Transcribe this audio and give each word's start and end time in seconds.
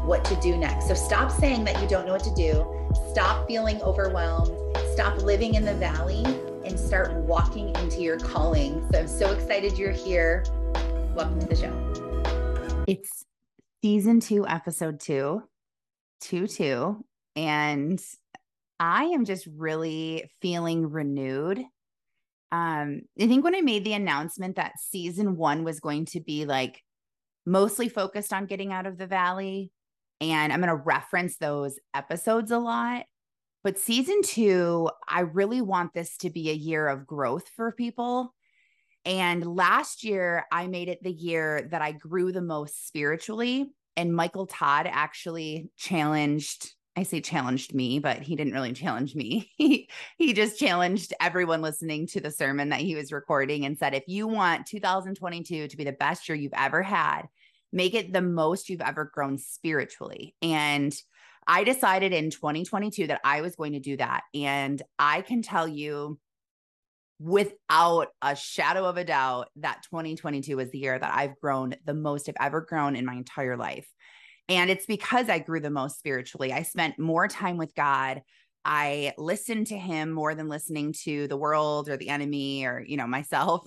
what 0.00 0.24
to 0.26 0.36
do 0.36 0.56
next. 0.56 0.88
So 0.88 0.94
stop 0.94 1.30
saying 1.30 1.64
that 1.64 1.80
you 1.82 1.88
don't 1.88 2.06
know 2.06 2.12
what 2.12 2.24
to 2.24 2.34
do. 2.34 2.66
Stop 3.10 3.46
feeling 3.46 3.80
overwhelmed 3.82 4.58
stop 4.98 5.22
living 5.22 5.54
in 5.54 5.64
the 5.64 5.74
valley 5.74 6.24
and 6.64 6.76
start 6.76 7.12
walking 7.12 7.68
into 7.76 8.00
your 8.00 8.18
calling. 8.18 8.84
So 8.90 8.98
I'm 8.98 9.06
so 9.06 9.30
excited 9.32 9.78
you're 9.78 9.92
here. 9.92 10.44
Welcome 11.14 11.38
to 11.38 11.46
the 11.46 11.54
show. 11.54 12.84
It's 12.88 13.24
season 13.80 14.18
two, 14.18 14.44
episode 14.48 14.98
two, 14.98 15.44
two, 16.20 16.48
two. 16.48 17.04
And 17.36 18.02
I 18.80 19.04
am 19.04 19.24
just 19.24 19.46
really 19.46 20.28
feeling 20.42 20.90
renewed. 20.90 21.60
Um, 22.50 23.02
I 23.20 23.28
think 23.28 23.44
when 23.44 23.54
I 23.54 23.60
made 23.60 23.84
the 23.84 23.92
announcement 23.92 24.56
that 24.56 24.80
season 24.80 25.36
one 25.36 25.62
was 25.62 25.78
going 25.78 26.06
to 26.06 26.20
be 26.20 26.44
like 26.44 26.82
mostly 27.46 27.88
focused 27.88 28.32
on 28.32 28.46
getting 28.46 28.72
out 28.72 28.86
of 28.86 28.98
the 28.98 29.06
valley, 29.06 29.70
and 30.20 30.52
I'm 30.52 30.60
going 30.60 30.68
to 30.68 30.74
reference 30.74 31.36
those 31.36 31.78
episodes 31.94 32.50
a 32.50 32.58
lot. 32.58 33.04
But 33.64 33.78
season 33.78 34.22
two, 34.22 34.88
I 35.08 35.20
really 35.20 35.60
want 35.60 35.92
this 35.92 36.16
to 36.18 36.30
be 36.30 36.50
a 36.50 36.54
year 36.54 36.88
of 36.88 37.06
growth 37.06 37.48
for 37.56 37.72
people. 37.72 38.34
And 39.04 39.44
last 39.56 40.04
year, 40.04 40.46
I 40.52 40.66
made 40.66 40.88
it 40.88 41.02
the 41.02 41.12
year 41.12 41.68
that 41.70 41.82
I 41.82 41.92
grew 41.92 42.32
the 42.32 42.42
most 42.42 42.86
spiritually. 42.86 43.70
And 43.96 44.14
Michael 44.14 44.46
Todd 44.46 44.88
actually 44.88 45.70
challenged, 45.76 46.72
I 46.96 47.02
say 47.02 47.20
challenged 47.20 47.74
me, 47.74 47.98
but 47.98 48.22
he 48.22 48.36
didn't 48.36 48.52
really 48.52 48.72
challenge 48.72 49.14
me. 49.14 49.50
he, 49.58 49.88
he 50.18 50.34
just 50.34 50.58
challenged 50.58 51.14
everyone 51.20 51.62
listening 51.62 52.06
to 52.08 52.20
the 52.20 52.30
sermon 52.30 52.68
that 52.68 52.80
he 52.80 52.94
was 52.94 53.12
recording 53.12 53.64
and 53.64 53.76
said, 53.78 53.94
if 53.94 54.04
you 54.06 54.28
want 54.28 54.66
2022 54.66 55.68
to 55.68 55.76
be 55.76 55.84
the 55.84 55.92
best 55.92 56.28
year 56.28 56.36
you've 56.36 56.52
ever 56.54 56.82
had, 56.82 57.22
make 57.72 57.94
it 57.94 58.12
the 58.12 58.22
most 58.22 58.68
you've 58.68 58.80
ever 58.80 59.10
grown 59.12 59.38
spiritually. 59.38 60.34
And 60.42 60.94
I 61.46 61.64
decided 61.64 62.12
in 62.12 62.30
2022 62.30 63.08
that 63.08 63.20
I 63.24 63.40
was 63.40 63.56
going 63.56 63.72
to 63.72 63.80
do 63.80 63.96
that. 63.96 64.22
And 64.34 64.80
I 64.98 65.22
can 65.22 65.42
tell 65.42 65.66
you 65.66 66.18
without 67.18 68.08
a 68.22 68.36
shadow 68.36 68.84
of 68.84 68.96
a 68.96 69.04
doubt 69.04 69.48
that 69.56 69.82
2022 69.90 70.56
was 70.56 70.70
the 70.70 70.78
year 70.78 70.98
that 70.98 71.14
I've 71.14 71.38
grown 71.40 71.74
the 71.84 71.94
most 71.94 72.28
I've 72.28 72.36
ever 72.40 72.60
grown 72.60 72.94
in 72.94 73.04
my 73.04 73.14
entire 73.14 73.56
life. 73.56 73.88
And 74.48 74.70
it's 74.70 74.86
because 74.86 75.28
I 75.28 75.40
grew 75.40 75.60
the 75.60 75.70
most 75.70 75.98
spiritually. 75.98 76.52
I 76.52 76.62
spent 76.62 76.98
more 76.98 77.28
time 77.28 77.56
with 77.56 77.74
God. 77.74 78.22
I 78.64 79.14
listened 79.18 79.68
to 79.68 79.78
him 79.78 80.10
more 80.10 80.34
than 80.34 80.48
listening 80.48 80.94
to 81.04 81.28
the 81.28 81.36
world 81.36 81.88
or 81.88 81.96
the 81.96 82.08
enemy 82.08 82.64
or, 82.64 82.82
you 82.86 82.96
know, 82.96 83.06
myself. 83.06 83.66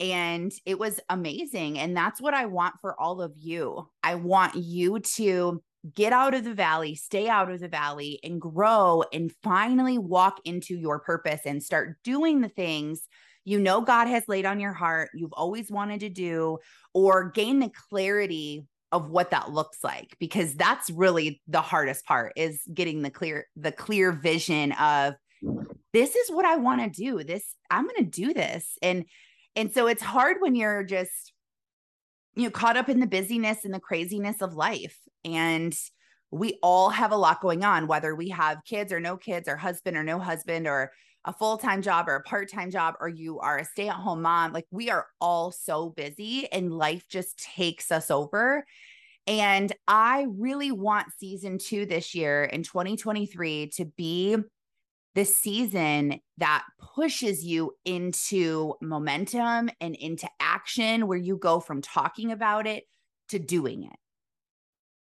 And 0.00 0.50
it 0.64 0.78
was 0.78 0.98
amazing. 1.08 1.78
And 1.78 1.96
that's 1.96 2.20
what 2.20 2.34
I 2.34 2.46
want 2.46 2.76
for 2.80 2.98
all 2.98 3.20
of 3.20 3.34
you. 3.36 3.86
I 4.02 4.14
want 4.14 4.54
you 4.56 4.98
to 5.16 5.62
get 5.94 6.12
out 6.12 6.34
of 6.34 6.44
the 6.44 6.54
valley, 6.54 6.94
stay 6.94 7.28
out 7.28 7.50
of 7.50 7.60
the 7.60 7.68
valley, 7.68 8.18
and 8.24 8.40
grow 8.40 9.04
and 9.12 9.32
finally 9.42 9.98
walk 9.98 10.40
into 10.44 10.74
your 10.74 11.00
purpose 11.00 11.42
and 11.44 11.62
start 11.62 11.96
doing 12.02 12.40
the 12.40 12.48
things 12.48 13.06
you 13.44 13.58
know 13.58 13.80
God 13.80 14.06
has 14.06 14.24
laid 14.28 14.46
on 14.46 14.60
your 14.60 14.72
heart, 14.72 15.10
you've 15.14 15.32
always 15.32 15.70
wanted 15.70 16.00
to 16.00 16.08
do, 16.08 16.58
or 16.94 17.30
gain 17.30 17.60
the 17.60 17.72
clarity 17.88 18.66
of 18.92 19.08
what 19.08 19.30
that 19.30 19.50
looks 19.50 19.78
like 19.84 20.16
because 20.18 20.54
that's 20.54 20.90
really 20.90 21.40
the 21.46 21.60
hardest 21.60 22.04
part 22.04 22.32
is 22.36 22.60
getting 22.74 23.02
the 23.02 23.10
clear 23.10 23.46
the 23.56 23.70
clear 23.70 24.10
vision 24.10 24.72
of 24.72 25.14
this 25.92 26.16
is 26.16 26.30
what 26.30 26.44
I 26.44 26.56
want 26.56 26.80
to 26.80 26.90
do 26.90 27.22
this 27.22 27.54
I'm 27.70 27.86
going 27.86 28.04
to 28.04 28.10
do 28.10 28.34
this 28.34 28.76
and 28.82 29.04
and 29.56 29.72
so 29.72 29.86
it's 29.86 30.02
hard 30.02 30.36
when 30.40 30.54
you're 30.54 30.84
just 30.84 31.32
you 32.34 32.44
know 32.44 32.50
caught 32.50 32.76
up 32.76 32.88
in 32.88 33.00
the 33.00 33.06
busyness 33.06 33.64
and 33.64 33.74
the 33.74 33.80
craziness 33.80 34.40
of 34.40 34.54
life. 34.54 34.96
And 35.24 35.76
we 36.30 36.58
all 36.62 36.90
have 36.90 37.12
a 37.12 37.16
lot 37.16 37.40
going 37.40 37.64
on 37.64 37.86
whether 37.86 38.14
we 38.14 38.28
have 38.30 38.64
kids 38.64 38.92
or 38.92 39.00
no 39.00 39.16
kids 39.16 39.48
or 39.48 39.56
husband 39.56 39.96
or 39.96 40.04
no 40.04 40.18
husband 40.18 40.66
or 40.66 40.92
a 41.24 41.32
full-time 41.32 41.82
job 41.82 42.08
or 42.08 42.14
a 42.14 42.22
part-time 42.22 42.70
job 42.70 42.94
or 43.00 43.08
you 43.08 43.40
are 43.40 43.58
a 43.58 43.64
stay-at-home 43.64 44.22
mom. 44.22 44.52
Like 44.52 44.66
we 44.70 44.88
are 44.90 45.06
all 45.20 45.52
so 45.52 45.90
busy 45.90 46.50
and 46.50 46.72
life 46.72 47.04
just 47.08 47.38
takes 47.38 47.90
us 47.90 48.10
over. 48.10 48.64
And 49.26 49.72
i 49.86 50.26
really 50.30 50.72
want 50.72 51.12
season 51.18 51.58
2 51.58 51.84
this 51.84 52.14
year 52.14 52.44
in 52.44 52.62
2023 52.62 53.70
to 53.76 53.84
be 53.84 54.36
the 55.14 55.24
season 55.24 56.20
that 56.38 56.64
pushes 56.94 57.44
you 57.44 57.72
into 57.84 58.74
momentum 58.80 59.70
and 59.80 59.94
into 59.96 60.28
action 60.38 61.06
where 61.06 61.18
you 61.18 61.36
go 61.36 61.60
from 61.60 61.82
talking 61.82 62.30
about 62.30 62.66
it 62.66 62.84
to 63.28 63.38
doing 63.38 63.84
it. 63.84 63.96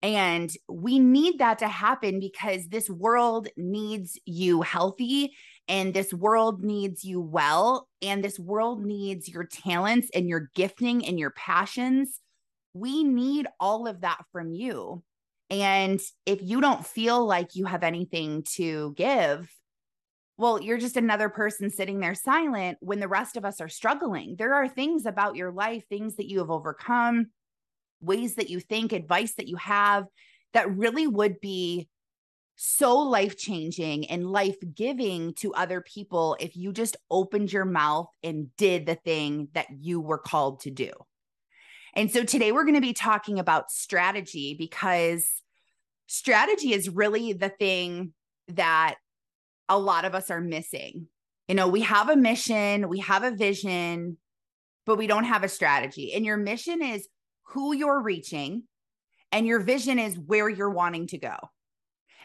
And 0.02 0.50
we 0.70 0.98
need 0.98 1.40
that 1.40 1.60
to 1.60 1.68
happen 1.68 2.20
because 2.20 2.68
this 2.68 2.90
world 2.90 3.50
needs 3.58 4.18
you 4.26 4.62
healthy 4.62 5.34
and 5.68 5.94
this 5.94 6.14
world 6.14 6.64
needs 6.64 7.04
you 7.04 7.20
well 7.20 7.88
and 8.02 8.24
this 8.24 8.40
world 8.40 8.84
needs 8.84 9.28
your 9.28 9.44
talents 9.44 10.10
and 10.16 10.28
your 10.28 10.50
gifting 10.56 11.06
and 11.06 11.20
your 11.20 11.32
passions. 11.32 12.22
We 12.74 13.04
need 13.04 13.48
all 13.60 13.88
of 13.88 14.02
that 14.02 14.24
from 14.32 14.54
you. 14.54 15.04
And 15.50 16.00
if 16.26 16.40
you 16.42 16.62
don't 16.62 16.86
feel 16.86 17.26
like 17.26 17.56
you 17.56 17.66
have 17.66 17.84
anything 17.84 18.44
to 18.56 18.94
give, 18.96 19.52
well, 20.40 20.62
you're 20.62 20.78
just 20.78 20.96
another 20.96 21.28
person 21.28 21.70
sitting 21.70 22.00
there 22.00 22.16
silent 22.16 22.78
when 22.80 23.02
the 23.02 23.10
rest 23.10 23.36
of 23.36 23.44
us 23.44 23.60
are 23.60 23.68
struggling. 23.68 24.38
There 24.38 24.54
are 24.54 24.70
things 24.70 25.06
about 25.06 25.36
your 25.36 25.52
life, 25.52 25.84
things 25.90 26.16
that 26.16 26.30
you 26.30 26.40
have 26.40 26.50
overcome, 26.50 27.28
ways 28.00 28.36
that 28.36 28.50
you 28.50 28.62
think, 28.62 28.94
advice 28.94 29.34
that 29.34 29.50
you 29.50 29.58
have 29.58 30.06
that 30.54 30.74
really 30.74 31.08
would 31.08 31.42
be 31.42 31.90
so 32.56 33.00
life 33.00 33.38
changing 33.38 34.10
and 34.10 34.32
life 34.32 34.56
giving 34.74 35.34
to 35.34 35.54
other 35.56 35.82
people 35.82 36.38
if 36.40 36.56
you 36.56 36.72
just 36.72 36.96
opened 37.12 37.52
your 37.52 37.66
mouth 37.66 38.08
and 38.24 38.56
did 38.56 38.86
the 38.86 38.96
thing 38.96 39.50
that 39.56 39.68
you 39.82 40.00
were 40.00 40.18
called 40.18 40.62
to 40.62 40.72
do. 40.72 40.92
And 41.96 42.10
so 42.10 42.24
today 42.24 42.54
we're 42.54 42.64
going 42.64 42.76
to 42.76 42.82
be 42.82 42.94
talking 42.94 43.40
about 43.40 43.72
strategy 43.72 44.56
because 44.58 45.28
strategy 46.08 46.72
is 46.72 46.88
really 46.88 47.34
the 47.34 47.50
thing 47.50 48.14
that 48.48 48.96
a 49.70 49.78
lot 49.78 50.04
of 50.04 50.16
us 50.16 50.30
are 50.30 50.42
missing. 50.42 51.08
You 51.48 51.56
know, 51.56 51.68
we 51.68 51.82
have 51.82 52.10
a 52.10 52.18
mission, 52.18 52.90
we 52.90 53.00
have 53.00 53.24
a 53.24 53.32
vision, 53.32 54.18
but 54.86 54.98
we 54.98 55.08
don't 55.08 55.24
have 55.24 55.44
a 55.44 55.50
strategy. 55.50 56.14
And 56.14 56.26
your 56.26 56.38
mission 56.38 56.82
is 56.82 57.08
who 57.44 57.74
you're 57.74 58.02
reaching, 58.02 58.64
and 59.32 59.48
your 59.48 59.60
vision 59.60 60.00
is 60.00 60.18
where 60.18 60.50
you're 60.50 60.70
wanting 60.70 61.08
to 61.08 61.18
go. 61.18 61.36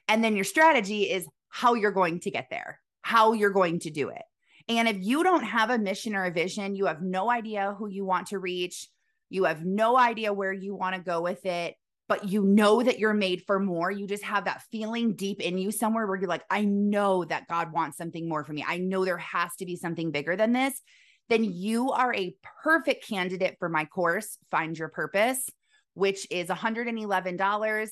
And 0.08 0.22
then 0.22 0.34
your 0.34 0.44
strategy 0.44 1.10
is 1.10 1.28
how 1.48 1.74
you're 1.74 1.92
going 1.92 2.20
to 2.20 2.30
get 2.30 2.48
there, 2.50 2.80
how 3.02 3.32
you're 3.32 3.50
going 3.50 3.78
to 3.80 3.90
do 3.90 4.08
it. 4.08 4.22
And 4.68 4.88
if 4.88 4.96
you 5.00 5.22
don't 5.22 5.44
have 5.44 5.70
a 5.70 5.78
mission 5.78 6.14
or 6.14 6.24
a 6.24 6.30
vision, 6.30 6.74
you 6.74 6.86
have 6.86 7.02
no 7.02 7.30
idea 7.30 7.74
who 7.78 7.88
you 7.88 8.04
want 8.04 8.28
to 8.28 8.38
reach, 8.38 8.88
you 9.30 9.44
have 9.44 9.64
no 9.64 9.98
idea 9.98 10.32
where 10.32 10.52
you 10.52 10.74
want 10.74 10.94
to 10.94 11.00
go 11.00 11.20
with 11.20 11.44
it, 11.44 11.74
but 12.08 12.28
you 12.28 12.44
know 12.44 12.82
that 12.82 12.98
you're 12.98 13.14
made 13.14 13.42
for 13.46 13.58
more. 13.58 13.90
You 13.90 14.06
just 14.06 14.24
have 14.24 14.44
that 14.44 14.62
feeling 14.70 15.14
deep 15.14 15.40
in 15.40 15.56
you 15.56 15.70
somewhere 15.70 16.06
where 16.06 16.16
you're 16.16 16.28
like, 16.28 16.44
I 16.50 16.64
know 16.64 17.24
that 17.24 17.48
God 17.48 17.72
wants 17.72 17.96
something 17.96 18.28
more 18.28 18.44
for 18.44 18.52
me. 18.52 18.64
I 18.66 18.78
know 18.78 19.04
there 19.04 19.18
has 19.18 19.54
to 19.56 19.66
be 19.66 19.76
something 19.76 20.10
bigger 20.10 20.36
than 20.36 20.52
this. 20.52 20.80
Then 21.30 21.44
you 21.44 21.92
are 21.92 22.14
a 22.14 22.34
perfect 22.62 23.08
candidate 23.08 23.56
for 23.58 23.68
my 23.68 23.86
course, 23.86 24.36
Find 24.50 24.76
Your 24.76 24.88
Purpose, 24.88 25.48
which 25.94 26.26
is 26.30 26.48
$111. 26.48 27.88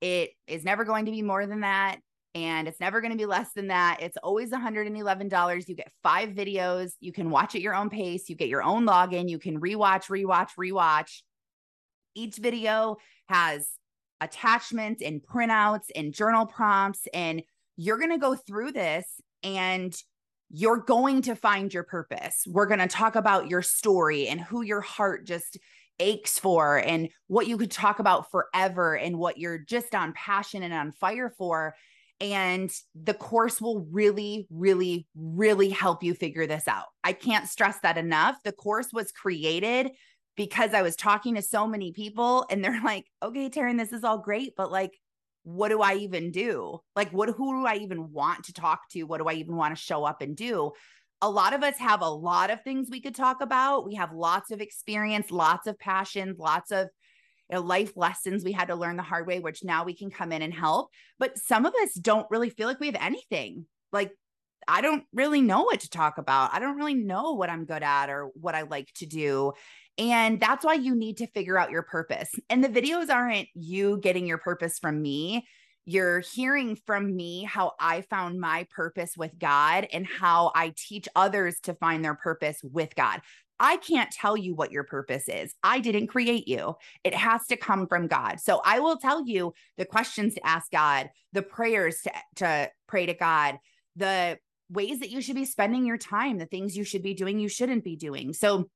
It 0.00 0.30
is 0.46 0.64
never 0.64 0.84
going 0.84 1.06
to 1.06 1.10
be 1.10 1.22
more 1.22 1.46
than 1.46 1.60
that. 1.60 1.98
And 2.36 2.68
it's 2.68 2.80
never 2.80 3.00
going 3.00 3.12
to 3.12 3.16
be 3.16 3.24
less 3.24 3.52
than 3.54 3.68
that. 3.68 3.98
It's 4.02 4.18
always 4.18 4.52
$111. 4.52 5.68
You 5.68 5.74
get 5.74 5.90
five 6.02 6.28
videos. 6.30 6.92
You 7.00 7.10
can 7.10 7.30
watch 7.30 7.54
at 7.54 7.62
your 7.62 7.74
own 7.74 7.88
pace. 7.88 8.28
You 8.28 8.36
get 8.36 8.48
your 8.48 8.62
own 8.62 8.86
login. 8.86 9.28
You 9.28 9.38
can 9.38 9.58
rewatch, 9.58 10.10
rewatch, 10.10 10.50
rewatch. 10.60 11.22
Each 12.16 12.36
video 12.36 12.96
has 13.28 13.68
attachments 14.20 15.02
and 15.02 15.22
printouts 15.22 15.86
and 15.94 16.12
journal 16.12 16.46
prompts. 16.46 17.06
And 17.12 17.42
you're 17.76 17.98
going 17.98 18.10
to 18.10 18.18
go 18.18 18.34
through 18.34 18.72
this 18.72 19.20
and 19.42 19.94
you're 20.50 20.78
going 20.78 21.22
to 21.22 21.36
find 21.36 21.72
your 21.72 21.82
purpose. 21.82 22.44
We're 22.46 22.66
going 22.66 22.80
to 22.80 22.86
talk 22.86 23.16
about 23.16 23.48
your 23.48 23.62
story 23.62 24.28
and 24.28 24.40
who 24.40 24.62
your 24.62 24.80
heart 24.80 25.26
just 25.26 25.58
aches 25.98 26.38
for 26.38 26.78
and 26.78 27.08
what 27.26 27.46
you 27.46 27.58
could 27.58 27.70
talk 27.70 27.98
about 27.98 28.30
forever 28.30 28.96
and 28.96 29.18
what 29.18 29.38
you're 29.38 29.58
just 29.58 29.94
on 29.94 30.12
passion 30.14 30.62
and 30.62 30.72
on 30.72 30.92
fire 30.92 31.32
for. 31.36 31.74
And 32.20 32.70
the 32.94 33.14
course 33.14 33.60
will 33.60 33.86
really, 33.90 34.46
really, 34.50 35.06
really 35.14 35.68
help 35.68 36.02
you 36.02 36.14
figure 36.14 36.46
this 36.46 36.66
out. 36.66 36.86
I 37.04 37.12
can't 37.12 37.48
stress 37.48 37.78
that 37.80 37.98
enough. 37.98 38.36
The 38.42 38.52
course 38.52 38.88
was 38.92 39.12
created 39.12 39.90
because 40.36 40.74
I 40.74 40.82
was 40.82 40.96
talking 40.96 41.34
to 41.34 41.42
so 41.42 41.66
many 41.66 41.92
people 41.92 42.46
and 42.50 42.62
they're 42.62 42.80
like, 42.84 43.06
okay, 43.22 43.48
Taryn, 43.48 43.78
this 43.78 43.92
is 43.92 44.04
all 44.04 44.18
great, 44.18 44.54
but 44.56 44.70
like, 44.70 44.92
what 45.42 45.68
do 45.68 45.80
I 45.80 45.94
even 45.94 46.32
do? 46.32 46.80
Like, 46.96 47.12
what, 47.12 47.28
who 47.30 47.60
do 47.60 47.66
I 47.66 47.76
even 47.76 48.10
want 48.10 48.44
to 48.44 48.52
talk 48.52 48.80
to? 48.90 49.04
What 49.04 49.18
do 49.18 49.28
I 49.28 49.34
even 49.34 49.56
want 49.56 49.76
to 49.76 49.80
show 49.80 50.04
up 50.04 50.20
and 50.20 50.36
do? 50.36 50.72
A 51.22 51.30
lot 51.30 51.54
of 51.54 51.62
us 51.62 51.78
have 51.78 52.02
a 52.02 52.10
lot 52.10 52.50
of 52.50 52.62
things 52.62 52.88
we 52.90 53.00
could 53.00 53.14
talk 53.14 53.40
about. 53.40 53.86
We 53.86 53.94
have 53.94 54.12
lots 54.12 54.50
of 54.50 54.60
experience, 54.60 55.30
lots 55.30 55.68
of 55.68 55.78
passions, 55.78 56.38
lots 56.38 56.72
of 56.72 56.88
you 57.48 57.56
know, 57.56 57.62
life 57.62 57.92
lessons 57.96 58.44
we 58.44 58.52
had 58.52 58.68
to 58.68 58.74
learn 58.74 58.96
the 58.96 59.02
hard 59.04 59.26
way, 59.26 59.38
which 59.38 59.62
now 59.62 59.84
we 59.84 59.94
can 59.94 60.10
come 60.10 60.32
in 60.32 60.42
and 60.42 60.52
help. 60.52 60.90
But 61.18 61.38
some 61.38 61.64
of 61.64 61.74
us 61.80 61.94
don't 61.94 62.26
really 62.28 62.50
feel 62.50 62.66
like 62.66 62.80
we 62.80 62.86
have 62.86 62.98
anything. 63.00 63.66
Like, 63.92 64.10
I 64.68 64.80
don't 64.80 65.04
really 65.12 65.42
know 65.42 65.62
what 65.62 65.80
to 65.80 65.88
talk 65.88 66.18
about. 66.18 66.52
I 66.52 66.58
don't 66.58 66.76
really 66.76 66.94
know 66.94 67.34
what 67.34 67.50
I'm 67.50 67.66
good 67.66 67.84
at 67.84 68.10
or 68.10 68.30
what 68.34 68.56
I 68.56 68.62
like 68.62 68.88
to 68.96 69.06
do. 69.06 69.52
And 69.98 70.38
that's 70.40 70.64
why 70.64 70.74
you 70.74 70.94
need 70.94 71.18
to 71.18 71.26
figure 71.26 71.58
out 71.58 71.70
your 71.70 71.82
purpose. 71.82 72.30
And 72.50 72.62
the 72.62 72.68
videos 72.68 73.08
aren't 73.08 73.48
you 73.54 73.98
getting 73.98 74.26
your 74.26 74.38
purpose 74.38 74.78
from 74.78 75.00
me. 75.00 75.46
You're 75.86 76.20
hearing 76.20 76.76
from 76.84 77.14
me 77.14 77.44
how 77.44 77.72
I 77.78 78.02
found 78.02 78.40
my 78.40 78.66
purpose 78.70 79.16
with 79.16 79.38
God 79.38 79.86
and 79.92 80.06
how 80.06 80.50
I 80.54 80.74
teach 80.76 81.08
others 81.14 81.60
to 81.60 81.74
find 81.74 82.04
their 82.04 82.16
purpose 82.16 82.60
with 82.62 82.94
God. 82.94 83.20
I 83.58 83.76
can't 83.78 84.10
tell 84.10 84.36
you 84.36 84.54
what 84.54 84.72
your 84.72 84.84
purpose 84.84 85.28
is. 85.28 85.54
I 85.62 85.80
didn't 85.80 86.08
create 86.08 86.46
you. 86.46 86.74
It 87.04 87.14
has 87.14 87.46
to 87.46 87.56
come 87.56 87.86
from 87.86 88.06
God. 88.06 88.40
So 88.40 88.60
I 88.64 88.80
will 88.80 88.98
tell 88.98 89.26
you 89.26 89.54
the 89.78 89.86
questions 89.86 90.34
to 90.34 90.46
ask 90.46 90.70
God, 90.70 91.08
the 91.32 91.42
prayers 91.42 92.02
to, 92.02 92.12
to 92.36 92.70
pray 92.86 93.06
to 93.06 93.14
God, 93.14 93.58
the 93.94 94.38
ways 94.68 95.00
that 95.00 95.10
you 95.10 95.22
should 95.22 95.36
be 95.36 95.44
spending 95.44 95.86
your 95.86 95.96
time, 95.96 96.38
the 96.38 96.46
things 96.46 96.76
you 96.76 96.84
should 96.84 97.02
be 97.02 97.14
doing, 97.14 97.38
you 97.38 97.48
shouldn't 97.48 97.84
be 97.84 97.96
doing. 97.96 98.32
So 98.32 98.68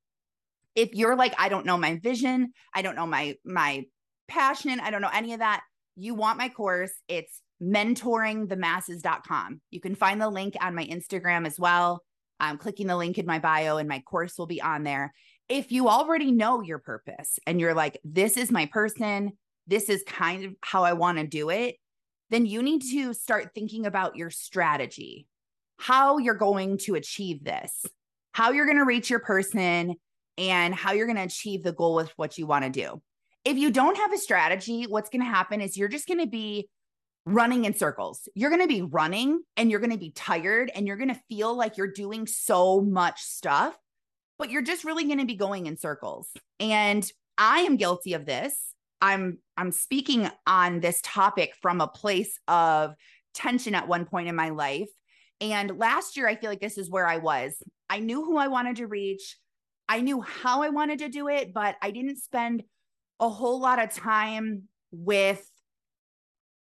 if 0.75 0.95
you're 0.95 1.17
like, 1.17 1.35
I 1.39 1.49
don't 1.49 1.67
know 1.67 1.77
my 1.77 1.99
vision, 2.03 2.53
I 2.75 2.83
don't 2.83 2.97
know 2.97 3.07
my 3.07 3.37
my 3.45 3.85
passion, 4.29 4.81
I 4.81 4.91
don't 4.91 5.03
know 5.03 5.11
any 5.13 5.33
of 5.33 5.41
that, 5.41 5.63
you 5.97 6.15
want 6.15 6.39
my 6.39 6.49
course, 6.49 6.93
it's 7.09 7.43
mentoringthemasses.com. 7.63 9.61
You 9.71 9.81
can 9.81 9.95
find 9.95 10.21
the 10.21 10.31
link 10.31 10.55
on 10.61 10.75
my 10.75 10.87
Instagram 10.87 11.47
as 11.47 11.59
well. 11.59 12.03
I'm 12.39 12.57
clicking 12.57 12.87
the 12.87 12.97
link 12.97 13.19
in 13.19 13.27
my 13.27 13.39
bio 13.39 13.77
and 13.77 13.89
my 13.89 14.01
course 14.01 14.39
will 14.39 14.47
be 14.47 14.63
on 14.63 14.83
there. 14.83 15.13
If 15.49 15.73
you 15.73 15.89
already 15.89 16.33
know 16.33 16.63
your 16.63 16.79
purpose 16.79 17.39
and 17.47 17.61
you're 17.61 17.75
like, 17.75 18.01
this 18.05 18.37
is 18.37 18.51
my 18.51 18.67
person, 18.67 19.33
this 19.67 19.89
is 19.89 20.03
kind 20.07 20.45
of 20.45 20.55
how 20.63 20.85
I 20.85 20.95
want 20.95 21.19
to 21.19 21.27
do 21.27 21.51
it, 21.51 21.77
then 22.31 22.47
you 22.47 22.63
need 22.63 22.83
to 22.93 23.13
start 23.13 23.51
thinking 23.55 23.85
about 23.85 24.17
your 24.17 24.31
strategy, 24.31 25.27
how 25.79 26.19
you're 26.19 26.35
going 26.35 26.79
to 26.79 26.95
achieve 26.95 27.45
this, 27.45 27.85
how 28.33 28.53
you're 28.53 28.67
going 28.67 28.79
to 28.79 28.85
reach 28.85 29.11
your 29.11 29.21
person, 29.21 29.97
and 30.39 30.75
how 30.75 30.93
you're 30.93 31.07
going 31.07 31.17
to 31.17 31.25
achieve 31.25 31.63
the 31.63 31.73
goal 31.73 31.95
with 31.95 32.11
what 32.17 32.39
you 32.39 32.47
want 32.47 32.65
to 32.65 32.71
do. 32.71 33.01
If 33.45 33.57
you 33.57 33.71
don't 33.71 33.97
have 33.97 34.13
a 34.13 34.19
strategy, 34.19 34.85
what's 34.85 35.11
going 35.11 35.23
to 35.23 35.31
happen 35.31 35.61
is 35.61 35.77
you're 35.77 35.89
just 35.89 36.07
going 36.07 36.21
to 36.21 36.27
be 36.27 36.69
running 37.27 37.65
in 37.65 37.75
circles. 37.75 38.29
You're 38.35 38.51
going 38.51 38.63
to 38.63 38.69
be 38.69 38.83
running 38.83 39.43
and 39.57 39.71
you're 39.71 39.81
going 39.81 39.93
to 39.93 39.99
be 39.99 40.11
tired 40.11 40.71
and 40.75 40.87
you're 40.87 40.97
going 40.97 41.09
to 41.09 41.21
feel 41.29 41.55
like 41.55 41.77
you're 41.77 41.93
doing 41.93 42.27
so 42.27 42.81
much 42.81 43.21
stuff, 43.21 43.77
but 44.39 44.51
you're 44.51 44.63
just 44.63 44.85
really 44.85 45.05
going 45.05 45.19
to 45.19 45.27
be 45.27 45.37
going 45.37 45.67
in 45.67 45.77
circles. 45.77 46.29
And 46.59 47.11
I 47.39 47.61
am 47.61 47.77
guilty 47.77 48.15
of 48.15 48.27
this. 48.27 48.55
I'm 49.01 49.39
I'm 49.57 49.73
speaking 49.73 50.29
on 50.47 50.81
this 50.81 51.01
topic 51.03 51.55
from 51.63 51.81
a 51.81 51.89
place 51.89 52.39
of 52.49 52.95
tension 53.33 53.75
at 53.75 53.89
one 53.89 54.05
point 54.05 54.29
in 54.29 54.37
my 54.37 54.51
life. 54.51 54.91
And 55.41 55.79
last 55.79 56.17
year 56.17 56.29
I 56.29 56.37
feel 56.37 56.51
like 56.51 56.61
this 56.61 56.77
is 56.77 56.91
where 56.91 57.07
I 57.07 57.17
was. 57.17 57.63
I 57.89 58.01
knew 58.01 58.25
who 58.25 58.37
I 58.37 58.49
wanted 58.49 58.77
to 58.77 58.87
reach. 58.87 59.37
I 59.91 60.03
knew 60.03 60.21
how 60.21 60.63
I 60.63 60.69
wanted 60.69 61.01
to 61.01 61.09
do 61.09 61.27
it, 61.27 61.53
but 61.53 61.75
I 61.83 61.91
didn't 61.91 62.19
spend 62.19 62.63
a 63.19 63.29
whole 63.29 63.59
lot 63.61 63.83
of 63.83 63.93
time 63.93 64.69
with 64.93 65.45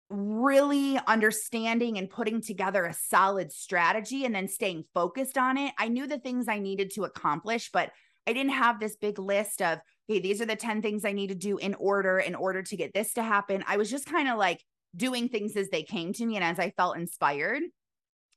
really 0.09 0.97
understanding 1.05 1.97
and 1.97 2.09
putting 2.09 2.41
together 2.41 2.85
a 2.85 2.93
solid 2.93 3.51
strategy 3.51 4.23
and 4.23 4.33
then 4.33 4.47
staying 4.47 4.85
focused 4.93 5.37
on 5.37 5.57
it. 5.57 5.73
I 5.77 5.89
knew 5.89 6.07
the 6.07 6.17
things 6.17 6.47
I 6.47 6.59
needed 6.59 6.91
to 6.91 7.03
accomplish, 7.03 7.69
but 7.73 7.91
I 8.25 8.31
didn't 8.31 8.53
have 8.53 8.79
this 8.79 8.95
big 8.95 9.19
list 9.19 9.61
of, 9.61 9.79
hey, 10.07 10.19
these 10.19 10.41
are 10.41 10.45
the 10.45 10.55
10 10.55 10.81
things 10.81 11.03
I 11.03 11.11
need 11.11 11.27
to 11.27 11.35
do 11.35 11.57
in 11.57 11.73
order 11.73 12.19
in 12.19 12.35
order 12.35 12.63
to 12.63 12.77
get 12.77 12.93
this 12.93 13.13
to 13.15 13.21
happen. 13.21 13.65
I 13.67 13.75
was 13.75 13.91
just 13.91 14.05
kind 14.05 14.29
of 14.29 14.37
like 14.37 14.63
doing 14.95 15.27
things 15.27 15.57
as 15.57 15.67
they 15.67 15.83
came 15.83 16.13
to 16.13 16.25
me 16.25 16.37
and 16.37 16.45
as 16.45 16.57
I 16.57 16.69
felt 16.69 16.95
inspired 16.95 17.63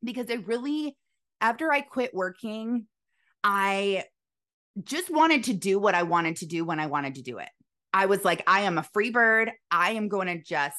because 0.03 0.29
I 0.29 0.35
really, 0.45 0.97
after 1.41 1.73
I 1.73 1.83
quit 1.83 2.13
working, 2.13 2.89
I 3.45 4.05
just 4.83 5.11
wanted 5.11 5.45
to 5.45 5.53
do 5.53 5.79
what 5.79 5.95
I 5.95 6.03
wanted 6.03 6.37
to 6.37 6.47
do 6.47 6.65
when 6.65 6.81
I 6.81 6.87
wanted 6.87 7.17
to 7.17 7.23
do 7.23 7.39
it. 7.39 7.49
I 7.93 8.07
was 8.07 8.25
like, 8.25 8.43
I 8.47 8.63
am 8.63 8.79
a 8.79 8.83
free 8.83 9.11
bird. 9.11 9.51
I 9.71 9.93
am 9.93 10.09
going 10.09 10.29
to 10.29 10.43
just 10.43 10.77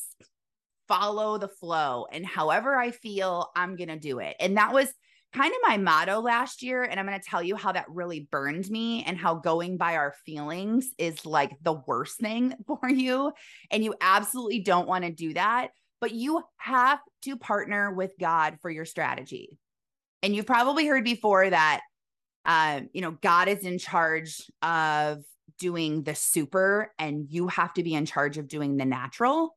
follow 0.88 1.38
the 1.38 1.48
flow 1.48 2.08
and 2.12 2.26
however 2.26 2.76
I 2.76 2.92
feel, 2.92 3.50
I'm 3.56 3.76
going 3.76 3.90
to 3.90 4.00
do 4.00 4.20
it. 4.20 4.36
And 4.40 4.58
that 4.58 4.74
was 4.74 4.92
kind 5.34 5.52
of 5.52 5.68
my 5.68 5.78
motto 5.78 6.20
last 6.20 6.62
year. 6.62 6.84
And 6.84 7.00
I'm 7.00 7.08
going 7.08 7.20
to 7.20 7.26
tell 7.26 7.42
you 7.42 7.56
how 7.56 7.72
that 7.72 7.90
really 7.90 8.28
burned 8.32 8.70
me 8.70 9.04
and 9.04 9.18
how 9.18 9.36
going 9.36 9.78
by 9.78 9.96
our 9.96 10.14
feelings 10.26 10.90
is 10.98 11.26
like 11.26 11.52
the 11.62 11.74
worst 11.88 12.20
thing 12.20 12.54
for 12.68 12.90
you. 12.90 13.32
And 13.72 13.84
you 13.84 13.96
absolutely 14.00 14.60
don't 14.60 14.88
want 14.88 15.06
to 15.06 15.12
do 15.12 15.34
that. 15.34 15.70
But 16.00 16.12
you 16.12 16.44
have 16.58 17.00
to 17.24 17.38
partner 17.38 17.94
with 17.94 18.12
God 18.20 18.58
for 18.62 18.70
your 18.70 18.86
strategy. 18.86 19.58
And 20.22 20.36
you've 20.36 20.46
probably 20.46 20.86
heard 20.86 21.06
before 21.06 21.50
that, 21.50 21.82
um, 22.46 22.90
you 22.94 23.02
know, 23.02 23.12
God 23.22 23.48
is 23.48 23.64
in 23.64 23.78
charge 23.78 24.50
of 24.62 25.24
doing 25.60 26.04
the 26.04 26.16
super 26.16 26.92
and 27.00 27.28
you 27.30 27.48
have 27.48 27.74
to 27.74 27.84
be 27.84 27.94
in 27.94 28.06
charge 28.06 28.38
of 28.38 28.48
doing 28.48 28.78
the 28.78 28.86
natural 28.86 29.56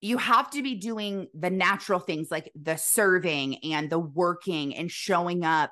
you 0.00 0.18
have 0.18 0.50
to 0.50 0.62
be 0.62 0.74
doing 0.76 1.28
the 1.34 1.50
natural 1.50 1.98
things 1.98 2.30
like 2.30 2.52
the 2.60 2.76
serving 2.76 3.56
and 3.64 3.90
the 3.90 3.98
working 3.98 4.76
and 4.76 4.90
showing 4.90 5.44
up. 5.44 5.70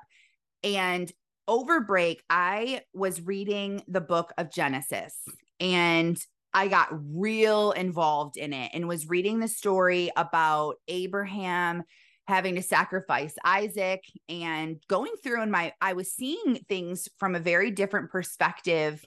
And 0.63 1.11
over 1.47 1.81
break, 1.81 2.23
I 2.29 2.81
was 2.93 3.21
reading 3.21 3.83
the 3.87 4.01
book 4.01 4.33
of 4.37 4.51
Genesis 4.51 5.15
and 5.59 6.19
I 6.53 6.67
got 6.67 6.89
real 6.91 7.71
involved 7.71 8.35
in 8.35 8.51
it 8.51 8.71
and 8.73 8.87
was 8.87 9.07
reading 9.07 9.39
the 9.39 9.47
story 9.47 10.11
about 10.17 10.75
Abraham 10.87 11.83
having 12.27 12.55
to 12.55 12.61
sacrifice 12.61 13.35
Isaac 13.43 14.03
and 14.27 14.81
going 14.87 15.13
through 15.23 15.41
in 15.43 15.51
my 15.51 15.73
I 15.79 15.93
was 15.93 16.11
seeing 16.11 16.55
things 16.67 17.07
from 17.17 17.35
a 17.35 17.39
very 17.39 17.71
different 17.71 18.11
perspective 18.11 19.03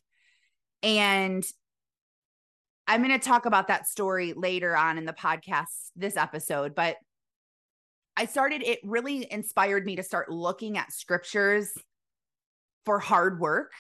and 0.82 1.44
I'm 2.90 3.04
going 3.04 3.18
to 3.18 3.24
talk 3.24 3.46
about 3.46 3.68
that 3.68 3.86
story 3.86 4.32
later 4.32 4.76
on 4.76 4.98
in 4.98 5.04
the 5.04 5.12
podcast, 5.12 5.90
this 5.94 6.16
episode, 6.16 6.74
but 6.74 6.96
I 8.16 8.26
started, 8.26 8.62
it 8.64 8.80
really 8.82 9.30
inspired 9.30 9.86
me 9.86 9.94
to 9.94 10.02
start 10.02 10.28
looking 10.28 10.76
at 10.76 10.92
scriptures 10.92 11.70
for 12.84 12.98
hard 12.98 13.38
work. 13.38 13.70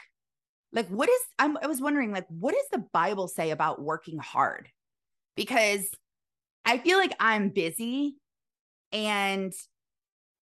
Like, 0.72 0.86
what 0.88 1.08
is, 1.08 1.20
I'm, 1.40 1.58
I 1.60 1.66
was 1.66 1.80
wondering, 1.80 2.12
like, 2.12 2.26
what 2.28 2.54
does 2.54 2.68
the 2.70 2.86
Bible 2.92 3.26
say 3.26 3.50
about 3.50 3.82
working 3.82 4.18
hard? 4.18 4.68
Because 5.34 5.90
I 6.64 6.78
feel 6.78 6.96
like 6.96 7.14
I'm 7.18 7.48
busy 7.48 8.19
and 8.92 9.52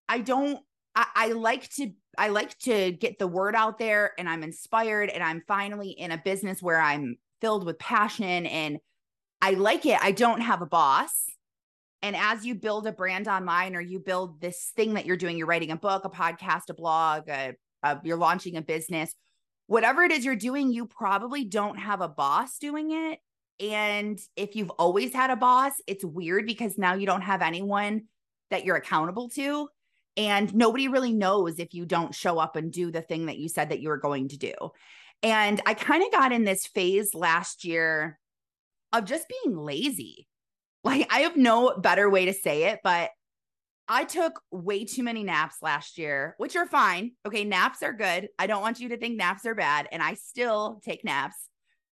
I 0.08 0.20
don't, 0.20 0.60
I, 0.94 1.06
I 1.14 1.28
like 1.32 1.68
to, 1.74 1.92
I 2.16 2.28
like 2.28 2.58
to 2.60 2.92
get 2.92 3.18
the 3.18 3.26
word 3.26 3.54
out 3.54 3.78
there 3.78 4.12
and 4.18 4.28
I'm 4.28 4.42
inspired 4.42 5.10
and 5.10 5.22
I'm 5.22 5.42
finally 5.46 5.90
in 5.90 6.10
a 6.10 6.18
business 6.18 6.62
where 6.62 6.80
I'm 6.80 7.16
filled 7.40 7.64
with 7.64 7.78
passion 7.78 8.46
and 8.46 8.78
I 9.40 9.52
like 9.52 9.86
it. 9.86 9.98
I 10.00 10.12
don't 10.12 10.40
have 10.40 10.62
a 10.62 10.66
boss. 10.66 11.26
And 12.02 12.16
as 12.16 12.44
you 12.44 12.54
build 12.54 12.86
a 12.86 12.92
brand 12.92 13.28
online 13.28 13.74
or 13.74 13.80
you 13.80 13.98
build 13.98 14.40
this 14.40 14.72
thing 14.76 14.94
that 14.94 15.06
you're 15.06 15.16
doing, 15.16 15.36
you're 15.36 15.46
writing 15.46 15.70
a 15.70 15.76
book, 15.76 16.04
a 16.04 16.10
podcast, 16.10 16.70
a 16.70 16.74
blog, 16.74 17.28
a, 17.28 17.54
a, 17.82 17.98
you're 18.04 18.16
launching 18.16 18.56
a 18.56 18.62
business, 18.62 19.14
whatever 19.66 20.02
it 20.02 20.12
is 20.12 20.24
you're 20.24 20.36
doing, 20.36 20.72
you 20.72 20.86
probably 20.86 21.44
don't 21.44 21.76
have 21.76 22.00
a 22.00 22.08
boss 22.08 22.58
doing 22.58 22.90
it. 22.90 23.18
And 23.60 24.18
if 24.36 24.54
you've 24.54 24.70
always 24.70 25.12
had 25.12 25.30
a 25.30 25.36
boss, 25.36 25.72
it's 25.86 26.04
weird 26.04 26.46
because 26.46 26.78
now 26.78 26.94
you 26.94 27.06
don't 27.06 27.22
have 27.22 27.42
anyone 27.42 28.04
that 28.50 28.64
you're 28.64 28.76
accountable 28.76 29.28
to. 29.30 29.68
And 30.16 30.52
nobody 30.54 30.88
really 30.88 31.12
knows 31.12 31.58
if 31.58 31.74
you 31.74 31.86
don't 31.86 32.14
show 32.14 32.38
up 32.38 32.56
and 32.56 32.72
do 32.72 32.90
the 32.90 33.02
thing 33.02 33.26
that 33.26 33.38
you 33.38 33.48
said 33.48 33.70
that 33.70 33.80
you 33.80 33.88
were 33.88 33.98
going 33.98 34.28
to 34.28 34.36
do. 34.36 34.52
And 35.22 35.60
I 35.66 35.74
kind 35.74 36.02
of 36.02 36.10
got 36.10 36.32
in 36.32 36.44
this 36.44 36.66
phase 36.66 37.14
last 37.14 37.64
year 37.64 38.18
of 38.92 39.04
just 39.04 39.26
being 39.28 39.56
lazy. 39.56 40.26
Like, 40.84 41.12
I 41.12 41.20
have 41.20 41.36
no 41.36 41.76
better 41.76 42.08
way 42.08 42.26
to 42.26 42.32
say 42.32 42.64
it, 42.64 42.80
but 42.82 43.10
I 43.88 44.04
took 44.04 44.40
way 44.50 44.84
too 44.84 45.02
many 45.02 45.24
naps 45.24 45.56
last 45.62 45.98
year, 45.98 46.34
which 46.38 46.56
are 46.56 46.66
fine. 46.66 47.12
Okay, 47.26 47.44
naps 47.44 47.82
are 47.82 47.92
good. 47.92 48.28
I 48.38 48.46
don't 48.46 48.62
want 48.62 48.80
you 48.80 48.90
to 48.90 48.96
think 48.96 49.16
naps 49.16 49.46
are 49.46 49.54
bad. 49.54 49.88
And 49.90 50.02
I 50.02 50.14
still 50.14 50.80
take 50.84 51.04
naps, 51.04 51.36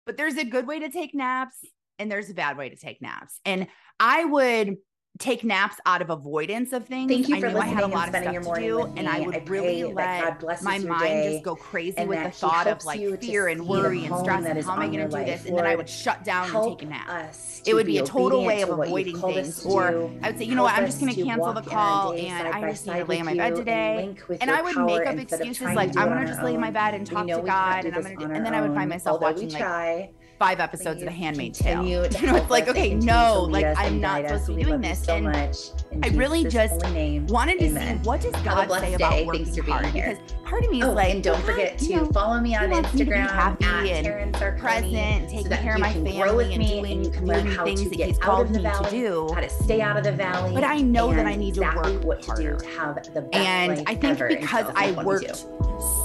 but 0.05 0.17
there's 0.17 0.37
a 0.37 0.45
good 0.45 0.67
way 0.67 0.79
to 0.79 0.89
take 0.89 1.13
naps 1.13 1.57
and 1.99 2.11
there's 2.11 2.29
a 2.29 2.33
bad 2.33 2.57
way 2.57 2.69
to 2.69 2.75
take 2.75 3.01
naps. 3.01 3.39
And 3.45 3.67
I 3.99 4.25
would 4.25 4.77
take 5.21 5.43
naps 5.43 5.77
out 5.85 6.01
of 6.01 6.09
avoidance 6.09 6.73
of 6.73 6.87
things. 6.87 7.11
Thank 7.11 7.29
you 7.29 7.35
I 7.35 7.41
for 7.41 7.49
knew 7.49 7.57
I 7.57 7.67
had 7.67 7.83
a 7.83 7.87
listening 7.87 7.95
lot 7.95 8.07
and 8.07 8.15
of 8.15 8.21
spending 8.21 8.33
your 8.33 8.43
stuff 8.43 8.55
to 8.55 8.61
morning 8.61 8.69
do, 8.69 8.89
with 8.89 8.99
and 8.99 9.07
I 9.07 9.19
would 9.19 9.35
I 9.35 9.43
really 9.45 9.83
pray 9.83 10.03
that 10.03 10.39
God 10.39 10.43
let 10.43 10.63
my 10.63 10.79
mind 10.79 11.31
just 11.31 11.43
go 11.43 11.55
crazy 11.55 12.05
with 12.05 12.23
the 12.23 12.31
thought 12.31 12.65
of 12.67 12.83
like 12.85 13.21
fear 13.21 13.47
and 13.47 13.67
worry 13.67 14.05
and 14.05 14.15
stress 14.17 14.45
and 14.45 14.63
how 14.63 14.73
am 14.73 14.79
I 14.79 14.87
going 14.87 15.09
to 15.09 15.17
do 15.17 15.23
this? 15.23 15.45
And 15.45 15.57
then 15.57 15.67
I 15.67 15.75
would 15.75 15.87
shut 15.87 16.23
down 16.23 16.53
and 16.55 16.69
take 16.69 16.81
a 16.81 16.89
nap. 16.89 17.35
It 17.65 17.75
would 17.75 17.85
be 17.85 17.99
a 17.99 18.03
total 18.03 18.43
way 18.43 18.63
of 18.63 18.69
to 18.69 18.75
avoiding 18.75 19.19
things. 19.19 19.63
Or. 19.63 20.09
I 20.23 20.31
would 20.31 20.39
say, 20.39 20.45
you 20.45 20.55
know 20.55 20.63
what, 20.63 20.73
I'm 20.73 20.85
just 20.87 20.99
going 20.99 21.13
to 21.13 21.19
to 21.19 21.25
cancel 21.25 21.53
the 21.53 21.61
walk 21.61 21.67
in 21.67 21.77
our 21.77 22.01
call 22.01 22.13
and 22.13 22.47
I 22.47 22.71
just 22.71 22.87
need 22.87 22.93
to 22.97 23.05
lay 23.05 23.19
in 23.19 23.25
my 23.25 23.35
bed 23.35 23.55
today. 23.55 23.97
and 23.97 24.07
link 24.07 24.27
with 24.27 24.41
And 24.41 24.49
your 24.49 24.57
I 24.57 24.61
would 24.61 24.77
make 24.85 25.05
up 25.05 25.17
excuses 25.17 25.61
like 25.61 25.95
I'm 25.95 26.09
going 26.09 26.21
to 26.21 26.27
just 26.27 26.41
lay 26.41 26.55
in 26.55 26.61
my 26.61 26.71
bed 26.71 26.95
and 26.95 27.05
talk 27.05 27.27
to 27.27 27.41
God 27.41 27.85
and 27.85 27.95
I'm 27.95 28.01
going 28.01 28.17
to 28.17 28.27
do, 28.27 28.31
and 28.31 28.43
then 28.45 28.55
I 28.55 28.61
would 28.61 28.73
find 28.73 28.89
myself 28.89 29.21
watching 29.21 29.49
like. 29.49 30.13
Five 30.41 30.59
episodes 30.59 31.03
of 31.03 31.05
The 31.05 31.11
Handmaid's 31.11 31.59
Tale. 31.59 31.85
You 31.91 31.97
know, 32.25 32.35
it's 32.35 32.49
like, 32.49 32.67
okay, 32.67 32.95
no, 32.95 33.43
like 33.47 33.63
I'm 33.77 34.01
not 34.01 34.23
supposed 34.25 34.47
to 34.47 34.55
be 34.55 34.63
doing 34.63 34.81
this. 34.81 35.03
so 35.03 35.15
And 35.17 35.25
much. 35.25 35.57
I 36.01 36.07
really 36.15 36.45
just 36.45 36.81
name. 36.93 37.27
wanted 37.27 37.59
to 37.59 37.65
Amen. 37.65 38.01
see 38.03 38.07
what 38.09 38.21
does 38.21 38.31
God 38.43 38.67
say 38.79 38.89
day. 38.89 39.23
about 39.23 39.35
Thanks 39.35 39.55
for 39.55 39.61
being 39.63 39.77
hard 39.77 39.85
here. 39.87 40.17
because 40.19 40.33
part 40.43 40.63
of 40.65 40.71
me 40.71 40.79
is 40.81 40.87
Oh, 40.87 40.93
like, 40.93 41.13
and 41.13 41.23
don't 41.23 41.43
forget 41.43 41.77
to 41.77 41.85
you 41.85 41.97
know, 41.97 42.05
follow 42.07 42.39
me 42.39 42.55
on 42.55 42.71
Instagram 42.71 43.29
happy 43.29 43.65
at 43.91 44.05
and 44.07 44.33
present, 44.33 45.29
so 45.29 45.35
taking 45.35 45.49
that 45.49 45.61
care 45.61 45.75
of 45.75 45.79
my 45.79 45.93
family 45.93 46.53
and 46.55 46.63
doing, 46.63 46.85
and 46.91 47.05
you 47.05 47.11
can 47.11 47.25
learn 47.27 47.45
how 47.45 47.63
things 47.63 47.83
to 47.83 47.89
that 47.89 47.97
get 47.97 48.17
out 48.23 48.41
of 48.41 48.47
the 48.53 48.57
me 48.59 48.63
to 48.63 48.69
valley, 48.71 48.89
do. 48.89 49.29
how 49.35 49.41
to 49.41 49.49
stay 49.49 49.81
out 49.81 49.95
of 49.97 50.03
the 50.03 50.11
valley. 50.11 50.55
But 50.55 50.63
I 50.63 50.77
know 50.81 51.13
that 51.13 51.27
I 51.27 51.35
need 51.35 51.53
to 51.55 51.61
work 51.61 52.03
what 52.03 52.21
to 52.23 52.33
do 52.35 52.57
to 52.57 52.65
have 52.79 52.95
the 53.13 53.21
best 53.21 53.35
And 53.35 53.83
I 53.87 53.93
think 53.93 54.17
because 54.27 54.65
I 54.75 54.91
worked 55.03 55.35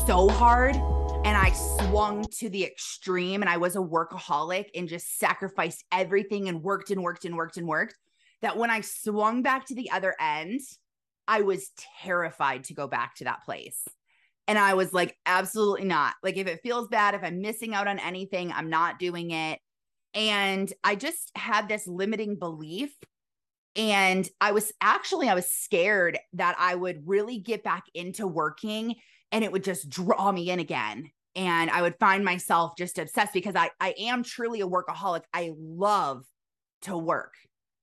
so 0.07 0.29
hard 0.29 0.77
and 1.27 1.37
I 1.37 1.51
swung 1.51 2.25
to 2.39 2.49
the 2.49 2.65
extreme 2.65 3.43
and 3.43 3.51
I 3.51 3.57
was 3.57 3.75
a 3.75 3.81
workaholic 3.81 4.67
and 4.77 4.89
just 4.89 5.19
sacrificed 5.19 5.85
everything 5.91 6.49
and 6.49 6.63
worked 6.63 6.93
and 6.93 7.03
worked 7.03 7.25
and 7.25 7.37
worked 7.37 7.57
and 7.57 7.67
worked 7.67 7.97
that 8.43 8.57
when 8.57 8.71
I 8.71 8.81
swung 8.81 9.43
back 9.43 9.67
to 9.67 9.75
the 9.75 9.91
other 9.91 10.15
end, 10.21 10.61
I 11.27 11.41
was 11.41 11.73
terrified 12.01 12.63
to 12.65 12.75
go 12.75 12.87
back 12.87 13.17
to 13.17 13.25
that 13.25 13.43
place. 13.45 13.83
And 14.47 14.57
I 14.57 14.75
was 14.75 14.93
like, 14.93 15.17
absolutely 15.27 15.87
not. 15.87 16.15
Like, 16.23 16.37
if 16.37 16.47
it 16.47 16.61
feels 16.63 16.87
bad, 16.87 17.17
if 17.17 17.25
I'm 17.25 17.41
missing 17.41 17.75
out 17.75 17.89
on 17.89 17.99
anything, 17.99 18.53
I'm 18.53 18.71
not 18.71 19.01
doing 19.01 19.33
it. 19.33 19.59
And 20.15 20.73
I 20.85 20.95
just 20.95 21.33
had 21.35 21.69
this 21.69 21.89
limiting 21.89 22.37
belief. 22.39 22.95
And 23.75 24.29
I 24.41 24.53
was 24.53 24.71
actually, 24.81 25.29
I 25.29 25.35
was 25.35 25.51
scared 25.51 26.21
that 26.35 26.55
I 26.57 26.77
would 26.77 27.09
really 27.09 27.41
get 27.41 27.65
back 27.65 27.83
into 27.95 28.29
working 28.29 28.95
and 29.33 29.43
it 29.43 29.51
would 29.51 29.65
just 29.65 29.91
draw 29.91 30.31
me 30.31 30.51
in 30.51 30.61
again. 30.61 31.11
And 31.37 31.71
I 31.71 31.83
would 31.83 31.95
find 32.01 32.25
myself 32.25 32.73
just 32.77 32.99
obsessed 32.99 33.35
because 33.35 33.55
I, 33.55 33.71
I 33.79 33.95
am 33.99 34.23
truly 34.23 34.63
a 34.63 34.67
workaholic. 34.67 35.23
I 35.33 35.53
love 35.57 36.25
to 36.83 36.97
work. 36.97 37.35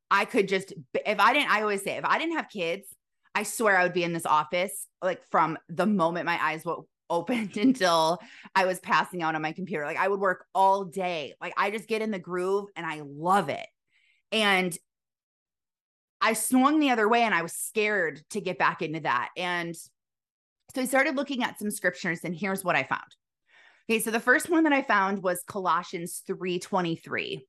I 0.09 0.25
could 0.25 0.47
just, 0.47 0.73
if 1.05 1.19
I 1.19 1.33
didn't, 1.33 1.51
I 1.51 1.61
always 1.61 1.83
say, 1.83 1.97
if 1.97 2.05
I 2.05 2.17
didn't 2.17 2.35
have 2.35 2.49
kids, 2.49 2.87
I 3.35 3.43
swear 3.43 3.77
I 3.77 3.83
would 3.83 3.93
be 3.93 4.03
in 4.03 4.13
this 4.13 4.25
office 4.25 4.87
like 5.01 5.21
from 5.31 5.57
the 5.69 5.85
moment 5.85 6.25
my 6.25 6.43
eyes 6.43 6.65
were 6.65 6.81
opened 7.09 7.57
until 7.57 8.19
I 8.55 8.65
was 8.65 8.79
passing 8.79 9.21
out 9.21 9.35
on 9.35 9.41
my 9.41 9.51
computer. 9.51 9.85
Like 9.85 9.97
I 9.97 10.07
would 10.07 10.19
work 10.19 10.45
all 10.53 10.85
day. 10.85 11.35
Like 11.39 11.53
I 11.55 11.71
just 11.71 11.87
get 11.87 12.01
in 12.01 12.11
the 12.11 12.19
groove 12.19 12.69
and 12.75 12.85
I 12.85 13.01
love 13.05 13.49
it. 13.49 13.67
And 14.31 14.75
I 16.21 16.33
swung 16.33 16.79
the 16.79 16.89
other 16.89 17.07
way 17.07 17.21
and 17.21 17.35
I 17.35 17.41
was 17.41 17.53
scared 17.53 18.21
to 18.31 18.41
get 18.41 18.57
back 18.57 18.81
into 18.81 19.01
that. 19.01 19.29
And 19.37 19.75
so 19.75 20.81
I 20.81 20.85
started 20.85 21.15
looking 21.15 21.43
at 21.43 21.59
some 21.59 21.69
scriptures 21.69 22.21
and 22.23 22.35
here's 22.35 22.63
what 22.63 22.75
I 22.75 22.83
found. 22.83 23.01
Okay, 23.89 23.99
so 23.99 24.11
the 24.11 24.19
first 24.19 24.49
one 24.49 24.63
that 24.63 24.73
I 24.73 24.81
found 24.81 25.21
was 25.23 25.43
Colossians 25.45 26.23
3:23. 26.25 27.45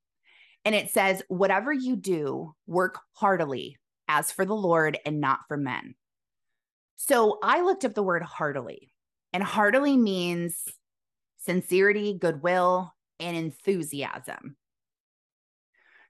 And 0.65 0.75
it 0.75 0.91
says, 0.91 1.23
"Whatever 1.29 1.73
you 1.73 1.97
do, 1.97 2.55
work 2.67 3.01
heartily 3.13 3.77
as 4.09 4.33
for 4.33 4.45
the 4.45 4.57
Lord 4.57 4.99
and 5.05 5.21
not 5.21 5.41
for 5.47 5.57
men." 5.57 5.95
So 6.97 7.39
I 7.43 7.61
looked 7.61 7.85
up 7.85 7.95
the 7.95 8.03
word 8.03 8.23
heartily. 8.23 8.91
And 9.33 9.43
heartily 9.43 9.97
means 9.97 10.65
sincerity, 11.39 12.17
goodwill, 12.17 12.95
and 13.19 13.37
enthusiasm. 13.37 14.57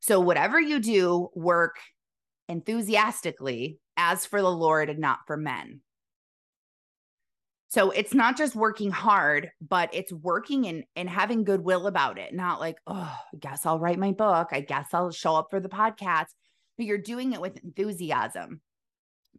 So 0.01 0.21
whatever 0.21 0.61
you 0.61 0.79
do, 0.79 1.31
work 1.35 1.81
enthusiastically 2.51 3.79
as 3.97 4.27
for 4.27 4.43
the 4.43 4.51
Lord 4.51 4.91
and 4.91 4.99
not 4.99 5.21
for 5.27 5.39
men. 5.39 5.81
So 7.75 7.91
it's 7.91 8.15
not 8.15 8.37
just 8.37 8.55
working 8.55 8.93
hard, 8.93 9.51
but 9.61 9.91
it's 9.93 10.13
working 10.13 10.69
and, 10.69 10.85
and 10.95 11.11
having 11.11 11.43
goodwill 11.43 11.89
about 11.89 12.21
it. 12.21 12.33
Not 12.33 12.61
like, 12.61 12.79
oh, 12.87 13.19
I 13.33 13.37
guess 13.37 13.67
I'll 13.67 13.81
write 13.81 13.99
my 13.99 14.13
book. 14.13 14.51
I 14.53 14.61
guess 14.61 14.95
I'll 14.95 15.11
show 15.11 15.35
up 15.35 15.49
for 15.51 15.59
the 15.59 15.69
podcast. 15.69 16.27
But 16.77 16.87
you're 16.87 16.99
doing 16.99 17.33
it 17.33 17.41
with 17.41 17.59
enthusiasm. 17.65 18.61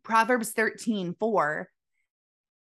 Proverbs 0.04 0.52
13, 0.52 1.16
4 1.18 1.70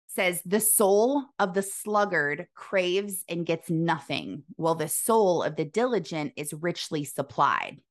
says, 0.08 0.41
The 0.46 0.62
soul 0.62 1.25
of 1.39 1.53
the 1.53 1.62
sluggard 1.62 2.48
craves 2.55 3.25
and 3.27 3.46
gets 3.46 3.70
nothing, 3.70 4.44
while 4.55 4.75
the 4.75 4.88
soul 4.88 5.44
of 5.44 5.58
the 5.58 5.65
diligent 5.65 6.32
is 6.38 6.53
richly 6.53 7.03
supplied. 7.03 7.82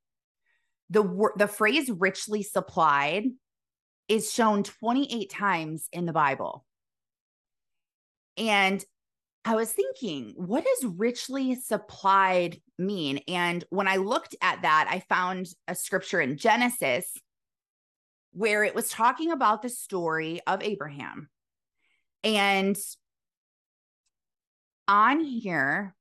The, 0.89 1.03
the 1.37 1.49
phrase 1.49 1.91
richly 1.91 2.45
supplied 2.45 3.27
is 4.09 4.33
shown 4.33 4.63
28 4.63 5.29
times 5.29 5.87
in 5.93 6.07
the 6.07 6.15
Bible. 6.15 6.65
And 8.37 8.85
I 9.45 9.57
was 9.57 9.73
thinking, 9.73 10.33
what 10.37 10.65
does 10.65 10.91
richly 10.97 11.55
supplied 11.55 12.61
mean? 12.79 13.21
And 13.29 13.63
when 13.69 13.87
I 13.87 13.97
looked 13.97 14.35
at 14.41 14.63
that, 14.63 14.89
I 14.91 15.01
found 15.01 15.49
a 15.69 15.75
scripture 15.75 16.21
in 16.21 16.39
Genesis 16.39 17.13
where 18.33 18.65
it 18.65 18.75
was 18.75 18.89
talking 18.89 19.31
about 19.31 19.63
the 19.63 19.69
story 19.69 20.41
of 20.47 20.63
Abraham. 20.63 21.29
And 22.25 22.77
on 24.89 25.21
here, 25.21 25.95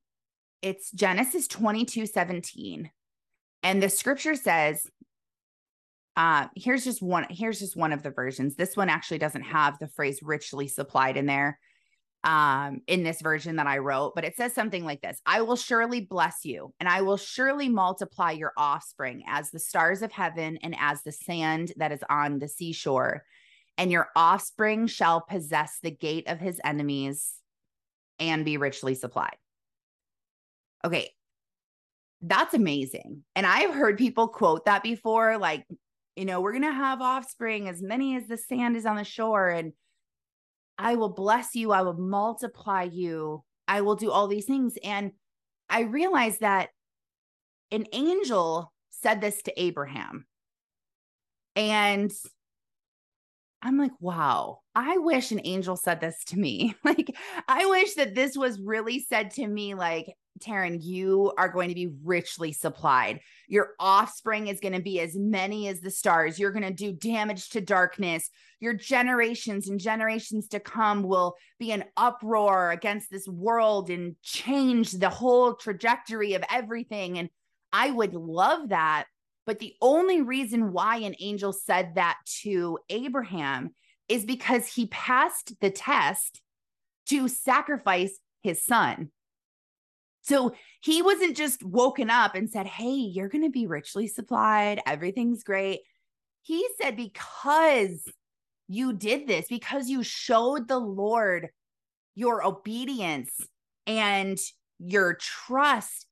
it's 0.62 0.90
Genesis 0.92 1.48
22 1.48 2.06
17. 2.06 2.90
And 3.62 3.84
the 3.84 3.90
scripture 3.90 4.36
says, 4.36 4.88
uh, 6.16 6.48
here's 6.56 6.86
just 6.86 7.02
one, 7.02 7.26
here's 7.30 7.60
just 7.60 7.76
one 7.76 7.92
of 7.92 8.04
the 8.04 8.12
versions. 8.12 8.56
This 8.56 8.78
one 8.78 8.90
actually 8.90 9.18
doesn't 9.18 9.44
have 9.44 9.78
the 9.80 9.88
phrase 9.88 10.20
richly 10.24 10.68
supplied 10.68 11.18
in 11.18 11.26
there 11.26 11.60
um 12.24 12.80
in 12.88 13.04
this 13.04 13.22
version 13.22 13.58
that 13.58 13.68
I 13.68 13.80
wrote, 13.80 14.14
but 14.16 14.24
it 14.24 14.36
says 14.36 14.54
something 14.54 14.86
like 14.86 15.02
this 15.02 15.20
I 15.26 15.42
will 15.42 15.56
surely 15.56 16.02
bless 16.02 16.46
you, 16.46 16.74
and 16.80 16.88
I 16.90 17.02
will 17.02 17.18
surely 17.18 17.70
multiply 17.70 18.32
your 18.32 18.54
offspring 18.58 19.24
as 19.28 19.52
the 19.52 19.60
stars 19.60 20.02
of 20.02 20.12
heaven 20.12 20.58
and 20.64 20.76
as 20.80 21.04
the 21.04 21.12
sand 21.12 21.74
that 21.78 21.92
is 21.92 22.04
on 22.10 22.40
the 22.40 22.48
seashore. 22.48 23.24
And 23.78 23.92
your 23.92 24.10
offspring 24.16 24.86
shall 24.88 25.22
possess 25.22 25.80
the 25.82 25.92
gate 25.92 26.28
of 26.28 26.40
his 26.40 26.62
enemies 26.64 27.34
and 28.20 28.46
be 28.46 28.58
richly 28.58 28.96
supplied. 28.96 29.36
Okay. 30.86 31.10
That's 32.22 32.54
amazing. 32.54 33.24
And 33.36 33.46
I've 33.46 33.74
heard 33.74 33.98
people 33.98 34.28
quote 34.28 34.66
that 34.66 34.84
before, 34.84 35.38
like, 35.38 35.66
you 36.16 36.26
know, 36.26 36.40
we're 36.40 36.52
going 36.52 36.64
to 36.64 36.72
have 36.72 37.02
offspring 37.02 37.68
as 37.68 37.82
many 37.82 38.16
as 38.16 38.28
the 38.28 38.38
sand 38.38 38.78
is 38.78 38.86
on 38.86 38.96
the 38.96 39.04
shore. 39.04 39.50
And 39.50 39.74
I 40.78 40.96
will 40.96 41.10
bless 41.10 41.56
you. 41.56 41.72
I 41.72 41.82
will 41.82 41.94
multiply 41.94 42.84
you. 42.84 43.44
I 43.68 43.82
will 43.82 43.96
do 43.96 44.12
all 44.12 44.28
these 44.28 44.46
things. 44.46 44.76
And 44.84 45.12
I 45.70 45.82
realized 45.82 46.42
that 46.42 46.70
an 47.72 47.86
angel 47.94 48.72
said 48.92 49.22
this 49.22 49.42
to 49.44 49.62
Abraham. 49.62 50.26
And 51.56 52.12
I'm 53.62 53.78
like, 53.78 53.94
wow, 54.00 54.60
I 54.76 54.98
wish 54.98 55.32
an 55.32 55.42
angel 55.44 55.78
said 55.78 56.02
this 56.02 56.24
to 56.26 56.38
me. 56.38 56.76
like, 56.84 57.16
I 57.48 57.66
wish 57.66 57.94
that 57.96 58.16
this 58.16 58.38
was 58.38 58.60
really 58.60 59.00
said 59.00 59.32
to 59.32 59.48
me, 59.48 59.74
like, 59.74 60.14
Taryn, 60.40 60.80
you 60.82 61.34
are 61.38 61.50
going 61.50 61.70
to 61.70 61.76
be 61.76 61.94
richly 62.04 62.52
supplied. 62.52 63.20
Your 63.48 63.72
offspring 63.80 64.48
is 64.48 64.60
going 64.60 64.74
to 64.74 64.82
be 64.82 65.00
as 65.00 65.16
many 65.16 65.68
as 65.68 65.82
the 65.82 65.92
stars. 65.92 66.40
You're 66.40 66.52
going 66.52 66.64
to 66.64 66.74
do 66.74 66.92
damage 66.92 67.50
to 67.50 67.62
darkness. 67.62 68.30
Your 68.60 68.74
generations 68.74 69.70
and 69.70 69.80
generations 69.80 70.48
to 70.50 70.60
come 70.60 71.04
will 71.04 71.36
be 71.60 71.72
an 71.72 71.86
uproar 71.98 72.72
against 72.72 73.12
this 73.12 73.28
world 73.28 73.90
and 73.90 74.16
change 74.22 74.92
the 74.92 75.10
whole 75.10 75.56
trajectory 75.56 76.34
of 76.34 76.44
everything. 76.50 77.18
And 77.18 77.30
I 77.72 77.92
would 77.92 78.14
love 78.14 78.70
that. 78.70 79.06
But 79.46 79.60
the 79.60 79.74
only 79.82 80.22
reason 80.22 80.72
why 80.72 80.98
an 80.98 81.16
angel 81.20 81.52
said 81.52 81.96
that 81.96 82.18
to 82.42 82.80
Abraham 82.90 83.76
is 84.08 84.26
because 84.26 84.68
he 84.68 84.88
passed 84.88 85.54
the 85.60 85.70
test 85.70 86.42
to 87.08 87.28
sacrifice 87.28 88.18
his 88.42 88.64
son. 88.64 89.12
So 90.24 90.54
he 90.82 91.02
wasn't 91.02 91.38
just 91.38 91.64
woken 91.64 92.10
up 92.10 92.36
and 92.36 92.50
said, 92.50 92.66
Hey, 92.66 92.96
you're 92.96 93.30
going 93.30 93.44
to 93.44 93.50
be 93.50 93.68
richly 93.68 94.08
supplied. 94.08 94.82
Everything's 94.86 95.44
great. 95.44 95.82
He 96.42 96.68
said, 96.82 96.96
Because 96.98 98.04
you 98.68 98.94
did 98.94 99.28
this, 99.28 99.46
because 99.50 99.90
you 99.90 100.04
showed 100.04 100.68
the 100.68 100.80
Lord 100.80 101.50
your 102.16 102.46
obedience 102.46 103.32
and 103.86 104.38
your 104.80 105.16
trust, 105.16 106.08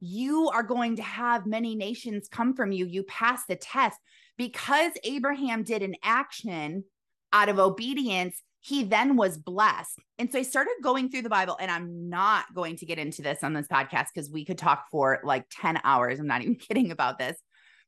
you 0.00 0.48
are 0.48 0.62
going 0.62 0.96
to 0.96 1.02
have 1.02 1.46
many 1.46 1.74
nations 1.74 2.28
come 2.30 2.54
from 2.54 2.72
you. 2.72 2.86
You 2.86 3.04
pass 3.04 3.44
the 3.46 3.56
test. 3.56 3.98
because 4.36 4.92
Abraham 5.04 5.62
did 5.62 5.82
an 5.82 5.94
action 6.02 6.84
out 7.32 7.48
of 7.48 7.58
obedience, 7.58 8.42
he 8.64 8.82
then 8.82 9.16
was 9.16 9.36
blessed. 9.36 9.98
And 10.18 10.32
so 10.32 10.38
I 10.38 10.42
started 10.42 10.72
going 10.82 11.10
through 11.10 11.20
the 11.20 11.28
Bible, 11.28 11.58
and 11.60 11.70
I'm 11.70 12.08
not 12.08 12.46
going 12.54 12.76
to 12.76 12.86
get 12.86 12.98
into 12.98 13.20
this 13.20 13.44
on 13.44 13.52
this 13.52 13.68
podcast 13.68 14.06
because 14.14 14.30
we 14.30 14.46
could 14.46 14.56
talk 14.56 14.86
for 14.90 15.20
like 15.22 15.44
10 15.50 15.80
hours. 15.84 16.18
I'm 16.18 16.26
not 16.26 16.40
even 16.42 16.54
kidding 16.54 16.90
about 16.90 17.18
this. 17.18 17.36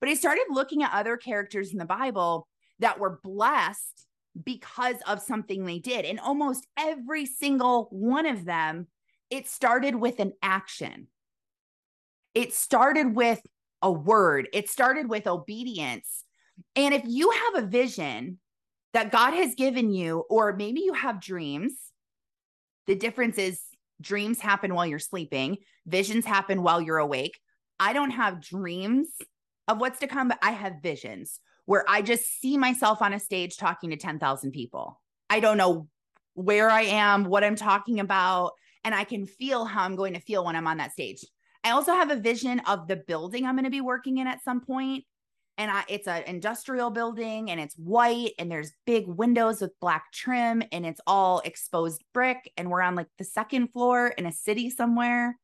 But 0.01 0.11
I 0.11 0.15
started 0.15 0.45
looking 0.51 0.83
at 0.83 0.93
other 0.93 1.17
characters 1.17 1.73
in 1.73 1.79
the 1.79 1.87
Bible 1.87 2.47
that 2.81 3.01
were 3.01 3.21
blessed 3.25 4.07
because 4.45 4.97
of 5.07 5.23
something 5.23 5.65
they 5.65 5.79
did. 5.79 6.05
And 6.05 6.21
almost 6.21 6.67
every 6.79 7.25
single 7.25 7.89
one 7.91 8.27
of 8.27 8.45
them, 8.45 8.87
it 9.31 9.49
started 9.49 9.95
with 9.95 10.21
an 10.21 10.35
action. 10.43 11.07
It 12.35 12.53
started 12.53 13.17
with 13.17 13.41
a 13.81 13.91
word, 13.91 14.49
it 14.53 14.69
started 14.69 15.09
with 15.09 15.27
obedience. 15.27 16.25
And 16.75 16.93
if 16.93 17.03
you 17.07 17.31
have 17.31 17.65
a 17.65 17.67
vision 17.67 18.41
that 18.97 19.13
God 19.13 19.35
has 19.35 19.55
given 19.55 19.93
you, 19.93 20.25
or 20.31 20.57
maybe 20.57 20.81
you 20.81 20.95
have 20.95 21.21
dreams, 21.21 21.75
the 22.87 22.95
difference 22.95 23.37
is 23.37 23.61
dreams 24.01 24.41
happen 24.41 24.75
while 24.75 24.87
you're 24.87 24.99
sleeping, 24.99 25.59
visions 25.85 26.25
happen 26.25 26.63
while 26.63 26.81
you're 26.81 26.97
awake. 26.97 27.39
I 27.79 27.93
don't 27.93 28.13
have 28.13 28.41
dreams 28.41 29.09
of 29.69 29.81
what's 29.81 29.99
to 29.99 30.07
come, 30.07 30.29
but 30.29 30.39
I 30.41 30.53
have 30.53 30.81
visions 30.83 31.41
where 31.67 31.85
I 31.87 32.01
just 32.01 32.41
see 32.41 32.57
myself 32.57 33.03
on 33.03 33.13
a 33.13 33.21
stage 33.21 33.59
talking 33.59 33.91
to 33.91 33.99
10,000 33.99 34.51
people. 34.53 34.99
I 35.29 35.41
don't 35.41 35.59
know 35.59 35.89
where 36.33 36.71
I 36.71 36.85
am, 36.85 37.25
what 37.25 37.45
I'm 37.45 37.57
talking 37.57 38.01
about, 38.01 38.53
and 38.83 38.95
I 38.95 39.05
can 39.05 39.27
feel 39.27 39.67
how 39.67 39.85
I'm 39.85 39.97
going 39.97 40.15
to 40.15 40.21
feel 40.21 40.43
when 40.43 40.57
I'm 40.57 40.67
on 40.67 40.79
that 40.79 40.93
stage. 40.93 41.23
I 41.63 41.73
also 41.73 41.93
have 41.93 42.11
a 42.11 42.17
vision 42.17 42.61
of 42.61 42.89
the 42.89 42.97
building 42.97 43.45
I'm 43.45 43.57
going 43.57 43.65
to 43.65 43.71
be 43.71 43.83
working 43.83 44.17
in 44.17 44.27
at 44.27 44.43
some 44.43 44.63
point. 44.63 45.05
And 45.59 45.71
I, 45.71 45.85
it's 45.89 46.07
an 46.07 46.23
industrial 46.25 46.91
building 46.91 47.51
and 47.51 47.59
it's 47.59 47.75
white 47.77 48.33
and 48.39 48.51
there's 48.51 48.73
big 48.85 49.07
windows 49.07 49.63
with 49.63 49.79
black 49.81 50.13
trim 50.13 50.63
and 50.71 50.85
it's 50.85 51.01
all 51.07 51.41
exposed 51.45 52.05
brick. 52.13 52.53
And 52.57 52.71
we're 52.71 52.83
on 52.83 52.95
like 52.95 53.09
the 53.17 53.25
second 53.25 53.69
floor 53.69 54.09
in 54.09 54.27
a 54.27 54.33
city 54.33 54.69
somewhere, 54.69 55.39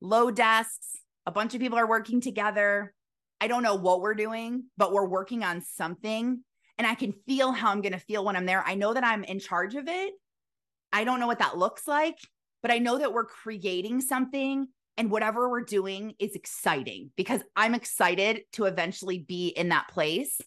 low 0.00 0.30
desks. 0.30 0.98
A 1.26 1.32
bunch 1.32 1.54
of 1.54 1.60
people 1.60 1.78
are 1.78 1.88
working 1.88 2.20
together. 2.20 2.94
I 3.40 3.48
don't 3.48 3.64
know 3.64 3.74
what 3.74 4.00
we're 4.00 4.14
doing, 4.14 4.64
but 4.76 4.92
we're 4.92 5.06
working 5.08 5.42
on 5.42 5.60
something. 5.60 6.44
And 6.78 6.86
I 6.86 6.94
can 6.94 7.12
feel 7.26 7.50
how 7.52 7.70
I'm 7.70 7.80
going 7.80 7.92
to 7.92 7.98
feel 7.98 8.24
when 8.24 8.36
I'm 8.36 8.46
there. 8.46 8.62
I 8.64 8.74
know 8.74 8.94
that 8.94 9.04
I'm 9.04 9.24
in 9.24 9.40
charge 9.40 9.74
of 9.74 9.88
it. 9.88 10.12
I 10.92 11.04
don't 11.04 11.20
know 11.20 11.26
what 11.26 11.40
that 11.40 11.58
looks 11.58 11.88
like, 11.88 12.18
but 12.62 12.70
I 12.70 12.78
know 12.78 12.98
that 12.98 13.12
we're 13.12 13.24
creating 13.24 14.00
something 14.00 14.68
and 14.96 15.10
whatever 15.10 15.48
we're 15.48 15.64
doing 15.64 16.14
is 16.18 16.34
exciting 16.34 17.10
because 17.16 17.40
I'm 17.56 17.74
excited 17.74 18.42
to 18.52 18.64
eventually 18.64 19.18
be 19.18 19.48
in 19.48 19.70
that 19.70 19.88
place 19.88 20.40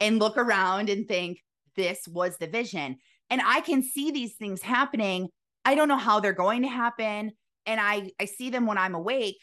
and 0.00 0.18
look 0.18 0.36
around 0.36 0.88
and 0.88 1.08
think, 1.08 1.42
this 1.76 2.08
was 2.08 2.36
the 2.38 2.48
vision. 2.48 2.96
And 3.30 3.40
I 3.44 3.60
can 3.60 3.82
see 3.82 4.10
these 4.10 4.34
things 4.34 4.60
happening. 4.60 5.28
I 5.64 5.74
don't 5.76 5.88
know 5.88 5.96
how 5.96 6.18
they're 6.18 6.32
going 6.32 6.62
to 6.62 6.68
happen. 6.68 7.32
And 7.66 7.80
I, 7.80 8.10
I 8.20 8.24
see 8.24 8.50
them 8.50 8.66
when 8.66 8.78
I'm 8.78 8.94
awake. 8.94 9.40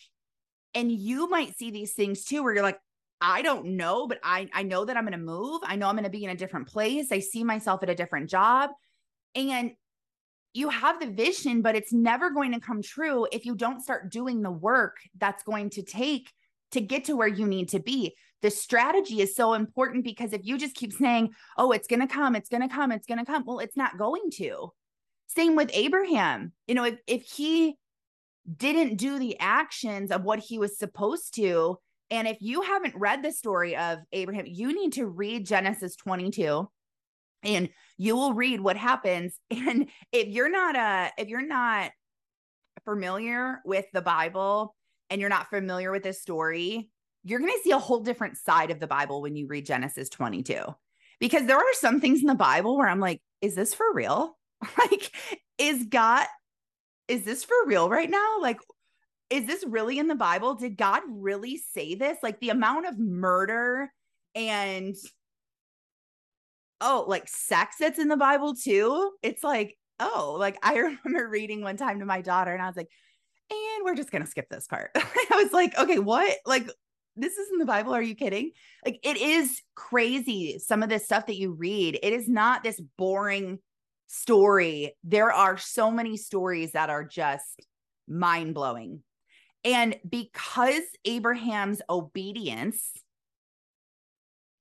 And 0.74 0.92
you 0.92 1.30
might 1.30 1.58
see 1.58 1.72
these 1.72 1.94
things 1.94 2.25
too, 2.25 2.44
where 2.44 2.54
you're 2.54 2.64
like, 2.64 2.80
I 3.22 3.42
don't 3.42 3.78
know, 3.78 4.08
but 4.08 4.20
I, 4.22 4.50
I 4.54 4.64
know 4.64 4.84
that 4.84 4.98
I'm 4.98 5.06
going 5.06 5.18
to 5.18 5.25
move. 5.25 5.62
I 5.64 5.78
know 5.78 5.88
I'm 5.88 5.96
going 5.96 6.04
to 6.04 6.10
be 6.10 6.25
in 6.25 6.30
a 6.32 6.36
different 6.36 6.68
place. 6.68 7.12
I 7.12 7.20
see 7.20 7.46
myself 7.46 7.82
at 7.84 7.90
a 7.90 7.96
different 7.96 8.30
job. 8.30 8.72
And 9.34 9.72
you 10.56 10.70
have 10.70 11.00
the 11.00 11.08
vision, 11.08 11.62
but 11.62 11.76
it's 11.76 11.92
never 11.92 12.30
going 12.30 12.54
to 12.54 12.60
come 12.60 12.82
true 12.82 13.28
if 13.32 13.46
you 13.46 13.56
don't 13.56 13.84
start 13.84 14.12
doing 14.12 14.42
the 14.42 14.52
work 14.52 14.98
that's 15.18 15.44
going 15.44 15.70
to 15.72 15.84
take 15.84 16.32
to 16.72 16.82
get 16.82 17.06
to 17.06 17.16
where 17.16 17.28
you 17.28 17.46
need 17.46 17.70
to 17.70 17.80
be. 17.80 18.16
The 18.42 18.50
strategy 18.50 19.22
is 19.22 19.36
so 19.36 19.54
important 19.54 20.04
because 20.04 20.32
if 20.32 20.46
you 20.46 20.58
just 20.58 20.76
keep 20.76 20.94
saying, 20.94 21.32
oh, 21.58 21.72
it's 21.72 21.88
going 21.88 22.00
to 22.00 22.08
come, 22.08 22.36
it's 22.36 22.50
going 22.50 22.62
to 22.62 22.74
come, 22.74 22.92
it's 22.92 23.06
going 23.06 23.18
to 23.18 23.26
come, 23.26 23.44
well, 23.46 23.60
it's 23.60 23.76
not 23.76 23.98
going 23.98 24.30
to. 24.36 24.70
Same 25.28 25.56
with 25.56 25.72
Abraham. 25.74 26.54
You 26.68 26.76
know, 26.76 26.86
if, 26.86 27.00
if 27.06 27.24
he 27.24 27.76
didn't 28.56 28.98
do 28.98 29.20
the 29.20 29.38
actions 29.39 30.12
of 30.12 30.24
what 30.24 30.39
he 30.39 30.58
was 30.58 30.78
supposed 30.78 31.36
to, 31.36 31.80
and 32.12 32.28
if 32.28 32.38
you 32.39 32.62
haven't 32.62 32.96
read 32.96 33.24
the 33.24 33.32
story 33.32 33.76
of 33.76 34.00
Abraham, 34.12 34.46
you 34.48 34.74
need 34.74 34.94
to 34.94 35.08
read 35.08 35.46
Genesis 35.46 35.96
22 35.96 36.70
and 37.45 37.69
you 37.97 38.15
will 38.15 38.34
read 38.34 38.60
what 38.60 38.77
happens. 38.77 39.39
And 39.51 39.88
if 40.12 40.27
you're 40.27 40.49
not 40.49 40.75
uh 40.75 41.10
if 41.17 41.27
you're 41.27 41.45
not 41.45 41.91
familiar 42.84 43.62
with 43.65 43.86
the 43.93 44.01
bible 44.01 44.75
and 45.10 45.21
you're 45.21 45.29
not 45.29 45.49
familiar 45.49 45.91
with 45.91 46.03
this 46.03 46.21
story 46.21 46.91
you're 47.23 47.39
going 47.39 47.51
to 47.51 47.63
see 47.63 47.71
a 47.71 47.79
whole 47.79 48.01
different 48.01 48.38
side 48.38 48.69
of 48.69 48.79
the 48.79 48.86
bible 48.86 49.21
when 49.21 49.36
you 49.36 49.47
read 49.47 49.65
genesis 49.65 50.10
22 50.10 50.62
because 51.19 51.47
there 51.47 51.58
are 51.58 51.73
some 51.73 51.99
things 51.99 52.19
in 52.19 52.27
the 52.27 52.36
bible 52.36 52.77
where 52.77 52.88
i'm 52.88 52.99
like 52.99 53.21
is 53.45 53.55
this 53.55 53.73
for 53.73 53.93
real? 53.93 54.38
Like 54.77 55.12
is 55.58 55.86
god 55.86 56.25
is 57.08 57.23
this 57.23 57.43
for 57.43 57.55
real 57.65 57.88
right 57.88 58.10
now? 58.10 58.39
Like 58.41 58.58
is 59.29 59.45
this 59.45 59.63
really 59.67 59.99
in 59.99 60.08
the 60.08 60.15
bible? 60.15 60.55
Did 60.55 60.77
god 60.77 61.03
really 61.08 61.58
say 61.58 61.95
this? 61.95 62.17
Like 62.23 62.39
the 62.39 62.49
amount 62.49 62.88
of 62.88 62.97
murder 62.97 63.91
and 64.34 64.95
oh, 66.82 67.06
like 67.08 67.28
sex 67.28 67.78
that's 67.80 68.00
in 68.00 68.08
the 68.08 68.18
Bible 68.18 68.56
too. 68.56 69.12
It's 69.22 69.44
like, 69.44 69.78
oh, 70.00 70.36
like 70.40 70.58
I 70.64 70.76
remember 71.06 71.30
reading 71.30 71.62
one 71.62 71.78
time 71.78 72.00
to 72.00 72.06
my 72.06 72.22
daughter 72.22 72.54
and 72.54 72.62
I 72.62 72.68
was 72.68 72.76
like, 72.76 72.90
and 73.52 73.86
we're 73.86 73.96
just 73.96 74.12
going 74.12 74.24
to 74.24 74.30
skip 74.30 74.50
this 74.50 74.68
part. 74.68 74.92
I 74.96 75.42
was 75.44 75.54
like, 75.54 75.78
okay, 75.78 76.00
what? 76.00 76.36
Like, 76.46 76.70
this 77.16 77.38
is 77.38 77.50
in 77.52 77.60
the 77.60 77.66
Bible. 77.66 77.94
Are 77.94 78.02
you 78.02 78.16
kidding? 78.16 78.52
Like, 78.84 79.00
it 79.04 79.18
is 79.18 79.62
crazy. 79.76 80.60
Some 80.60 80.84
of 80.84 80.90
this 80.90 81.06
stuff 81.06 81.28
that 81.28 81.38
you 81.38 81.54
read, 81.54 82.00
it 82.02 82.12
is 82.12 82.28
not 82.28 82.64
this 82.64 82.82
boring 82.98 83.60
story. 84.08 84.96
There 85.04 85.32
are 85.32 85.58
so 85.58 85.92
many 85.92 86.18
stories 86.18 86.72
that 86.74 86.90
are 86.90 87.04
just 87.04 87.62
mind 88.08 88.54
blowing. 88.54 89.02
And 89.64 89.96
because 90.08 90.84
Abraham's 91.06 91.82
obedience 91.90 92.92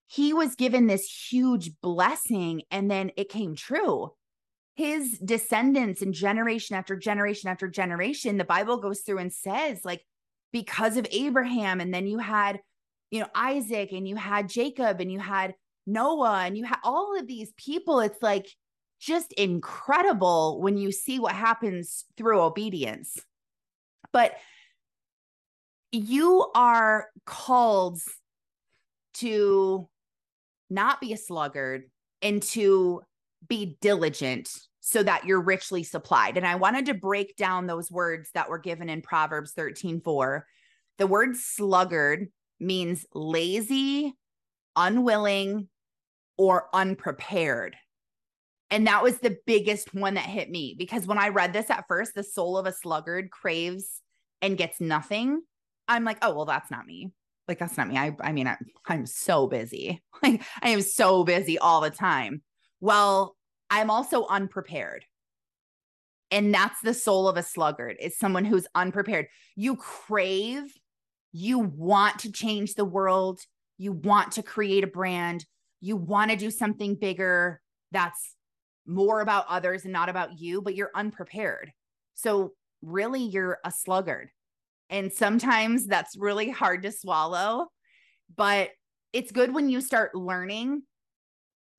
he 0.06 0.32
was 0.32 0.54
given 0.54 0.86
this 0.86 1.28
huge 1.30 1.72
blessing 1.80 2.62
and 2.70 2.90
then 2.90 3.10
it 3.16 3.28
came 3.28 3.54
true. 3.56 4.12
His 4.76 5.18
descendants 5.18 6.02
and 6.02 6.12
generation 6.12 6.76
after 6.76 6.96
generation 6.96 7.48
after 7.48 7.68
generation, 7.68 8.36
the 8.36 8.44
Bible 8.44 8.78
goes 8.78 9.00
through 9.00 9.18
and 9.18 9.32
says, 9.32 9.84
like, 9.84 10.04
because 10.52 10.96
of 10.96 11.06
Abraham, 11.10 11.80
and 11.80 11.92
then 11.92 12.06
you 12.06 12.18
had, 12.18 12.60
you 13.10 13.20
know, 13.20 13.28
Isaac, 13.34 13.92
and 13.92 14.06
you 14.06 14.16
had 14.16 14.48
Jacob, 14.48 15.00
and 15.00 15.10
you 15.10 15.18
had 15.18 15.54
Noah, 15.86 16.44
and 16.44 16.56
you 16.56 16.64
had 16.64 16.78
all 16.84 17.18
of 17.18 17.26
these 17.26 17.52
people. 17.56 18.00
It's 18.00 18.22
like 18.22 18.46
just 19.00 19.32
incredible 19.32 20.60
when 20.60 20.76
you 20.76 20.92
see 20.92 21.18
what 21.18 21.34
happens 21.34 22.04
through 22.16 22.40
obedience. 22.40 23.18
But 24.12 24.36
you 25.92 26.50
are 26.54 27.08
called 27.24 28.00
to 29.14 29.88
not 30.70 31.00
be 31.00 31.12
a 31.12 31.16
sluggard 31.16 31.84
and 32.22 32.42
to 32.42 33.02
be 33.48 33.76
diligent 33.80 34.48
so 34.80 35.02
that 35.02 35.24
you're 35.24 35.40
richly 35.40 35.82
supplied. 35.82 36.36
And 36.36 36.46
I 36.46 36.56
wanted 36.56 36.86
to 36.86 36.94
break 36.94 37.36
down 37.36 37.66
those 37.66 37.90
words 37.90 38.30
that 38.34 38.48
were 38.48 38.58
given 38.58 38.88
in 38.88 39.02
Proverbs 39.02 39.52
13 39.52 40.00
4. 40.00 40.46
The 40.98 41.06
word 41.06 41.36
sluggard 41.36 42.28
means 42.60 43.06
lazy, 43.14 44.14
unwilling, 44.76 45.68
or 46.36 46.68
unprepared. 46.72 47.76
And 48.70 48.86
that 48.86 49.02
was 49.02 49.18
the 49.18 49.38
biggest 49.46 49.94
one 49.94 50.14
that 50.14 50.24
hit 50.26 50.50
me 50.50 50.74
because 50.76 51.06
when 51.06 51.18
I 51.18 51.28
read 51.28 51.52
this 51.52 51.70
at 51.70 51.84
first, 51.86 52.14
the 52.14 52.24
soul 52.24 52.58
of 52.58 52.66
a 52.66 52.72
sluggard 52.72 53.30
craves 53.30 54.00
and 54.42 54.58
gets 54.58 54.80
nothing. 54.80 55.42
I'm 55.86 56.04
like, 56.04 56.18
oh, 56.22 56.34
well, 56.34 56.46
that's 56.46 56.70
not 56.70 56.86
me 56.86 57.12
like 57.48 57.58
that's 57.58 57.76
not 57.76 57.88
me. 57.88 57.96
I 57.98 58.16
I 58.20 58.32
mean 58.32 58.46
I, 58.46 58.56
I'm 58.86 59.06
so 59.06 59.46
busy. 59.46 60.02
Like 60.22 60.42
I 60.62 60.70
am 60.70 60.80
so 60.80 61.22
busy 61.22 61.58
all 61.58 61.82
the 61.82 61.90
time. 61.90 62.40
Well, 62.80 63.36
I'm 63.68 63.90
also 63.90 64.24
unprepared. 64.26 65.04
And 66.30 66.54
that's 66.54 66.80
the 66.80 66.94
soul 66.94 67.28
of 67.28 67.36
a 67.36 67.42
sluggard. 67.42 67.96
Is 68.00 68.16
someone 68.16 68.46
who's 68.46 68.66
unprepared. 68.74 69.26
You 69.54 69.76
crave, 69.76 70.62
you 71.32 71.58
want 71.58 72.20
to 72.20 72.32
change 72.32 72.74
the 72.74 72.86
world, 72.86 73.40
you 73.76 73.92
want 73.92 74.32
to 74.32 74.42
create 74.42 74.82
a 74.82 74.86
brand, 74.86 75.44
you 75.80 75.96
want 75.96 76.30
to 76.30 76.38
do 76.38 76.50
something 76.50 76.94
bigger 76.94 77.60
that's 77.92 78.34
more 78.86 79.20
about 79.20 79.44
others 79.48 79.84
and 79.84 79.92
not 79.92 80.08
about 80.08 80.38
you, 80.38 80.62
but 80.62 80.74
you're 80.74 80.90
unprepared. 80.94 81.72
So 82.14 82.52
really 82.82 83.22
you're 83.22 83.58
a 83.64 83.70
sluggard. 83.70 84.30
And 84.94 85.12
sometimes 85.12 85.88
that's 85.88 86.16
really 86.16 86.50
hard 86.50 86.84
to 86.84 86.92
swallow, 86.92 87.66
but 88.36 88.70
it's 89.12 89.32
good 89.32 89.52
when 89.52 89.68
you 89.68 89.80
start 89.80 90.14
learning. 90.14 90.82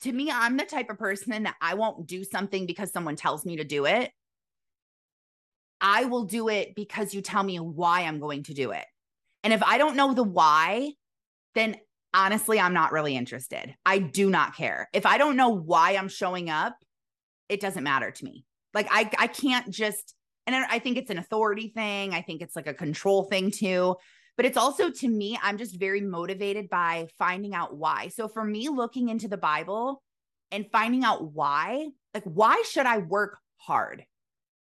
To 0.01 0.11
me, 0.11 0.29
I'm 0.29 0.57
the 0.57 0.65
type 0.65 0.89
of 0.89 0.99
person 0.99 1.43
that 1.43 1.55
I 1.61 1.75
won't 1.75 2.07
do 2.07 2.25
something 2.25 2.65
because 2.65 2.91
someone 2.91 3.15
tells 3.15 3.45
me 3.45 3.55
to 3.55 3.63
do 3.63 3.85
it. 3.85 4.11
I 5.79 6.03
will 6.03 6.25
do 6.25 6.49
it 6.49 6.75
because 6.75 7.13
you 7.13 7.21
tell 7.21 7.41
me 7.41 7.57
why 7.57 8.01
I'm 8.01 8.19
going 8.19 8.43
to 8.43 8.53
do 8.53 8.71
it. 8.71 8.85
And 9.45 9.53
if 9.53 9.63
I 9.63 9.77
don't 9.77 9.95
know 9.95 10.13
the 10.13 10.21
why, 10.23 10.91
then 11.53 11.77
honestly, 12.13 12.59
I'm 12.59 12.73
not 12.73 12.91
really 12.91 13.15
interested. 13.15 13.73
I 13.85 13.99
do 13.99 14.29
not 14.29 14.57
care. 14.57 14.89
If 14.91 15.05
I 15.05 15.17
don't 15.17 15.37
know 15.37 15.51
why 15.51 15.95
I'm 15.95 16.09
showing 16.09 16.49
up, 16.49 16.75
it 17.47 17.61
doesn't 17.61 17.85
matter 17.85 18.11
to 18.11 18.25
me. 18.25 18.43
Like 18.73 18.87
I 18.91 19.09
I 19.17 19.27
can't 19.27 19.69
just 19.69 20.13
and 20.47 20.55
I 20.55 20.79
think 20.79 20.97
it's 20.97 21.09
an 21.09 21.17
authority 21.17 21.69
thing. 21.69 22.13
I 22.13 22.21
think 22.21 22.41
it's 22.41 22.55
like 22.55 22.67
a 22.67 22.73
control 22.73 23.23
thing 23.23 23.51
too. 23.51 23.95
But 24.37 24.45
it's 24.45 24.57
also 24.57 24.89
to 24.89 25.07
me, 25.07 25.39
I'm 25.41 25.57
just 25.57 25.79
very 25.79 26.01
motivated 26.01 26.69
by 26.69 27.07
finding 27.17 27.55
out 27.55 27.77
why. 27.77 28.09
So 28.09 28.27
for 28.27 28.43
me, 28.43 28.69
looking 28.69 29.09
into 29.09 29.27
the 29.27 29.37
Bible 29.37 30.03
and 30.51 30.69
finding 30.71 31.03
out 31.03 31.33
why, 31.33 31.87
like, 32.13 32.23
why 32.25 32.61
should 32.69 32.85
I 32.85 32.97
work 32.97 33.37
hard? 33.57 34.03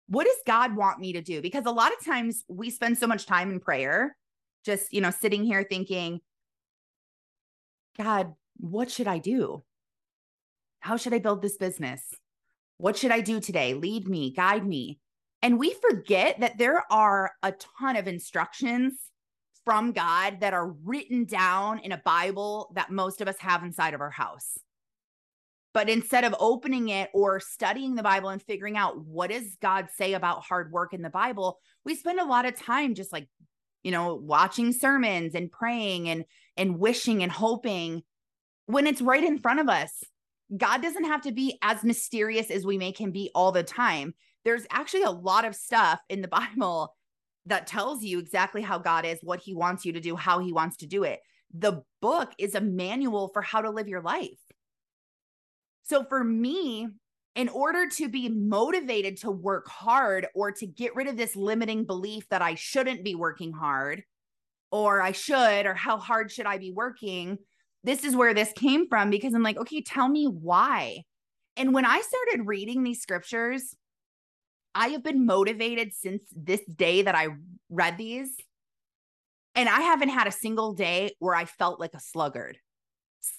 What 0.08 0.26
does 0.26 0.38
God 0.46 0.76
want 0.76 1.00
me 1.00 1.14
to 1.14 1.22
do? 1.22 1.42
Because 1.42 1.66
a 1.66 1.72
lot 1.72 1.94
of 1.94 2.04
times 2.04 2.44
we 2.50 2.70
spend 2.70 2.98
so 2.98 3.08
much 3.08 3.26
time 3.26 3.52
in 3.52 3.60
prayer, 3.60 4.18
just, 4.66 4.92
you 4.92 5.00
know, 5.00 5.12
sitting 5.12 5.44
here 5.44 5.64
thinking, 5.64 6.20
God, 7.98 8.34
what 8.58 8.90
should 8.90 9.08
I 9.08 9.20
do? 9.20 9.64
How 10.80 10.98
should 10.98 11.14
I 11.14 11.20
build 11.20 11.42
this 11.42 11.58
business? 11.58 12.02
What 12.78 12.98
should 12.98 13.12
I 13.12 13.22
do 13.22 13.40
today? 13.40 13.76
Lead 13.76 14.08
me, 14.08 14.34
guide 14.34 14.66
me. 14.66 15.00
And 15.42 15.58
we 15.58 15.76
forget 15.90 16.40
that 16.40 16.58
there 16.58 16.84
are 16.92 17.32
a 17.42 17.54
ton 17.80 17.96
of 17.96 18.08
instructions 18.08 18.94
from 19.66 19.92
God 19.92 20.40
that 20.42 20.54
are 20.54 20.72
written 20.84 21.26
down 21.26 21.80
in 21.80 21.92
a 21.92 22.02
Bible 22.04 22.72
that 22.76 22.92
most 22.92 23.22
of 23.22 23.28
us 23.28 23.38
have 23.40 23.64
inside 23.64 23.94
of 23.94 24.02
our 24.02 24.10
house. 24.10 24.58
But 25.74 25.90
instead 25.90 26.26
of 26.26 26.36
opening 26.40 26.90
it 26.90 27.10
or 27.14 27.40
studying 27.40 27.96
the 27.96 28.04
Bible 28.04 28.30
and 28.30 28.42
figuring 28.42 28.78
out 28.78 29.06
what 29.06 29.30
does 29.30 29.56
God 29.62 29.88
say 29.96 30.14
about 30.14 30.44
hard 30.44 30.72
work 30.72 30.94
in 30.94 31.02
the 31.02 31.10
Bible, 31.10 31.60
we 31.86 31.96
spend 31.96 32.20
a 32.20 32.26
lot 32.26 32.46
of 32.46 32.60
time 32.60 32.94
just 32.94 33.14
like, 33.14 33.28
you 33.84 33.92
know, 33.92 34.16
watching 34.16 34.74
sermons 34.74 35.34
and 35.34 35.52
praying 35.52 36.10
and 36.10 36.26
and 36.58 36.78
wishing 36.78 37.24
and 37.24 37.32
hoping 37.32 38.04
when 38.66 38.86
it's 38.86 39.02
right 39.02 39.24
in 39.24 39.40
front 39.40 39.60
of 39.60 39.70
us. 39.70 40.04
God 40.56 40.82
doesn't 40.82 41.06
have 41.06 41.22
to 41.22 41.32
be 41.32 41.58
as 41.62 41.84
mysterious 41.84 42.52
as 42.52 42.66
we 42.66 42.78
make 42.78 43.00
him 43.00 43.12
be 43.12 43.32
all 43.34 43.54
the 43.54 43.64
time. 43.64 44.14
There's 44.44 44.66
actually 44.70 45.04
a 45.04 45.12
lot 45.12 45.46
of 45.46 45.56
stuff 45.56 46.00
in 46.10 46.22
the 46.22 46.28
Bible 46.58 46.96
that 47.46 47.68
tells 47.68 48.04
you 48.04 48.20
exactly 48.20 48.62
how 48.62 48.78
God 48.78 49.06
is, 49.06 49.20
what 49.22 49.40
he 49.40 49.54
wants 49.54 49.86
you 49.86 49.94
to 49.94 50.00
do, 50.00 50.16
how 50.16 50.40
he 50.40 50.54
wants 50.54 50.78
to 50.78 50.88
do 50.88 51.04
it. 51.04 51.20
The 51.54 51.82
book 52.02 52.32
is 52.38 52.56
a 52.56 52.62
manual 52.62 53.30
for 53.34 53.42
how 53.42 53.62
to 53.62 53.72
live 53.72 53.88
your 53.88 54.02
life. 54.02 54.40
So 55.84 56.04
for 56.04 56.24
me, 56.24 56.88
in 57.36 57.50
order 57.50 57.88
to 57.88 58.10
be 58.10 58.30
motivated 58.30 59.18
to 59.18 59.32
work 59.32 59.68
hard 59.68 60.28
or 60.36 60.52
to 60.52 60.68
get 60.68 60.96
rid 60.96 61.08
of 61.08 61.18
this 61.18 61.36
limiting 61.36 61.86
belief 61.86 62.28
that 62.30 62.42
I 62.42 62.56
shouldn't 62.56 63.04
be 63.04 63.16
working 63.16 63.54
hard 63.54 64.04
or 64.72 65.02
I 65.02 65.12
should, 65.12 65.66
or 65.66 65.74
how 65.74 65.98
hard 65.98 66.32
should 66.32 66.46
I 66.46 66.58
be 66.58 66.72
working? 66.72 67.38
This 67.84 68.06
is 68.06 68.16
where 68.16 68.34
this 68.34 68.54
came 68.54 68.88
from 68.88 69.10
because 69.10 69.34
I'm 69.34 69.44
like, 69.44 69.58
okay, 69.58 69.82
tell 69.82 70.08
me 70.08 70.26
why. 70.26 71.04
And 71.58 71.74
when 71.74 71.86
I 71.86 72.02
started 72.02 72.48
reading 72.48 72.84
these 72.84 73.02
scriptures, 73.02 73.76
I 74.74 74.90
have 74.90 75.04
been 75.04 75.26
motivated 75.26 75.94
since 75.94 76.24
this 76.36 76.62
day 76.66 77.02
that 77.02 77.16
I 77.16 77.28
read 77.70 77.98
these. 77.98 78.36
And 79.56 79.68
I 79.68 79.82
haven't 79.82 80.10
had 80.10 80.28
a 80.28 80.32
single 80.32 80.74
day 80.74 81.12
where 81.20 81.36
I 81.36 81.46
felt 81.46 81.80
like 81.80 81.94
a 81.94 82.00
sluggard 82.00 82.58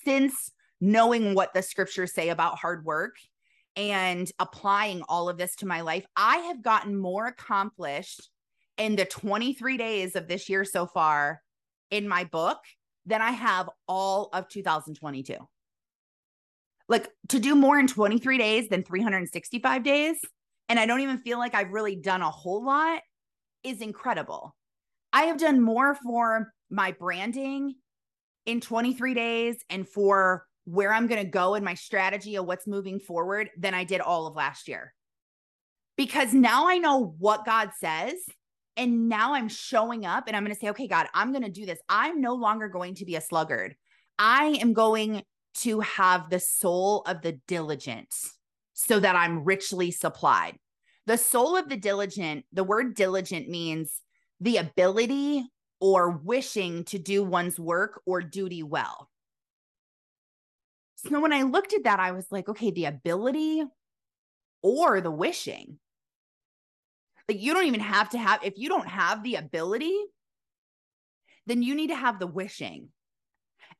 since 0.05 0.53
knowing 0.81 1.35
what 1.35 1.55
the 1.55 1.62
scriptures 1.62 2.12
say 2.12 2.29
about 2.29 2.59
hard 2.59 2.85
work 2.85 3.16
and 3.77 4.31
applying 4.38 5.03
all 5.09 5.29
of 5.29 5.38
this 5.38 5.57
to 5.57 5.66
my 5.66 5.81
life. 5.81 6.05
I 6.16 6.38
have 6.38 6.62
gotten 6.62 6.97
more 6.97 7.27
accomplished 7.27 8.29
in 8.77 8.97
the 8.97 9.05
23 9.07 9.77
days 9.77 10.16
of 10.16 10.29
this 10.29 10.49
year 10.49 10.64
so 10.64 10.87
far 10.87 11.40
in 11.90 12.09
my 12.09 12.25
book 12.25 12.59
than 13.07 13.23
I 13.23 13.31
have 13.31 13.71
all 13.88 14.29
of 14.33 14.49
2022. 14.49 15.37
Like 16.88 17.09
to 17.29 17.38
do 17.38 17.55
more 17.55 17.79
in 17.79 17.87
23 17.87 18.38
days 18.38 18.68
than 18.68 18.83
365 18.83 19.83
days 19.83 20.18
and 20.68 20.79
I 20.79 20.87
don't 20.87 21.01
even 21.01 21.18
feel 21.18 21.38
like 21.38 21.55
I've 21.55 21.72
really 21.72 21.96
done 21.96 22.22
a 22.22 22.31
whole 22.31 22.64
lot 22.64 23.03
is 23.62 23.81
incredible. 23.81 24.55
I 25.12 25.25
have 25.25 25.38
done 25.38 25.61
more 25.61 25.94
for 25.94 26.53
my 26.70 26.92
branding 26.92 27.75
in 28.46 28.61
23 28.61 29.14
days 29.14 29.57
and 29.68 29.87
for 29.87 30.46
where 30.64 30.92
I'm 30.92 31.07
going 31.07 31.22
to 31.22 31.29
go 31.29 31.55
and 31.55 31.64
my 31.64 31.75
strategy 31.75 32.37
of 32.37 32.46
what's 32.46 32.66
moving 32.66 33.01
forward 33.01 33.51
than 33.59 33.75
I 33.75 33.85
did 33.85 34.01
all 34.01 34.27
of 34.27 34.37
last 34.37 34.68
year. 34.68 34.94
Because 35.96 36.33
now 36.33 36.68
I 36.68 36.79
know 36.79 37.14
what 37.18 37.44
God 37.44 37.70
says. 37.79 38.14
And 38.77 39.11
now 39.11 39.35
I'm 39.35 39.48
showing 39.48 40.07
up 40.07 40.25
and 40.27 40.35
I'm 40.35 40.44
going 40.44 40.55
to 40.55 40.59
say, 40.59 40.70
okay, 40.70 40.88
God, 40.88 41.07
I'm 41.12 41.31
going 41.31 41.44
to 41.44 41.51
do 41.51 41.66
this. 41.66 41.79
I'm 41.90 42.22
no 42.22 42.35
longer 42.35 42.68
going 42.68 42.94
to 42.96 43.05
be 43.05 43.16
a 43.16 43.20
sluggard. 43.20 43.75
I 44.18 44.59
am 44.62 44.72
going 44.72 45.22
to 45.59 45.81
have 45.81 46.31
the 46.31 46.40
soul 46.40 47.03
of 47.03 47.20
the 47.20 47.38
diligent 47.46 48.14
so 48.73 49.01
that 49.01 49.17
I'm 49.17 49.45
richly 49.45 49.91
supplied. 49.91 50.59
The 51.07 51.19
soul 51.19 51.57
of 51.57 51.69
the 51.69 51.77
diligent, 51.77 52.45
the 52.53 52.65
word 52.65 52.95
diligent 52.95 53.49
means 53.49 54.01
the 54.41 54.59
ability 54.59 55.45
or 55.81 56.11
wishing 56.11 56.85
to 56.85 56.99
do 56.99 57.25
one's 57.25 57.59
work 57.59 58.01
or 58.07 58.23
duty 58.23 58.63
well. 58.63 59.09
So 60.97 61.21
when 61.21 61.33
I 61.33 61.43
looked 61.43 61.73
at 61.73 61.85
that, 61.85 61.99
I 61.99 62.13
was 62.13 62.27
like, 62.31 62.49
okay, 62.49 62.71
the 62.71 62.85
ability 62.85 63.65
or 64.63 65.01
the 65.01 65.11
wishing. 65.11 65.79
Like 67.29 67.41
you 67.41 67.53
don't 67.53 67.67
even 67.67 67.81
have 67.81 68.11
to 68.11 68.19
have, 68.19 68.45
if 68.45 68.55
you 68.57 68.69
don't 68.69 68.87
have 68.87 69.23
the 69.23 69.35
ability, 69.35 69.97
then 71.47 71.63
you 71.63 71.75
need 71.75 71.89
to 71.89 71.97
have 71.97 72.21
the 72.21 72.27
wishing. 72.29 72.91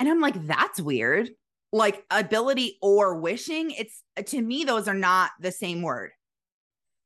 And 0.01 0.09
I'm 0.09 0.21
like, 0.21 0.47
that's 0.47 0.81
weird 0.81 1.31
like 1.73 2.05
ability 2.11 2.79
or 2.83 3.19
wishing 3.19 3.71
it's 3.71 4.03
to 4.27 4.41
me 4.41 4.65
those 4.65 4.89
are 4.89 4.95
not 4.95 5.31
the 5.41 5.53
same 5.53 5.83
word. 5.83 6.11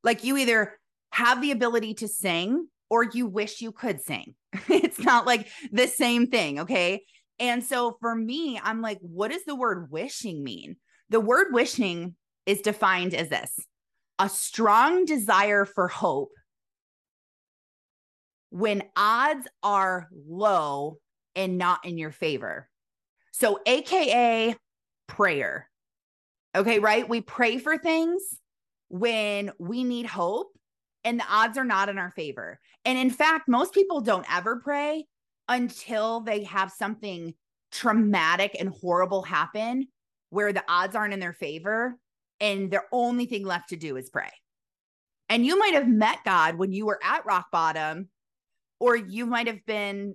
Like 0.03 0.25
you 0.25 0.37
either 0.37 0.79
have 1.13 1.41
the 1.41 1.53
ability 1.53 1.95
to 1.95 2.09
sing 2.09 2.69
or 2.91 3.05
you 3.05 3.27
wish 3.27 3.61
you 3.61 3.73
could 3.73 4.01
sing. 4.01 4.35
It's 4.69 4.99
not 4.99 5.27
like 5.27 5.49
the 5.71 5.87
same 5.87 6.27
thing 6.27 6.61
okay? 6.61 7.03
And 7.39 7.63
so 7.63 7.97
for 8.01 8.15
me 8.15 8.59
i'm 8.63 8.81
like 8.81 8.99
what 9.01 9.31
does 9.31 9.45
the 9.45 9.55
word 9.55 9.91
wishing 9.91 10.43
mean? 10.43 10.77
The 11.11 11.21
word 11.21 11.49
wishing 11.53 12.17
is 12.47 12.61
defined 12.61 13.15
as 13.15 13.29
this 13.29 13.53
a 14.19 14.29
strong 14.29 15.05
desire 15.05 15.65
for 15.65 15.89
hope 15.89 16.31
when 18.51 18.83
odds 18.97 19.47
are 19.63 20.09
low 20.27 20.99
and 21.35 21.59
not 21.59 21.85
in 21.85 21.99
your 21.99 22.13
favor 22.13 22.69
so, 23.39 23.61
AKA 23.67 24.57
prayer. 25.09 25.69
Okay, 26.55 26.79
right? 26.79 27.07
We 27.07 27.21
pray 27.21 27.59
for 27.59 27.77
things 27.77 28.23
when 28.89 29.53
we 29.59 29.85
need 29.85 30.07
hope 30.07 30.57
and 31.05 31.21
the 31.21 31.27
odds 31.29 31.59
are 31.59 31.65
not 31.65 31.91
in 31.91 31.99
our 31.99 32.13
favor. 32.13 32.59
And 32.87 32.99
in 32.99 33.11
fact, 33.11 33.47
most 33.47 33.75
people 33.75 34.01
don't 34.01 34.25
ever 34.35 34.57
pray 34.61 35.05
until 35.51 36.21
they 36.21 36.45
have 36.45 36.73
something 36.73 37.35
traumatic 37.71 38.57
and 38.59 38.71
horrible 38.71 39.21
happen 39.21 39.89
where 40.31 40.55
the 40.55 40.65
odds 40.67 40.97
aren't 40.97 41.13
in 41.13 41.21
their 41.21 41.35
favor 41.35 41.99
and 42.41 42.71
their 42.71 42.85
only 42.91 43.27
thing 43.27 43.45
left 43.45 43.69
to 43.69 43.77
do 43.77 43.99
is 43.99 44.09
pray. 44.09 44.33
And 45.29 45.45
you 45.45 45.59
might 45.59 45.75
have 45.75 45.87
met 45.87 46.21
God 46.25 46.57
when 46.57 46.73
you 46.73 46.87
were 46.87 47.01
at 47.05 47.27
rock 47.27 47.51
bottom, 47.53 48.09
or 48.81 48.97
you 48.97 49.27
might 49.27 49.47
have 49.47 49.63
been, 49.67 50.15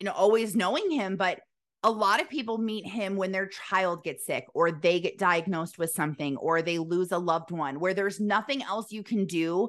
you 0.00 0.06
know, 0.06 0.12
always 0.12 0.56
knowing 0.56 0.90
him, 0.90 1.14
but 1.14 1.38
a 1.82 1.90
lot 1.90 2.20
of 2.20 2.28
people 2.28 2.58
meet 2.58 2.86
him 2.86 3.16
when 3.16 3.32
their 3.32 3.46
child 3.46 4.04
gets 4.04 4.24
sick 4.24 4.46
or 4.54 4.70
they 4.70 5.00
get 5.00 5.18
diagnosed 5.18 5.78
with 5.78 5.90
something 5.90 6.36
or 6.36 6.62
they 6.62 6.78
lose 6.78 7.10
a 7.10 7.18
loved 7.18 7.50
one 7.50 7.80
where 7.80 7.94
there's 7.94 8.20
nothing 8.20 8.62
else 8.62 8.92
you 8.92 9.02
can 9.02 9.26
do 9.26 9.68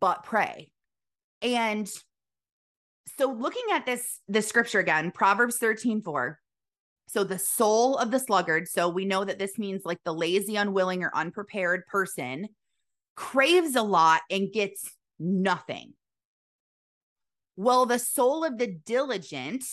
but 0.00 0.22
pray. 0.22 0.70
And 1.40 1.90
so 3.18 3.30
looking 3.30 3.64
at 3.72 3.86
this 3.86 4.20
this 4.28 4.48
scripture 4.48 4.80
again, 4.80 5.10
Proverbs 5.10 5.56
13, 5.58 6.02
4. 6.02 6.38
So 7.08 7.22
the 7.22 7.38
soul 7.38 7.96
of 7.98 8.10
the 8.10 8.18
sluggard, 8.18 8.68
so 8.68 8.88
we 8.88 9.04
know 9.04 9.24
that 9.24 9.38
this 9.38 9.58
means 9.58 9.82
like 9.84 10.00
the 10.04 10.12
lazy, 10.12 10.56
unwilling, 10.56 11.04
or 11.04 11.12
unprepared 11.14 11.86
person 11.86 12.48
craves 13.14 13.76
a 13.76 13.82
lot 13.82 14.22
and 14.28 14.52
gets 14.52 14.90
nothing. 15.18 15.94
Well, 17.56 17.86
the 17.86 18.00
soul 18.00 18.44
of 18.44 18.58
the 18.58 18.66
diligent, 18.66 19.64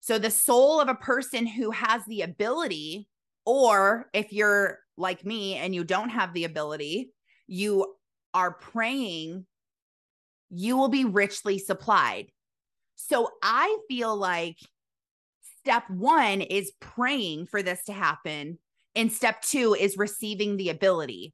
so 0.00 0.18
the 0.18 0.30
soul 0.30 0.80
of 0.80 0.88
a 0.88 0.94
person 0.94 1.46
who 1.46 1.70
has 1.70 2.02
the 2.06 2.22
ability, 2.22 3.08
or 3.44 4.08
if 4.12 4.32
you're 4.32 4.78
like 4.96 5.24
me 5.24 5.54
and 5.54 5.74
you 5.74 5.84
don't 5.84 6.10
have 6.10 6.34
the 6.34 6.44
ability, 6.44 7.10
you 7.46 7.94
are 8.34 8.52
praying, 8.52 9.46
you 10.50 10.76
will 10.76 10.88
be 10.88 11.04
richly 11.04 11.58
supplied. 11.58 12.26
So 12.96 13.30
I 13.42 13.78
feel 13.88 14.16
like 14.16 14.56
step 15.60 15.84
one 15.88 16.40
is 16.40 16.72
praying 16.80 17.46
for 17.46 17.62
this 17.62 17.82
to 17.84 17.92
happen. 17.92 18.58
And 18.94 19.12
step 19.12 19.42
two 19.42 19.74
is 19.74 19.96
receiving 19.96 20.56
the 20.56 20.70
ability. 20.70 21.32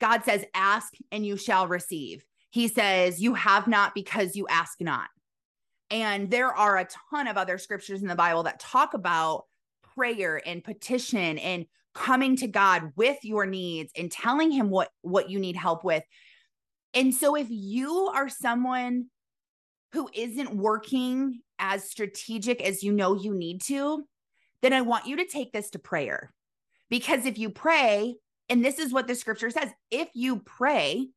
God 0.00 0.24
says, 0.24 0.44
ask 0.54 0.92
and 1.10 1.26
you 1.26 1.36
shall 1.36 1.66
receive. 1.66 2.24
He 2.50 2.68
says, 2.68 3.20
you 3.20 3.34
have 3.34 3.66
not 3.66 3.94
because 3.94 4.36
you 4.36 4.46
ask 4.48 4.80
not. 4.80 5.08
And 5.90 6.30
there 6.30 6.52
are 6.52 6.78
a 6.78 6.88
ton 7.10 7.28
of 7.28 7.36
other 7.36 7.58
scriptures 7.58 8.02
in 8.02 8.08
the 8.08 8.14
Bible 8.14 8.44
that 8.44 8.60
talk 8.60 8.94
about 8.94 9.44
prayer 9.94 10.40
and 10.44 10.64
petition 10.64 11.38
and 11.38 11.66
coming 11.94 12.36
to 12.36 12.48
God 12.48 12.92
with 12.96 13.18
your 13.22 13.46
needs 13.46 13.92
and 13.96 14.10
telling 14.10 14.50
him 14.50 14.70
what 14.70 14.90
what 15.02 15.30
you 15.30 15.38
need 15.38 15.56
help 15.56 15.84
with. 15.84 16.02
And 16.92 17.14
so 17.14 17.36
if 17.36 17.46
you 17.50 18.10
are 18.14 18.28
someone 18.28 19.06
who 19.92 20.08
isn't 20.12 20.56
working 20.56 21.40
as 21.58 21.88
strategic 21.88 22.60
as 22.60 22.82
you 22.82 22.92
know 22.92 23.14
you 23.14 23.34
need 23.34 23.62
to, 23.62 24.04
then 24.62 24.72
I 24.72 24.80
want 24.80 25.06
you 25.06 25.16
to 25.16 25.26
take 25.26 25.52
this 25.52 25.70
to 25.70 25.78
prayer. 25.78 26.32
Because 26.90 27.26
if 27.26 27.38
you 27.38 27.50
pray, 27.50 28.16
and 28.48 28.64
this 28.64 28.78
is 28.78 28.92
what 28.92 29.06
the 29.06 29.14
scripture 29.14 29.50
says, 29.50 29.70
if 29.90 30.08
you 30.14 30.40
pray, 30.40 31.08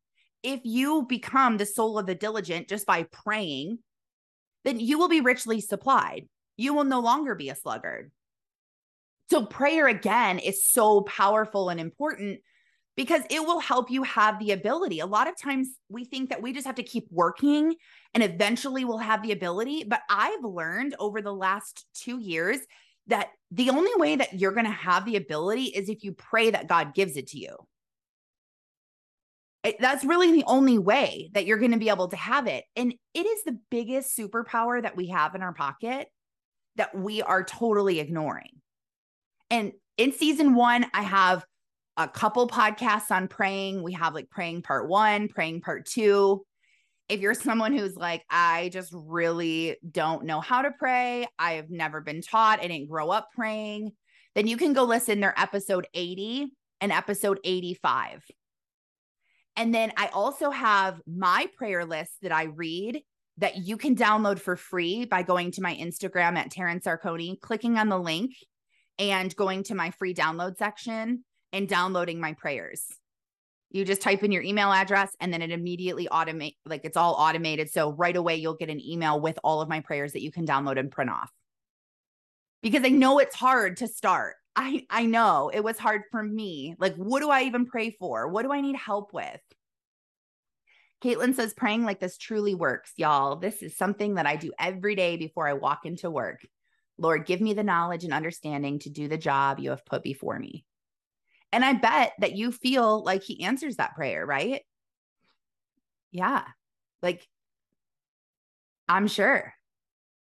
if 0.43 0.61
you 0.63 1.05
become 1.09 1.57
the 1.57 1.65
soul 1.65 1.97
of 1.97 2.05
the 2.05 2.15
diligent 2.15 2.69
just 2.69 2.85
by 2.85 3.03
praying, 3.03 3.79
then 4.67 4.79
you 4.79 4.99
will 4.99 5.07
be 5.07 5.21
richly 5.21 5.61
supplied. 5.61 6.27
You 6.57 6.73
will 6.73 6.83
no 6.83 6.99
longer 6.99 7.35
be 7.35 7.49
a 7.49 7.55
sluggard. 7.55 8.11
So, 9.29 9.45
prayer 9.45 9.87
again 9.87 10.39
is 10.39 10.65
so 10.65 11.01
powerful 11.01 11.69
and 11.69 11.79
important 11.79 12.39
because 12.97 13.21
it 13.29 13.41
will 13.41 13.59
help 13.59 13.91
you 13.91 14.03
have 14.03 14.39
the 14.39 14.51
ability. 14.51 14.99
A 14.99 15.05
lot 15.05 15.29
of 15.29 15.39
times 15.39 15.69
we 15.87 16.03
think 16.03 16.29
that 16.29 16.41
we 16.41 16.51
just 16.51 16.65
have 16.65 16.75
to 16.75 16.83
keep 16.83 17.05
working 17.11 17.75
and 18.13 18.23
eventually 18.23 18.83
we'll 18.83 18.97
have 18.97 19.21
the 19.21 19.31
ability. 19.31 19.85
But 19.87 20.01
I've 20.09 20.43
learned 20.43 20.95
over 20.99 21.21
the 21.21 21.33
last 21.33 21.85
two 21.93 22.19
years 22.19 22.59
that 23.07 23.29
the 23.51 23.69
only 23.69 23.91
way 23.95 24.15
that 24.15 24.33
you're 24.33 24.51
going 24.51 24.65
to 24.65 24.71
have 24.71 25.05
the 25.05 25.15
ability 25.15 25.65
is 25.65 25.87
if 25.87 26.03
you 26.03 26.11
pray 26.11 26.51
that 26.51 26.67
God 26.67 26.93
gives 26.93 27.15
it 27.15 27.27
to 27.27 27.39
you. 27.39 27.55
That's 29.79 30.05
really 30.05 30.31
the 30.31 30.43
only 30.47 30.77
way 30.77 31.29
that 31.33 31.45
you're 31.45 31.57
going 31.57 31.71
to 31.71 31.77
be 31.77 31.89
able 31.89 32.07
to 32.09 32.15
have 32.15 32.47
it. 32.47 32.63
And 32.75 32.93
it 33.13 33.25
is 33.25 33.43
the 33.43 33.57
biggest 33.69 34.17
superpower 34.17 34.81
that 34.81 34.95
we 34.95 35.07
have 35.07 35.35
in 35.35 35.41
our 35.41 35.53
pocket 35.53 36.07
that 36.75 36.95
we 36.95 37.21
are 37.21 37.43
totally 37.43 37.99
ignoring. 37.99 38.61
And 39.49 39.73
in 39.97 40.13
season 40.13 40.53
one, 40.55 40.85
I 40.93 41.01
have 41.01 41.43
a 41.97 42.07
couple 42.07 42.47
podcasts 42.47 43.09
on 43.09 43.27
praying. 43.27 43.81
We 43.81 43.93
have 43.93 44.13
like 44.13 44.29
praying 44.29 44.61
part 44.61 44.87
one, 44.87 45.27
praying 45.27 45.61
part 45.61 45.85
two. 45.85 46.45
If 47.09 47.21
you're 47.21 47.33
someone 47.33 47.75
who's 47.75 47.95
like, 47.95 48.23
I 48.29 48.69
just 48.71 48.91
really 48.93 49.77
don't 49.89 50.25
know 50.25 50.41
how 50.41 50.61
to 50.61 50.71
pray, 50.77 51.25
I 51.39 51.53
have 51.53 51.69
never 51.69 52.01
been 52.01 52.21
taught, 52.21 52.59
I 52.59 52.67
didn't 52.67 52.89
grow 52.89 53.09
up 53.09 53.29
praying, 53.33 53.93
then 54.35 54.45
you 54.45 54.57
can 54.57 54.73
go 54.73 54.83
listen. 54.83 55.21
They're 55.21 55.39
episode 55.39 55.87
80 55.93 56.51
and 56.81 56.91
episode 56.91 57.39
85. 57.43 58.23
And 59.57 59.73
then 59.73 59.91
I 59.97 60.07
also 60.13 60.51
have 60.51 61.01
my 61.07 61.47
prayer 61.57 61.83
list 61.83 62.13
that 62.21 62.31
I 62.31 62.43
read 62.43 63.01
that 63.39 63.57
you 63.57 63.75
can 63.75 63.95
download 63.95 64.39
for 64.39 64.55
free 64.55 65.05
by 65.05 65.23
going 65.23 65.51
to 65.51 65.61
my 65.61 65.75
Instagram 65.75 66.37
at 66.37 66.51
Taryn 66.51 66.81
Sarconi, 66.81 67.39
clicking 67.41 67.77
on 67.77 67.89
the 67.89 67.97
link 67.97 68.31
and 68.99 69.35
going 69.35 69.63
to 69.63 69.75
my 69.75 69.91
free 69.91 70.13
download 70.13 70.57
section 70.57 71.23
and 71.51 71.67
downloading 71.67 72.19
my 72.19 72.33
prayers. 72.33 72.85
You 73.69 73.83
just 73.83 74.01
type 74.01 74.23
in 74.23 74.31
your 74.31 74.43
email 74.43 74.71
address 74.71 75.11
and 75.19 75.33
then 75.33 75.41
it 75.41 75.51
immediately 75.51 76.07
automate 76.07 76.55
like 76.65 76.85
it's 76.85 76.97
all 76.97 77.15
automated. 77.15 77.69
So 77.69 77.91
right 77.91 78.15
away 78.15 78.35
you'll 78.35 78.55
get 78.55 78.69
an 78.69 78.81
email 78.81 79.19
with 79.19 79.37
all 79.43 79.61
of 79.61 79.69
my 79.69 79.81
prayers 79.81 80.13
that 80.13 80.21
you 80.21 80.31
can 80.31 80.45
download 80.45 80.79
and 80.79 80.91
print 80.91 81.11
off. 81.11 81.31
Because 82.63 82.83
I 82.85 82.89
know 82.89 83.19
it's 83.19 83.35
hard 83.35 83.77
to 83.77 83.87
start. 83.87 84.35
I 84.57 84.85
I 84.89 85.05
know 85.05 85.51
it 85.53 85.63
was 85.63 85.77
hard 85.77 86.01
for 86.11 86.21
me. 86.23 86.75
Like 86.79 86.95
what 86.95 87.21
do 87.21 87.29
I 87.29 87.43
even 87.43 87.67
pray 87.67 87.91
for? 87.91 88.27
What 88.27 88.43
do 88.43 88.51
I 88.51 88.59
need 88.59 88.75
help 88.75 89.13
with? 89.13 89.39
Caitlin 91.03 91.35
says 91.35 91.53
praying 91.53 91.83
like 91.83 91.99
this 91.99 92.17
truly 92.17 92.55
works, 92.55 92.91
y'all. 92.97 93.35
This 93.35 93.61
is 93.61 93.77
something 93.77 94.15
that 94.15 94.25
I 94.25 94.35
do 94.35 94.51
every 94.59 94.95
day 94.95 95.15
before 95.15 95.47
I 95.47 95.53
walk 95.53 95.85
into 95.85 96.09
work. 96.09 96.41
Lord, 96.97 97.27
give 97.27 97.39
me 97.39 97.53
the 97.53 97.63
knowledge 97.63 98.03
and 98.03 98.13
understanding 98.13 98.79
to 98.79 98.89
do 98.89 99.07
the 99.07 99.17
job 99.17 99.59
you 99.59 99.69
have 99.69 99.85
put 99.85 100.01
before 100.01 100.39
me. 100.39 100.65
And 101.51 101.63
I 101.63 101.73
bet 101.73 102.13
that 102.19 102.35
you 102.35 102.51
feel 102.51 103.03
like 103.03 103.21
he 103.21 103.43
answers 103.43 103.75
that 103.75 103.93
prayer, 103.93 104.25
right? 104.25 104.61
Yeah. 106.11 106.43
Like, 107.03 107.27
I'm 108.89 109.07
sure. 109.07 109.53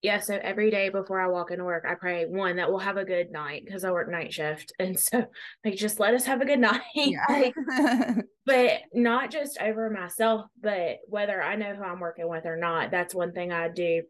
Yeah. 0.02 0.20
So 0.20 0.38
every 0.42 0.70
day 0.70 0.88
before 0.88 1.20
I 1.20 1.28
walk 1.28 1.50
into 1.50 1.64
work, 1.64 1.84
I 1.88 1.94
pray 1.94 2.24
one 2.24 2.56
that 2.56 2.70
we'll 2.70 2.78
have 2.78 2.96
a 2.96 3.04
good 3.04 3.30
night 3.30 3.62
because 3.64 3.84
I 3.84 3.90
work 3.90 4.10
night 4.10 4.32
shift. 4.32 4.72
And 4.78 4.98
so, 5.00 5.26
like, 5.64 5.76
just 5.76 6.00
let 6.00 6.14
us 6.14 6.24
have 6.24 6.40
a 6.40 6.46
good 6.46 6.60
night. 6.60 6.80
Yeah. 6.94 7.24
like, 7.28 7.54
but 8.46 8.80
not 8.94 9.30
just 9.30 9.60
over 9.60 9.90
myself, 9.90 10.46
but 10.60 10.98
whether 11.06 11.42
I 11.42 11.56
know 11.56 11.74
who 11.74 11.82
I'm 11.82 12.00
working 12.00 12.28
with 12.28 12.46
or 12.46 12.56
not. 12.56 12.90
That's 12.90 13.14
one 13.14 13.32
thing 13.32 13.52
I 13.52 13.68
do 13.68 14.02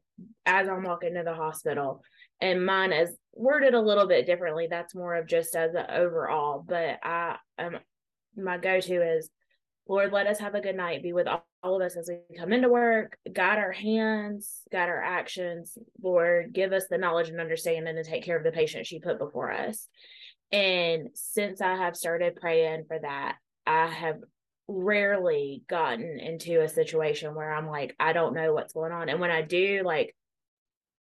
as 0.45 0.69
I'm 0.69 0.83
walking 0.83 1.15
to 1.15 1.23
the 1.23 1.35
hospital 1.35 2.03
and 2.41 2.65
mine 2.65 2.93
is 2.93 3.17
worded 3.35 3.75
a 3.75 3.81
little 3.81 4.07
bit 4.07 4.27
differently. 4.27 4.67
That's 4.69 4.95
more 4.95 5.15
of 5.15 5.27
just 5.27 5.55
as 5.55 5.75
an 5.75 5.87
overall, 5.91 6.65
but 6.67 6.99
I 7.03 7.37
um 7.59 7.79
my 8.37 8.59
go-to 8.59 9.17
is 9.17 9.29
Lord, 9.91 10.13
let 10.13 10.29
us 10.29 10.39
have 10.39 10.55
a 10.55 10.61
good 10.61 10.77
night. 10.77 11.03
Be 11.03 11.13
with 11.13 11.27
all, 11.27 11.43
of 11.65 11.83
us 11.83 11.97
as 11.97 12.09
we 12.09 12.37
come 12.39 12.53
into 12.53 12.69
work, 12.69 13.19
guide 13.33 13.59
our 13.59 13.73
hands, 13.73 14.61
guide 14.71 14.89
our 14.89 15.03
actions. 15.03 15.77
Lord, 16.01 16.53
give 16.53 16.73
us 16.73 16.85
the 16.89 16.97
knowledge 16.97 17.29
and 17.29 17.41
understanding 17.41 17.97
to 17.97 18.05
take 18.05 18.23
care 18.23 18.37
of 18.37 18.45
the 18.45 18.53
patient 18.53 18.87
she 18.87 19.01
put 19.01 19.19
before 19.19 19.51
us. 19.51 19.89
And 20.53 21.09
since 21.15 21.61
I 21.61 21.75
have 21.75 21.97
started 21.97 22.37
praying 22.37 22.85
for 22.87 23.01
that, 23.01 23.35
I 23.67 23.89
have 23.89 24.21
rarely 24.69 25.65
gotten 25.69 26.21
into 26.21 26.63
a 26.63 26.69
situation 26.69 27.35
where 27.35 27.53
I'm 27.53 27.67
like, 27.67 27.97
I 27.99 28.13
don't 28.13 28.35
know 28.35 28.55
what's 28.55 28.73
going 28.73 28.93
on. 28.93 29.09
And 29.09 29.19
when 29.19 29.33
I 29.33 29.43
do, 29.43 29.83
like, 29.85 30.15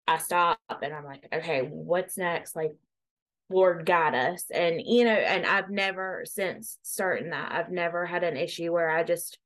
I 0.08 0.18
stop 0.18 0.58
and 0.82 0.92
I'm 0.92 1.04
like, 1.04 1.28
okay, 1.32 1.60
what's 1.60 2.18
next? 2.18 2.56
Like, 2.56 2.72
Lord 3.50 3.84
guide 3.84 4.14
us. 4.14 4.44
And, 4.52 4.80
you 4.84 5.04
know, 5.04 5.10
and 5.10 5.44
I've 5.44 5.70
never 5.70 6.22
since 6.24 6.78
starting 6.82 7.30
that, 7.30 7.52
I've 7.52 7.70
never 7.70 8.06
had 8.06 8.24
an 8.24 8.36
issue 8.36 8.72
where 8.72 8.90
I 8.90 9.02
just 9.02 9.38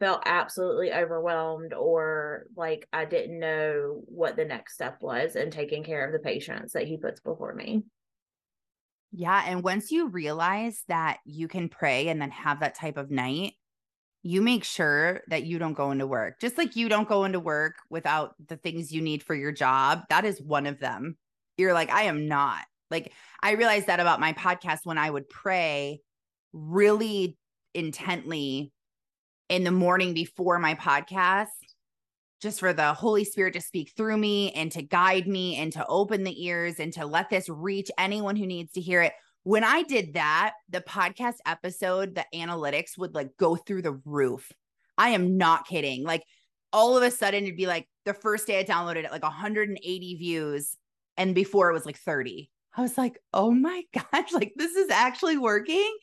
felt 0.00 0.22
absolutely 0.26 0.92
overwhelmed 0.92 1.72
or 1.72 2.46
like 2.56 2.88
I 2.92 3.04
didn't 3.04 3.38
know 3.38 4.02
what 4.06 4.36
the 4.36 4.44
next 4.44 4.74
step 4.74 4.98
was 5.00 5.36
in 5.36 5.50
taking 5.50 5.84
care 5.84 6.04
of 6.04 6.12
the 6.12 6.18
patients 6.18 6.72
that 6.72 6.88
he 6.88 6.96
puts 6.96 7.20
before 7.20 7.54
me. 7.54 7.84
Yeah. 9.12 9.44
And 9.46 9.62
once 9.62 9.92
you 9.92 10.08
realize 10.08 10.82
that 10.88 11.18
you 11.24 11.46
can 11.46 11.68
pray 11.68 12.08
and 12.08 12.20
then 12.20 12.32
have 12.32 12.60
that 12.60 12.74
type 12.74 12.96
of 12.96 13.12
night, 13.12 13.52
you 14.24 14.42
make 14.42 14.64
sure 14.64 15.20
that 15.28 15.44
you 15.44 15.60
don't 15.60 15.74
go 15.74 15.92
into 15.92 16.06
work. 16.06 16.40
Just 16.40 16.58
like 16.58 16.74
you 16.74 16.88
don't 16.88 17.08
go 17.08 17.24
into 17.24 17.38
work 17.38 17.74
without 17.88 18.34
the 18.48 18.56
things 18.56 18.90
you 18.90 19.00
need 19.00 19.22
for 19.22 19.34
your 19.34 19.52
job. 19.52 20.00
That 20.08 20.24
is 20.24 20.42
one 20.42 20.66
of 20.66 20.80
them. 20.80 21.16
You're 21.56 21.74
like, 21.74 21.90
I 21.90 22.04
am 22.04 22.26
not. 22.26 22.64
Like, 22.90 23.12
I 23.44 23.52
realized 23.52 23.86
that 23.86 24.00
about 24.00 24.20
my 24.20 24.32
podcast 24.32 24.80
when 24.84 24.98
I 24.98 25.10
would 25.10 25.28
pray 25.28 26.00
really 26.52 27.36
intently 27.74 28.72
in 29.48 29.62
the 29.62 29.70
morning 29.70 30.14
before 30.14 30.58
my 30.58 30.74
podcast, 30.74 31.48
just 32.40 32.58
for 32.58 32.72
the 32.72 32.94
Holy 32.94 33.24
Spirit 33.24 33.52
to 33.52 33.60
speak 33.60 33.92
through 33.96 34.16
me 34.16 34.50
and 34.52 34.72
to 34.72 34.82
guide 34.82 35.28
me 35.28 35.56
and 35.56 35.72
to 35.74 35.86
open 35.86 36.24
the 36.24 36.44
ears 36.46 36.80
and 36.80 36.92
to 36.94 37.04
let 37.04 37.28
this 37.28 37.48
reach 37.48 37.90
anyone 37.98 38.34
who 38.34 38.46
needs 38.46 38.72
to 38.72 38.80
hear 38.80 39.02
it 39.02 39.12
when 39.44 39.62
I 39.62 39.82
did 39.82 40.14
that, 40.14 40.54
the 40.70 40.80
podcast 40.80 41.36
episode, 41.46 42.14
the 42.14 42.24
analytics 42.34 42.96
would 42.96 43.14
like 43.14 43.36
go 43.36 43.56
through 43.56 43.82
the 43.82 44.00
roof. 44.06 44.50
I 44.96 45.10
am 45.10 45.36
not 45.36 45.66
kidding. 45.66 46.02
Like 46.02 46.24
all 46.72 46.96
of 46.96 47.02
a 47.02 47.10
sudden, 47.10 47.44
it'd 47.44 47.56
be 47.56 47.66
like 47.66 47.86
the 48.06 48.14
first 48.14 48.46
day 48.46 48.58
I 48.58 48.64
downloaded 48.64 49.04
it, 49.04 49.12
like 49.12 49.22
180 49.22 50.14
views. 50.16 50.76
And 51.18 51.34
before 51.34 51.68
it 51.70 51.74
was 51.74 51.86
like 51.86 51.98
30. 51.98 52.50
I 52.76 52.82
was 52.82 52.98
like, 52.98 53.18
oh 53.32 53.50
my 53.50 53.82
gosh, 54.12 54.32
like 54.32 54.52
this 54.56 54.74
is 54.74 54.90
actually 54.90 55.38
working. 55.38 55.96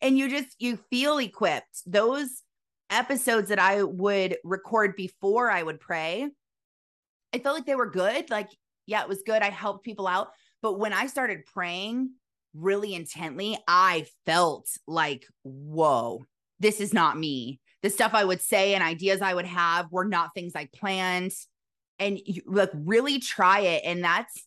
And 0.00 0.18
you 0.18 0.28
just, 0.28 0.56
you 0.58 0.78
feel 0.90 1.18
equipped. 1.18 1.82
Those 1.86 2.42
episodes 2.90 3.48
that 3.48 3.58
I 3.58 3.82
would 3.82 4.36
record 4.44 4.96
before 4.96 5.50
I 5.50 5.62
would 5.62 5.80
pray, 5.80 6.28
I 7.32 7.38
felt 7.38 7.56
like 7.56 7.66
they 7.66 7.74
were 7.74 7.90
good. 7.90 8.30
Like, 8.30 8.48
yeah, 8.86 9.02
it 9.02 9.08
was 9.08 9.22
good. 9.24 9.42
I 9.42 9.50
helped 9.50 9.84
people 9.84 10.06
out. 10.06 10.28
But 10.62 10.78
when 10.78 10.92
I 10.92 11.06
started 11.06 11.46
praying, 11.46 12.10
really 12.54 12.94
intently, 12.94 13.58
I 13.66 14.06
felt 14.26 14.68
like, 14.86 15.26
whoa, 15.42 16.24
this 16.60 16.80
is 16.80 16.94
not 16.94 17.18
me. 17.18 17.60
The 17.82 17.90
stuff 17.90 18.12
I 18.14 18.24
would 18.24 18.40
say 18.40 18.74
and 18.74 18.82
ideas 18.82 19.20
I 19.20 19.34
would 19.34 19.46
have 19.46 19.90
were 19.90 20.06
not 20.06 20.30
things 20.34 20.52
I 20.54 20.68
planned. 20.74 21.32
And 21.98 22.18
you, 22.24 22.42
like 22.46 22.70
really 22.72 23.18
try 23.18 23.60
it. 23.60 23.82
And 23.84 24.02
that's 24.02 24.46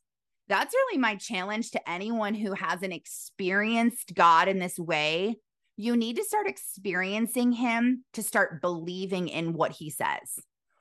that's 0.50 0.74
really 0.74 0.98
my 0.98 1.16
challenge 1.16 1.72
to 1.72 1.90
anyone 1.90 2.34
who 2.34 2.54
hasn't 2.54 2.94
experienced 2.94 4.14
God 4.16 4.48
in 4.48 4.60
this 4.60 4.80
way. 4.80 5.38
You 5.76 5.96
need 5.96 6.16
to 6.16 6.24
start 6.24 6.48
experiencing 6.48 7.52
him 7.52 8.04
to 8.14 8.24
start 8.24 8.62
believing 8.62 9.28
in 9.28 9.54
what 9.54 9.72
he 9.72 9.90
says. 9.90 10.40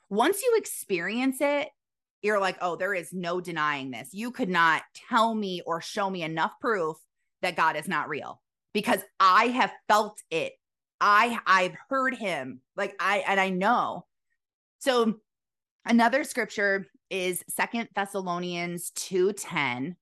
Once 0.09 0.41
you 0.43 0.55
experience 0.57 1.39
it, 1.41 1.69
you're 2.23 2.41
like, 2.41 2.57
oh, 2.61 2.77
there 2.77 2.95
is 2.95 3.13
no 3.13 3.41
denying 3.41 3.91
this. 3.91 4.09
You 4.13 4.31
could 4.31 4.49
not 4.49 4.83
tell 5.09 5.35
me 5.35 5.63
or 5.67 5.81
show 5.81 6.09
me 6.09 6.23
enough 6.23 6.53
proof 6.61 6.97
that 7.43 7.57
God 7.57 7.77
is 7.77 7.89
not 7.89 8.09
real 8.09 8.41
because 8.73 9.01
I 9.21 9.49
have 9.49 9.73
felt 9.89 10.21
it. 10.31 10.53
I 11.01 11.39
I've 11.47 11.77
heard 11.91 12.15
him 12.15 12.61
like 12.77 12.95
I 12.99 13.19
and 13.27 13.39
I 13.39 13.51
know. 13.51 14.07
So 14.79 15.15
another 15.85 16.25
scripture 16.25 16.87
is 17.11 17.45
Second 17.49 17.89
Thessalonians 17.95 18.91
2:10. 18.93 19.97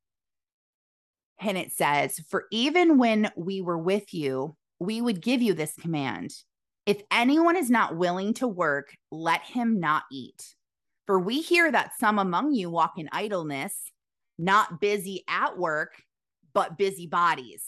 And 1.41 1.59
it 1.59 1.73
says, 1.73 2.21
For 2.29 2.45
even 2.51 2.99
when 2.99 3.31
we 3.37 3.61
were 3.61 3.79
with 3.79 4.15
you, 4.15 4.57
we 4.79 5.01
would 5.01 5.21
give 5.21 5.43
you 5.43 5.55
this 5.55 5.75
command. 5.75 6.33
If 6.87 7.03
anyone 7.11 7.57
is 7.57 7.71
not 7.71 7.97
willing 7.97 8.35
to 8.35 8.49
work, 8.49 8.97
let 9.11 9.43
him 9.43 9.81
not 9.81 10.05
eat. 10.13 10.55
For 11.07 11.19
we 11.19 11.41
hear 11.41 11.71
that 11.71 11.93
some 11.99 12.19
among 12.19 12.53
you 12.55 12.71
walk 12.71 12.95
in 12.99 13.09
idleness, 13.13 13.93
not 14.39 14.81
busy 14.81 15.25
at 15.29 15.59
work, 15.59 15.95
but 16.53 16.79
busy 16.79 17.07
bodies. 17.07 17.63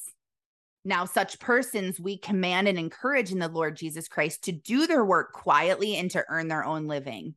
Now, 0.84 1.04
such 1.04 1.40
persons 1.40 1.98
we 1.98 2.16
command 2.16 2.68
and 2.68 2.78
encourage 2.78 3.32
in 3.32 3.40
the 3.40 3.48
Lord 3.48 3.76
Jesus 3.76 4.06
Christ 4.06 4.44
to 4.44 4.52
do 4.52 4.86
their 4.86 5.04
work 5.04 5.32
quietly 5.32 5.96
and 5.96 6.10
to 6.12 6.24
earn 6.28 6.48
their 6.48 6.64
own 6.64 6.86
living. 6.86 7.34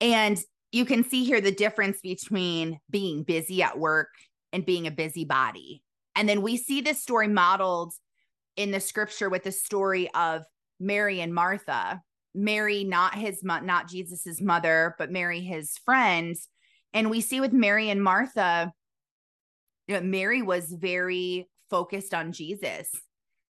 And 0.00 0.38
you 0.72 0.84
can 0.84 1.04
see 1.04 1.24
here 1.24 1.40
the 1.40 1.52
difference 1.52 2.00
between 2.00 2.78
being 2.90 3.22
busy 3.22 3.62
at 3.62 3.78
work 3.78 4.08
and 4.52 4.66
being 4.66 4.86
a 4.86 4.90
busybody. 4.90 5.82
And 6.14 6.28
then 6.28 6.42
we 6.42 6.56
see 6.56 6.80
this 6.80 7.02
story 7.02 7.28
modeled 7.28 7.94
in 8.56 8.70
the 8.70 8.80
scripture 8.80 9.28
with 9.28 9.44
the 9.44 9.52
story 9.52 10.10
of 10.14 10.44
Mary 10.80 11.20
and 11.20 11.34
Martha. 11.34 12.02
Mary, 12.34 12.84
not 12.84 13.14
his 13.14 13.42
not 13.42 13.88
Jesus's 13.88 14.42
mother, 14.42 14.94
but 14.98 15.10
Mary, 15.10 15.40
his 15.40 15.78
friend. 15.84 16.36
And 16.92 17.10
we 17.10 17.20
see 17.20 17.40
with 17.40 17.52
Mary 17.52 17.88
and 17.88 18.02
Martha, 18.02 18.72
you 19.88 19.94
know, 19.94 20.02
Mary 20.02 20.42
was 20.42 20.70
very 20.70 21.48
focused 21.70 22.12
on 22.12 22.32
Jesus. 22.32 22.90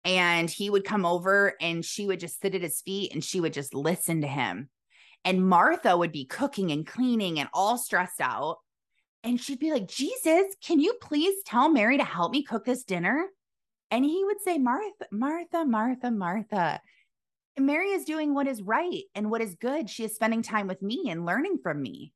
And 0.05 0.49
he 0.49 0.71
would 0.71 0.85
come 0.85 1.05
over 1.05 1.55
and 1.61 1.85
she 1.85 2.07
would 2.07 2.21
just 2.21 2.41
sit 2.41 2.55
at 2.55 2.63
his 2.63 2.81
feet 2.81 3.13
and 3.13 3.25
she 3.25 3.41
would 3.41 3.53
just 3.53 3.75
listen 3.75 4.21
to 4.21 4.29
him. 4.29 4.69
And 5.27 5.45
Martha 5.45 5.97
would 5.97 6.13
be 6.13 6.25
cooking 6.25 6.71
and 6.71 6.87
cleaning 6.87 7.41
and 7.41 7.49
all 7.53 7.77
stressed 7.77 8.21
out. 8.21 8.59
And 9.25 9.41
she'd 9.41 9.59
be 9.59 9.73
like, 9.73 9.89
Jesus, 9.89 10.55
can 10.65 10.79
you 10.79 10.95
please 11.03 11.43
tell 11.45 11.69
Mary 11.69 11.99
to 11.99 12.05
help 12.05 12.31
me 12.31 12.45
cook 12.45 12.65
this 12.65 12.85
dinner? 12.85 13.27
And 13.91 14.05
he 14.05 14.25
would 14.25 14.41
say, 14.41 14.57
Martha, 14.57 15.07
Martha, 15.11 15.65
Martha, 15.65 16.13
Martha. 16.13 16.81
Mary 17.59 17.89
is 17.89 18.05
doing 18.05 18.35
what 18.35 18.47
is 18.47 18.63
right 18.63 19.03
and 19.17 19.29
what 19.29 19.41
is 19.41 19.57
good. 19.57 19.91
She 19.91 20.05
is 20.05 20.15
spending 20.15 20.43
time 20.43 20.69
with 20.69 20.81
me 20.81 21.07
and 21.09 21.27
learning 21.27 21.59
from 21.61 21.83
me. 21.83 22.13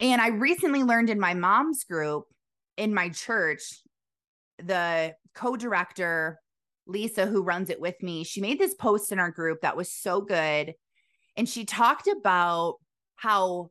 And 0.00 0.20
I 0.20 0.28
recently 0.28 0.82
learned 0.82 1.08
in 1.08 1.18
my 1.18 1.32
mom's 1.32 1.84
group 1.84 2.24
in 2.76 2.92
my 2.92 3.08
church, 3.08 3.80
the 4.58 5.14
co 5.34 5.56
director, 5.56 6.38
Lisa, 6.86 7.24
who 7.24 7.42
runs 7.42 7.70
it 7.70 7.80
with 7.80 8.02
me, 8.02 8.24
she 8.24 8.42
made 8.42 8.58
this 8.58 8.74
post 8.74 9.10
in 9.10 9.18
our 9.18 9.30
group 9.30 9.62
that 9.62 9.76
was 9.76 9.90
so 9.90 10.20
good. 10.20 10.74
And 11.36 11.48
she 11.48 11.64
talked 11.64 12.06
about 12.06 12.76
how 13.16 13.70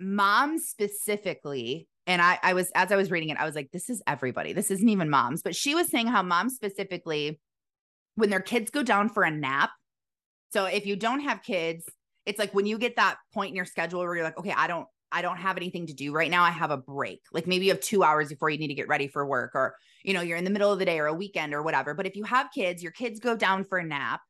moms 0.00 0.66
specifically, 0.66 1.86
and 2.06 2.20
I, 2.20 2.38
I 2.42 2.54
was, 2.54 2.70
as 2.74 2.90
I 2.90 2.96
was 2.96 3.10
reading 3.10 3.28
it, 3.28 3.38
I 3.38 3.44
was 3.44 3.54
like, 3.54 3.70
this 3.72 3.88
is 3.90 4.02
everybody. 4.06 4.52
This 4.52 4.70
isn't 4.70 4.88
even 4.88 5.10
moms. 5.10 5.42
But 5.42 5.54
she 5.54 5.74
was 5.74 5.88
saying 5.88 6.08
how 6.08 6.22
moms 6.22 6.54
specifically, 6.54 7.40
when 8.16 8.30
their 8.30 8.40
kids 8.40 8.70
go 8.70 8.82
down 8.82 9.08
for 9.08 9.22
a 9.22 9.30
nap, 9.30 9.70
so 10.52 10.64
if 10.64 10.84
you 10.84 10.96
don't 10.96 11.20
have 11.20 11.42
kids, 11.42 11.84
it's 12.26 12.38
like 12.38 12.52
when 12.52 12.66
you 12.66 12.76
get 12.76 12.96
that 12.96 13.18
point 13.32 13.50
in 13.50 13.56
your 13.56 13.64
schedule 13.64 14.00
where 14.00 14.14
you're 14.16 14.24
like, 14.24 14.38
okay, 14.38 14.54
I 14.56 14.66
don't, 14.66 14.86
I 15.12 15.22
don't 15.22 15.38
have 15.38 15.56
anything 15.56 15.86
to 15.86 15.92
do 15.92 16.12
right 16.12 16.30
now. 16.30 16.42
I 16.42 16.50
have 16.50 16.70
a 16.70 16.76
break. 16.76 17.20
Like 17.32 17.46
maybe 17.46 17.66
you 17.66 17.72
have 17.72 17.80
two 17.80 18.02
hours 18.02 18.28
before 18.28 18.50
you 18.50 18.58
need 18.58 18.68
to 18.68 18.74
get 18.74 18.88
ready 18.88 19.06
for 19.08 19.24
work, 19.26 19.52
or, 19.54 19.76
you 20.02 20.12
know, 20.12 20.20
you're 20.20 20.38
in 20.38 20.44
the 20.44 20.50
middle 20.50 20.72
of 20.72 20.78
the 20.78 20.84
day 20.84 20.98
or 20.98 21.06
a 21.06 21.14
weekend 21.14 21.54
or 21.54 21.62
whatever. 21.62 21.94
But 21.94 22.06
if 22.06 22.16
you 22.16 22.24
have 22.24 22.48
kids, 22.54 22.82
your 22.82 22.92
kids 22.92 23.20
go 23.20 23.36
down 23.36 23.64
for 23.64 23.78
a 23.78 23.84
nap. 23.84 24.20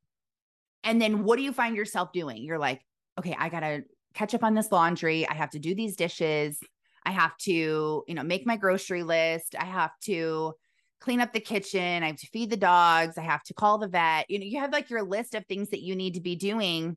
And 0.84 1.00
then 1.00 1.24
what 1.24 1.36
do 1.36 1.42
you 1.42 1.52
find 1.52 1.76
yourself 1.76 2.12
doing? 2.12 2.42
You're 2.42 2.58
like, 2.58 2.80
okay, 3.18 3.36
I 3.38 3.48
got 3.48 3.60
to 3.60 3.82
catch 4.14 4.34
up 4.34 4.42
on 4.42 4.54
this 4.54 4.72
laundry. 4.72 5.28
I 5.28 5.34
have 5.34 5.50
to 5.50 5.58
do 5.58 5.74
these 5.74 5.96
dishes. 5.96 6.58
I 7.04 7.12
have 7.12 7.36
to, 7.38 8.04
you 8.06 8.14
know, 8.14 8.22
make 8.22 8.46
my 8.46 8.56
grocery 8.56 9.02
list. 9.02 9.54
I 9.58 9.64
have 9.64 9.92
to 10.04 10.54
clean 11.00 11.20
up 11.20 11.32
the 11.32 11.40
kitchen. 11.40 12.02
I 12.02 12.08
have 12.08 12.16
to 12.16 12.26
feed 12.26 12.50
the 12.50 12.56
dogs. 12.56 13.16
I 13.16 13.22
have 13.22 13.42
to 13.44 13.54
call 13.54 13.78
the 13.78 13.88
vet. 13.88 14.30
You 14.30 14.38
know, 14.38 14.44
you 14.44 14.58
have 14.60 14.72
like 14.72 14.90
your 14.90 15.02
list 15.02 15.34
of 15.34 15.46
things 15.46 15.70
that 15.70 15.82
you 15.82 15.96
need 15.96 16.14
to 16.14 16.20
be 16.20 16.36
doing 16.36 16.96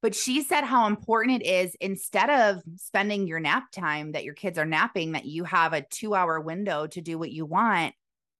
but 0.00 0.14
she 0.14 0.42
said 0.42 0.62
how 0.62 0.86
important 0.86 1.42
it 1.42 1.46
is 1.46 1.74
instead 1.80 2.30
of 2.30 2.62
spending 2.76 3.26
your 3.26 3.40
nap 3.40 3.72
time 3.72 4.12
that 4.12 4.24
your 4.24 4.34
kids 4.34 4.58
are 4.58 4.64
napping, 4.64 5.12
that 5.12 5.24
you 5.24 5.44
have 5.44 5.72
a 5.72 5.82
two 5.82 6.14
hour 6.14 6.40
window 6.40 6.86
to 6.88 7.00
do 7.00 7.18
what 7.18 7.32
you 7.32 7.44
want. 7.44 7.94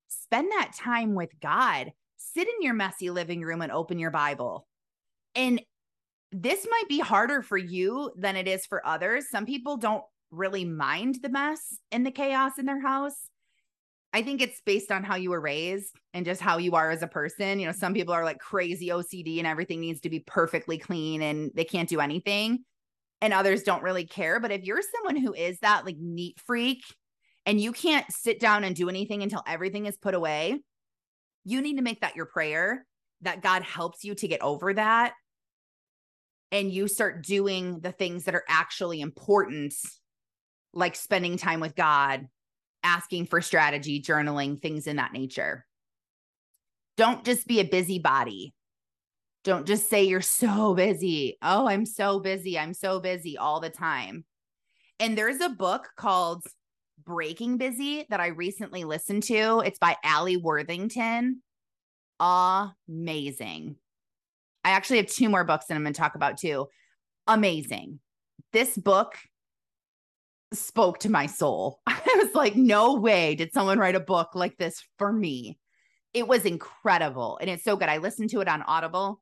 Spend 0.06 0.52
that 0.52 0.72
time 0.76 1.14
with 1.14 1.30
God. 1.40 1.92
Sit 2.34 2.48
in 2.48 2.62
your 2.62 2.74
messy 2.74 3.10
living 3.10 3.42
room 3.42 3.62
and 3.62 3.72
open 3.72 3.98
your 3.98 4.10
Bible. 4.10 4.66
And 5.34 5.60
this 6.32 6.66
might 6.68 6.88
be 6.88 6.98
harder 6.98 7.42
for 7.42 7.56
you 7.56 8.12
than 8.16 8.36
it 8.36 8.46
is 8.48 8.66
for 8.66 8.86
others. 8.86 9.30
Some 9.30 9.46
people 9.46 9.76
don't 9.76 10.04
really 10.30 10.64
mind 10.64 11.18
the 11.22 11.28
mess 11.28 11.78
and 11.90 12.04
the 12.04 12.10
chaos 12.10 12.52
in 12.58 12.66
their 12.66 12.80
house. 12.80 13.28
I 14.12 14.22
think 14.22 14.40
it's 14.40 14.60
based 14.62 14.90
on 14.90 15.04
how 15.04 15.16
you 15.16 15.30
were 15.30 15.40
raised 15.40 15.94
and 16.14 16.24
just 16.24 16.40
how 16.40 16.58
you 16.58 16.74
are 16.74 16.90
as 16.90 17.02
a 17.02 17.06
person. 17.06 17.60
You 17.60 17.66
know, 17.66 17.72
some 17.72 17.94
people 17.94 18.14
are 18.14 18.24
like 18.24 18.38
crazy 18.38 18.88
OCD 18.88 19.38
and 19.38 19.46
everything 19.46 19.80
needs 19.80 20.00
to 20.00 20.10
be 20.10 20.20
perfectly 20.20 20.78
clean 20.78 21.22
and 21.22 21.50
they 21.54 21.64
can't 21.64 21.88
do 21.88 22.00
anything. 22.00 22.64
And 23.20 23.32
others 23.32 23.62
don't 23.64 23.82
really 23.82 24.06
care. 24.06 24.40
But 24.40 24.52
if 24.52 24.64
you're 24.64 24.80
someone 24.82 25.16
who 25.16 25.34
is 25.34 25.58
that 25.60 25.84
like 25.84 25.96
neat 25.98 26.38
freak 26.46 26.82
and 27.44 27.60
you 27.60 27.72
can't 27.72 28.06
sit 28.10 28.40
down 28.40 28.64
and 28.64 28.74
do 28.74 28.88
anything 28.88 29.22
until 29.22 29.42
everything 29.46 29.86
is 29.86 29.96
put 29.96 30.14
away, 30.14 30.58
you 31.48 31.62
need 31.62 31.76
to 31.76 31.82
make 31.82 32.00
that 32.02 32.16
your 32.16 32.26
prayer 32.26 32.87
that 33.22 33.42
God 33.42 33.62
helps 33.62 34.04
you 34.04 34.14
to 34.14 34.28
get 34.28 34.42
over 34.42 34.74
that. 34.74 35.14
And 36.52 36.72
you 36.72 36.88
start 36.88 37.24
doing 37.24 37.80
the 37.80 37.92
things 37.92 38.24
that 38.24 38.34
are 38.34 38.44
actually 38.48 39.00
important, 39.00 39.74
like 40.72 40.96
spending 40.96 41.37
time 41.37 41.61
with 41.61 41.74
God, 41.74 42.28
asking 42.82 43.26
for 43.26 43.40
strategy, 43.40 44.00
journaling, 44.00 44.61
things 44.61 44.87
in 44.87 44.96
that 44.96 45.12
nature. 45.12 45.66
Don't 46.96 47.24
just 47.24 47.46
be 47.46 47.61
a 47.61 47.64
busybody. 47.64 48.54
Don't 49.44 49.66
just 49.66 49.88
say 49.88 50.04
you're 50.04 50.20
so 50.20 50.74
busy. 50.74 51.38
Oh, 51.42 51.68
I'm 51.68 51.87
so 51.87 52.20
busy. 52.20 52.58
I'm 52.58 52.74
so 52.74 53.00
busy 53.00 53.38
all 53.38 53.61
the 53.61 53.70
time. 53.70 54.24
And 55.00 55.16
there's 55.16 55.40
a 55.40 55.48
book 55.48 55.88
called 55.96 56.44
Breaking 57.04 57.56
Busy 57.56 58.06
that 58.11 58.20
I 58.20 58.28
recently 58.28 58.84
listened 58.84 59.22
to. 59.24 59.62
It's 59.64 59.78
by 59.78 59.96
Alli 60.04 60.37
Worthington. 60.37 61.42
Amazing. 62.20 63.76
I 64.64 64.70
actually 64.70 64.98
have 64.98 65.06
two 65.06 65.28
more 65.28 65.44
books 65.44 65.66
that 65.66 65.74
I'm 65.74 65.82
going 65.82 65.94
to 65.94 66.00
talk 66.00 66.14
about 66.14 66.38
too. 66.38 66.68
Amazing. 67.26 68.00
This 68.52 68.76
book 68.76 69.14
spoke 70.52 71.00
to 71.00 71.11
my 71.11 71.26
soul. 71.26 71.80
I 71.87 72.00
was 72.16 72.34
like, 72.34 72.56
no 72.56 72.94
way 72.94 73.34
did 73.34 73.52
someone 73.52 73.78
write 73.78 73.94
a 73.94 74.00
book 74.00 74.30
like 74.34 74.56
this 74.56 74.82
for 74.98 75.12
me. 75.12 75.58
It 76.14 76.26
was 76.26 76.44
incredible 76.44 77.38
and 77.40 77.50
it's 77.50 77.64
so 77.64 77.76
good. 77.76 77.88
I 77.88 77.98
listened 77.98 78.30
to 78.30 78.40
it 78.40 78.48
on 78.48 78.62
Audible. 78.62 79.20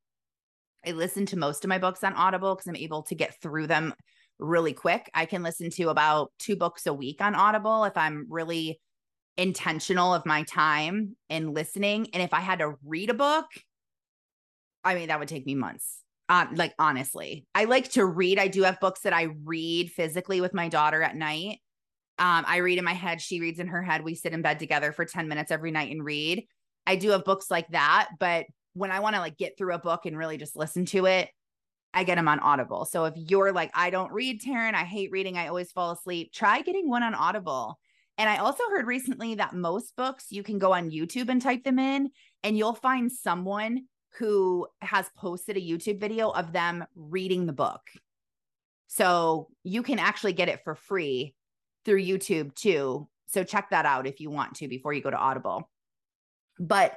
I 0.87 0.93
listen 0.93 1.27
to 1.27 1.39
most 1.39 1.65
of 1.65 1.69
my 1.69 1.79
books 1.79 2.05
on 2.05 2.15
Audible 2.15 2.55
because 2.55 2.69
I'm 2.69 2.77
able 2.77 3.03
to 3.05 3.15
get 3.15 3.41
through 3.43 3.67
them 3.67 3.93
really 4.39 4.73
quick. 4.73 5.11
I 5.15 5.27
can 5.27 5.43
listen 5.43 5.71
to 5.71 5.89
about 5.89 6.33
two 6.39 6.57
books 6.57 6.87
a 6.87 6.95
week 6.95 7.21
on 7.21 7.35
Audible 7.35 7.85
if 7.85 7.97
I'm 7.97 8.27
really 8.29 8.81
intentional 9.37 10.15
of 10.15 10.27
my 10.27 10.43
time 10.45 11.17
and 11.29 11.55
listening. 11.55 12.09
And 12.13 12.23
if 12.23 12.33
I 12.33 12.41
had 12.41 12.61
to 12.61 12.75
read 12.85 13.11
a 13.11 13.15
book, 13.15 13.47
I 14.85 14.95
mean, 14.95 15.09
that 15.09 15.19
would 15.19 15.29
take 15.29 15.47
me 15.47 15.55
months 15.55 16.03
uh, 16.29 16.47
like 16.55 16.75
honestly 16.79 17.47
i 17.55 17.65
like 17.65 17.91
to 17.91 18.05
read 18.05 18.39
i 18.39 18.49
do 18.49 18.63
have 18.63 18.81
books 18.81 19.01
that 19.01 19.13
i 19.13 19.29
read 19.45 19.91
physically 19.91 20.41
with 20.41 20.55
my 20.55 20.69
daughter 20.69 21.03
at 21.03 21.17
night 21.17 21.59
um, 22.19 22.45
i 22.47 22.59
read 22.59 22.79
in 22.79 22.85
my 22.85 22.93
head 22.93 23.21
she 23.21 23.41
reads 23.41 23.59
in 23.59 23.69
her 23.69 23.83
head 23.83 24.03
we 24.03 24.15
sit 24.15 24.33
in 24.33 24.43
bed 24.43 24.59
together 24.59 24.93
for 24.93 25.05
10 25.05 25.29
minutes 25.29 25.51
every 25.51 25.71
night 25.71 25.91
and 25.91 26.05
read 26.05 26.45
i 26.87 26.97
do 26.97 27.11
have 27.11 27.25
books 27.25 27.51
like 27.51 27.69
that 27.69 28.09
but 28.19 28.47
when 28.75 28.91
i 28.91 29.01
want 29.01 29.15
to 29.15 29.21
like 29.21 29.37
get 29.37 29.57
through 29.57 29.75
a 29.75 29.79
book 29.79 30.07
and 30.07 30.19
really 30.19 30.37
just 30.37 30.57
listen 30.57 30.85
to 30.85 31.07
it 31.07 31.29
i 31.97 32.05
get 32.05 32.15
them 32.15 32.29
on 32.29 32.39
audible 32.39 32.85
so 32.85 33.05
if 33.07 33.15
you're 33.17 33.53
like 33.53 33.73
i 33.75 33.91
don't 33.91 34.13
read 34.13 34.41
taryn 34.41 34.75
i 34.75 34.85
hate 34.85 35.11
reading 35.11 35.37
i 35.37 35.49
always 35.49 35.73
fall 35.73 35.91
asleep 35.91 36.33
try 36.33 36.61
getting 36.61 36.89
one 36.89 37.03
on 37.03 37.15
audible 37.15 37.79
and 38.19 38.31
I 38.31 38.39
also 38.39 38.65
heard 38.71 38.87
recently 38.87 39.35
that 39.35 39.55
most 39.55 39.95
books 39.95 40.27
you 40.31 40.43
can 40.43 40.59
go 40.59 40.73
on 40.73 40.91
YouTube 40.91 41.29
and 41.29 41.41
type 41.41 41.65
them 41.65 41.79
in, 41.79 42.11
and 42.43 42.57
you'll 42.57 42.75
find 42.75 43.13
someone 43.13 43.85
who 44.19 44.67
has 44.81 45.11
posted 45.17 45.57
a 45.57 45.61
YouTube 45.61 46.01
video 46.01 46.31
of 46.31 46.53
them 46.53 46.85
reading 46.95 47.45
the 47.45 47.53
book. 47.53 47.83
So 48.87 49.49
you 49.63 49.83
can 49.83 49.99
actually 49.99 50.33
get 50.33 50.49
it 50.49 50.65
for 50.65 50.75
free 50.75 51.35
through 51.85 52.03
YouTube 52.03 52.55
too. 52.55 53.09
So 53.27 53.45
check 53.45 53.71
that 53.71 53.85
out 53.85 54.07
if 54.07 54.21
you 54.21 54.31
want 54.31 54.55
to 54.57 54.69
before 54.69 54.95
you 54.95 55.03
go 55.03 55.11
to 55.11 55.19
Audible. 55.19 55.69
But 56.59 56.97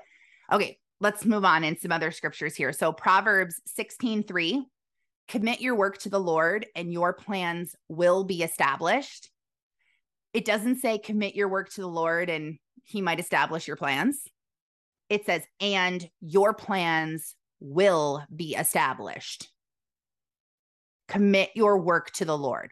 okay, 0.52 0.80
let's 1.02 1.26
move 1.26 1.44
on 1.44 1.66
in 1.66 1.78
some 1.78 1.92
other 1.92 2.12
scriptures 2.12 2.56
here. 2.56 2.72
So 2.72 2.94
Proverbs 2.94 3.60
16 3.66 4.24
3 4.24 4.66
commit 5.30 5.62
your 5.62 5.76
work 5.76 5.98
to 6.00 6.10
the 6.10 6.20
Lord 6.20 6.66
and 6.76 6.92
your 6.92 7.14
plans 7.14 7.76
will 7.88 8.26
be 8.26 8.44
established. 8.44 9.30
It 10.34 10.44
doesn't 10.44 10.78
say 10.78 10.98
commit 10.98 11.36
your 11.36 11.48
work 11.48 11.70
to 11.74 11.82
the 11.82 11.88
Lord 11.88 12.30
and 12.30 12.58
he 12.84 13.02
might 13.02 13.20
establish 13.20 13.68
your 13.68 13.78
plans 13.78 14.28
it 15.10 15.26
says, 15.26 15.44
and 15.60 16.08
your 16.22 16.54
plans 16.54 17.36
will 17.60 18.24
be 18.34 18.56
established. 18.56 19.50
Commit 21.08 21.50
your 21.56 21.80
work 21.80 22.12
to 22.12 22.26
the 22.26 22.38
Lord. 22.38 22.72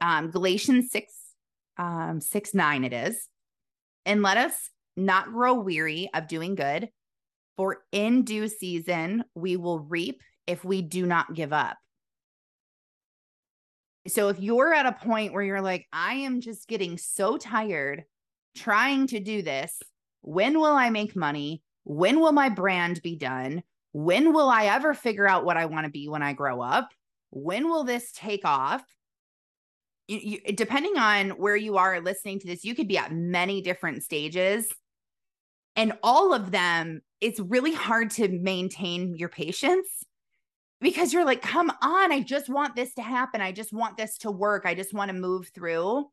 Um, 0.00 0.30
Galatians 0.30 0.90
6, 0.92 1.12
um, 1.78 2.20
6 2.20 2.54
9 2.54 2.84
it 2.84 2.92
is. 2.92 3.28
And 4.04 4.22
let 4.22 4.36
us 4.36 4.54
not 4.96 5.32
grow 5.32 5.54
weary 5.54 6.08
of 6.14 6.28
doing 6.28 6.54
good, 6.54 6.88
for 7.56 7.78
in 7.92 8.22
due 8.22 8.48
season 8.48 9.24
we 9.34 9.56
will 9.56 9.80
reap 9.80 10.20
if 10.46 10.64
we 10.64 10.82
do 10.82 11.06
not 11.06 11.34
give 11.34 11.52
up. 11.52 11.76
So 14.08 14.28
if 14.28 14.38
you're 14.38 14.72
at 14.72 14.86
a 14.86 14.92
point 14.92 15.32
where 15.32 15.42
you're 15.42 15.60
like, 15.60 15.86
I 15.92 16.14
am 16.14 16.40
just 16.40 16.68
getting 16.68 16.96
so 16.96 17.36
tired 17.36 18.04
trying 18.56 19.08
to 19.08 19.20
do 19.20 19.42
this, 19.42 19.80
when 20.22 20.58
will 20.58 20.74
I 20.74 20.90
make 20.90 21.16
money? 21.16 21.62
When 21.84 22.20
will 22.20 22.32
my 22.32 22.48
brand 22.48 23.00
be 23.02 23.16
done? 23.16 23.62
When 23.92 24.32
will 24.32 24.48
I 24.48 24.66
ever 24.66 24.94
figure 24.94 25.26
out 25.26 25.44
what 25.44 25.56
I 25.56 25.66
want 25.66 25.86
to 25.86 25.90
be 25.90 26.08
when 26.08 26.22
I 26.22 26.34
grow 26.34 26.60
up? 26.60 26.88
When 27.30 27.68
will 27.68 27.84
this 27.84 28.12
take 28.12 28.44
off? 28.44 28.82
You, 30.06 30.18
you, 30.18 30.52
depending 30.52 30.96
on 30.96 31.30
where 31.30 31.56
you 31.56 31.76
are 31.76 32.00
listening 32.00 32.38
to 32.40 32.46
this, 32.46 32.64
you 32.64 32.74
could 32.74 32.88
be 32.88 32.98
at 32.98 33.12
many 33.12 33.60
different 33.60 34.04
stages. 34.04 34.68
And 35.74 35.94
all 36.02 36.32
of 36.32 36.50
them, 36.50 37.02
it's 37.20 37.40
really 37.40 37.72
hard 37.72 38.10
to 38.12 38.28
maintain 38.28 39.16
your 39.16 39.28
patience 39.28 40.04
because 40.80 41.12
you're 41.12 41.24
like, 41.24 41.42
come 41.42 41.70
on, 41.82 42.12
I 42.12 42.20
just 42.20 42.48
want 42.48 42.76
this 42.76 42.94
to 42.94 43.02
happen. 43.02 43.40
I 43.40 43.52
just 43.52 43.72
want 43.72 43.96
this 43.96 44.18
to 44.18 44.30
work. 44.30 44.64
I 44.66 44.74
just 44.74 44.92
want 44.92 45.10
to 45.10 45.16
move 45.16 45.48
through. 45.54 46.06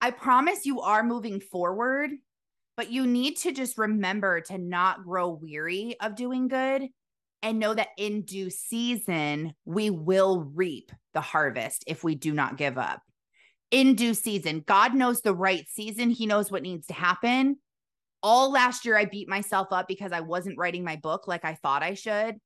I 0.00 0.10
promise 0.10 0.64
you 0.64 0.80
are 0.80 1.02
moving 1.02 1.40
forward, 1.40 2.10
but 2.76 2.90
you 2.90 3.06
need 3.06 3.36
to 3.38 3.52
just 3.52 3.76
remember 3.76 4.40
to 4.42 4.58
not 4.58 5.04
grow 5.04 5.30
weary 5.30 5.96
of 6.00 6.16
doing 6.16 6.48
good 6.48 6.88
and 7.42 7.58
know 7.58 7.74
that 7.74 7.88
in 7.96 8.22
due 8.22 8.50
season, 8.50 9.54
we 9.64 9.90
will 9.90 10.50
reap 10.54 10.92
the 11.14 11.20
harvest 11.20 11.84
if 11.86 12.04
we 12.04 12.14
do 12.14 12.32
not 12.32 12.56
give 12.56 12.78
up. 12.78 13.02
In 13.70 13.94
due 13.94 14.14
season, 14.14 14.64
God 14.66 14.94
knows 14.94 15.20
the 15.20 15.34
right 15.34 15.66
season, 15.68 16.10
He 16.10 16.26
knows 16.26 16.50
what 16.50 16.62
needs 16.62 16.86
to 16.88 16.94
happen. 16.94 17.56
All 18.22 18.50
last 18.50 18.84
year, 18.84 18.96
I 18.96 19.06
beat 19.06 19.28
myself 19.28 19.68
up 19.70 19.88
because 19.88 20.12
I 20.12 20.20
wasn't 20.20 20.58
writing 20.58 20.84
my 20.84 20.96
book 20.96 21.26
like 21.26 21.44
I 21.44 21.54
thought 21.54 21.82
I 21.82 21.94
should 21.94 22.36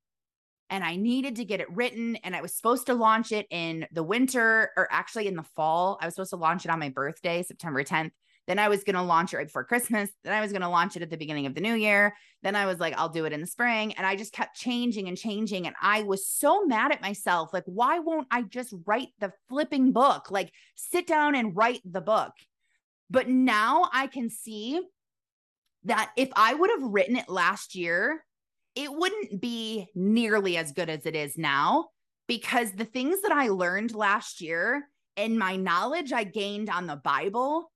and 0.71 0.83
I 0.83 0.97
needed 0.97 1.37
to 1.37 1.45
get 1.45 1.61
it 1.61 1.71
written. 1.71 2.17
And 2.17 2.35
I 2.35 2.41
was 2.41 2.55
supposed 2.55 2.87
to 2.87 2.95
launch 2.95 3.33
it 3.33 3.47
in 3.51 3.87
the 3.93 4.03
winter 4.03 4.71
or 4.77 4.89
actually 4.91 5.27
in 5.27 5.37
the 5.37 5.43
fall. 5.43 5.99
I 6.01 6.07
was 6.07 6.15
supposed 6.15 6.31
to 6.31 6.37
launch 6.37 6.65
it 6.65 6.71
on 6.71 6.79
my 6.79 6.89
birthday, 6.89 7.43
September 7.43 7.85
10th. 7.85 8.11
Then 8.47 8.59
I 8.59 8.69
was 8.69 8.85
going 8.85 8.97
to 8.97 9.03
launch 9.03 9.33
it 9.33 9.39
right 9.39 9.47
before 9.47 9.65
Christmas. 9.65 10.11
Then 10.23 10.35
I 10.35 10.41
was 10.41 10.53
going 10.53 10.63
to 10.63 10.69
launch 10.69 10.97
it 10.97 11.03
at 11.03 11.11
the 11.11 11.17
beginning 11.17 11.47
of 11.47 11.55
the 11.55 11.63
new 11.63 11.75
year. 11.75 12.15
Then 12.43 12.57
I 12.57 12.67
was 12.67 12.79
like, 12.79 12.95
I'll 12.97 13.09
do 13.09 13.25
it 13.25 13.33
in 13.33 13.41
the 13.41 13.47
spring. 13.47 13.95
And 13.95 14.07
I 14.07 14.17
just 14.17 14.35
kept 14.35 14.57
changing 14.57 15.09
and 15.09 15.17
changing. 15.17 15.67
And 15.67 15.75
I 15.81 16.03
was 16.03 16.29
so 16.29 16.65
mad 16.67 16.93
at 16.93 17.01
myself. 17.01 17.55
Like, 17.55 17.65
why 17.67 18.01
won't 18.01 18.27
I 18.31 18.43
just 18.43 18.75
write 18.85 19.09
the 19.19 19.33
flipping 19.49 19.93
book? 19.93 20.31
Like, 20.31 20.53
sit 20.75 21.07
down 21.07 21.35
and 21.35 21.57
write 21.57 21.81
the 21.85 22.03
book. 22.03 22.33
But 23.11 23.29
now 23.29 23.89
I 23.93 24.09
can 24.09 24.29
see 24.29 24.81
that 25.85 26.13
if 26.17 26.31
I 26.35 26.55
would 26.55 26.71
have 26.71 26.83
written 26.83 27.17
it 27.17 27.29
last 27.29 27.75
year, 27.75 28.25
it 28.75 28.93
wouldn't 28.93 29.41
be 29.41 29.87
nearly 29.95 30.57
as 30.57 30.73
good 30.73 30.89
as 30.89 31.07
it 31.07 31.15
is 31.15 31.39
now 31.39 31.89
because 32.27 32.73
the 32.73 32.85
things 32.85 33.21
that 33.23 33.33
I 33.33 33.49
learned 33.49 33.95
last 33.95 34.41
year 34.41 34.89
and 35.17 35.39
my 35.39 35.57
knowledge 35.57 36.13
I 36.13 36.25
gained 36.25 36.71
on 36.71 36.87
the 36.87 36.97
Bible 36.97 37.71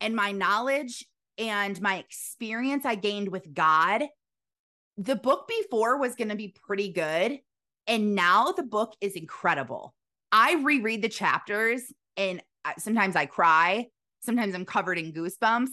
and 0.00 0.14
my 0.14 0.32
knowledge 0.32 1.04
and 1.36 1.80
my 1.80 1.96
experience 1.96 2.84
I 2.84 2.94
gained 2.94 3.28
with 3.28 3.52
God, 3.52 4.04
the 4.96 5.16
book 5.16 5.48
before 5.48 5.98
was 5.98 6.14
going 6.14 6.30
to 6.30 6.36
be 6.36 6.54
pretty 6.66 6.92
good. 6.92 7.38
And 7.86 8.14
now 8.14 8.52
the 8.52 8.62
book 8.62 8.94
is 9.00 9.14
incredible. 9.14 9.94
I 10.30 10.54
reread 10.62 11.02
the 11.02 11.08
chapters 11.08 11.82
and 12.16 12.42
uh, 12.64 12.72
sometimes 12.78 13.16
I 13.16 13.26
cry. 13.26 13.86
Sometimes 14.20 14.54
I'm 14.54 14.64
covered 14.64 14.98
in 14.98 15.12
goosebumps. 15.12 15.70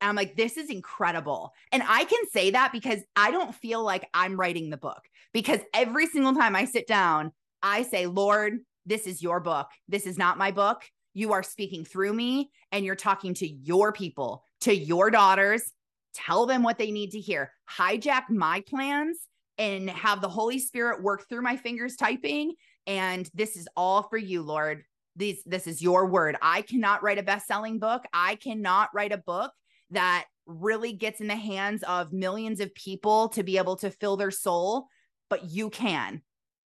And 0.00 0.08
I'm 0.08 0.16
like, 0.16 0.36
this 0.36 0.56
is 0.56 0.70
incredible. 0.70 1.52
And 1.72 1.82
I 1.86 2.04
can 2.04 2.20
say 2.32 2.50
that 2.50 2.72
because 2.72 3.00
I 3.16 3.30
don't 3.30 3.54
feel 3.54 3.82
like 3.82 4.08
I'm 4.14 4.38
writing 4.38 4.70
the 4.70 4.76
book 4.76 5.02
because 5.32 5.60
every 5.74 6.06
single 6.06 6.34
time 6.34 6.54
I 6.54 6.64
sit 6.64 6.86
down, 6.86 7.32
I 7.62 7.82
say, 7.82 8.06
Lord, 8.06 8.58
this 8.86 9.06
is 9.06 9.22
your 9.22 9.40
book. 9.40 9.68
This 9.88 10.06
is 10.06 10.16
not 10.16 10.38
my 10.38 10.50
book. 10.50 10.82
You 11.14 11.32
are 11.32 11.42
speaking 11.42 11.84
through 11.84 12.12
me 12.12 12.50
and 12.70 12.84
you're 12.84 12.94
talking 12.94 13.34
to 13.34 13.48
your 13.48 13.92
people, 13.92 14.44
to 14.62 14.74
your 14.74 15.10
daughters. 15.10 15.72
Tell 16.14 16.46
them 16.46 16.62
what 16.62 16.78
they 16.78 16.90
need 16.90 17.10
to 17.12 17.20
hear. 17.20 17.52
Hijack 17.70 18.30
my 18.30 18.62
plans 18.68 19.18
and 19.58 19.90
have 19.90 20.20
the 20.20 20.28
Holy 20.28 20.58
Spirit 20.58 21.02
work 21.02 21.28
through 21.28 21.42
my 21.42 21.56
fingers 21.56 21.96
typing. 21.96 22.54
And 22.86 23.28
this 23.34 23.56
is 23.56 23.68
all 23.76 24.04
for 24.04 24.16
you, 24.16 24.42
Lord. 24.42 24.84
These, 25.16 25.42
this 25.44 25.66
is 25.66 25.82
your 25.82 26.06
word. 26.06 26.36
I 26.40 26.62
cannot 26.62 27.02
write 27.02 27.18
a 27.18 27.24
best 27.24 27.48
selling 27.48 27.80
book. 27.80 28.04
I 28.12 28.36
cannot 28.36 28.90
write 28.94 29.12
a 29.12 29.18
book 29.18 29.50
that 29.90 30.26
really 30.46 30.92
gets 30.92 31.20
in 31.20 31.28
the 31.28 31.36
hands 31.36 31.82
of 31.82 32.12
millions 32.12 32.60
of 32.60 32.74
people 32.74 33.28
to 33.28 33.42
be 33.42 33.58
able 33.58 33.76
to 33.76 33.90
fill 33.90 34.16
their 34.16 34.30
soul, 34.30 34.86
but 35.28 35.44
you 35.50 35.70
can. 35.70 36.22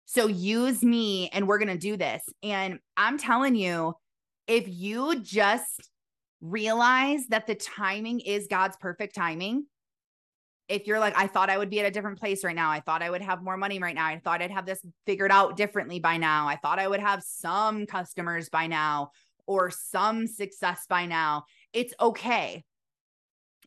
So 0.07 0.27
use 0.27 0.83
me 0.83 1.29
and 1.33 1.49
we're 1.49 1.59
going 1.59 1.69
to 1.69 1.79
do 1.79 1.97
this. 1.97 2.23
And 2.43 2.79
I'm 2.97 3.19
telling 3.19 3.55
you, 3.55 3.95
if 4.47 4.67
you 4.69 5.21
just 5.21 5.91
realize 6.41 7.27
that 7.29 7.47
the 7.47 7.55
timing 7.55 8.21
is 8.21 8.47
God's 8.49 8.77
perfect 8.77 9.15
timing, 9.15 9.67
if 10.69 10.87
you're 10.87 11.01
like, 11.01 11.17
I 11.17 11.27
thought 11.27 11.51
I 11.51 11.59
would 11.59 11.71
be 11.71 11.81
at 11.81 11.87
a 11.87 11.91
different 11.91 12.19
place 12.19 12.45
right 12.45 12.55
now. 12.55 12.71
I 12.71 12.81
thought 12.81 13.03
I 13.03 13.11
would 13.11 13.23
have 13.23 13.43
more 13.43 13.57
money 13.57 13.79
right 13.79 13.95
now. 13.95 14.07
I 14.07 14.19
thought 14.19 14.43
I'd 14.43 14.51
have 14.51 14.67
this 14.67 14.85
figured 15.07 15.33
out 15.33 15.57
differently 15.57 15.99
by 15.99 16.17
now. 16.17 16.49
I 16.49 16.57
thought 16.57 16.79
I 16.79 16.89
would 16.89 17.01
have 17.01 17.23
some 17.23 17.87
customers 17.87 18.49
by 18.49 18.69
now 18.69 19.11
or 19.47 19.71
some 19.71 20.27
success 20.27 20.87
by 20.89 21.07
now. 21.07 21.45
It's 21.73 21.93
okay 22.01 22.65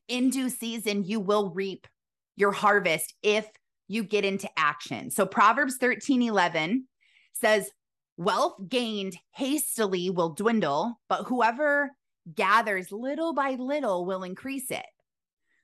in 0.08 0.30
due 0.30 0.50
season, 0.50 1.04
you 1.04 1.20
will 1.20 1.52
reap 1.52 1.88
your 2.36 2.52
harvest 2.52 3.14
if 3.24 3.48
you 3.88 4.04
get 4.04 4.26
into 4.26 4.50
action. 4.58 5.12
So 5.12 5.26
Proverbs 5.26 5.78
13 5.78 6.22
11 6.22 6.88
says, 7.34 7.70
Wealth 8.18 8.56
gained 8.70 9.18
hastily 9.32 10.10
will 10.10 10.30
dwindle, 10.30 11.00
but 11.10 11.24
whoever 11.26 11.92
gathers 12.34 12.92
little 12.92 13.34
by 13.34 13.52
little 13.52 14.06
will 14.06 14.24
increase 14.24 14.72
it. 14.72 14.86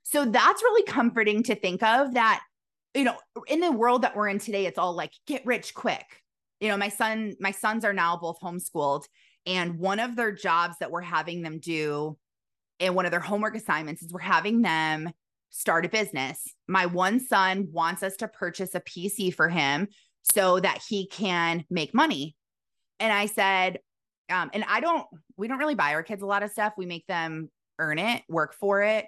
So 0.04 0.26
that's 0.26 0.62
really 0.62 0.84
comforting 0.84 1.44
to 1.44 1.56
think 1.56 1.82
of 1.82 2.16
that, 2.16 2.44
you 2.94 3.06
know, 3.06 3.16
in 3.48 3.62
the 3.62 3.72
world 3.72 4.02
that 4.02 4.16
we're 4.16 4.28
in 4.28 4.40
today, 4.40 4.66
it's 4.66 4.78
all 4.78 4.94
like 4.94 5.14
get 5.26 5.46
rich 5.46 5.74
quick. 5.74 6.06
You 6.60 6.68
know, 6.68 6.78
my 6.78 6.90
son, 6.90 7.36
my 7.40 7.52
sons 7.52 7.86
are 7.86 7.94
now 7.94 8.18
both 8.18 8.40
homeschooled, 8.42 9.06
and 9.46 9.80
one 9.80 10.00
of 10.00 10.16
their 10.16 10.32
jobs 10.32 10.76
that 10.80 10.92
we're 10.92 11.02
having 11.02 11.42
them 11.42 11.60
do 11.60 12.18
and 12.82 12.96
one 12.96 13.06
of 13.06 13.12
their 13.12 13.22
homework 13.22 13.56
assignments 13.56 14.02
is 14.02 14.12
we're 14.12 14.20
having 14.20 14.62
them 14.62 15.12
start 15.52 15.86
a 15.86 15.90
business. 15.90 16.54
My 16.68 16.88
one 16.88 17.20
son 17.20 17.68
wants 17.72 18.04
us 18.04 18.18
to 18.18 18.28
purchase 18.28 18.74
a 18.74 18.82
PC 18.82 19.34
for 19.34 19.48
him 19.48 19.88
so 20.24 20.60
that 20.60 20.82
he 20.88 21.08
can 21.08 21.64
make 21.70 21.94
money. 21.94 22.36
And 23.00 23.14
I 23.14 23.28
said, 23.28 23.80
um, 24.30 24.50
and 24.54 24.64
I 24.68 24.80
don't, 24.80 25.06
we 25.38 25.48
don't 25.48 25.60
really 25.60 25.76
buy 25.76 25.94
our 25.94 26.04
kids 26.04 26.22
a 26.22 26.26
lot 26.26 26.44
of 26.44 26.52
stuff. 26.52 26.74
We 26.78 26.86
make 26.86 27.06
them 27.06 27.50
earn 27.80 28.00
it, 28.00 28.24
work 28.28 28.54
for 28.54 28.82
it. 28.82 29.06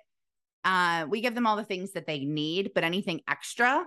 Uh, 0.63 1.05
we 1.09 1.21
give 1.21 1.35
them 1.35 1.47
all 1.47 1.55
the 1.55 1.63
things 1.63 1.93
that 1.93 2.05
they 2.05 2.19
need, 2.19 2.71
but 2.75 2.83
anything 2.83 3.21
extra, 3.27 3.85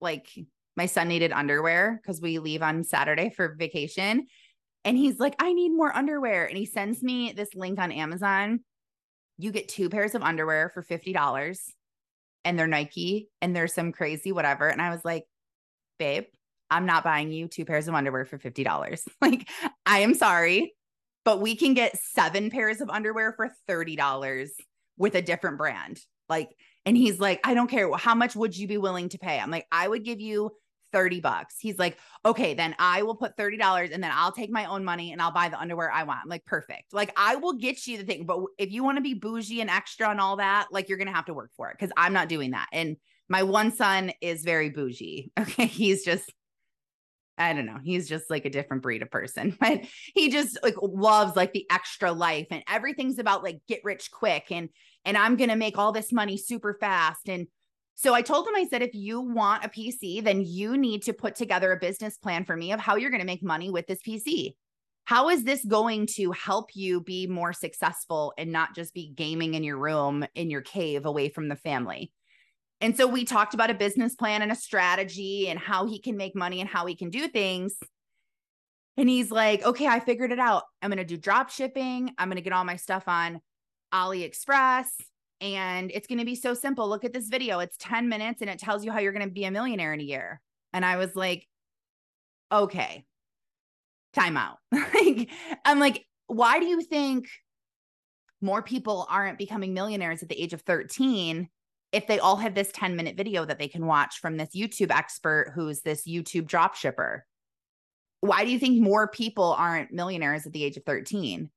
like 0.00 0.28
my 0.76 0.86
son 0.86 1.08
needed 1.08 1.32
underwear 1.32 1.98
because 2.00 2.20
we 2.20 2.38
leave 2.38 2.62
on 2.62 2.84
Saturday 2.84 3.30
for 3.30 3.54
vacation. 3.58 4.26
And 4.84 4.96
he's 4.96 5.18
like, 5.18 5.34
I 5.38 5.52
need 5.52 5.70
more 5.70 5.94
underwear. 5.94 6.46
And 6.46 6.56
he 6.56 6.66
sends 6.66 7.02
me 7.02 7.32
this 7.32 7.54
link 7.54 7.78
on 7.78 7.90
Amazon 7.90 8.60
you 9.38 9.50
get 9.50 9.68
two 9.68 9.88
pairs 9.90 10.14
of 10.14 10.22
underwear 10.22 10.70
for 10.70 10.82
$50 10.82 11.58
and 12.44 12.58
they're 12.58 12.66
Nike 12.66 13.28
and 13.42 13.54
there's 13.54 13.74
some 13.74 13.92
crazy 13.92 14.32
whatever. 14.32 14.68
And 14.68 14.80
I 14.80 14.90
was 14.90 15.04
like, 15.04 15.24
babe, 15.98 16.24
I'm 16.70 16.86
not 16.86 17.04
buying 17.04 17.30
you 17.30 17.48
two 17.48 17.64
pairs 17.64 17.88
of 17.88 17.94
underwear 17.94 18.24
for 18.24 18.38
$50. 18.38 19.00
like, 19.20 19.48
I 19.84 20.00
am 20.00 20.14
sorry, 20.14 20.74
but 21.24 21.40
we 21.40 21.56
can 21.56 21.74
get 21.74 21.98
seven 21.98 22.50
pairs 22.50 22.80
of 22.80 22.90
underwear 22.90 23.32
for 23.32 23.50
$30 23.68 24.48
with 24.96 25.14
a 25.14 25.22
different 25.22 25.58
brand. 25.58 26.00
Like, 26.28 26.50
and 26.84 26.96
he's 26.96 27.20
like, 27.20 27.40
I 27.44 27.54
don't 27.54 27.68
care. 27.68 27.92
How 27.96 28.14
much 28.14 28.34
would 28.36 28.56
you 28.56 28.68
be 28.68 28.78
willing 28.78 29.08
to 29.10 29.18
pay? 29.18 29.38
I'm 29.38 29.50
like, 29.50 29.66
I 29.70 29.86
would 29.86 30.04
give 30.04 30.20
you 30.20 30.52
30 30.92 31.20
bucks. 31.20 31.56
He's 31.58 31.78
like, 31.78 31.98
okay, 32.24 32.54
then 32.54 32.74
I 32.78 33.02
will 33.02 33.14
put 33.14 33.36
$30 33.36 33.92
and 33.92 34.02
then 34.02 34.10
I'll 34.14 34.32
take 34.32 34.50
my 34.50 34.66
own 34.66 34.84
money 34.84 35.12
and 35.12 35.20
I'll 35.20 35.32
buy 35.32 35.48
the 35.48 35.58
underwear 35.58 35.90
I 35.90 36.04
want. 36.04 36.20
I'm 36.22 36.28
like, 36.28 36.44
perfect. 36.44 36.92
Like, 36.92 37.12
I 37.16 37.36
will 37.36 37.54
get 37.54 37.86
you 37.86 37.98
the 37.98 38.04
thing. 38.04 38.26
But 38.26 38.40
if 38.58 38.70
you 38.72 38.84
want 38.84 38.96
to 38.96 39.02
be 39.02 39.14
bougie 39.14 39.60
and 39.60 39.70
extra 39.70 40.10
and 40.10 40.20
all 40.20 40.36
that, 40.36 40.68
like, 40.70 40.88
you're 40.88 40.98
going 40.98 41.08
to 41.08 41.14
have 41.14 41.26
to 41.26 41.34
work 41.34 41.50
for 41.56 41.70
it 41.70 41.76
because 41.78 41.92
I'm 41.96 42.12
not 42.12 42.28
doing 42.28 42.52
that. 42.52 42.68
And 42.72 42.96
my 43.28 43.42
one 43.42 43.74
son 43.74 44.12
is 44.20 44.42
very 44.42 44.70
bougie. 44.70 45.32
Okay. 45.38 45.66
He's 45.66 46.04
just, 46.04 46.32
I 47.38 47.52
don't 47.52 47.66
know. 47.66 47.78
He's 47.82 48.08
just 48.08 48.30
like 48.30 48.44
a 48.44 48.50
different 48.50 48.82
breed 48.82 49.02
of 49.02 49.10
person, 49.10 49.56
but 49.60 49.82
he 50.14 50.30
just 50.30 50.58
like 50.62 50.76
loves 50.80 51.36
like 51.36 51.52
the 51.52 51.66
extra 51.70 52.12
life 52.12 52.46
and 52.50 52.62
everything's 52.68 53.18
about 53.18 53.42
like 53.42 53.58
get 53.68 53.80
rich 53.84 54.10
quick 54.10 54.46
and 54.50 54.68
and 55.04 55.16
I'm 55.16 55.36
going 55.36 55.50
to 55.50 55.56
make 55.56 55.78
all 55.78 55.92
this 55.92 56.12
money 56.12 56.36
super 56.36 56.76
fast 56.80 57.28
and 57.28 57.46
So 57.98 58.12
I 58.12 58.20
told 58.20 58.46
him, 58.46 58.54
I 58.54 58.66
said, 58.68 58.82
if 58.82 58.94
you 58.94 59.22
want 59.22 59.64
a 59.64 59.68
PC, 59.68 60.22
then 60.22 60.42
you 60.42 60.76
need 60.76 61.02
to 61.04 61.14
put 61.14 61.34
together 61.34 61.72
a 61.72 61.78
business 61.78 62.18
plan 62.18 62.44
for 62.44 62.54
me 62.54 62.72
of 62.72 62.78
how 62.78 62.96
you're 62.96 63.10
going 63.10 63.22
to 63.22 63.26
make 63.26 63.42
money 63.42 63.70
with 63.70 63.86
this 63.86 64.02
PC. 64.06 64.52
How 65.06 65.30
is 65.30 65.44
this 65.44 65.64
going 65.64 66.06
to 66.16 66.32
help 66.32 66.70
you 66.74 67.00
be 67.00 67.26
more 67.26 67.54
successful 67.54 68.34
and 68.36 68.52
not 68.52 68.74
just 68.74 68.92
be 68.92 69.12
gaming 69.14 69.54
in 69.54 69.64
your 69.64 69.78
room, 69.78 70.26
in 70.34 70.50
your 70.50 70.60
cave, 70.60 71.06
away 71.06 71.30
from 71.30 71.48
the 71.48 71.56
family? 71.56 72.12
And 72.82 72.94
so 72.94 73.06
we 73.06 73.24
talked 73.24 73.54
about 73.54 73.70
a 73.70 73.74
business 73.74 74.14
plan 74.14 74.42
and 74.42 74.52
a 74.52 74.56
strategy 74.56 75.48
and 75.48 75.58
how 75.58 75.86
he 75.86 75.98
can 75.98 76.18
make 76.18 76.36
money 76.36 76.60
and 76.60 76.68
how 76.68 76.84
he 76.84 76.94
can 76.94 77.08
do 77.08 77.28
things. 77.28 77.76
And 78.98 79.08
he's 79.08 79.30
like, 79.30 79.64
okay, 79.64 79.86
I 79.86 80.00
figured 80.00 80.32
it 80.32 80.38
out. 80.38 80.64
I'm 80.82 80.90
going 80.90 80.98
to 80.98 81.04
do 81.04 81.16
drop 81.16 81.48
shipping. 81.48 82.10
I'm 82.18 82.28
going 82.28 82.36
to 82.36 82.42
get 82.42 82.52
all 82.52 82.64
my 82.64 82.76
stuff 82.76 83.04
on 83.06 83.40
AliExpress 83.94 84.84
and 85.40 85.90
it's 85.92 86.06
going 86.06 86.18
to 86.18 86.24
be 86.24 86.34
so 86.34 86.54
simple. 86.54 86.88
Look 86.88 87.04
at 87.04 87.12
this 87.12 87.28
video. 87.28 87.58
It's 87.58 87.76
10 87.78 88.08
minutes 88.08 88.40
and 88.40 88.50
it 88.50 88.58
tells 88.58 88.84
you 88.84 88.92
how 88.92 88.98
you're 88.98 89.12
going 89.12 89.26
to 89.26 89.32
be 89.32 89.44
a 89.44 89.50
millionaire 89.50 89.92
in 89.92 90.00
a 90.00 90.04
year. 90.04 90.40
And 90.72 90.84
I 90.84 90.96
was 90.96 91.14
like, 91.14 91.46
okay, 92.50 93.04
time 94.14 94.36
out. 94.36 94.58
like, 94.72 95.30
I'm 95.64 95.78
like, 95.78 96.06
why 96.26 96.58
do 96.58 96.66
you 96.66 96.80
think 96.82 97.28
more 98.40 98.62
people 98.62 99.06
aren't 99.10 99.38
becoming 99.38 99.74
millionaires 99.74 100.22
at 100.22 100.28
the 100.28 100.40
age 100.40 100.52
of 100.52 100.62
13 100.62 101.48
if 101.92 102.06
they 102.06 102.18
all 102.18 102.36
have 102.36 102.54
this 102.54 102.70
10 102.72 102.96
minute 102.96 103.16
video 103.16 103.44
that 103.44 103.58
they 103.58 103.68
can 103.68 103.86
watch 103.86 104.18
from 104.20 104.36
this 104.36 104.50
YouTube 104.54 104.90
expert 104.90 105.52
who's 105.54 105.80
this 105.82 106.06
YouTube 106.06 106.46
drop 106.46 106.74
shipper? 106.74 107.24
Why 108.20 108.44
do 108.44 108.50
you 108.50 108.58
think 108.58 108.80
more 108.80 109.08
people 109.08 109.54
aren't 109.56 109.92
millionaires 109.92 110.46
at 110.46 110.52
the 110.52 110.64
age 110.64 110.76
of 110.76 110.84
13? 110.84 111.50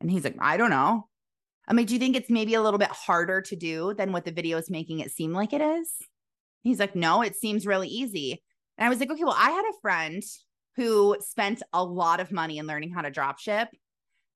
And 0.00 0.10
he's 0.10 0.24
like, 0.24 0.36
I 0.38 0.56
don't 0.56 0.70
know. 0.70 1.08
I 1.68 1.74
mean, 1.74 1.86
do 1.86 1.94
you 1.94 2.00
think 2.00 2.16
it's 2.16 2.30
maybe 2.30 2.54
a 2.54 2.62
little 2.62 2.78
bit 2.78 2.88
harder 2.88 3.40
to 3.42 3.56
do 3.56 3.94
than 3.94 4.12
what 4.12 4.24
the 4.24 4.32
video 4.32 4.58
is 4.58 4.70
making 4.70 5.00
it 5.00 5.12
seem 5.12 5.32
like 5.32 5.52
it 5.52 5.60
is? 5.60 5.88
He's 6.62 6.78
like, 6.78 6.96
no, 6.96 7.22
it 7.22 7.36
seems 7.36 7.66
really 7.66 7.88
easy. 7.88 8.42
And 8.78 8.86
I 8.86 8.88
was 8.88 9.00
like, 9.00 9.10
okay, 9.10 9.24
well, 9.24 9.36
I 9.36 9.50
had 9.50 9.64
a 9.64 9.80
friend 9.80 10.22
who 10.76 11.16
spent 11.20 11.62
a 11.72 11.84
lot 11.84 12.20
of 12.20 12.32
money 12.32 12.58
in 12.58 12.66
learning 12.66 12.92
how 12.92 13.02
to 13.02 13.10
drop 13.10 13.38
ship. 13.38 13.68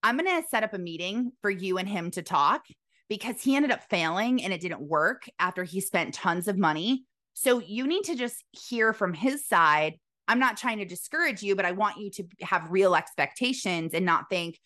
I'm 0.02 0.18
going 0.18 0.42
to 0.42 0.48
set 0.48 0.62
up 0.62 0.74
a 0.74 0.78
meeting 0.78 1.32
for 1.40 1.50
you 1.50 1.78
and 1.78 1.88
him 1.88 2.10
to 2.12 2.22
talk 2.22 2.62
because 3.08 3.42
he 3.42 3.56
ended 3.56 3.70
up 3.70 3.88
failing 3.88 4.42
and 4.42 4.52
it 4.52 4.60
didn't 4.60 4.80
work 4.80 5.28
after 5.38 5.64
he 5.64 5.80
spent 5.80 6.14
tons 6.14 6.48
of 6.48 6.58
money. 6.58 7.04
So 7.34 7.60
you 7.60 7.86
need 7.86 8.04
to 8.04 8.16
just 8.16 8.44
hear 8.52 8.92
from 8.92 9.14
his 9.14 9.46
side. 9.46 9.94
I'm 10.28 10.38
not 10.38 10.56
trying 10.56 10.78
to 10.78 10.84
discourage 10.84 11.42
you, 11.42 11.54
but 11.56 11.64
I 11.64 11.72
want 11.72 11.98
you 11.98 12.10
to 12.10 12.24
have 12.42 12.70
real 12.70 12.94
expectations 12.94 13.94
and 13.94 14.04
not 14.04 14.28
think, 14.28 14.58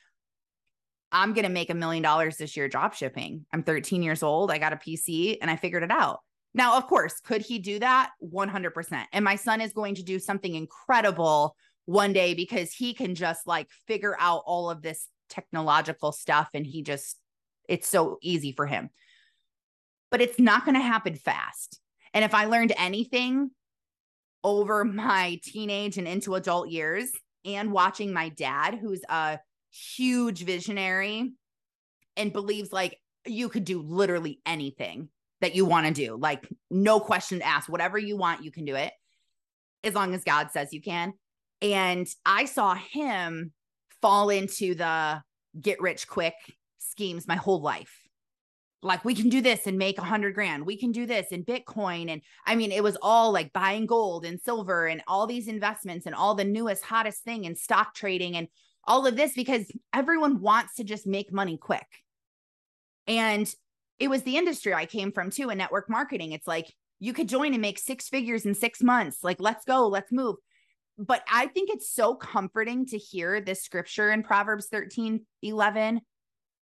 I'm 1.13 1.33
going 1.33 1.45
to 1.45 1.51
make 1.51 1.71
a 1.71 1.75
million 1.75 2.03
dollars 2.03 2.37
this 2.37 2.57
year 2.57 2.69
drop 2.69 2.95
shipping. 2.95 3.45
I'm 3.53 3.63
13 3.63 4.03
years 4.03 4.23
old. 4.23 4.51
I 4.51 4.59
got 4.59 4.73
a 4.73 4.77
PC 4.77 5.39
and 5.41 5.51
I 5.51 5.57
figured 5.57 5.83
it 5.83 5.91
out. 5.91 6.21
Now, 6.55 6.77
of 6.77 6.87
course, 6.87 7.21
could 7.21 7.43
he 7.43 7.59
do 7.59 7.79
that? 7.79 8.11
100%. 8.23 9.05
And 9.13 9.25
my 9.25 9.37
son 9.37 9.61
is 9.61 9.73
going 9.73 9.97
to 9.97 10.03
do 10.03 10.19
something 10.19 10.55
incredible 10.55 11.57
one 11.87 12.13
day 12.13 12.35
because 12.35 12.73
he 12.73 12.95
can 12.95 13.15
just 13.15 13.47
like 13.47 13.69
figure 13.87 14.17
out 14.19 14.43
all 14.47 14.71
of 14.71 14.83
this 14.83 15.07
technological 15.29 16.13
stuff 16.13 16.49
and 16.55 16.67
he 16.67 16.83
just, 16.83 17.17
it's 17.69 17.89
so 17.89 18.19
easy 18.23 18.53
for 18.53 18.67
him. 18.67 18.91
But 20.11 20.21
it's 20.21 20.41
not 20.41 20.65
going 20.65 20.75
to 20.75 20.81
happen 20.81 21.15
fast. 21.15 21.81
And 22.13 22.25
if 22.25 22.35
I 22.35 22.47
learned 22.47 22.73
anything 22.77 23.51
over 24.43 24.85
my 24.85 25.41
teenage 25.45 25.99
and 25.99 26.09
into 26.09 26.35
adult 26.35 26.69
years 26.69 27.11
and 27.45 27.73
watching 27.73 28.13
my 28.13 28.29
dad, 28.29 28.79
who's 28.81 29.03
a 29.09 29.39
huge 29.71 30.45
visionary 30.45 31.33
and 32.17 32.33
believes 32.33 32.73
like 32.73 32.99
you 33.27 33.49
could 33.49 33.65
do 33.65 33.83
literally 33.83 34.41
anything 34.47 35.09
that 35.41 35.55
you 35.55 35.65
want 35.65 35.87
to 35.87 35.93
do. 35.93 36.17
Like, 36.17 36.47
no 36.71 37.01
question 37.01 37.43
asked. 37.43 37.69
Whatever 37.69 37.99
you 37.99 38.17
want, 38.17 38.45
you 38.45 38.51
can 38.51 38.65
do 38.65 38.75
it 38.75 38.93
as 39.83 39.95
long 39.95 40.15
as 40.15 40.25
God 40.25 40.51
says 40.51 40.73
you 40.73 40.83
can. 40.83 41.15
And 41.63 42.07
I 42.25 42.45
saw 42.45 42.75
him 42.75 43.53
fall 44.03 44.31
into 44.31 44.75
the 44.75 45.23
get 45.61 45.81
rich 45.81 46.09
quick 46.09 46.35
schemes 46.79 47.29
my 47.29 47.37
whole 47.37 47.61
life. 47.61 47.97
Like, 48.83 49.05
we 49.05 49.15
can 49.15 49.29
do 49.29 49.43
this 49.43 49.67
and 49.67 49.77
make 49.77 49.99
a 49.99 50.03
hundred 50.03 50.35
grand. 50.35 50.65
We 50.65 50.79
can 50.79 50.91
do 50.91 51.05
this 51.05 51.29
in 51.29 51.45
Bitcoin. 51.45 52.11
And 52.11 52.23
I 52.47 52.57
mean, 52.57 52.73
it 52.73 52.83
was 52.83 52.97
all 53.03 53.31
like 53.31 53.53
buying 53.53 53.85
gold 53.85 54.25
and 54.25 54.41
silver 54.41 54.87
and 54.87 55.03
all 55.07 55.27
these 55.27 55.49
investments 55.49 56.07
and 56.07 56.15
all 56.15 56.35
the 56.35 56.45
newest, 56.45 56.83
hottest 56.83 57.23
thing 57.23 57.45
and 57.45 57.59
stock 57.59 57.95
trading 57.95 58.37
and 58.37 58.49
all 58.85 59.07
of 59.07 59.17
this 59.17 59.33
because 59.35 59.71
everyone 59.93 60.41
wants 60.41 60.77
to 60.77 60.85
just 60.85 61.07
make 61.07 61.33
money 61.33 61.57
quick. 61.57 61.87
And 63.07 63.53
it 63.99 64.09
was 64.09 64.23
the 64.23 64.37
industry 64.37 64.73
I 64.73 64.87
came 64.87 65.13
from 65.13 65.31
too 65.31 65.51
in 65.51 65.59
network 65.59 65.91
marketing. 65.91 66.33
It's 66.33 66.47
like 66.47 66.73
you 66.99 67.13
could 67.13 67.29
join 67.29 67.53
and 67.53 67.63
make 67.63 67.79
six 67.79 68.09
figures 68.09 68.45
in 68.47 68.55
six 68.55 68.83
months. 68.83 69.19
Like, 69.23 69.41
let's 69.41 69.65
go, 69.65 69.89
let's 69.89 70.13
move. 70.13 70.37
But 70.99 71.23
I 71.31 71.47
think 71.47 71.71
it's 71.71 71.95
so 71.95 72.15
comforting 72.15 72.87
to 72.87 72.99
hear 72.99 73.41
this 73.41 73.63
scripture 73.63 74.11
in 74.11 74.23
Proverbs 74.23 74.67
13 74.67 75.25
11 75.43 76.01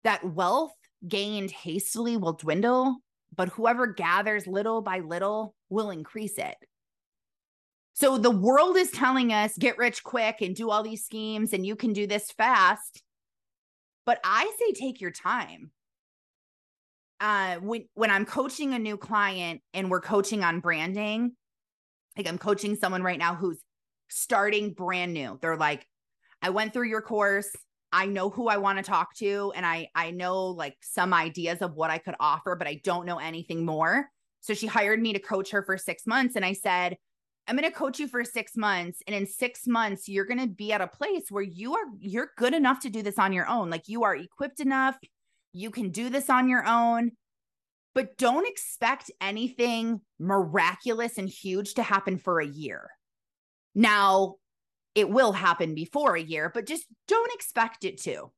that 0.04 0.24
wealth 0.24 0.74
gained 1.08 1.51
hastily 1.51 2.18
will 2.18 2.34
dwindle, 2.34 2.97
but 3.36 3.49
whoever 3.49 3.88
gathers 3.88 4.47
little 4.47 4.82
by 4.82 4.99
little 4.99 5.56
will 5.70 5.89
increase 5.89 6.38
it. 6.38 6.56
So 7.94 8.18
the 8.18 8.32
world 8.32 8.76
is 8.76 8.91
telling 8.91 9.32
us 9.32 9.56
get 9.58 9.78
rich 9.78 10.04
quick 10.04 10.41
and 10.41 10.56
do 10.56 10.70
all 10.70 10.84
these 10.84 11.06
schemes 11.06 11.54
and 11.54 11.66
you 11.66 11.76
can 11.76 11.94
do 11.94 12.08
this 12.08 12.32
fast. 12.32 13.04
But 14.06 14.20
I 14.24 14.52
say 14.60 14.74
take 14.74 15.00
your 15.00 15.12
time. 15.12 15.72
Uh, 17.20 17.56
when 17.58 17.86
when 17.94 18.12
I'm 18.12 18.26
coaching 18.26 18.74
a 18.74 18.80
new 18.80 18.98
client 18.98 19.62
and 19.74 19.89
we're 19.89 20.02
coaching 20.02 20.44
on 20.44 20.60
branding, 20.60 21.34
like 22.18 22.28
I'm 22.28 22.38
coaching 22.38 22.76
someone 22.76 23.04
right 23.04 23.20
now 23.20 23.36
who's 23.36 23.62
starting 24.10 24.74
brand 24.74 25.14
new. 25.14 25.38
They're 25.41 25.56
like, 25.56 25.88
I 26.41 26.50
went 26.50 26.74
through 26.74 26.89
your 26.89 27.02
course. 27.02 27.50
I 27.94 28.08
know 28.08 28.30
who 28.32 28.48
I 28.48 28.58
want 28.58 28.80
to 28.80 28.84
talk 28.84 29.16
to 29.18 29.54
and 29.56 29.66
I 29.66 29.89
I 29.94 30.10
know 30.12 30.48
like 30.48 30.76
some 30.82 31.14
ideas 31.14 31.62
of 31.62 31.76
what 31.76 31.91
I 31.91 32.00
could 32.00 32.16
offer, 32.20 32.56
but 32.56 32.68
I 32.68 32.82
don't 32.84 33.06
know 33.06 33.20
anything 33.20 33.66
more. 33.66 34.10
So 34.41 34.56
she 34.56 34.68
hired 34.68 35.00
me 35.00 35.14
to 35.14 35.20
coach 35.20 35.52
her 35.52 35.64
for 35.64 35.78
6 35.78 36.08
months 36.08 36.36
and 36.36 36.44
I 36.44 36.54
said, 36.54 36.98
I'm 37.48 37.58
going 37.58 37.70
to 37.70 37.78
coach 37.78 38.00
you 38.00 38.08
for 38.08 38.24
6 38.24 38.58
months 38.58 39.02
and 39.06 39.16
in 39.16 39.28
6 39.28 39.68
months 39.68 40.08
you're 40.08 40.26
going 40.26 40.39
to 40.39 40.48
be 40.48 40.72
at 40.72 40.82
a 40.82 40.88
place 40.88 41.26
where 41.30 41.44
you 41.44 41.74
are 41.74 41.86
you're 42.00 42.32
good 42.38 42.54
enough 42.54 42.80
to 42.82 42.89
do 42.89 43.02
this 43.02 43.20
on 43.20 43.34
your 43.34 43.48
own. 43.48 43.70
Like 43.70 43.88
you 43.88 44.04
are 44.04 44.16
equipped 44.16 44.60
enough, 44.60 44.98
you 45.52 45.70
can 45.70 45.89
do 45.89 46.10
this 46.10 46.30
on 46.30 46.48
your 46.48 46.66
own. 46.66 47.12
But 47.96 48.18
don't 48.18 48.48
expect 48.48 49.12
anything 49.22 50.02
miraculous 50.20 51.20
and 51.20 51.30
huge 51.30 51.76
to 51.76 51.84
happen 51.84 52.18
for 52.18 52.39
a 52.39 52.48
year. 52.48 52.89
Now, 53.76 54.36
it 54.96 55.10
will 55.10 55.32
happen 55.32 55.76
before 55.76 56.16
a 56.16 56.22
year, 56.22 56.50
but 56.52 56.66
just 56.66 56.86
don't 57.08 57.34
expect 57.34 57.84
it 57.84 58.02
to. 58.02 58.32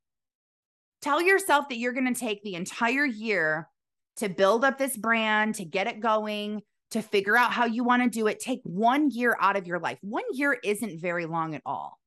Tell 1.02 1.22
yourself 1.22 1.70
that 1.70 1.78
you're 1.78 1.94
going 1.94 2.14
to 2.14 2.20
take 2.20 2.44
the 2.44 2.56
entire 2.56 3.06
year 3.06 3.70
to 4.18 4.28
build 4.28 4.66
up 4.66 4.78
this 4.78 4.98
brand, 4.98 5.56
to 5.56 5.66
get 5.66 5.88
it 5.88 6.02
going, 6.02 6.62
to 6.92 7.02
figure 7.02 7.38
out 7.38 7.52
how 7.52 7.66
you 7.66 7.84
want 7.84 8.04
to 8.04 8.10
do 8.10 8.28
it. 8.28 8.40
Take 8.40 8.62
one 8.64 9.10
year 9.10 9.36
out 9.40 9.58
of 9.58 9.68
your 9.68 9.80
life. 9.80 9.98
One 10.02 10.24
year 10.34 10.58
isn't 10.64 11.00
very 11.00 11.26
long 11.26 11.56
at 11.56 11.62
all. 11.66 12.00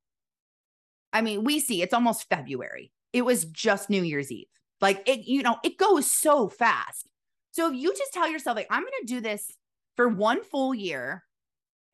I 1.11 1.21
mean, 1.21 1.43
we 1.43 1.59
see 1.59 1.81
it's 1.81 1.93
almost 1.93 2.29
February. 2.29 2.91
It 3.13 3.23
was 3.23 3.45
just 3.45 3.89
New 3.89 4.03
Year's 4.03 4.31
Eve. 4.31 4.47
Like 4.81 5.07
it, 5.07 5.27
you 5.27 5.43
know, 5.43 5.57
it 5.63 5.77
goes 5.77 6.11
so 6.11 6.47
fast. 6.47 7.09
So 7.51 7.67
if 7.67 7.75
you 7.75 7.93
just 7.95 8.13
tell 8.13 8.29
yourself, 8.29 8.55
like, 8.55 8.67
I'm 8.69 8.83
going 8.83 8.93
to 9.01 9.13
do 9.13 9.21
this 9.21 9.51
for 9.95 10.07
one 10.07 10.43
full 10.43 10.73
year 10.73 11.23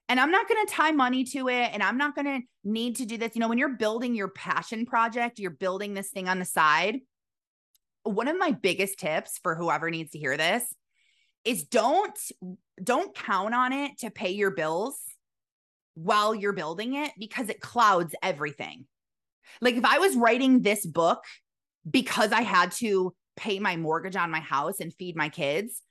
and 0.10 0.20
I'm 0.20 0.32
not 0.32 0.48
going 0.48 0.66
to 0.66 0.72
tie 0.72 0.92
money 0.92 1.24
to 1.26 1.48
it 1.48 1.72
and 1.74 1.82
I'm 1.82 1.98
not 1.98 2.14
going 2.14 2.26
to 2.26 2.42
need 2.64 2.98
to 2.98 3.06
do 3.06 3.18
this. 3.18 3.36
You 3.36 3.40
know, 3.40 3.48
when 3.48 3.58
you're 3.58 3.78
building 3.78 4.16
your 4.16 4.28
passion 4.28 4.86
project, 4.86 5.40
you're 5.40 5.52
building 5.52 5.94
this 5.94 6.10
thing 6.10 6.28
on 6.28 6.40
the 6.40 6.46
side. 6.46 7.00
One 8.04 8.28
of 8.28 8.38
my 8.38 8.52
biggest 8.52 9.00
tips 9.00 9.40
for 9.42 9.56
whoever 9.56 9.90
needs 9.90 10.12
to 10.12 10.20
hear 10.20 10.38
this 10.38 10.64
is 11.46 11.64
don't 11.64 12.18
don't 12.84 13.16
count 13.16 13.54
on 13.54 13.72
it 13.72 14.00
to 14.00 14.10
pay 14.10 14.32
your 14.32 14.52
bills 14.52 15.00
while 15.94 16.36
you're 16.36 16.54
building 16.54 16.96
it 16.96 17.12
because 17.18 17.50
it 17.50 17.62
clouds 17.62 18.14
everything. 18.22 18.86
Like 19.62 19.76
if 19.76 19.86
I 19.86 20.00
was 20.00 20.16
writing 20.16 20.62
this 20.62 20.86
book 20.86 21.24
because 21.90 22.32
I 22.32 22.42
had 22.42 22.72
to 22.74 23.16
pay 23.38 23.60
my 23.60 23.78
mortgage 23.78 24.16
on 24.16 24.32
my 24.32 24.40
house 24.40 24.80
and 24.80 24.94
feed 24.94 25.16
my 25.16 25.30
kids, 25.30 25.82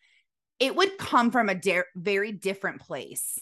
it 0.59 0.77
would 0.77 0.99
come 0.99 1.31
from 1.31 1.49
a 1.49 1.55
de- 1.55 1.83
very 1.97 2.33
different 2.33 2.81
place. 2.81 3.39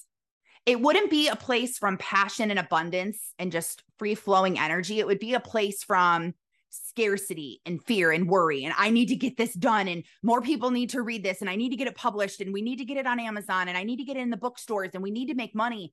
It 0.64 0.80
wouldn't 0.80 1.10
be 1.10 1.28
a 1.28 1.36
place 1.36 1.78
from 1.78 1.98
passion 1.98 2.50
and 2.50 2.58
abundance 2.58 3.18
and 3.38 3.50
just 3.50 3.82
free 3.98 4.14
flowing 4.14 4.58
energy. 4.58 5.00
It 5.00 5.06
would 5.06 5.18
be 5.18 5.34
a 5.34 5.40
place 5.40 5.82
from 5.82 6.34
scarcity 6.72 7.60
and 7.66 7.84
fear 7.84 8.12
and 8.12 8.28
worry 8.28 8.64
and 8.64 8.74
I 8.78 8.88
need 8.88 9.06
to 9.06 9.16
get 9.16 9.36
this 9.36 9.52
done 9.52 9.88
and 9.88 10.04
more 10.22 10.40
people 10.40 10.70
need 10.70 10.90
to 10.90 11.02
read 11.02 11.22
this 11.22 11.42
and 11.42 11.50
I 11.50 11.56
need 11.56 11.68
to 11.68 11.76
get 11.76 11.86
it 11.86 11.94
published 11.94 12.40
and 12.40 12.52
we 12.52 12.62
need 12.62 12.78
to 12.78 12.84
get 12.86 12.96
it 12.96 13.06
on 13.06 13.20
Amazon 13.20 13.68
and 13.68 13.76
I 13.76 13.82
need 13.82 13.98
to 13.98 14.04
get 14.04 14.16
it 14.16 14.20
in 14.20 14.30
the 14.30 14.38
bookstores 14.38 14.90
and 14.94 15.02
we 15.02 15.10
need 15.10 15.28
to 15.28 15.34
make 15.34 15.54
money. 15.54 15.92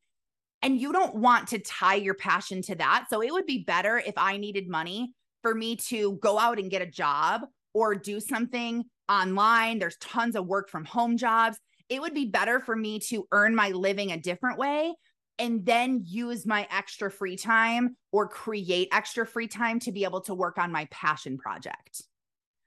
And 0.61 0.79
you 0.79 0.93
don't 0.93 1.15
want 1.15 1.49
to 1.49 1.59
tie 1.59 1.95
your 1.95 2.13
passion 2.13 2.61
to 2.63 2.75
that. 2.75 3.07
So 3.09 3.21
it 3.21 3.31
would 3.31 3.45
be 3.45 3.63
better 3.63 3.97
if 3.97 4.13
I 4.17 4.37
needed 4.37 4.69
money 4.69 5.13
for 5.41 5.53
me 5.53 5.75
to 5.75 6.13
go 6.21 6.39
out 6.39 6.59
and 6.59 6.71
get 6.71 6.81
a 6.81 6.85
job 6.85 7.41
or 7.73 7.95
do 7.95 8.19
something 8.19 8.85
online. 9.09 9.79
There's 9.79 9.97
tons 9.97 10.35
of 10.35 10.47
work 10.47 10.69
from 10.69 10.85
home 10.85 11.17
jobs. 11.17 11.57
It 11.89 12.01
would 12.01 12.13
be 12.13 12.25
better 12.25 12.59
for 12.59 12.75
me 12.75 12.99
to 13.09 13.27
earn 13.31 13.55
my 13.55 13.69
living 13.69 14.11
a 14.11 14.17
different 14.17 14.57
way 14.57 14.93
and 15.39 15.65
then 15.65 16.03
use 16.05 16.45
my 16.45 16.67
extra 16.69 17.09
free 17.09 17.37
time 17.37 17.95
or 18.11 18.27
create 18.27 18.89
extra 18.91 19.25
free 19.25 19.47
time 19.47 19.79
to 19.79 19.91
be 19.91 20.03
able 20.03 20.21
to 20.21 20.35
work 20.35 20.57
on 20.57 20.71
my 20.71 20.87
passion 20.91 21.37
project. 21.37 22.03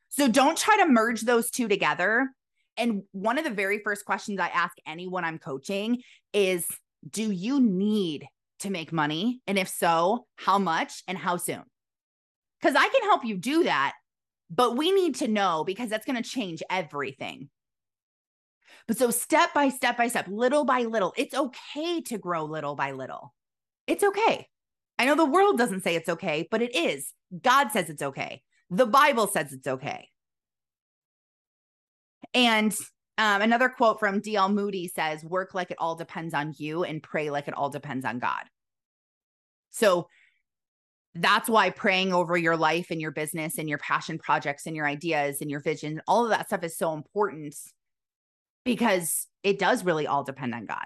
So 0.09 0.29
don't 0.29 0.59
try 0.59 0.79
to 0.79 0.89
merge 0.89 1.21
those 1.21 1.51
two 1.51 1.69
together. 1.69 2.31
And 2.77 3.03
one 3.13 3.39
of 3.39 3.45
the 3.45 3.51
very 3.51 3.79
first 3.79 4.05
questions 4.05 4.41
I 4.41 4.49
ask 4.49 4.77
anyone 4.87 5.25
I'm 5.25 5.39
coaching 5.39 6.03
is 6.33 6.67
Do 7.09 7.31
you 7.31 7.61
need 7.61 8.27
to 8.61 8.71
make 8.71 8.93
money? 8.93 9.41
And 9.47 9.59
if 9.59 9.69
so, 9.69 10.27
how 10.37 10.59
much 10.59 11.03
and 11.07 11.19
how 11.19 11.37
soon? 11.37 11.63
Because 12.61 12.77
I 12.77 12.89
can 12.89 13.03
help 13.03 13.25
you 13.25 13.37
do 13.37 13.65
that, 13.65 13.93
but 14.51 14.77
we 14.77 14.93
need 14.93 15.17
to 15.17 15.29
know 15.29 15.65
because 15.65 15.91
that's 15.91 16.07
going 16.07 16.23
to 16.23 16.29
change 16.29 16.63
everything. 16.71 17.51
But 18.89 18.99
so 18.99 19.11
step 19.11 19.55
by 19.55 19.69
step 19.69 19.97
by 19.97 20.09
step, 20.09 20.27
little 20.29 20.65
by 20.65 20.83
little, 20.83 21.13
it's 21.17 21.35
okay 21.35 22.01
to 22.03 22.19
grow 22.19 22.45
little 22.45 22.75
by 22.75 22.93
little. 22.93 23.35
It's 23.87 24.05
okay. 24.05 24.49
I 24.99 25.05
know 25.05 25.15
the 25.15 25.25
world 25.25 25.59
doesn't 25.59 25.83
say 25.83 25.97
it's 25.97 26.09
okay, 26.09 26.47
but 26.51 26.63
it 26.63 26.75
is. 26.75 27.13
God 27.43 27.71
says 27.73 27.91
it's 27.91 28.03
okay. 28.03 28.43
The 28.71 28.87
Bible 28.87 29.27
says 29.27 29.53
it's 29.53 29.67
okay. 29.67 30.09
And 32.35 32.73
um, 33.19 33.43
another 33.43 33.69
quote 33.69 34.01
from 34.01 34.21
D.L. 34.21 34.49
Moody 34.49 34.89
says, 34.89 35.25
Work 35.25 35.55
like 35.55 35.71
it 35.71 35.77
all 35.79 35.95
depends 35.95 36.35
on 36.35 36.55
you 36.57 36.85
and 36.85 37.03
pray 37.03 37.31
like 37.31 37.49
it 37.49 37.55
all 37.55 37.71
depends 37.71 38.05
on 38.05 38.19
God. 38.19 38.45
So 39.71 40.09
that's 41.15 41.49
why 41.49 41.71
praying 41.71 42.15
over 42.15 42.37
your 42.37 42.57
life 42.57 42.87
and 42.91 43.01
your 43.01 43.11
business 43.11 43.59
and 43.59 43.69
your 43.69 43.79
passion 43.79 44.19
projects 44.19 44.67
and 44.67 44.75
your 44.75 44.87
ideas 44.87 45.41
and 45.41 45.51
your 45.51 45.61
vision, 45.61 46.01
all 46.09 46.25
of 46.25 46.31
that 46.31 46.47
stuff 46.47 46.65
is 46.65 46.77
so 46.77 46.95
important 46.95 47.55
because 48.65 49.27
it 49.43 49.59
does 49.59 49.85
really 49.85 50.07
all 50.07 50.25
depend 50.25 50.55
on 50.55 50.67
God. 50.67 50.85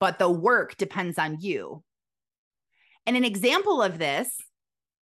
But 0.00 0.18
the 0.18 0.30
work 0.30 0.76
depends 0.76 1.18
on 1.18 1.38
you. 1.40 1.82
And 3.06 3.16
an 3.16 3.24
example 3.24 3.82
of 3.82 3.98
this 3.98 4.36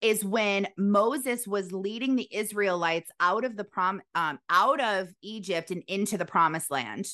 is 0.01 0.23
when 0.23 0.67
Moses 0.77 1.47
was 1.47 1.71
leading 1.71 2.15
the 2.15 2.27
Israelites 2.31 3.09
out 3.19 3.43
of 3.43 3.57
the 3.57 3.63
prom 3.63 4.01
um, 4.13 4.39
out 4.49 4.79
of 4.79 5.09
Egypt 5.21 5.71
and 5.71 5.83
into 5.87 6.17
the 6.17 6.25
promised 6.25 6.69
land. 6.69 7.07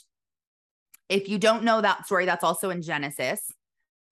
If 1.09 1.29
you 1.29 1.37
don't 1.37 1.63
know 1.63 1.81
that 1.81 2.05
story, 2.05 2.25
that's 2.25 2.43
also 2.43 2.69
in 2.69 2.81
Genesis. 2.81 3.51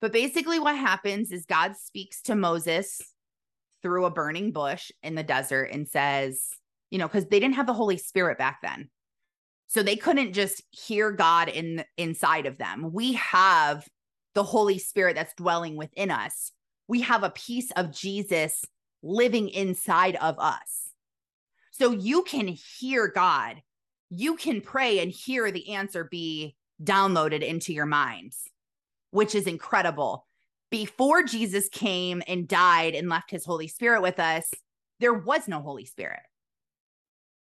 But 0.00 0.12
basically, 0.12 0.58
what 0.58 0.76
happens 0.76 1.30
is 1.30 1.46
God 1.46 1.76
speaks 1.76 2.22
to 2.22 2.34
Moses 2.34 3.00
through 3.82 4.04
a 4.04 4.10
burning 4.10 4.52
bush 4.52 4.90
in 5.02 5.14
the 5.14 5.22
desert 5.22 5.70
and 5.72 5.86
says, 5.86 6.48
you 6.90 6.98
know, 6.98 7.06
because 7.06 7.26
they 7.26 7.40
didn't 7.40 7.56
have 7.56 7.66
the 7.66 7.72
Holy 7.72 7.96
Spirit 7.96 8.38
back 8.38 8.60
then. 8.62 8.88
So 9.72 9.82
they 9.82 9.96
couldn't 9.96 10.34
just 10.34 10.62
hear 10.70 11.10
God 11.10 11.48
in 11.48 11.82
inside 11.96 12.44
of 12.44 12.58
them. 12.58 12.90
We 12.92 13.14
have 13.14 13.88
the 14.34 14.42
Holy 14.42 14.76
Spirit 14.76 15.14
that's 15.14 15.32
dwelling 15.32 15.76
within 15.76 16.10
us. 16.10 16.52
We 16.88 17.00
have 17.00 17.22
a 17.22 17.30
piece 17.30 17.70
of 17.70 17.90
Jesus 17.90 18.66
living 19.02 19.48
inside 19.48 20.16
of 20.16 20.38
us. 20.38 20.90
So 21.70 21.90
you 21.90 22.22
can 22.22 22.48
hear 22.48 23.08
God. 23.08 23.62
You 24.10 24.36
can 24.36 24.60
pray 24.60 24.98
and 24.98 25.10
hear 25.10 25.50
the 25.50 25.70
answer 25.70 26.04
be 26.04 26.54
downloaded 26.84 27.40
into 27.40 27.72
your 27.72 27.86
minds, 27.86 28.42
which 29.10 29.34
is 29.34 29.46
incredible. 29.46 30.26
Before 30.70 31.22
Jesus 31.22 31.70
came 31.70 32.22
and 32.26 32.46
died 32.46 32.94
and 32.94 33.08
left 33.08 33.30
his 33.30 33.46
Holy 33.46 33.68
Spirit 33.68 34.02
with 34.02 34.20
us, 34.20 34.50
there 35.00 35.14
was 35.14 35.48
no 35.48 35.62
Holy 35.62 35.86
Spirit. 35.86 36.20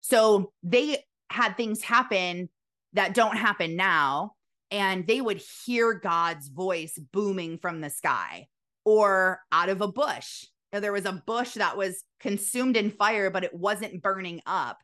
So 0.00 0.52
they 0.62 1.02
had 1.30 1.56
things 1.56 1.82
happen 1.82 2.48
that 2.92 3.14
don't 3.14 3.36
happen 3.36 3.76
now 3.76 4.34
and 4.70 5.06
they 5.06 5.20
would 5.20 5.42
hear 5.64 5.94
God's 5.94 6.48
voice 6.48 6.98
booming 7.12 7.58
from 7.58 7.80
the 7.80 7.90
sky 7.90 8.48
or 8.84 9.40
out 9.50 9.68
of 9.68 9.80
a 9.80 9.88
bush. 9.88 10.44
Know, 10.72 10.80
there 10.80 10.92
was 10.92 11.06
a 11.06 11.22
bush 11.26 11.54
that 11.54 11.76
was 11.76 12.04
consumed 12.20 12.76
in 12.76 12.90
fire, 12.90 13.30
but 13.30 13.42
it 13.42 13.52
wasn't 13.52 14.02
burning 14.02 14.40
up. 14.46 14.78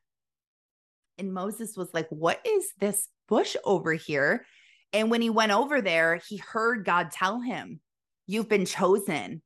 And 1.18 1.32
Moses 1.32 1.76
was 1.76 1.88
like, 1.94 2.08
What 2.10 2.40
is 2.44 2.72
this 2.78 3.08
bush 3.28 3.56
over 3.64 3.94
here? 3.94 4.44
And 4.92 5.10
when 5.10 5.22
he 5.22 5.30
went 5.30 5.52
over 5.52 5.80
there, 5.80 6.20
he 6.28 6.38
heard 6.38 6.84
God 6.84 7.12
tell 7.12 7.40
him, 7.40 7.80
You've 8.26 8.48
been 8.48 8.66
chosen. 8.66 9.42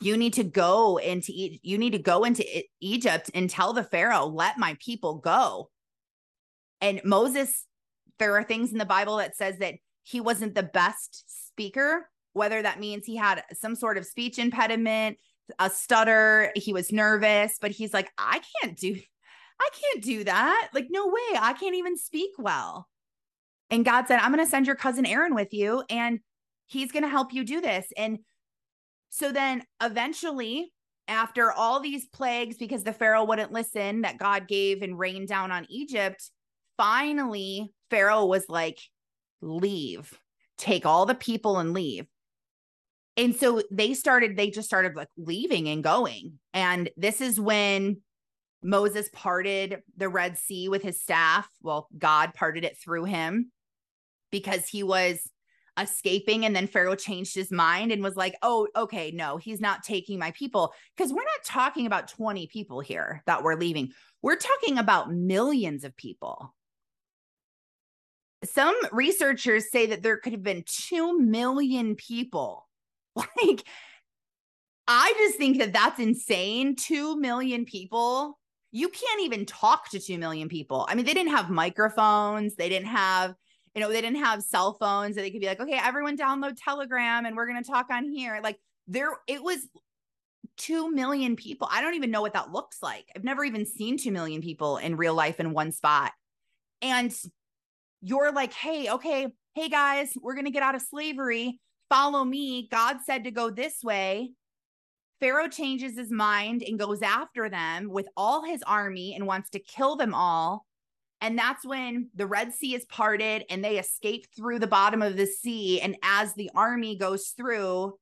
You 0.00 0.16
need 0.16 0.34
to 0.34 0.44
go 0.44 0.98
into 0.98 1.32
you 1.34 1.76
need 1.76 1.92
to 1.92 1.98
go 1.98 2.24
into 2.24 2.44
Egypt 2.80 3.30
and 3.34 3.50
tell 3.50 3.72
the 3.72 3.82
Pharaoh, 3.82 4.26
let 4.26 4.58
my 4.58 4.76
people 4.80 5.16
go. 5.16 5.69
And 6.80 7.00
Moses, 7.04 7.66
there 8.18 8.36
are 8.36 8.44
things 8.44 8.72
in 8.72 8.78
the 8.78 8.84
Bible 8.84 9.16
that 9.16 9.36
says 9.36 9.58
that 9.58 9.74
he 10.02 10.20
wasn't 10.20 10.54
the 10.54 10.62
best 10.62 11.24
speaker, 11.48 12.08
whether 12.32 12.62
that 12.62 12.80
means 12.80 13.04
he 13.04 13.16
had 13.16 13.42
some 13.52 13.74
sort 13.74 13.98
of 13.98 14.06
speech 14.06 14.38
impediment, 14.38 15.18
a 15.58 15.68
stutter, 15.68 16.52
he 16.54 16.72
was 16.72 16.92
nervous, 16.92 17.58
but 17.60 17.70
he's 17.70 17.92
like, 17.92 18.10
I 18.16 18.40
can't 18.60 18.78
do 18.78 18.96
I 19.60 19.68
can't 19.78 20.04
do 20.04 20.24
that. 20.24 20.70
Like 20.72 20.86
no 20.90 21.06
way, 21.06 21.38
I 21.38 21.52
can't 21.52 21.74
even 21.74 21.96
speak 21.98 22.30
well. 22.38 22.88
And 23.68 23.84
God 23.84 24.06
said, 24.08 24.18
I'm 24.18 24.32
going 24.32 24.44
to 24.44 24.50
send 24.50 24.66
your 24.66 24.76
cousin 24.76 25.06
Aaron 25.06 25.34
with 25.34 25.52
you 25.52 25.84
and 25.90 26.20
he's 26.66 26.90
going 26.90 27.02
to 27.02 27.08
help 27.08 27.32
you 27.32 27.44
do 27.44 27.60
this. 27.60 27.86
And 27.96 28.20
so 29.10 29.32
then 29.32 29.62
eventually 29.82 30.72
after 31.08 31.52
all 31.52 31.80
these 31.80 32.06
plagues 32.06 32.56
because 32.56 32.84
the 32.84 32.92
pharaoh 32.92 33.24
wouldn't 33.24 33.52
listen 33.52 34.02
that 34.02 34.18
God 34.18 34.48
gave 34.48 34.82
and 34.82 34.98
rained 34.98 35.28
down 35.28 35.50
on 35.50 35.66
Egypt, 35.68 36.30
finally 36.80 37.70
Pharaoh 37.90 38.24
was 38.24 38.46
like, 38.48 38.80
leave, 39.42 40.18
take 40.56 40.86
all 40.86 41.04
the 41.04 41.14
people 41.14 41.58
and 41.58 41.74
leave. 41.74 42.06
And 43.18 43.36
so 43.36 43.60
they 43.70 43.92
started, 43.92 44.34
they 44.34 44.48
just 44.48 44.66
started 44.66 44.96
like 44.96 45.10
leaving 45.18 45.68
and 45.68 45.84
going. 45.84 46.38
And 46.54 46.88
this 46.96 47.20
is 47.20 47.38
when 47.38 47.98
Moses 48.62 49.10
parted 49.12 49.82
the 49.98 50.08
Red 50.08 50.38
Sea 50.38 50.70
with 50.70 50.82
his 50.82 51.02
staff. 51.02 51.46
Well, 51.60 51.86
God 51.98 52.32
parted 52.32 52.64
it 52.64 52.78
through 52.82 53.04
him 53.04 53.52
because 54.32 54.66
he 54.66 54.82
was 54.82 55.20
escaping. 55.78 56.46
And 56.46 56.56
then 56.56 56.66
Pharaoh 56.66 56.94
changed 56.94 57.34
his 57.34 57.52
mind 57.52 57.92
and 57.92 58.02
was 58.02 58.16
like, 58.16 58.36
oh, 58.40 58.68
okay, 58.74 59.10
no, 59.10 59.36
he's 59.36 59.60
not 59.60 59.82
taking 59.82 60.18
my 60.18 60.30
people. 60.30 60.72
Because 60.96 61.12
we're 61.12 61.16
not 61.16 61.44
talking 61.44 61.84
about 61.84 62.08
20 62.08 62.46
people 62.46 62.80
here 62.80 63.22
that 63.26 63.42
we're 63.42 63.56
leaving, 63.56 63.90
we're 64.22 64.36
talking 64.36 64.78
about 64.78 65.12
millions 65.12 65.84
of 65.84 65.94
people 65.94 66.54
some 68.44 68.74
researchers 68.92 69.70
say 69.70 69.86
that 69.86 70.02
there 70.02 70.16
could 70.16 70.32
have 70.32 70.42
been 70.42 70.64
2 70.66 71.20
million 71.20 71.96
people. 71.96 72.66
Like, 73.42 73.64
I 74.86 75.12
just 75.18 75.36
think 75.36 75.58
that 75.58 75.72
that's 75.72 75.98
insane. 75.98 76.74
2 76.76 77.16
million 77.20 77.64
people. 77.64 78.38
You 78.72 78.88
can't 78.88 79.20
even 79.20 79.44
talk 79.44 79.90
to 79.90 80.00
2 80.00 80.16
million 80.16 80.48
people. 80.48 80.86
I 80.88 80.94
mean, 80.94 81.04
they 81.04 81.14
didn't 81.14 81.32
have 81.32 81.50
microphones, 81.50 82.54
they 82.54 82.68
didn't 82.68 82.88
have, 82.88 83.34
you 83.74 83.80
know, 83.80 83.88
they 83.88 84.00
didn't 84.00 84.24
have 84.24 84.42
cell 84.42 84.74
phones 84.74 85.16
that 85.16 85.22
they 85.22 85.30
could 85.30 85.40
be 85.40 85.46
like, 85.46 85.60
okay, 85.60 85.78
everyone 85.82 86.16
download 86.16 86.56
Telegram 86.56 87.26
and 87.26 87.36
we're 87.36 87.46
going 87.46 87.62
to 87.62 87.68
talk 87.68 87.86
on 87.90 88.08
here. 88.10 88.40
Like, 88.42 88.58
there, 88.86 89.10
it 89.26 89.42
was 89.42 89.58
2 90.58 90.90
million 90.90 91.36
people. 91.36 91.68
I 91.70 91.80
don't 91.80 91.94
even 91.94 92.10
know 92.10 92.22
what 92.22 92.34
that 92.34 92.52
looks 92.52 92.78
like. 92.82 93.06
I've 93.14 93.24
never 93.24 93.44
even 93.44 93.66
seen 93.66 93.96
2 93.96 94.10
million 94.10 94.40
people 94.40 94.76
in 94.76 94.96
real 94.96 95.14
life 95.14 95.40
in 95.40 95.52
one 95.52 95.72
spot. 95.72 96.12
And 96.82 97.14
you're 98.02 98.32
like, 98.32 98.52
hey, 98.52 98.90
okay, 98.90 99.28
hey 99.54 99.68
guys, 99.68 100.12
we're 100.20 100.34
going 100.34 100.46
to 100.46 100.50
get 100.50 100.62
out 100.62 100.74
of 100.74 100.82
slavery. 100.82 101.58
Follow 101.88 102.24
me. 102.24 102.68
God 102.70 102.98
said 103.04 103.24
to 103.24 103.30
go 103.30 103.50
this 103.50 103.82
way. 103.82 104.30
Pharaoh 105.18 105.48
changes 105.48 105.98
his 105.98 106.10
mind 106.10 106.62
and 106.66 106.78
goes 106.78 107.02
after 107.02 107.50
them 107.50 107.90
with 107.90 108.08
all 108.16 108.44
his 108.44 108.62
army 108.62 109.14
and 109.14 109.26
wants 109.26 109.50
to 109.50 109.58
kill 109.58 109.96
them 109.96 110.14
all. 110.14 110.64
And 111.20 111.36
that's 111.36 111.66
when 111.66 112.08
the 112.14 112.26
Red 112.26 112.54
Sea 112.54 112.74
is 112.74 112.86
parted 112.86 113.44
and 113.50 113.62
they 113.62 113.78
escape 113.78 114.24
through 114.34 114.60
the 114.60 114.66
bottom 114.66 115.02
of 115.02 115.16
the 115.16 115.26
sea. 115.26 115.80
And 115.82 115.96
as 116.02 116.32
the 116.32 116.50
army 116.54 116.96
goes 116.96 117.34
through, 117.36 117.98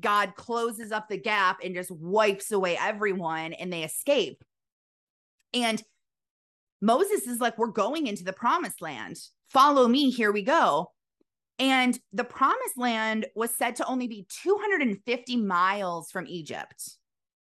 God 0.00 0.34
closes 0.34 0.90
up 0.90 1.08
the 1.08 1.16
gap 1.16 1.58
and 1.62 1.76
just 1.76 1.92
wipes 1.92 2.50
away 2.50 2.76
everyone 2.80 3.52
and 3.52 3.72
they 3.72 3.84
escape. 3.84 4.42
And 5.54 5.80
Moses 6.80 7.26
is 7.26 7.40
like, 7.40 7.58
We're 7.58 7.68
going 7.68 8.06
into 8.06 8.24
the 8.24 8.32
promised 8.32 8.80
land. 8.80 9.18
Follow 9.48 9.88
me. 9.88 10.10
Here 10.10 10.32
we 10.32 10.42
go. 10.42 10.92
And 11.58 11.98
the 12.12 12.24
promised 12.24 12.76
land 12.76 13.26
was 13.34 13.54
said 13.54 13.76
to 13.76 13.86
only 13.86 14.06
be 14.06 14.26
250 14.42 15.36
miles 15.36 16.10
from 16.10 16.26
Egypt, 16.28 16.90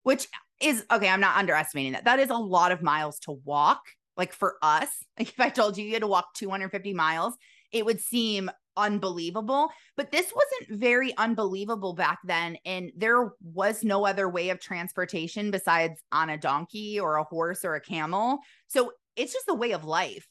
which 0.03 0.29
is 0.61 0.85
okay. 0.91 1.09
I'm 1.09 1.20
not 1.20 1.37
underestimating 1.37 1.93
that. 1.93 2.05
That 2.05 2.20
is 2.20 2.31
a 2.31 2.35
lot 2.35 2.72
of 2.72 2.83
miles 2.83 3.18
to 3.20 3.33
walk. 3.33 3.83
Like 4.16 4.33
for 4.33 4.57
us, 4.62 4.89
like 5.18 5.29
if 5.29 5.41
I 5.41 5.51
told 5.51 5.76
you 5.76 5.85
you 5.85 5.93
had 5.93 6.03
to 6.03 6.09
walk 6.09 6.35
250 6.35 6.95
miles, 6.95 7.35
it 7.70 7.85
would 7.85 8.01
seem 8.01 8.51
unbelievable. 8.79 9.68
But 9.97 10.11
this 10.11 10.33
wasn't 10.33 10.81
very 10.81 11.14
unbelievable 11.18 11.93
back 11.93 12.20
then. 12.24 12.57
And 12.64 12.93
there 12.97 13.33
was 13.43 13.85
no 13.85 14.07
other 14.07 14.29
way 14.29 14.49
of 14.51 14.61
transportation 14.61 15.51
besides 15.51 16.01
on 16.12 16.31
a 16.31 16.39
donkey 16.39 16.99
or 16.99 17.16
a 17.16 17.24
horse 17.24 17.64
or 17.64 17.74
a 17.74 17.81
camel. 17.81 18.39
So 18.68 18.93
it's 19.18 19.32
just 19.32 19.48
a 19.48 19.54
way 19.54 19.72
of 19.72 19.84
life. 19.84 20.26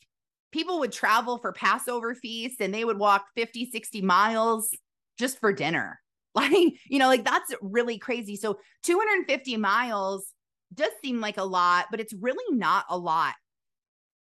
People 0.52 0.80
would 0.80 0.92
travel 0.92 1.38
for 1.38 1.52
Passover 1.52 2.16
feasts 2.16 2.62
and 2.62 2.74
they 2.74 2.86
would 2.86 2.98
walk 2.98 3.26
50, 3.36 3.70
60 3.70 4.02
miles 4.02 4.70
just 5.18 5.40
for 5.40 5.54
dinner. 5.54 6.00
Like, 6.36 6.76
you 6.86 7.00
know, 7.00 7.08
like 7.08 7.26
that's 7.26 7.52
really 7.64 7.98
crazy. 7.98 8.36
So 8.36 8.60
250 8.84 9.58
miles 9.58 10.32
does 10.72 10.92
seem 11.04 11.20
like 11.20 11.38
a 11.38 11.44
lot, 11.44 11.88
but 11.90 12.00
it's 12.00 12.14
really 12.14 12.56
not 12.56 12.86
a 12.92 12.98
lot. 12.98 13.34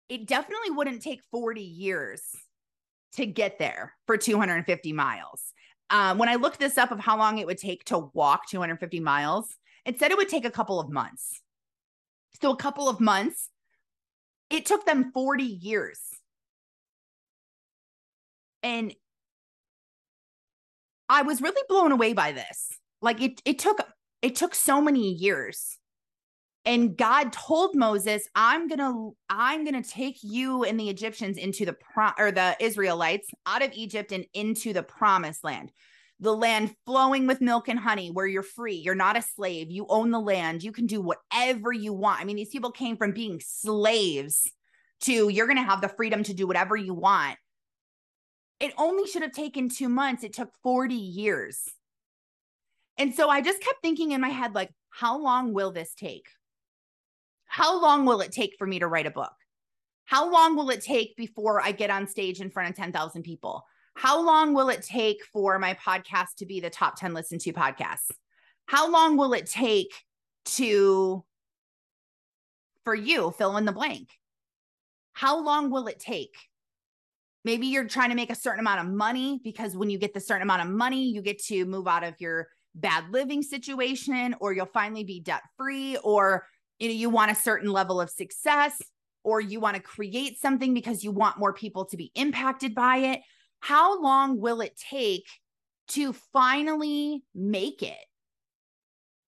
It 0.09 0.25
definitely 0.25 0.71
wouldn't 0.71 1.03
take 1.03 1.21
40 1.29 1.61
years 1.61 2.23
to 3.13 3.27
get 3.27 3.59
there 3.59 3.93
for 4.07 4.17
250 4.17 4.91
miles. 4.91 5.53
Um, 5.91 6.17
when 6.17 6.29
I 6.29 6.35
looked 6.35 6.59
this 6.59 6.79
up 6.79 6.91
of 6.91 6.99
how 6.99 7.15
long 7.15 7.37
it 7.37 7.45
would 7.45 7.59
take 7.59 7.83
to 7.85 8.09
walk 8.13 8.49
250 8.49 8.99
miles, 8.99 9.47
it 9.85 9.99
said 9.99 10.09
it 10.09 10.17
would 10.17 10.29
take 10.29 10.45
a 10.45 10.51
couple 10.51 10.79
of 10.79 10.89
months. 10.89 11.41
So, 12.41 12.51
a 12.51 12.57
couple 12.57 12.89
of 12.89 12.99
months, 12.99 13.49
it 14.49 14.65
took 14.65 14.85
them 14.85 15.11
40 15.13 15.43
years. 15.43 15.99
And 18.63 18.93
I 21.07 21.23
was 21.23 21.41
really 21.41 21.61
blown 21.67 21.91
away 21.91 22.13
by 22.13 22.31
this. 22.31 22.69
Like 23.01 23.21
it 23.21 23.41
it 23.45 23.59
took 23.59 23.79
it 24.21 24.35
took 24.35 24.53
so 24.53 24.81
many 24.81 25.13
years. 25.13 25.77
And 26.65 26.97
God 26.97 27.31
told 27.31 27.73
Moses, 27.73 28.27
"I'm 28.35 28.67
going 28.67 28.79
to 28.79 29.15
I'm 29.29 29.63
going 29.63 29.81
to 29.81 29.89
take 29.89 30.17
you 30.21 30.65
and 30.65 30.79
the 30.79 30.89
Egyptians 30.89 31.37
into 31.37 31.65
the 31.65 31.73
pro- 31.73 32.11
or 32.17 32.31
the 32.31 32.55
Israelites 32.59 33.29
out 33.45 33.63
of 33.63 33.71
Egypt 33.73 34.11
and 34.11 34.25
into 34.33 34.73
the 34.73 34.83
promised 34.83 35.43
land." 35.43 35.71
The 36.19 36.35
land 36.35 36.75
flowing 36.85 37.27
with 37.27 37.39
milk 37.39 37.69
and 37.69 37.79
honey, 37.79 38.11
where 38.11 38.27
you're 38.27 38.43
free. 38.43 38.75
You're 38.75 38.95
not 38.95 39.17
a 39.17 39.21
slave. 39.21 39.71
You 39.71 39.85
own 39.87 40.11
the 40.11 40.19
land. 40.19 40.63
You 40.63 40.71
can 40.71 40.85
do 40.85 41.01
whatever 41.01 41.71
you 41.71 41.93
want. 41.93 42.19
I 42.19 42.25
mean, 42.25 42.35
these 42.35 42.49
people 42.49 42.71
came 42.71 42.97
from 42.97 43.13
being 43.13 43.41
slaves 43.43 44.51
to 45.01 45.29
you're 45.29 45.47
going 45.47 45.57
to 45.57 45.63
have 45.63 45.79
the 45.79 45.87
freedom 45.87 46.23
to 46.23 46.33
do 46.33 46.45
whatever 46.45 46.75
you 46.75 46.93
want 46.93 47.37
it 48.59 48.73
only 48.77 49.07
should 49.07 49.21
have 49.21 49.31
taken 49.31 49.69
two 49.69 49.89
months. 49.89 50.23
It 50.23 50.33
took 50.33 50.51
40 50.63 50.93
years. 50.93 51.63
And 52.97 53.15
so 53.15 53.29
I 53.29 53.41
just 53.41 53.61
kept 53.61 53.81
thinking 53.81 54.11
in 54.11 54.21
my 54.21 54.29
head, 54.29 54.53
like, 54.53 54.71
how 54.89 55.17
long 55.17 55.53
will 55.53 55.71
this 55.71 55.93
take? 55.95 56.27
How 57.45 57.81
long 57.81 58.05
will 58.05 58.21
it 58.21 58.31
take 58.31 58.55
for 58.57 58.67
me 58.67 58.79
to 58.79 58.87
write 58.87 59.07
a 59.07 59.11
book? 59.11 59.31
How 60.05 60.29
long 60.31 60.55
will 60.55 60.69
it 60.69 60.83
take 60.83 61.15
before 61.15 61.61
I 61.61 61.71
get 61.71 61.89
on 61.89 62.07
stage 62.07 62.41
in 62.41 62.49
front 62.49 62.69
of 62.69 62.75
10,000 62.75 63.23
people? 63.23 63.63
How 63.99 64.23
long 64.25 64.53
will 64.53 64.69
it 64.69 64.81
take 64.81 65.25
for 65.25 65.59
my 65.59 65.73
podcast 65.73 66.35
to 66.37 66.45
be 66.45 66.61
the 66.61 66.69
top 66.69 66.97
10 66.97 67.13
listened 67.13 67.41
to 67.41 67.51
podcasts? 67.51 68.09
How 68.65 68.89
long 68.89 69.17
will 69.17 69.33
it 69.33 69.45
take 69.45 69.93
to, 70.55 71.25
for 72.85 72.95
you, 72.95 73.31
fill 73.31 73.57
in 73.57 73.65
the 73.65 73.73
blank? 73.73 74.07
How 75.11 75.43
long 75.43 75.69
will 75.69 75.87
it 75.87 75.99
take? 75.99 76.33
Maybe 77.43 77.67
you're 77.67 77.89
trying 77.89 78.07
to 78.07 78.15
make 78.15 78.31
a 78.31 78.35
certain 78.35 78.61
amount 78.61 78.79
of 78.79 78.87
money 78.87 79.41
because 79.43 79.75
when 79.75 79.89
you 79.89 79.97
get 79.97 80.13
the 80.13 80.21
certain 80.21 80.43
amount 80.43 80.61
of 80.61 80.69
money, 80.69 81.09
you 81.09 81.21
get 81.21 81.43
to 81.47 81.65
move 81.65 81.85
out 81.85 82.05
of 82.05 82.13
your 82.21 82.47
bad 82.75 83.11
living 83.11 83.43
situation 83.43 84.33
or 84.39 84.53
you'll 84.53 84.65
finally 84.67 85.03
be 85.03 85.19
debt 85.19 85.41
free 85.57 85.97
or 86.05 86.47
you 86.77 86.87
know 86.87 86.93
you 86.93 87.09
want 87.09 87.31
a 87.31 87.35
certain 87.35 87.69
level 87.69 87.99
of 87.99 88.09
success 88.09 88.81
or 89.25 89.41
you 89.41 89.59
want 89.59 89.75
to 89.75 89.81
create 89.81 90.39
something 90.39 90.73
because 90.73 91.03
you 91.03 91.11
want 91.11 91.37
more 91.37 91.51
people 91.51 91.83
to 91.83 91.97
be 91.97 92.13
impacted 92.15 92.73
by 92.73 92.95
it. 92.95 93.19
How 93.59 94.01
long 94.01 94.39
will 94.39 94.61
it 94.61 94.79
take 94.89 95.27
to 95.89 96.13
finally 96.33 97.23
make 97.33 97.81
it? 97.83 97.97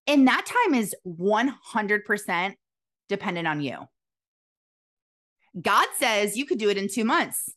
And 0.06 0.26
that 0.26 0.46
time 0.46 0.74
is 0.74 0.94
100% 1.06 2.54
dependent 3.08 3.48
on 3.48 3.60
you. 3.60 3.78
God 5.60 5.86
says 5.98 6.36
you 6.36 6.46
could 6.46 6.58
do 6.58 6.70
it 6.70 6.78
in 6.78 6.88
two 6.88 7.04
months. 7.04 7.52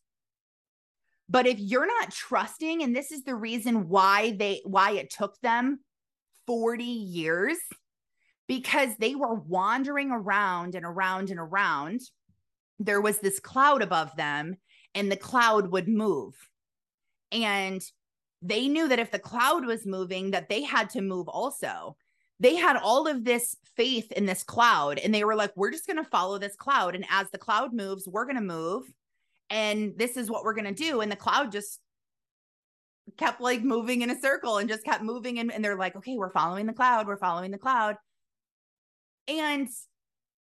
But 1.28 1.46
if 1.46 1.58
you're 1.58 1.86
not 1.86 2.12
trusting, 2.12 2.82
and 2.82 2.94
this 2.94 3.10
is 3.10 3.24
the 3.24 3.34
reason 3.34 3.88
why 3.88 4.36
they 4.38 4.60
why 4.64 4.92
it 4.92 5.10
took 5.10 5.40
them 5.40 5.80
40 6.46 6.84
years, 6.84 7.58
because 8.46 8.90
they 8.98 9.14
were 9.14 9.34
wandering 9.34 10.12
around 10.12 10.74
and 10.74 10.84
around 10.84 11.30
and 11.30 11.40
around. 11.40 12.00
There 12.78 13.00
was 13.00 13.18
this 13.18 13.40
cloud 13.40 13.82
above 13.82 14.14
them, 14.16 14.56
and 14.94 15.10
the 15.10 15.16
cloud 15.16 15.72
would 15.72 15.88
move. 15.88 16.34
And 17.32 17.82
they 18.42 18.68
knew 18.68 18.88
that 18.88 18.98
if 18.98 19.10
the 19.10 19.18
cloud 19.18 19.64
was 19.64 19.86
moving, 19.86 20.30
that 20.30 20.48
they 20.48 20.62
had 20.62 20.90
to 20.90 21.00
move 21.00 21.28
also. 21.28 21.96
They 22.38 22.54
had 22.54 22.76
all 22.76 23.08
of 23.08 23.24
this 23.24 23.56
faith 23.76 24.12
in 24.12 24.26
this 24.26 24.42
cloud, 24.42 24.98
and 24.98 25.14
they 25.14 25.24
were 25.24 25.34
like, 25.34 25.52
we're 25.56 25.70
just 25.70 25.86
going 25.86 25.96
to 25.96 26.04
follow 26.04 26.38
this 26.38 26.54
cloud. 26.54 26.94
And 26.94 27.06
as 27.10 27.30
the 27.30 27.38
cloud 27.38 27.72
moves, 27.72 28.06
we're 28.06 28.26
going 28.26 28.36
to 28.36 28.42
move 28.42 28.84
and 29.50 29.96
this 29.96 30.16
is 30.16 30.30
what 30.30 30.44
we're 30.44 30.54
going 30.54 30.64
to 30.64 30.72
do 30.72 31.00
and 31.00 31.10
the 31.10 31.16
cloud 31.16 31.52
just 31.52 31.80
kept 33.16 33.40
like 33.40 33.62
moving 33.62 34.02
in 34.02 34.10
a 34.10 34.20
circle 34.20 34.58
and 34.58 34.68
just 34.68 34.84
kept 34.84 35.02
moving 35.02 35.38
and, 35.38 35.52
and 35.52 35.64
they're 35.64 35.76
like 35.76 35.94
okay 35.96 36.16
we're 36.16 36.32
following 36.32 36.66
the 36.66 36.72
cloud 36.72 37.06
we're 37.06 37.16
following 37.16 37.50
the 37.50 37.58
cloud 37.58 37.96
and 39.28 39.68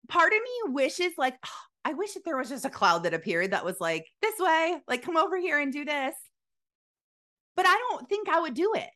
part 0.08 0.32
of 0.32 0.38
me 0.38 0.72
wishes 0.72 1.12
like 1.16 1.36
oh, 1.44 1.60
i 1.84 1.92
wish 1.94 2.14
that 2.14 2.24
there 2.24 2.36
was 2.36 2.48
just 2.48 2.64
a 2.64 2.70
cloud 2.70 3.04
that 3.04 3.14
appeared 3.14 3.52
that 3.52 3.64
was 3.64 3.80
like 3.80 4.06
this 4.20 4.34
way 4.38 4.76
like 4.88 5.02
come 5.02 5.16
over 5.16 5.38
here 5.38 5.60
and 5.60 5.72
do 5.72 5.84
this 5.84 6.14
but 7.60 7.68
i 7.68 7.78
don't 7.90 8.08
think 8.08 8.26
i 8.30 8.40
would 8.40 8.54
do 8.54 8.72
it 8.74 8.88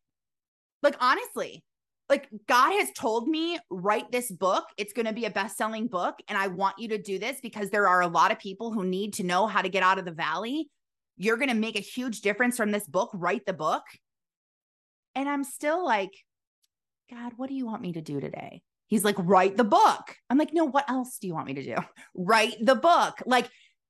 like 0.82 0.96
honestly 1.00 1.62
like 2.08 2.28
God 2.46 2.72
has 2.72 2.90
told 2.92 3.28
me, 3.28 3.58
write 3.70 4.12
this 4.12 4.30
book. 4.30 4.64
It's 4.76 4.92
going 4.92 5.06
to 5.06 5.12
be 5.12 5.24
a 5.24 5.30
best 5.30 5.56
selling 5.56 5.86
book. 5.86 6.16
And 6.28 6.36
I 6.36 6.48
want 6.48 6.78
you 6.78 6.88
to 6.88 6.98
do 6.98 7.18
this 7.18 7.38
because 7.42 7.70
there 7.70 7.88
are 7.88 8.02
a 8.02 8.06
lot 8.06 8.30
of 8.30 8.38
people 8.38 8.72
who 8.72 8.84
need 8.84 9.14
to 9.14 9.22
know 9.22 9.46
how 9.46 9.62
to 9.62 9.68
get 9.68 9.82
out 9.82 9.98
of 9.98 10.04
the 10.04 10.12
valley. 10.12 10.68
You're 11.16 11.38
going 11.38 11.48
to 11.48 11.54
make 11.54 11.76
a 11.76 11.80
huge 11.80 12.20
difference 12.20 12.56
from 12.56 12.70
this 12.70 12.86
book. 12.86 13.10
Write 13.14 13.46
the 13.46 13.54
book. 13.54 13.84
And 15.14 15.28
I'm 15.28 15.44
still 15.44 15.84
like, 15.84 16.12
God, 17.10 17.32
what 17.36 17.48
do 17.48 17.54
you 17.54 17.66
want 17.66 17.82
me 17.82 17.92
to 17.92 18.02
do 18.02 18.20
today? 18.20 18.62
He's 18.88 19.04
like, 19.04 19.16
write 19.18 19.56
the 19.56 19.64
book. 19.64 20.16
I'm 20.28 20.38
like, 20.38 20.52
no, 20.52 20.64
what 20.66 20.88
else 20.90 21.18
do 21.18 21.26
you 21.26 21.34
want 21.34 21.46
me 21.46 21.54
to 21.54 21.62
do? 21.62 21.76
write 22.14 22.56
the 22.60 22.74
book. 22.74 23.22
Like, 23.24 23.48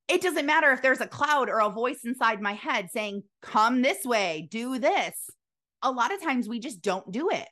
it 0.09 0.21
doesn't 0.21 0.47
matter 0.47 0.71
if 0.73 0.83
there's 0.83 1.01
a 1.01 1.07
cloud 1.07 1.49
or 1.49 1.61
a 1.61 1.71
voice 1.71 2.01
inside 2.05 2.41
my 2.41 2.53
head 2.53 2.91
saying, 2.93 3.23
come 3.41 3.83
this 3.83 4.05
way, 4.05 4.49
do 4.51 4.79
this. 4.79 5.15
A 5.83 5.91
lot 5.91 6.13
of 6.13 6.23
times 6.23 6.49
we 6.49 6.61
just 6.61 6.83
don't 6.83 7.11
do 7.11 7.31
it. 7.31 7.49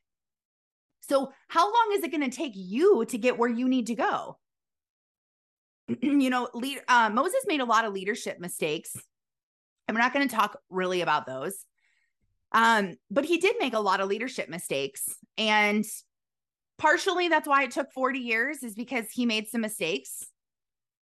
So, 1.08 1.32
how 1.48 1.64
long 1.64 1.90
is 1.94 2.04
it 2.04 2.10
going 2.10 2.28
to 2.28 2.36
take 2.36 2.52
you 2.54 3.04
to 3.06 3.18
get 3.18 3.36
where 3.36 3.48
you 3.48 3.68
need 3.68 3.88
to 3.88 3.94
go? 3.94 4.38
you 6.00 6.30
know, 6.30 6.48
lead, 6.54 6.80
uh, 6.88 7.10
Moses 7.12 7.40
made 7.46 7.60
a 7.60 7.64
lot 7.64 7.84
of 7.84 7.92
leadership 7.92 8.38
mistakes, 8.38 8.94
and 9.86 9.94
we're 9.94 10.02
not 10.02 10.14
going 10.14 10.28
to 10.28 10.34
talk 10.34 10.58
really 10.70 11.00
about 11.00 11.26
those. 11.26 11.64
Um, 12.52 12.96
but 13.10 13.24
he 13.24 13.38
did 13.38 13.56
make 13.58 13.74
a 13.74 13.80
lot 13.80 14.00
of 14.00 14.08
leadership 14.08 14.48
mistakes, 14.48 15.02
and 15.36 15.84
partially 16.78 17.28
that's 17.28 17.48
why 17.48 17.64
it 17.64 17.72
took 17.72 17.92
40 17.92 18.20
years 18.20 18.62
is 18.62 18.74
because 18.74 19.06
he 19.10 19.26
made 19.26 19.48
some 19.48 19.62
mistakes. 19.62 20.24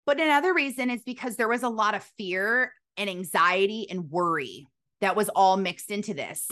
But 0.09 0.19
another 0.19 0.55
reason 0.55 0.89
is 0.89 1.03
because 1.03 1.35
there 1.35 1.47
was 1.47 1.61
a 1.61 1.69
lot 1.69 1.93
of 1.93 2.01
fear 2.17 2.73
and 2.97 3.07
anxiety 3.07 3.85
and 3.91 4.09
worry 4.09 4.65
that 5.01 5.15
was 5.15 5.29
all 5.29 5.55
mixed 5.55 5.91
into 5.91 6.15
this. 6.15 6.47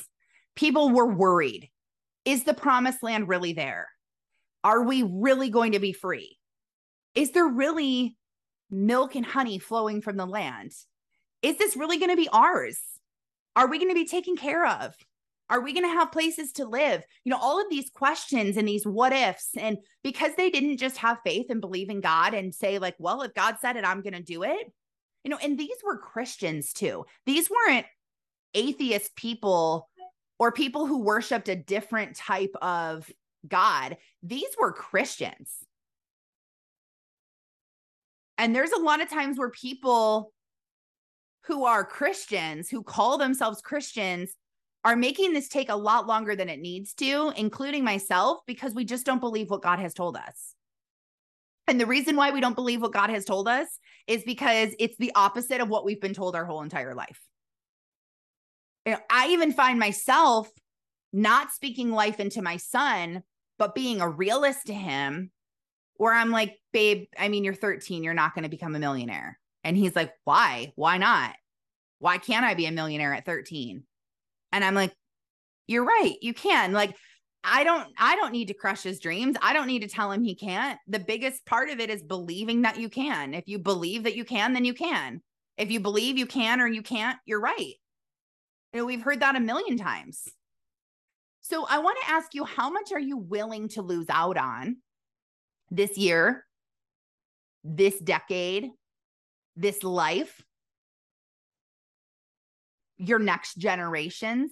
People 0.55 0.91
were 0.91 1.11
worried 1.11 1.71
is 2.23 2.43
the 2.43 2.53
promised 2.53 3.01
land 3.01 3.27
really 3.27 3.53
there? 3.53 3.87
Are 4.63 4.83
we 4.83 5.01
really 5.01 5.49
going 5.49 5.71
to 5.71 5.79
be 5.79 5.91
free? 5.91 6.37
Is 7.15 7.31
there 7.31 7.47
really 7.47 8.15
milk 8.69 9.15
and 9.15 9.25
honey 9.25 9.57
flowing 9.57 10.03
from 10.03 10.17
the 10.17 10.27
land? 10.27 10.73
Is 11.41 11.57
this 11.57 11.75
really 11.75 11.97
going 11.97 12.11
to 12.11 12.15
be 12.15 12.29
ours? 12.31 12.79
Are 13.55 13.67
we 13.67 13.79
going 13.79 13.89
to 13.89 13.95
be 13.95 14.05
taken 14.05 14.35
care 14.35 14.67
of? 14.67 14.93
Are 15.49 15.61
we 15.61 15.73
going 15.73 15.85
to 15.85 15.89
have 15.89 16.11
places 16.11 16.51
to 16.53 16.65
live? 16.65 17.03
You 17.23 17.31
know, 17.31 17.39
all 17.39 17.61
of 17.61 17.69
these 17.69 17.89
questions 17.89 18.57
and 18.57 18.67
these 18.67 18.85
what 18.85 19.13
ifs. 19.13 19.51
And 19.57 19.77
because 20.03 20.31
they 20.35 20.49
didn't 20.49 20.77
just 20.77 20.97
have 20.97 21.19
faith 21.23 21.47
and 21.49 21.61
believe 21.61 21.89
in 21.89 22.01
God 22.01 22.33
and 22.33 22.53
say, 22.53 22.79
like, 22.79 22.95
well, 22.99 23.21
if 23.21 23.33
God 23.33 23.55
said 23.61 23.77
it, 23.77 23.85
I'm 23.85 24.01
going 24.01 24.13
to 24.13 24.21
do 24.21 24.43
it. 24.43 24.71
You 25.23 25.31
know, 25.31 25.39
and 25.41 25.57
these 25.57 25.77
were 25.83 25.97
Christians 25.97 26.73
too. 26.73 27.05
These 27.25 27.49
weren't 27.49 27.85
atheist 28.53 29.15
people 29.15 29.89
or 30.39 30.51
people 30.51 30.85
who 30.85 31.01
worshiped 31.01 31.49
a 31.49 31.55
different 31.55 32.15
type 32.15 32.55
of 32.61 33.09
God, 33.47 33.97
these 34.21 34.49
were 34.59 34.71
Christians. 34.71 35.51
And 38.37 38.55
there's 38.55 38.71
a 38.71 38.79
lot 38.79 39.01
of 39.01 39.09
times 39.09 39.37
where 39.37 39.49
people 39.49 40.31
who 41.45 41.65
are 41.65 41.83
Christians, 41.83 42.69
who 42.69 42.83
call 42.83 43.17
themselves 43.17 43.61
Christians, 43.61 44.31
are 44.87 44.95
making 44.95 45.33
this 45.33 45.49
take 45.49 45.67
a 45.67 45.75
lot 45.75 46.07
longer 46.07 46.33
than 46.33 46.47
it 46.47 46.61
needs 46.61 46.93
to, 46.93 47.33
including 47.35 47.83
myself, 47.83 48.39
because 48.47 48.73
we 48.73 48.85
just 48.85 49.05
don't 49.05 49.19
believe 49.19 49.49
what 49.49 49.61
God 49.61 49.79
has 49.79 49.93
told 49.93 50.15
us. 50.15 50.55
And 51.67 51.77
the 51.77 51.85
reason 51.85 52.15
why 52.15 52.31
we 52.31 52.39
don't 52.39 52.55
believe 52.55 52.81
what 52.81 52.93
God 52.93 53.09
has 53.09 53.25
told 53.25 53.49
us 53.49 53.67
is 54.07 54.23
because 54.23 54.69
it's 54.79 54.97
the 54.97 55.11
opposite 55.13 55.59
of 55.59 55.67
what 55.67 55.83
we've 55.83 55.99
been 55.99 56.13
told 56.13 56.37
our 56.37 56.45
whole 56.45 56.61
entire 56.61 56.95
life. 56.95 57.19
I 59.09 59.27
even 59.31 59.51
find 59.51 59.77
myself 59.77 60.49
not 61.11 61.51
speaking 61.51 61.91
life 61.91 62.21
into 62.21 62.41
my 62.41 62.55
son, 62.55 63.23
but 63.59 63.75
being 63.75 63.99
a 63.99 64.09
realist 64.09 64.67
to 64.67 64.73
him, 64.73 65.31
where 65.95 66.13
I'm 66.13 66.31
like, 66.31 66.55
babe, 66.71 67.07
I 67.19 67.27
mean, 67.27 67.43
you're 67.43 67.53
13, 67.53 68.05
you're 68.05 68.13
not 68.13 68.35
going 68.35 68.43
to 68.43 68.49
become 68.49 68.73
a 68.73 68.79
millionaire. 68.79 69.37
And 69.65 69.75
he's 69.75 69.97
like, 69.97 70.13
why? 70.23 70.71
Why 70.77 70.97
not? 70.97 71.35
Why 71.99 72.19
can't 72.19 72.45
I 72.45 72.53
be 72.53 72.67
a 72.67 72.71
millionaire 72.71 73.13
at 73.13 73.25
13? 73.25 73.83
And 74.51 74.63
I'm 74.63 74.75
like, 74.75 74.93
you're 75.67 75.85
right. 75.85 76.15
You 76.21 76.33
can. 76.33 76.71
Like, 76.73 76.95
I 77.43 77.63
don't 77.63 77.87
I 77.97 78.15
don't 78.15 78.31
need 78.31 78.49
to 78.49 78.53
crush 78.53 78.83
his 78.83 78.99
dreams. 78.99 79.37
I 79.41 79.53
don't 79.53 79.67
need 79.67 79.81
to 79.83 79.87
tell 79.87 80.11
him 80.11 80.23
he 80.23 80.35
can't. 80.35 80.79
The 80.87 80.99
biggest 80.99 81.45
part 81.45 81.69
of 81.69 81.79
it 81.79 81.89
is 81.89 82.03
believing 82.03 82.63
that 82.63 82.79
you 82.79 82.89
can. 82.89 83.33
If 83.33 83.47
you 83.47 83.59
believe 83.59 84.03
that 84.03 84.15
you 84.15 84.25
can, 84.25 84.53
then 84.53 84.65
you 84.65 84.73
can. 84.73 85.21
If 85.57 85.71
you 85.71 85.79
believe 85.79 86.17
you 86.17 86.25
can 86.25 86.61
or 86.61 86.67
you 86.67 86.81
can't, 86.81 87.17
you're 87.25 87.39
right. 87.39 87.73
You 88.73 88.79
know, 88.79 88.85
we've 88.85 89.01
heard 89.01 89.21
that 89.21 89.35
a 89.35 89.39
million 89.39 89.77
times. 89.77 90.27
So 91.41 91.65
I 91.69 91.79
want 91.79 91.97
to 92.01 92.11
ask 92.11 92.33
you 92.33 92.43
how 92.43 92.69
much 92.69 92.91
are 92.91 92.99
you 92.99 93.17
willing 93.17 93.69
to 93.69 93.81
lose 93.81 94.07
out 94.09 94.37
on 94.37 94.77
this 95.71 95.97
year, 95.97 96.45
this 97.63 97.97
decade, 97.99 98.71
this 99.55 99.83
life, 99.83 100.41
your 102.97 103.19
next 103.19 103.57
generations? 103.57 104.51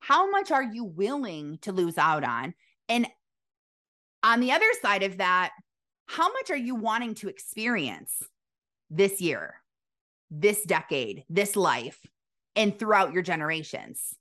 How 0.00 0.30
much 0.30 0.50
are 0.50 0.62
you 0.62 0.84
willing 0.84 1.58
to 1.62 1.72
lose 1.72 1.98
out 1.98 2.24
on? 2.24 2.54
And 2.88 3.06
on 4.22 4.40
the 4.40 4.52
other 4.52 4.66
side 4.80 5.02
of 5.02 5.18
that, 5.18 5.50
how 6.06 6.32
much 6.32 6.50
are 6.50 6.56
you 6.56 6.74
wanting 6.74 7.14
to 7.16 7.28
experience 7.28 8.22
this 8.90 9.20
year, 9.20 9.54
this 10.30 10.62
decade, 10.64 11.24
this 11.28 11.56
life, 11.56 11.98
and 12.54 12.78
throughout 12.78 13.12
your 13.12 13.22
generations? 13.22 14.14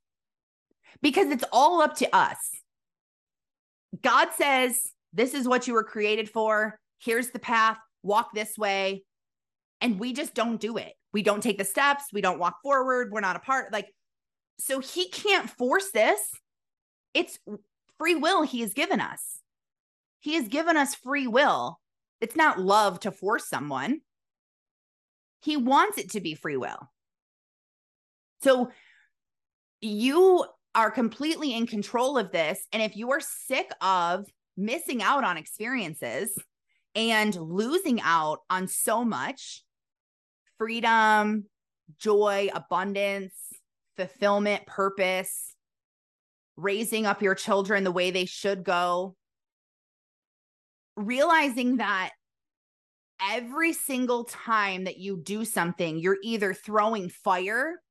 Because 1.01 1.27
it's 1.29 1.43
all 1.51 1.81
up 1.81 1.95
to 1.97 2.15
us. 2.15 2.38
God 4.01 4.29
says, 4.36 4.88
This 5.13 5.33
is 5.33 5.47
what 5.47 5.67
you 5.67 5.73
were 5.73 5.83
created 5.83 6.29
for. 6.29 6.79
Here's 6.99 7.29
the 7.29 7.39
path. 7.39 7.77
Walk 8.03 8.33
this 8.33 8.57
way. 8.57 9.03
And 9.81 9.99
we 9.99 10.13
just 10.13 10.33
don't 10.33 10.59
do 10.59 10.77
it. 10.77 10.93
We 11.16 11.24
don't 11.24 11.41
take 11.41 11.57
the 11.57 11.63
steps. 11.63 12.11
We 12.11 12.20
don't 12.20 12.39
walk 12.39 12.57
forward. 12.61 13.09
We're 13.09 13.22
not 13.22 13.38
a 13.38 13.39
part. 13.39 13.72
Like, 13.72 13.88
so 14.59 14.82
he 14.82 15.07
can't 15.07 15.49
force 15.49 15.91
this. 15.91 16.20
It's 17.13 17.39
free 17.97 18.16
will 18.16 18.41
he 18.41 18.59
has 18.59 18.74
given 18.74 18.99
us. 18.99 19.39
He 20.20 20.34
has 20.34 20.49
given 20.49 20.76
us 20.76 20.93
free 20.93 21.26
will. 21.26 21.80
It's 22.20 22.36
not 22.36 22.59
love 22.59 22.99
to 22.99 23.13
force 23.13 23.47
someone. 23.47 24.01
He 25.41 25.55
wants 25.55 25.97
it 25.97 26.11
to 26.11 26.20
be 26.20 26.36
free 26.36 26.57
will. 26.57 26.91
So 28.43 28.72
you 29.80 30.43
are 30.76 30.91
completely 30.91 31.55
in 31.55 31.66
control 31.66 32.18
of 32.18 32.34
this. 32.34 32.68
And 32.74 32.84
if 32.84 32.97
you 32.97 33.11
are 33.11 33.22
sick 33.22 33.72
of 33.80 34.26
missing 34.57 35.01
out 35.01 35.24
on 35.24 35.38
experiences 35.38 36.38
and 36.93 37.34
losing 37.34 38.01
out 38.01 38.39
on 38.49 38.68
so 38.68 39.05
much 39.05 39.61
freedom, 40.57 41.45
joy, 41.97 42.49
abundance, 42.53 43.33
fulfillment, 43.97 44.65
purpose, 44.65 45.55
raising 46.57 47.05
up 47.05 47.21
your 47.21 47.35
children 47.35 47.83
the 47.83 47.91
way 47.91 48.11
they 48.11 48.25
should 48.25 48.63
go, 48.63 49.15
realizing 50.95 51.77
that 51.77 52.11
every 53.21 53.73
single 53.73 54.23
time 54.23 54.85
that 54.85 54.97
you 54.97 55.17
do 55.17 55.43
something, 55.45 55.99
you're 55.99 56.17
either 56.23 56.53
throwing 56.53 57.09
fire, 57.09 57.81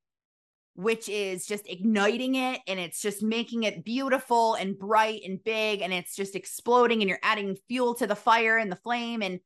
which 0.76 1.08
is 1.08 1.46
just 1.46 1.68
igniting 1.68 2.34
it 2.34 2.60
and 2.66 2.80
it's 2.80 3.00
just 3.00 3.22
making 3.22 3.62
it 3.62 3.84
beautiful 3.84 4.54
and 4.54 4.78
bright 4.78 5.20
and 5.24 5.44
big, 5.44 5.82
and 5.82 5.92
it's 5.92 6.16
just 6.16 6.34
exploding, 6.34 7.00
and 7.00 7.08
you're 7.08 7.18
adding 7.22 7.56
fuel 7.68 7.94
to 7.94 8.06
the 8.06 8.16
fire 8.16 8.56
and 8.56 8.72
the 8.72 8.76
flame, 8.76 9.22
and 9.22 9.40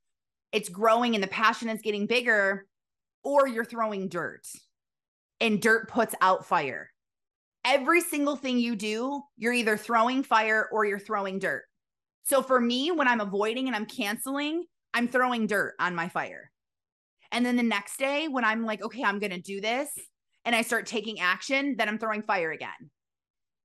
it's 0.53 0.69
growing, 0.69 1.15
and 1.15 1.23
the 1.23 1.29
passion 1.29 1.69
is 1.69 1.83
getting 1.83 2.07
bigger, 2.07 2.67
or 3.29 3.47
you're 3.47 3.63
throwing 3.63 4.09
dirt 4.09 4.47
and 5.39 5.61
dirt 5.61 5.87
puts 5.87 6.15
out 6.23 6.47
fire. 6.47 6.91
Every 7.63 8.01
single 8.01 8.37
thing 8.37 8.59
you 8.59 8.75
do, 8.75 9.21
you're 9.37 9.53
either 9.53 9.77
throwing 9.77 10.23
fire 10.23 10.67
or 10.73 10.87
you're 10.87 10.99
throwing 10.99 11.39
dirt. 11.39 11.65
So 12.25 12.41
for 12.41 12.59
me, 12.59 12.91
when 12.91 13.07
I'm 13.07 13.21
avoiding 13.21 13.67
and 13.67 13.77
I'm 13.77 13.85
canceling, 13.85 14.65
I'm 14.95 15.09
throwing 15.09 15.47
dirt 15.47 15.75
on 15.79 15.95
my 15.95 16.09
fire. 16.09 16.51
And 17.31 17.45
then 17.45 17.57
the 17.57 17.63
next 17.63 17.99
day, 17.99 18.29
when 18.29 18.47
I'm 18.47 18.65
like, 18.65 18.83
okay, 18.83 19.05
I'm 19.05 19.19
going 19.19 19.33
to 19.33 19.41
do 19.43 19.61
this, 19.61 19.91
and 20.47 20.57
I 20.57 20.63
start 20.63 20.87
taking 20.87 21.21
action, 21.21 21.75
then 21.77 21.87
I'm 21.87 21.99
throwing 21.99 22.23
fire 22.23 22.51
again. 22.51 22.91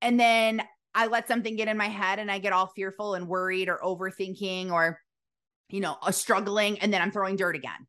And 0.01 0.19
then 0.19 0.61
I 0.93 1.07
let 1.07 1.29
something 1.29 1.55
get 1.55 1.69
in 1.69 1.77
my 1.77 1.87
head 1.87 2.19
and 2.19 2.29
I 2.29 2.39
get 2.39 2.51
all 2.51 2.67
fearful 2.67 3.15
and 3.15 3.29
worried 3.29 3.69
or 3.69 3.79
overthinking 3.81 4.71
or, 4.73 4.99
you 5.69 5.79
know, 5.79 5.95
a 6.05 6.11
struggling, 6.11 6.79
and 6.79 6.93
then 6.93 7.01
I'm 7.01 7.11
throwing 7.11 7.37
dirt 7.37 7.55
again. 7.55 7.87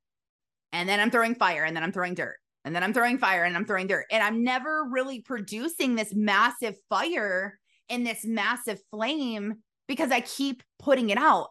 And 0.75 0.89
then 0.89 0.99
I'm 0.99 1.11
throwing 1.11 1.37
fire 1.37 1.65
and 1.65 1.77
then 1.77 1.85
I'm 1.85 1.93
throwing 1.93 2.15
dirt 2.15 2.37
and 2.65 2.75
then 2.75 2.83
I'm 2.83 2.93
throwing 2.93 3.17
fire 3.17 3.45
and 3.45 3.57
I'm 3.57 3.65
throwing 3.65 3.87
dirt. 3.87 4.07
And 4.11 4.25
I'm 4.25 4.43
never 4.43 4.89
really 4.91 5.21
producing 5.21 5.95
this 5.95 6.13
massive 6.13 6.75
fire 6.89 7.61
and 7.89 8.05
this 8.05 8.25
massive 8.25 8.81
flame 8.91 9.55
because 9.87 10.11
I 10.11 10.21
keep 10.21 10.65
putting 10.81 11.11
it 11.11 11.19
out. 11.19 11.51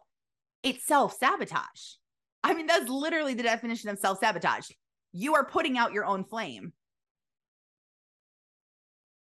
It's 0.62 0.86
self 0.86 1.14
sabotage. 1.14 1.94
I 2.42 2.52
mean, 2.52 2.66
that's 2.66 2.90
literally 2.90 3.32
the 3.32 3.42
definition 3.42 3.88
of 3.88 3.98
self 3.98 4.18
sabotage. 4.18 4.68
You 5.12 5.34
are 5.36 5.46
putting 5.46 5.78
out 5.78 5.94
your 5.94 6.04
own 6.04 6.24
flame. 6.24 6.74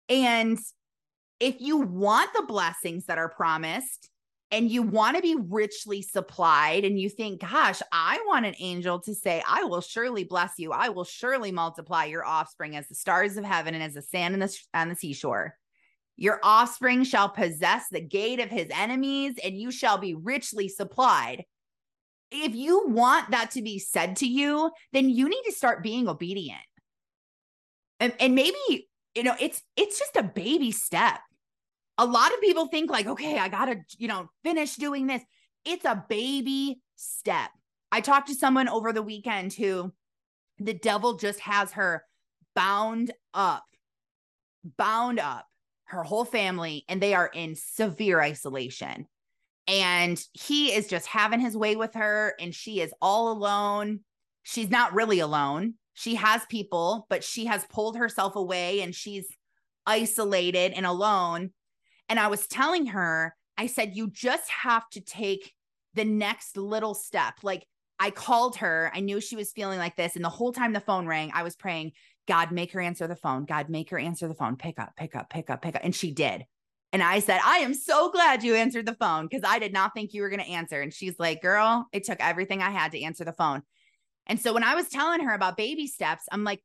And 0.09 0.59
if 1.39 1.61
you 1.61 1.79
want 1.79 2.33
the 2.35 2.43
blessings 2.43 3.07
that 3.07 3.19
are 3.19 3.29
promised, 3.29 4.11
and 4.53 4.71
you 4.71 4.83
want 4.83 5.17
to 5.17 5.23
be 5.23 5.35
richly 5.35 6.03
supplied 6.03 6.85
and 6.85 7.01
you 7.01 7.09
think 7.09 7.41
gosh 7.41 7.81
i 7.91 8.23
want 8.27 8.47
an 8.47 8.55
angel 8.61 9.01
to 9.01 9.15
say 9.15 9.43
i 9.49 9.65
will 9.65 9.81
surely 9.81 10.25
bless 10.25 10.53
you. 10.59 10.73
I 10.73 10.89
will 10.89 11.05
surely 11.05 11.53
multiply 11.53 12.05
your 12.05 12.25
offspring 12.25 12.77
as 12.77 12.89
the 12.89 12.95
stars 12.95 13.37
of 13.37 13.45
heaven 13.45 13.75
and 13.75 13.83
as 13.83 13.95
the 13.95 14.03
sand 14.03 14.41
the, 14.41 14.59
on 14.75 14.89
the 14.89 14.97
seashore. 14.97 15.57
Your 16.17 16.41
offspring 16.43 17.05
shall 17.05 17.29
possess 17.29 17.87
the 17.91 18.01
gate 18.01 18.41
of 18.41 18.51
his 18.51 18.69
enemies 18.71 19.35
and 19.43 19.59
you 19.59 19.71
shall 19.71 19.99
be 19.99 20.15
richly 20.15 20.69
supplied 20.69 21.45
if 22.31 22.55
you 22.55 22.87
want 22.89 23.31
that 23.31 23.51
to 23.53 23.63
be 23.63 23.79
said 23.79 24.17
to 24.17 24.27
you 24.27 24.71
then 24.93 25.11
you 25.11 25.29
need 25.29 25.43
to 25.45 25.53
start 25.53 25.83
being 25.83 26.09
obedient. 26.09 26.61
And, 28.01 28.13
and 28.19 28.35
maybe 28.35 28.89
you 29.15 29.23
know 29.23 29.35
it's 29.41 29.63
it's 29.77 29.99
just 29.99 30.17
a 30.17 30.23
baby 30.23 30.73
step 30.73 31.21
a 31.99 32.07
lot 32.07 32.33
of 32.33 32.41
people 32.41 32.67
think 32.67 32.91
like, 32.91 33.07
okay, 33.07 33.39
I 33.39 33.49
got 33.49 33.67
to, 33.67 33.77
you 33.99 34.09
know, 34.09 34.29
finish 34.43 34.77
doing 34.77 35.07
this. 35.07 35.23
It's 35.65 35.85
a 35.85 36.05
baby 36.09 36.81
step. 36.97 37.51
I 37.91 38.01
talked 38.01 38.29
to 38.29 38.35
someone 38.35 38.69
over 38.69 38.93
the 38.93 39.03
weekend 39.03 39.53
who 39.53 39.93
the 40.59 40.75
devil 40.75 41.15
just 41.15 41.41
has 41.41 41.73
her 41.73 42.05
bound 42.55 43.13
up, 43.35 43.65
bound 44.79 45.21
up, 45.21 45.47
her 45.85 46.03
whole 46.03 46.25
family, 46.25 46.85
and 46.89 47.01
they 47.01 47.15
are 47.15 47.31
in 47.33 47.55
severe 47.55 48.21
isolation. 48.21 49.07
And 49.69 50.23
he 50.33 50.73
is 50.73 50.89
just 50.89 51.07
having 51.07 51.41
his 51.41 51.57
way 51.57 51.77
with 51.77 51.95
her, 51.95 52.35
and 52.41 52.55
she 52.55 52.81
is 52.81 52.93
all 53.01 53.31
alone. 53.31 54.01
She's 54.43 54.71
not 54.71 54.95
really 54.95 55.21
alone. 55.21 55.75
She 55.95 56.15
has 56.17 56.45
people, 56.47 57.07
but 57.11 57.23
she 57.23 57.47
has 57.47 57.65
pulled 57.67 57.97
herself 57.97 58.35
away 58.35 58.81
and 58.81 58.95
she's 58.95 59.27
isolated 59.87 60.73
and 60.73 60.87
alone. 60.87 61.51
And 62.13 62.21
I 62.21 62.27
was 62.27 62.47
telling 62.47 62.85
her, 62.89 63.35
I 63.57 63.67
said, 63.69 63.97
you 63.97 64.11
just 64.11 64.47
have 64.51 64.87
to 64.91 65.01
take 65.01 65.55
the 65.95 66.05
next 66.05 66.59
little 66.59 66.93
step. 66.93 67.37
Like 67.43 67.67
I 67.99 68.11
called 68.11 68.57
her, 68.57 68.93
I 68.95 69.01
knew 69.01 69.19
she 69.19 69.35
was 69.35 69.51
feeling 69.51 69.79
like 69.79 69.97
this. 69.97 70.15
And 70.15 70.23
the 70.23 70.29
whole 70.29 70.53
time 70.53 70.75
the 70.75 70.81
phone 70.81 71.07
rang, 71.07 71.31
I 71.33 71.43
was 71.43 71.57
praying, 71.57 71.93
God, 72.29 72.53
make 72.53 72.73
her 72.73 72.83
answer 72.83 73.07
the 73.07 73.17
phone. 73.17 73.47
God, 73.47 73.71
make 73.71 73.89
her 73.89 73.99
answer 73.99 74.29
the 74.29 74.35
phone. 74.35 74.57
Pick 74.57 74.79
up, 74.79 74.95
pick 74.95 75.17
up, 75.17 75.31
pick 75.31 75.49
up, 75.49 75.63
pick 75.63 75.75
up. 75.75 75.81
And 75.83 75.95
she 75.95 76.11
did. 76.11 76.45
And 76.93 77.03
I 77.03 77.21
said, 77.21 77.41
I 77.43 77.61
am 77.61 77.73
so 77.73 78.11
glad 78.11 78.43
you 78.43 78.57
answered 78.57 78.85
the 78.85 78.97
phone 78.97 79.27
because 79.27 79.51
I 79.51 79.59
did 79.59 79.73
not 79.73 79.95
think 79.95 80.13
you 80.13 80.21
were 80.21 80.29
going 80.29 80.45
to 80.45 80.51
answer. 80.51 80.83
And 80.83 80.93
she's 80.93 81.19
like, 81.19 81.41
girl, 81.41 81.87
it 81.95 82.05
took 82.05 82.21
everything 82.21 82.61
I 82.61 82.73
had 82.73 82.93
to 82.93 83.03
answer 83.03 83.25
the 83.25 83.33
phone. 83.33 83.63
And 84.27 84.39
so 84.39 84.53
when 84.53 84.65
I 84.65 84.75
was 84.75 84.91
telling 84.91 85.25
her 85.25 85.33
about 85.33 85.57
baby 85.57 85.87
steps, 85.87 86.25
I'm 86.31 86.45
like, 86.45 86.61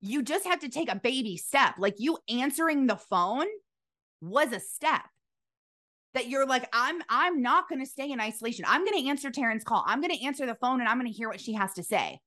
you 0.00 0.22
just 0.22 0.46
have 0.46 0.60
to 0.60 0.68
take 0.68 0.88
a 0.88 0.94
baby 0.94 1.36
step. 1.36 1.74
Like 1.78 1.96
you 1.98 2.16
answering 2.28 2.86
the 2.86 2.94
phone 2.94 3.48
was 4.24 4.52
a 4.52 4.60
step 4.60 5.02
that 6.14 6.28
you're 6.28 6.46
like 6.46 6.68
i'm 6.72 7.02
i'm 7.08 7.42
not 7.42 7.68
going 7.68 7.80
to 7.80 7.86
stay 7.86 8.10
in 8.10 8.20
isolation. 8.20 8.64
I'm 8.66 8.84
going 8.84 9.00
to 9.02 9.08
answer 9.08 9.30
taryn's 9.30 9.64
call. 9.64 9.84
I'm 9.86 10.00
going 10.00 10.16
to 10.16 10.24
answer 10.24 10.46
the 10.46 10.54
phone 10.54 10.80
and 10.80 10.88
i'm 10.88 10.98
going 10.98 11.10
to 11.10 11.16
hear 11.16 11.28
what 11.28 11.40
she 11.40 11.52
has 11.54 11.74
to 11.74 11.82
say. 11.82 12.20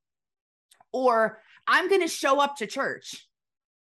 Or 0.91 1.39
i'm 1.65 1.89
going 1.89 2.01
to 2.01 2.07
show 2.07 2.39
up 2.39 2.57
to 2.57 2.67
church. 2.67 3.27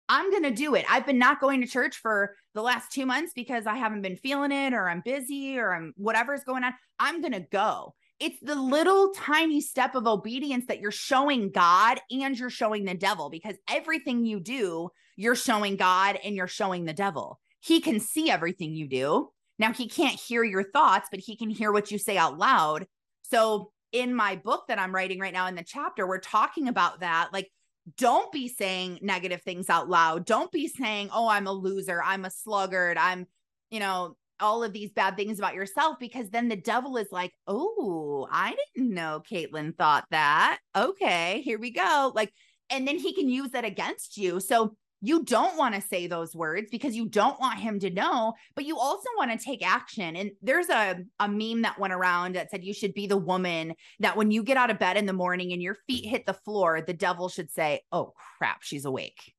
I'm 0.09 0.29
going 0.31 0.43
to 0.43 0.51
do 0.51 0.75
it. 0.75 0.85
I've 0.89 1.05
been 1.05 1.17
not 1.17 1.39
going 1.39 1.61
to 1.61 1.67
church 1.67 1.95
for 1.95 2.35
the 2.53 2.61
last 2.61 2.91
two 2.91 3.05
months 3.05 3.31
because 3.33 3.65
i 3.65 3.75
haven't 3.75 4.01
been 4.01 4.17
feeling 4.17 4.51
it 4.51 4.73
or 4.73 4.89
i'm 4.89 5.01
busy 5.03 5.57
or 5.57 5.73
i'm 5.73 5.93
whatever's 5.97 6.43
going 6.43 6.63
on. 6.63 6.73
I'm 6.99 7.21
going 7.21 7.33
to 7.33 7.47
go. 7.51 7.95
It's 8.19 8.39
the 8.41 8.55
little 8.55 9.11
tiny 9.15 9.59
step 9.59 9.95
of 9.95 10.07
obedience 10.07 10.67
that 10.67 10.79
you're 10.79 10.91
showing 10.91 11.51
God 11.51 11.99
and 12.11 12.37
you're 12.37 12.49
showing 12.49 12.85
the 12.85 12.93
devil 12.93 13.29
because 13.29 13.55
everything 13.69 14.25
you 14.25 14.39
do, 14.39 14.89
you're 15.17 15.35
showing 15.35 15.75
God 15.75 16.17
and 16.23 16.35
you're 16.35 16.47
showing 16.47 16.85
the 16.85 16.93
devil. 16.93 17.39
He 17.63 17.79
can 17.79 17.99
see 17.99 18.29
everything 18.29 18.75
you 18.75 18.87
do. 18.87 19.29
Now, 19.57 19.71
he 19.71 19.87
can't 19.87 20.19
hear 20.19 20.43
your 20.43 20.63
thoughts, 20.63 21.07
but 21.09 21.21
he 21.21 21.37
can 21.37 21.49
hear 21.49 21.71
what 21.71 21.91
you 21.91 21.97
say 21.97 22.17
out 22.17 22.37
loud. 22.37 22.85
So, 23.21 23.71
in 23.93 24.13
my 24.13 24.35
book 24.35 24.65
that 24.67 24.79
I'm 24.79 24.93
writing 24.93 25.19
right 25.19 25.31
now 25.31 25.47
in 25.47 25.55
the 25.55 25.63
chapter, 25.63 26.05
we're 26.05 26.19
talking 26.19 26.67
about 26.67 26.99
that. 26.99 27.29
Like, 27.31 27.49
don't 27.97 28.31
be 28.31 28.47
saying 28.47 28.99
negative 29.01 29.41
things 29.43 29.69
out 29.69 29.87
loud. 29.87 30.25
Don't 30.25 30.51
be 30.51 30.67
saying, 30.67 31.09
oh, 31.13 31.29
I'm 31.29 31.47
a 31.47 31.53
loser. 31.53 32.01
I'm 32.03 32.25
a 32.25 32.31
sluggard. 32.31 32.97
I'm, 32.97 33.27
you 33.69 33.79
know, 33.79 34.17
all 34.39 34.63
of 34.63 34.73
these 34.73 34.91
bad 34.91 35.15
things 35.15 35.39
about 35.39 35.53
yourself 35.53 35.97
because 35.99 36.29
then 36.31 36.49
the 36.49 36.57
devil 36.57 36.97
is 36.97 37.07
like, 37.11 37.31
oh, 37.47 38.27
I 38.29 38.55
didn't 38.75 38.93
know 38.93 39.21
Caitlin 39.31 39.77
thought 39.77 40.05
that. 40.11 40.59
Okay, 40.75 41.41
here 41.43 41.59
we 41.59 41.71
go. 41.71 42.11
Like, 42.13 42.33
and 42.69 42.85
then 42.85 42.97
he 42.97 43.13
can 43.13 43.29
use 43.29 43.51
that 43.51 43.63
against 43.63 44.17
you. 44.17 44.39
So 44.39 44.75
you 45.05 45.21
don't 45.25 45.57
want 45.57 45.75
to 45.75 45.81
say 45.81 46.07
those 46.07 46.33
words 46.33 46.69
because 46.71 46.95
you 46.95 47.05
don't 47.05 47.37
want 47.37 47.59
him 47.59 47.77
to 47.77 47.89
know, 47.89 48.33
but 48.55 48.63
you 48.63 48.79
also 48.79 49.09
want 49.17 49.37
to 49.37 49.45
take 49.45 49.61
action. 49.61 50.15
And 50.15 50.31
there's 50.41 50.69
a, 50.69 50.95
a 51.19 51.27
meme 51.27 51.63
that 51.63 51.77
went 51.77 51.91
around 51.91 52.35
that 52.35 52.49
said 52.49 52.63
you 52.63 52.73
should 52.73 52.93
be 52.93 53.05
the 53.05 53.17
woman 53.17 53.73
that 53.99 54.15
when 54.15 54.31
you 54.31 54.43
get 54.43 54.55
out 54.55 54.69
of 54.69 54.79
bed 54.79 54.95
in 54.95 55.05
the 55.05 55.11
morning 55.11 55.51
and 55.51 55.61
your 55.61 55.75
feet 55.87 56.07
hit 56.07 56.25
the 56.25 56.33
floor, 56.33 56.81
the 56.81 56.93
devil 56.93 57.27
should 57.27 57.51
say, 57.51 57.81
oh 57.91 58.13
crap, 58.37 58.63
she's 58.63 58.85
awake. 58.85 59.33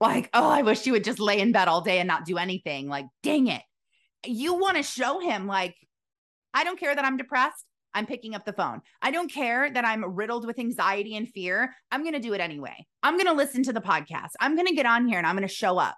Like, 0.00 0.30
oh, 0.32 0.48
I 0.48 0.62
wish 0.62 0.80
she 0.80 0.92
would 0.92 1.04
just 1.04 1.20
lay 1.20 1.40
in 1.40 1.52
bed 1.52 1.68
all 1.68 1.82
day 1.82 1.98
and 1.98 2.08
not 2.08 2.24
do 2.24 2.38
anything. 2.38 2.88
Like, 2.88 3.04
dang 3.22 3.48
it. 3.48 3.62
You 4.24 4.54
want 4.54 4.78
to 4.78 4.82
show 4.82 5.20
him, 5.20 5.46
like, 5.46 5.74
I 6.54 6.64
don't 6.64 6.80
care 6.80 6.94
that 6.94 7.04
I'm 7.04 7.18
depressed. 7.18 7.65
I'm 7.96 8.04
picking 8.04 8.34
up 8.34 8.44
the 8.44 8.52
phone. 8.52 8.82
I 9.00 9.10
don't 9.10 9.32
care 9.32 9.70
that 9.72 9.84
I'm 9.84 10.04
riddled 10.04 10.46
with 10.46 10.58
anxiety 10.58 11.16
and 11.16 11.26
fear. 11.26 11.74
I'm 11.90 12.02
going 12.02 12.12
to 12.12 12.20
do 12.20 12.34
it 12.34 12.42
anyway. 12.42 12.86
I'm 13.02 13.14
going 13.14 13.26
to 13.26 13.32
listen 13.32 13.62
to 13.62 13.72
the 13.72 13.80
podcast. 13.80 14.32
I'm 14.38 14.54
going 14.54 14.66
to 14.66 14.74
get 14.74 14.84
on 14.84 15.08
here 15.08 15.16
and 15.16 15.26
I'm 15.26 15.34
going 15.34 15.48
to 15.48 15.54
show 15.54 15.78
up. 15.78 15.96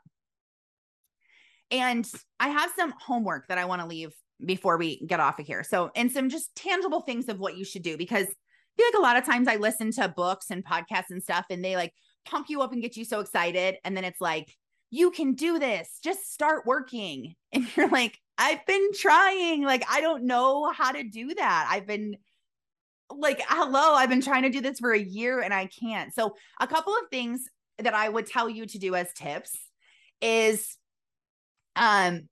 And 1.73 2.09
I 2.39 2.51
have 2.51 2.71
some 2.79 2.95
homework 3.05 3.49
that 3.49 3.59
I 3.59 3.65
want 3.65 3.83
to 3.83 3.89
leave 3.89 4.13
before 4.45 4.79
we 4.79 5.05
get 5.09 5.19
off 5.19 5.41
of 5.41 5.47
here. 5.47 5.65
So, 5.65 5.91
and 5.97 6.11
some 6.11 6.29
just 6.29 6.55
tangible 6.55 7.01
things 7.01 7.29
of 7.29 7.41
what 7.41 7.57
you 7.57 7.65
should 7.65 7.83
do 7.83 7.99
because 7.99 8.27
I 8.27 8.77
feel 8.77 8.87
like 8.87 8.99
a 8.99 9.03
lot 9.03 9.17
of 9.17 9.25
times 9.25 9.49
I 9.49 9.57
listen 9.57 9.91
to 9.93 10.09
books 10.09 10.47
and 10.51 10.65
podcasts 10.65 11.11
and 11.11 11.21
stuff 11.21 11.47
and 11.51 11.65
they 11.65 11.75
like 11.75 11.93
pump 12.25 12.47
you 12.49 12.63
up 12.63 12.73
and 12.73 12.81
get 12.81 12.97
you 12.97 13.05
so 13.05 13.19
excited. 13.19 13.75
And 13.85 13.97
then 13.97 14.05
it's 14.05 14.21
like, 14.21 14.55
you 14.91 15.11
can 15.11 15.35
do 15.35 15.59
this, 15.59 15.99
just 16.03 16.33
start 16.33 16.65
working. 16.65 17.35
And 17.53 17.67
you're 17.77 17.89
like, 17.89 18.19
I've 18.39 18.65
been 18.67 18.91
trying. 18.95 19.65
Like, 19.65 19.85
I 19.91 20.01
don't 20.01 20.25
know 20.25 20.71
how 20.71 20.93
to 20.93 21.03
do 21.03 21.35
that. 21.35 21.69
I've 21.71 21.87
been 21.87 22.17
like, 23.11 23.43
hello, 23.49 23.95
I've 23.95 24.09
been 24.09 24.23
trying 24.23 24.45
to 24.45 24.51
do 24.51 24.61
this 24.61 24.79
for 24.79 24.93
a 24.93 24.99
year 24.99 25.41
and 25.41 25.53
I 25.53 25.67
can't. 25.67 26.15
So, 26.15 26.37
a 26.61 26.67
couple 26.67 26.95
of 26.95 27.11
things 27.11 27.49
that 27.79 27.95
I 27.95 28.09
would 28.09 28.27
tell 28.27 28.49
you 28.49 28.67
to 28.67 28.79
do 28.79 28.95
as 28.95 29.13
tips 29.13 29.57
is 30.21 30.77
um 31.77 32.29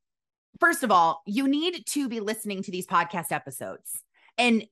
first 0.60 0.82
of 0.82 0.90
all, 0.90 1.22
you 1.26 1.46
need 1.46 1.84
to 1.86 2.08
be 2.08 2.20
listening 2.20 2.62
to 2.62 2.70
these 2.70 2.86
podcast 2.86 3.30
episodes. 3.30 4.02
And 4.38 4.66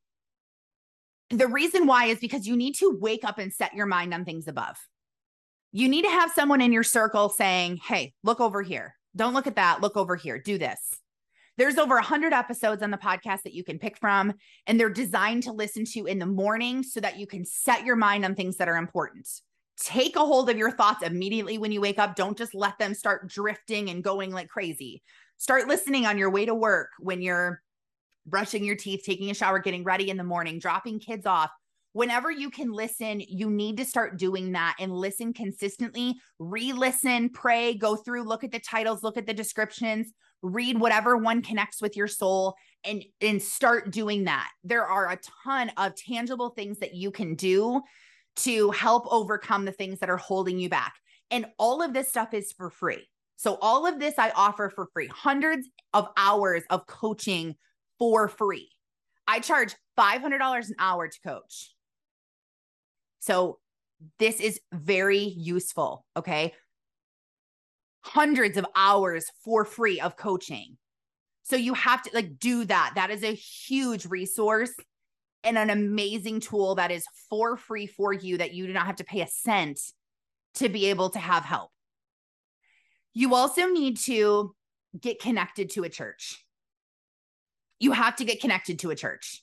the 1.31 1.47
reason 1.47 1.87
why 1.87 2.07
is 2.07 2.19
because 2.19 2.47
you 2.47 2.57
need 2.57 2.75
to 2.77 2.97
wake 3.01 3.25
up 3.25 3.39
and 3.39 3.53
set 3.53 3.75
your 3.75 3.87
mind 3.87 4.15
on 4.15 4.25
things 4.25 4.49
above. 4.49 4.77
You 5.73 5.89
need 5.89 6.03
to 6.03 6.11
have 6.11 6.31
someone 6.33 6.61
in 6.61 6.73
your 6.73 6.83
circle 6.83 7.29
saying, 7.29 7.79
Hey, 7.79 8.15
look 8.23 8.41
over 8.41 8.63
here. 8.63 8.97
Don't 9.17 9.35
look 9.35 9.47
at 9.47 9.57
that. 9.57 9.81
Look 9.81 9.97
over 9.97 10.17
here. 10.17 10.39
Do 10.39 10.59
this. 10.59 10.79
There's 11.57 11.79
over 11.79 11.95
100 11.95 12.33
episodes 12.33 12.83
on 12.83 12.91
the 12.91 12.97
podcast 12.97 13.43
that 13.43 13.55
you 13.55 13.63
can 13.63 13.79
pick 13.79 13.97
from, 13.99 14.33
and 14.67 14.79
they're 14.79 14.91
designed 14.91 15.45
to 15.45 15.53
listen 15.53 15.85
to 15.93 16.07
in 16.07 16.19
the 16.19 16.27
morning 16.27 16.83
so 16.83 17.01
that 17.01 17.19
you 17.19 17.27
can 17.27 17.45
set 17.45 17.85
your 17.85 17.97
mind 17.97 18.25
on 18.25 18.35
things 18.35 18.57
that 18.57 18.69
are 18.69 18.77
important. 18.77 19.29
Take 19.79 20.17
a 20.17 20.21
hold 20.21 20.51
of 20.51 20.59
your 20.59 20.71
thoughts 20.71 21.03
immediately 21.03 21.59
when 21.59 21.73
you 21.73 21.81
wake 21.81 21.99
up. 21.99 22.17
Don't 22.17 22.39
just 22.39 22.55
let 22.55 22.79
them 22.79 22.95
start 22.95 23.29
drifting 23.29 23.91
and 23.91 24.03
going 24.03 24.33
like 24.33 24.49
crazy. 24.49 25.03
Start 25.37 25.69
listening 25.69 26.07
on 26.07 26.19
your 26.19 26.31
way 26.31 26.45
to 26.45 26.55
work 26.55 26.91
when 26.99 27.23
you're 27.23 27.61
brushing 28.27 28.65
your 28.65 28.77
teeth, 28.77 29.03
taking 29.05 29.31
a 29.31 29.35
shower, 29.35 29.59
getting 29.59 29.85
ready 29.85 30.11
in 30.11 30.17
the 30.17 30.25
morning, 30.25 30.59
dropping 30.59 30.99
kids 31.01 31.27
off. 31.27 31.51
Whenever 31.93 32.31
you 32.31 32.51
can 32.51 32.73
listen, 32.73 33.23
you 33.29 33.49
need 33.49 33.77
to 33.77 33.85
start 33.85 34.19
doing 34.19 34.53
that 34.53 34.75
and 34.81 34.93
listen 34.93 35.33
consistently. 35.33 36.15
Re 36.41 36.73
listen, 36.73 37.29
pray, 37.29 37.75
go 37.75 37.95
through, 37.95 38.25
look 38.25 38.43
at 38.43 38.51
the 38.51 38.59
titles, 38.59 39.05
look 39.05 39.17
at 39.17 39.27
the 39.27 39.35
descriptions, 39.35 40.13
read 40.45 40.79
whatever 40.79 41.17
one 41.17 41.43
connects 41.43 41.81
with 41.81 41.97
your 41.97 42.07
soul 42.07 42.55
and 42.85 43.03
and 43.21 43.43
start 43.43 43.91
doing 43.91 44.25
that. 44.25 44.49
There 44.63 44.87
are 44.87 45.11
a 45.11 45.19
ton 45.43 45.73
of 45.77 45.97
tangible 45.97 46.51
things 46.51 46.79
that 46.81 46.95
you 46.95 47.11
can 47.11 47.35
do 47.35 47.81
to 48.37 48.71
help 48.73 49.07
overcome 49.11 49.65
the 49.65 49.73
things 49.73 50.01
that 50.01 50.11
are 50.11 50.17
holding 50.19 50.59
you 50.59 50.69
back. 50.69 50.95
And 51.31 51.47
all 51.59 51.83
of 51.83 51.95
this 51.95 52.09
stuff 52.09 52.35
is 52.35 52.53
for 52.53 52.69
free. 52.69 53.09
So 53.37 53.59
all 53.61 53.87
of 53.87 53.99
this 53.99 54.15
i 54.19 54.31
offer 54.31 54.71
for 54.71 54.87
free. 54.93 55.09
Hundreds 55.09 55.69
of 55.93 56.09
hours 56.17 56.63
of 56.71 56.87
coaching 56.87 57.57
for 57.99 58.29
free. 58.29 58.71
I 59.27 59.41
charge 59.41 59.75
$500 59.99 60.69
an 60.69 60.75
hour 60.79 61.09
to 61.09 61.21
coach. 61.21 61.75
So 63.21 63.59
this 64.19 64.41
is 64.41 64.61
very 64.73 65.21
useful 65.21 66.05
okay 66.17 66.53
hundreds 68.05 68.59
of 68.59 68.67
hours 68.77 69.25
for 69.43 69.65
free 69.65 70.01
of 70.01 70.17
coaching. 70.17 70.77
So 71.43 71.57
you 71.57 71.75
have 71.75 72.03
to 72.03 72.11
like 72.15 72.39
do 72.39 72.65
that. 72.67 72.93
That 72.95 73.11
is 73.11 73.23
a 73.23 73.35
huge 73.35 74.07
resource 74.07 74.73
and 75.43 75.59
an 75.59 75.71
amazing 75.71 76.41
tool 76.41 76.75
that 76.77 76.91
is 76.91 77.05
for 77.29 77.57
free 77.57 77.87
for 77.87 78.13
you 78.13 78.39
that 78.39 78.55
you 78.55 78.67
do 78.67 78.73
not 78.73 78.87
have 78.87 78.97
to 78.97 79.05
pay 79.05 79.21
a 79.21 79.27
cent 79.27 79.81
to 80.55 80.69
be 80.69 80.87
able 80.87 81.11
to 81.11 81.19
have 81.19 81.45
help. 81.45 81.71
You 83.13 83.35
also 83.35 83.67
need 83.69 83.99
to 84.01 84.55
get 84.99 85.21
connected 85.21 85.71
to 85.71 85.85
a 85.85 85.89
church. 85.89 86.45
You 87.79 87.93
have 87.93 88.17
to 88.17 88.25
get 88.25 88.41
connected 88.41 88.79
to 88.81 88.91
a 88.91 88.97
church. 88.97 89.43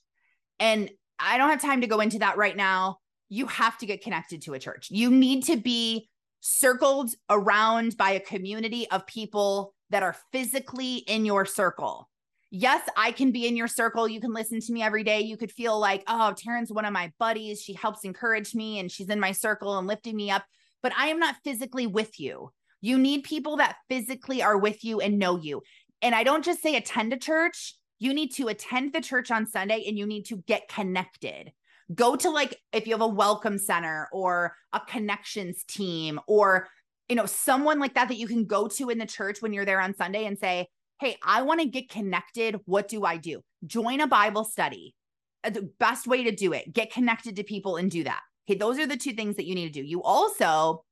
And 0.59 0.89
I 1.19 1.37
don't 1.37 1.49
have 1.49 1.61
time 1.61 1.81
to 1.81 1.87
go 1.87 1.99
into 1.99 2.19
that 2.19 2.37
right 2.37 2.55
now. 2.55 2.97
You 3.29 3.45
have 3.47 3.77
to 3.79 3.85
get 3.85 4.03
connected 4.03 4.41
to 4.43 4.53
a 4.53 4.59
church. 4.59 4.87
You 4.89 5.09
need 5.09 5.45
to 5.45 5.57
be 5.57 6.09
circled 6.41 7.11
around 7.29 7.95
by 7.97 8.11
a 8.11 8.19
community 8.19 8.89
of 8.91 9.05
people 9.07 9.73
that 9.91 10.03
are 10.03 10.15
physically 10.31 10.97
in 10.97 11.25
your 11.25 11.45
circle. 11.45 12.09
Yes, 12.49 12.81
I 12.97 13.11
can 13.11 13.31
be 13.31 13.47
in 13.47 13.55
your 13.55 13.67
circle. 13.67 14.09
You 14.09 14.19
can 14.19 14.33
listen 14.33 14.59
to 14.59 14.73
me 14.73 14.83
every 14.83 15.03
day. 15.03 15.21
You 15.21 15.37
could 15.37 15.51
feel 15.51 15.79
like, 15.79 16.03
oh, 16.07 16.33
Taryn's 16.35 16.71
one 16.71 16.83
of 16.83 16.91
my 16.91 17.13
buddies. 17.17 17.61
She 17.61 17.73
helps 17.73 18.03
encourage 18.03 18.53
me 18.53 18.79
and 18.79 18.91
she's 18.91 19.09
in 19.09 19.21
my 19.21 19.31
circle 19.31 19.77
and 19.77 19.87
lifting 19.87 20.17
me 20.17 20.29
up. 20.29 20.43
But 20.83 20.91
I 20.97 21.07
am 21.07 21.19
not 21.19 21.37
physically 21.45 21.87
with 21.87 22.19
you. 22.19 22.51
You 22.81 22.97
need 22.97 23.23
people 23.23 23.57
that 23.57 23.77
physically 23.87 24.41
are 24.41 24.57
with 24.57 24.83
you 24.83 24.99
and 24.99 25.19
know 25.19 25.37
you. 25.37 25.61
And 26.01 26.13
I 26.13 26.23
don't 26.23 26.43
just 26.43 26.61
say 26.61 26.75
attend 26.75 27.13
a 27.13 27.17
church, 27.17 27.75
you 27.99 28.13
need 28.13 28.33
to 28.35 28.47
attend 28.47 28.91
the 28.91 29.01
church 29.01 29.29
on 29.29 29.45
Sunday 29.45 29.85
and 29.87 29.97
you 29.97 30.07
need 30.07 30.25
to 30.25 30.37
get 30.47 30.67
connected 30.67 31.53
go 31.93 32.15
to 32.15 32.29
like 32.29 32.57
if 32.73 32.87
you 32.87 32.93
have 32.93 33.01
a 33.01 33.07
welcome 33.07 33.57
center 33.57 34.07
or 34.11 34.55
a 34.73 34.79
connections 34.79 35.63
team 35.63 36.19
or 36.27 36.67
you 37.09 37.15
know 37.15 37.25
someone 37.25 37.79
like 37.79 37.95
that 37.95 38.07
that 38.07 38.17
you 38.17 38.27
can 38.27 38.45
go 38.45 38.67
to 38.67 38.89
in 38.89 38.97
the 38.97 39.05
church 39.05 39.41
when 39.41 39.53
you're 39.53 39.65
there 39.65 39.81
on 39.81 39.95
Sunday 39.95 40.25
and 40.25 40.37
say 40.37 40.67
hey 40.99 41.17
I 41.23 41.41
want 41.41 41.61
to 41.61 41.67
get 41.67 41.89
connected. 41.89 42.59
What 42.65 42.87
do 42.87 43.03
I 43.03 43.17
do? 43.17 43.41
Join 43.65 44.01
a 44.01 44.07
bible 44.07 44.43
study. 44.43 44.95
Uh, 45.43 45.49
the 45.49 45.69
best 45.79 46.07
way 46.07 46.23
to 46.23 46.31
do 46.31 46.53
it 46.53 46.71
get 46.71 46.91
connected 46.91 47.35
to 47.37 47.43
people 47.43 47.77
and 47.77 47.89
do 47.89 48.03
that. 48.03 48.21
Okay 48.49 48.57
those 48.57 48.77
are 48.79 48.87
the 48.87 48.97
two 48.97 49.13
things 49.13 49.35
that 49.35 49.45
you 49.45 49.55
need 49.55 49.73
to 49.73 49.81
do. 49.81 49.85
You 49.85 50.03
also 50.03 50.83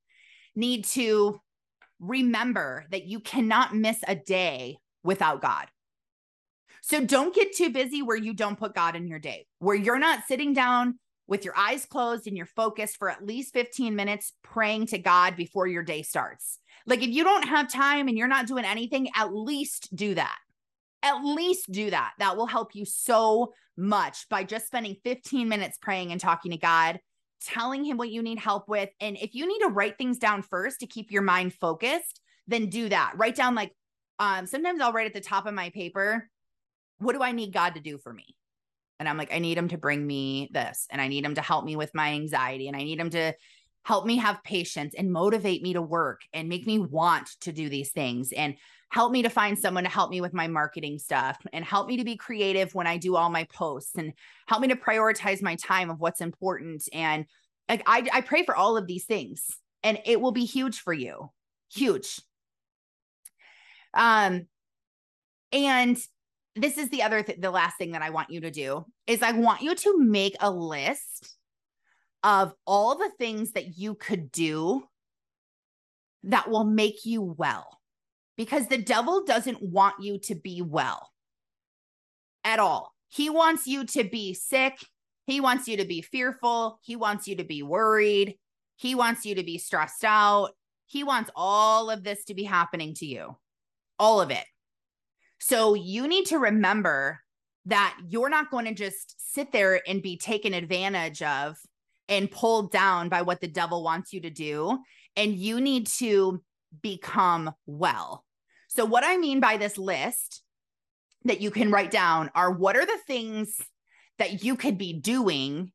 need 0.55 0.85
to 0.85 1.39
remember 1.99 2.85
that 2.91 3.05
you 3.05 3.19
cannot 3.19 3.75
miss 3.75 3.99
a 4.07 4.15
day 4.15 4.77
without 5.03 5.41
God 5.41 5.67
so 6.81 7.03
don't 7.05 7.35
get 7.35 7.55
too 7.55 7.71
busy 7.71 8.01
where 8.01 8.17
you 8.17 8.33
don't 8.33 8.59
put 8.59 8.75
God 8.75 8.95
in 8.95 9.07
your 9.07 9.19
day, 9.19 9.45
where 9.59 9.75
you're 9.75 9.99
not 9.99 10.23
sitting 10.27 10.53
down 10.53 10.99
with 11.27 11.45
your 11.45 11.55
eyes 11.55 11.85
closed 11.85 12.27
and 12.27 12.35
you're 12.35 12.45
focused 12.45 12.97
for 12.97 13.09
at 13.09 13.25
least 13.25 13.53
15 13.53 13.95
minutes 13.95 14.33
praying 14.43 14.87
to 14.87 14.97
God 14.97 15.35
before 15.35 15.67
your 15.67 15.83
day 15.83 16.01
starts. 16.01 16.57
Like 16.85 17.03
if 17.03 17.09
you 17.09 17.23
don't 17.23 17.47
have 17.47 17.71
time 17.71 18.07
and 18.07 18.17
you're 18.17 18.27
not 18.27 18.47
doing 18.47 18.65
anything, 18.65 19.09
at 19.15 19.33
least 19.33 19.95
do 19.95 20.15
that. 20.15 20.37
At 21.03 21.23
least 21.23 21.71
do 21.71 21.91
that. 21.91 22.13
That 22.19 22.35
will 22.35 22.47
help 22.47 22.73
you 22.73 22.83
so 22.83 23.53
much 23.77 24.27
by 24.29 24.43
just 24.43 24.67
spending 24.67 24.95
15 25.03 25.47
minutes 25.47 25.77
praying 25.81 26.11
and 26.11 26.19
talking 26.19 26.51
to 26.51 26.57
God, 26.57 26.99
telling 27.41 27.85
Him 27.85 27.97
what 27.97 28.09
you 28.09 28.21
need 28.21 28.39
help 28.39 28.67
with. 28.67 28.89
And 28.99 29.17
if 29.17 29.33
you 29.33 29.47
need 29.47 29.59
to 29.59 29.69
write 29.69 29.97
things 29.97 30.17
down 30.17 30.41
first 30.41 30.79
to 30.79 30.87
keep 30.87 31.11
your 31.11 31.21
mind 31.21 31.53
focused, 31.53 32.19
then 32.47 32.67
do 32.67 32.89
that. 32.89 33.13
Write 33.15 33.35
down 33.35 33.55
like, 33.55 33.71
um, 34.17 34.45
sometimes 34.45 34.81
I'll 34.81 34.91
write 34.91 35.07
at 35.07 35.13
the 35.13 35.21
top 35.21 35.45
of 35.45 35.53
my 35.53 35.69
paper, 35.69 36.27
what 36.99 37.13
do 37.13 37.21
I 37.21 37.31
need 37.31 37.53
God 37.53 37.75
to 37.75 37.81
do 37.81 37.97
for 37.97 38.13
me? 38.13 38.35
And 38.99 39.07
I'm 39.07 39.17
like, 39.17 39.33
I 39.33 39.39
need 39.39 39.57
him 39.57 39.69
to 39.69 39.77
bring 39.77 40.05
me 40.05 40.49
this, 40.51 40.85
and 40.89 41.01
I 41.01 41.07
need 41.07 41.25
him 41.25 41.35
to 41.35 41.41
help 41.41 41.65
me 41.65 41.75
with 41.75 41.95
my 41.95 42.09
anxiety, 42.13 42.67
and 42.67 42.75
I 42.75 42.83
need 42.83 42.99
him 42.99 43.09
to 43.11 43.33
help 43.83 44.05
me 44.05 44.17
have 44.17 44.43
patience 44.43 44.93
and 44.97 45.11
motivate 45.11 45.63
me 45.63 45.73
to 45.73 45.81
work 45.81 46.21
and 46.33 46.49
make 46.49 46.67
me 46.67 46.79
want 46.79 47.29
to 47.41 47.51
do 47.51 47.69
these 47.69 47.91
things 47.91 48.31
and 48.33 48.55
help 48.91 49.11
me 49.11 49.21
to 49.21 49.29
find 49.29 49.57
someone 49.57 49.83
to 49.83 49.89
help 49.89 50.11
me 50.11 50.19
with 50.21 50.33
my 50.33 50.47
marketing 50.47 50.99
stuff 50.99 51.37
and 51.53 51.63
help 51.63 51.87
me 51.87 51.97
to 51.97 52.03
be 52.03 52.15
creative 52.15 52.75
when 52.75 52.87
I 52.87 52.97
do 52.97 53.15
all 53.15 53.29
my 53.29 53.45
posts 53.45 53.95
and 53.95 54.13
help 54.47 54.61
me 54.61 54.67
to 54.67 54.75
prioritize 54.75 55.41
my 55.41 55.55
time 55.55 55.89
of 55.89 55.99
what's 55.99 56.21
important. 56.21 56.87
And 56.91 57.25
like 57.69 57.83
I, 57.85 58.07
I 58.11 58.21
pray 58.21 58.43
for 58.43 58.55
all 58.55 58.77
of 58.77 58.87
these 58.87 59.05
things 59.05 59.45
and 59.83 59.99
it 60.05 60.19
will 60.19 60.31
be 60.31 60.45
huge 60.45 60.79
for 60.79 60.93
you. 60.93 61.31
Huge. 61.71 62.21
Um, 63.93 64.47
and 65.51 65.97
this 66.55 66.77
is 66.77 66.89
the 66.89 67.03
other 67.03 67.23
th- 67.23 67.39
the 67.39 67.51
last 67.51 67.77
thing 67.77 67.91
that 67.91 68.01
I 68.01 68.09
want 68.09 68.29
you 68.29 68.41
to 68.41 68.51
do 68.51 68.85
is 69.07 69.21
I 69.21 69.31
want 69.31 69.61
you 69.61 69.75
to 69.75 69.97
make 69.99 70.35
a 70.39 70.51
list 70.51 71.35
of 72.23 72.53
all 72.65 72.97
the 72.97 73.11
things 73.17 73.53
that 73.53 73.77
you 73.77 73.95
could 73.95 74.31
do 74.31 74.83
that 76.23 76.49
will 76.49 76.65
make 76.65 77.05
you 77.05 77.21
well. 77.21 77.79
Because 78.35 78.67
the 78.67 78.81
devil 78.81 79.25
doesn't 79.25 79.61
want 79.61 79.95
you 79.99 80.17
to 80.19 80.35
be 80.35 80.61
well 80.61 81.09
at 82.43 82.59
all. 82.59 82.93
He 83.09 83.29
wants 83.29 83.67
you 83.67 83.85
to 83.85 84.03
be 84.03 84.33
sick. 84.33 84.77
He 85.25 85.41
wants 85.41 85.67
you 85.67 85.77
to 85.77 85.85
be 85.85 86.01
fearful. 86.01 86.79
He 86.81 86.95
wants 86.95 87.27
you 87.27 87.35
to 87.37 87.43
be 87.43 87.63
worried. 87.63 88.37
He 88.77 88.95
wants 88.95 89.25
you 89.25 89.35
to 89.35 89.43
be 89.43 89.57
stressed 89.57 90.05
out. 90.05 90.51
He 90.85 91.03
wants 91.03 91.29
all 91.35 91.89
of 91.89 92.03
this 92.03 92.23
to 92.25 92.33
be 92.33 92.43
happening 92.43 92.93
to 92.95 93.05
you, 93.05 93.37
all 93.99 94.21
of 94.21 94.31
it. 94.31 94.45
So 95.39 95.73
you 95.73 96.07
need 96.07 96.25
to 96.27 96.37
remember 96.37 97.19
that 97.65 97.97
you're 98.07 98.29
not 98.29 98.51
going 98.51 98.65
to 98.65 98.73
just 98.73 99.33
sit 99.33 99.51
there 99.51 99.81
and 99.87 100.01
be 100.01 100.17
taken 100.17 100.53
advantage 100.53 101.21
of 101.21 101.57
and 102.07 102.31
pulled 102.31 102.71
down 102.71 103.09
by 103.09 103.21
what 103.21 103.39
the 103.39 103.47
devil 103.47 103.83
wants 103.83 104.11
you 104.11 104.21
to 104.21 104.29
do. 104.29 104.79
And 105.15 105.33
you 105.35 105.61
need 105.61 105.87
to 105.97 106.41
become 106.81 107.51
well. 107.65 108.25
So, 108.67 108.85
what 108.85 109.03
I 109.03 109.17
mean 109.17 109.39
by 109.39 109.57
this 109.57 109.77
list 109.77 110.43
that 111.25 111.41
you 111.41 111.51
can 111.51 111.71
write 111.71 111.91
down 111.91 112.31
are 112.35 112.51
what 112.51 112.77
are 112.77 112.85
the 112.85 112.99
things 113.07 113.57
that 114.19 114.43
you 114.43 114.55
could 114.55 114.77
be 114.77 114.93
doing 114.93 115.71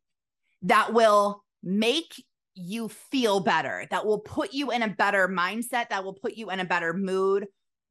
that 0.63 0.93
will 0.93 1.43
make 1.63 2.15
you 2.55 2.89
feel 2.89 3.41
better, 3.41 3.87
that 3.91 4.07
will 4.07 4.21
put 4.21 4.55
you 4.55 4.71
in 4.71 4.83
a 4.83 4.89
better 4.89 5.29
mindset, 5.29 5.89
that 5.89 6.05
will 6.05 6.15
put 6.15 6.35
you 6.35 6.51
in 6.51 6.61
a 6.61 6.65
better 6.65 6.93
mood, 6.93 7.47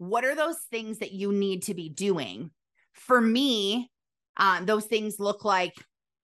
what 0.09 0.25
are 0.25 0.35
those 0.35 0.57
things 0.71 0.99
that 0.99 1.11
you 1.11 1.31
need 1.31 1.63
to 1.63 1.73
be 1.73 1.89
doing? 1.89 2.51
For 2.93 3.19
me, 3.19 3.89
um, 4.37 4.65
those 4.65 4.85
things 4.85 5.19
look 5.19 5.45
like 5.45 5.73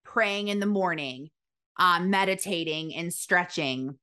praying 0.03 0.47
in 0.47 0.59
the 0.59 0.65
morning, 0.65 1.29
um, 1.77 2.09
meditating 2.09 2.95
and 2.95 3.13
stretching, 3.13 3.97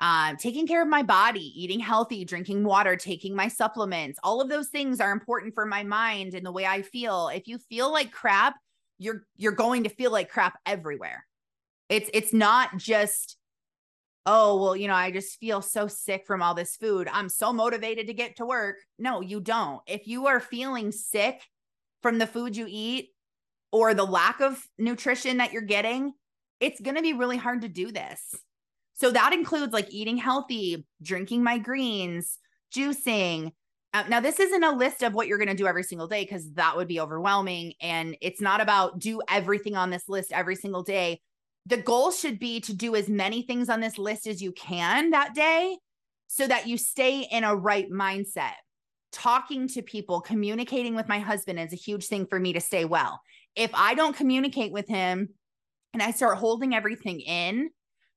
uh, 0.00 0.34
taking 0.36 0.66
care 0.66 0.82
of 0.82 0.88
my 0.88 1.02
body, 1.02 1.52
eating 1.54 1.80
healthy, 1.80 2.24
drinking 2.24 2.64
water, 2.64 2.96
taking 2.96 3.34
my 3.36 3.48
supplements. 3.48 4.18
All 4.22 4.40
of 4.40 4.48
those 4.48 4.68
things 4.68 5.00
are 5.00 5.12
important 5.12 5.54
for 5.54 5.66
my 5.66 5.82
mind 5.82 6.34
and 6.34 6.44
the 6.44 6.52
way 6.52 6.64
I 6.64 6.82
feel. 6.82 7.28
If 7.28 7.46
you 7.46 7.58
feel 7.58 7.92
like 7.92 8.10
crap, 8.10 8.54
you're 8.98 9.24
you're 9.36 9.52
going 9.52 9.84
to 9.84 9.90
feel 9.90 10.10
like 10.10 10.30
crap 10.30 10.58
everywhere. 10.64 11.26
It's 11.88 12.10
it's 12.14 12.32
not 12.32 12.76
just 12.76 13.36
oh, 14.26 14.62
well, 14.62 14.76
you 14.76 14.88
know, 14.88 14.94
I 14.94 15.10
just 15.10 15.38
feel 15.38 15.62
so 15.62 15.86
sick 15.86 16.24
from 16.26 16.42
all 16.42 16.54
this 16.54 16.76
food. 16.76 17.08
I'm 17.10 17.28
so 17.28 17.52
motivated 17.52 18.06
to 18.06 18.14
get 18.14 18.36
to 18.36 18.46
work. 18.46 18.76
No, 18.98 19.20
you 19.20 19.40
don't. 19.40 19.80
If 19.86 20.06
you 20.06 20.26
are 20.26 20.40
feeling 20.40 20.92
sick 20.92 21.42
from 22.02 22.18
the 22.18 22.26
food 22.26 22.56
you 22.56 22.66
eat 22.68 23.10
or 23.72 23.94
the 23.94 24.04
lack 24.04 24.40
of 24.40 24.62
nutrition 24.78 25.38
that 25.38 25.52
you're 25.52 25.62
getting, 25.62 26.12
it's 26.60 26.80
going 26.80 26.96
to 26.96 27.02
be 27.02 27.14
really 27.14 27.38
hard 27.38 27.62
to 27.62 27.68
do 27.68 27.90
this. 27.90 28.34
So 28.94 29.10
that 29.10 29.32
includes 29.32 29.72
like 29.72 29.90
eating 29.90 30.18
healthy, 30.18 30.86
drinking 31.02 31.42
my 31.42 31.56
greens, 31.58 32.38
juicing. 32.74 33.52
Uh, 33.94 34.04
now, 34.08 34.20
this 34.20 34.38
isn't 34.38 34.62
a 34.62 34.76
list 34.76 35.02
of 35.02 35.14
what 35.14 35.26
you're 35.26 35.38
going 35.38 35.48
to 35.48 35.54
do 35.54 35.66
every 35.66 35.82
single 35.82 36.06
day 36.06 36.22
because 36.22 36.52
that 36.52 36.76
would 36.76 36.86
be 36.86 37.00
overwhelming. 37.00 37.72
And 37.80 38.16
it's 38.20 38.40
not 38.40 38.60
about 38.60 38.98
do 38.98 39.22
everything 39.28 39.74
on 39.74 39.90
this 39.90 40.08
list 40.08 40.32
every 40.32 40.54
single 40.54 40.82
day 40.82 41.22
the 41.70 41.76
goal 41.76 42.10
should 42.10 42.40
be 42.40 42.60
to 42.60 42.74
do 42.74 42.96
as 42.96 43.08
many 43.08 43.42
things 43.42 43.68
on 43.68 43.80
this 43.80 43.96
list 43.96 44.26
as 44.26 44.42
you 44.42 44.52
can 44.52 45.10
that 45.10 45.34
day 45.34 45.78
so 46.26 46.46
that 46.46 46.66
you 46.66 46.76
stay 46.76 47.26
in 47.30 47.44
a 47.44 47.54
right 47.54 47.88
mindset. 47.90 48.54
Talking 49.12 49.68
to 49.68 49.82
people, 49.82 50.20
communicating 50.20 50.96
with 50.96 51.08
my 51.08 51.20
husband 51.20 51.60
is 51.60 51.72
a 51.72 51.76
huge 51.76 52.06
thing 52.06 52.26
for 52.26 52.38
me 52.38 52.52
to 52.52 52.60
stay 52.60 52.84
well. 52.84 53.20
If 53.54 53.70
I 53.72 53.94
don't 53.94 54.16
communicate 54.16 54.72
with 54.72 54.88
him 54.88 55.28
and 55.94 56.02
I 56.02 56.10
start 56.10 56.38
holding 56.38 56.74
everything 56.74 57.20
in, 57.20 57.70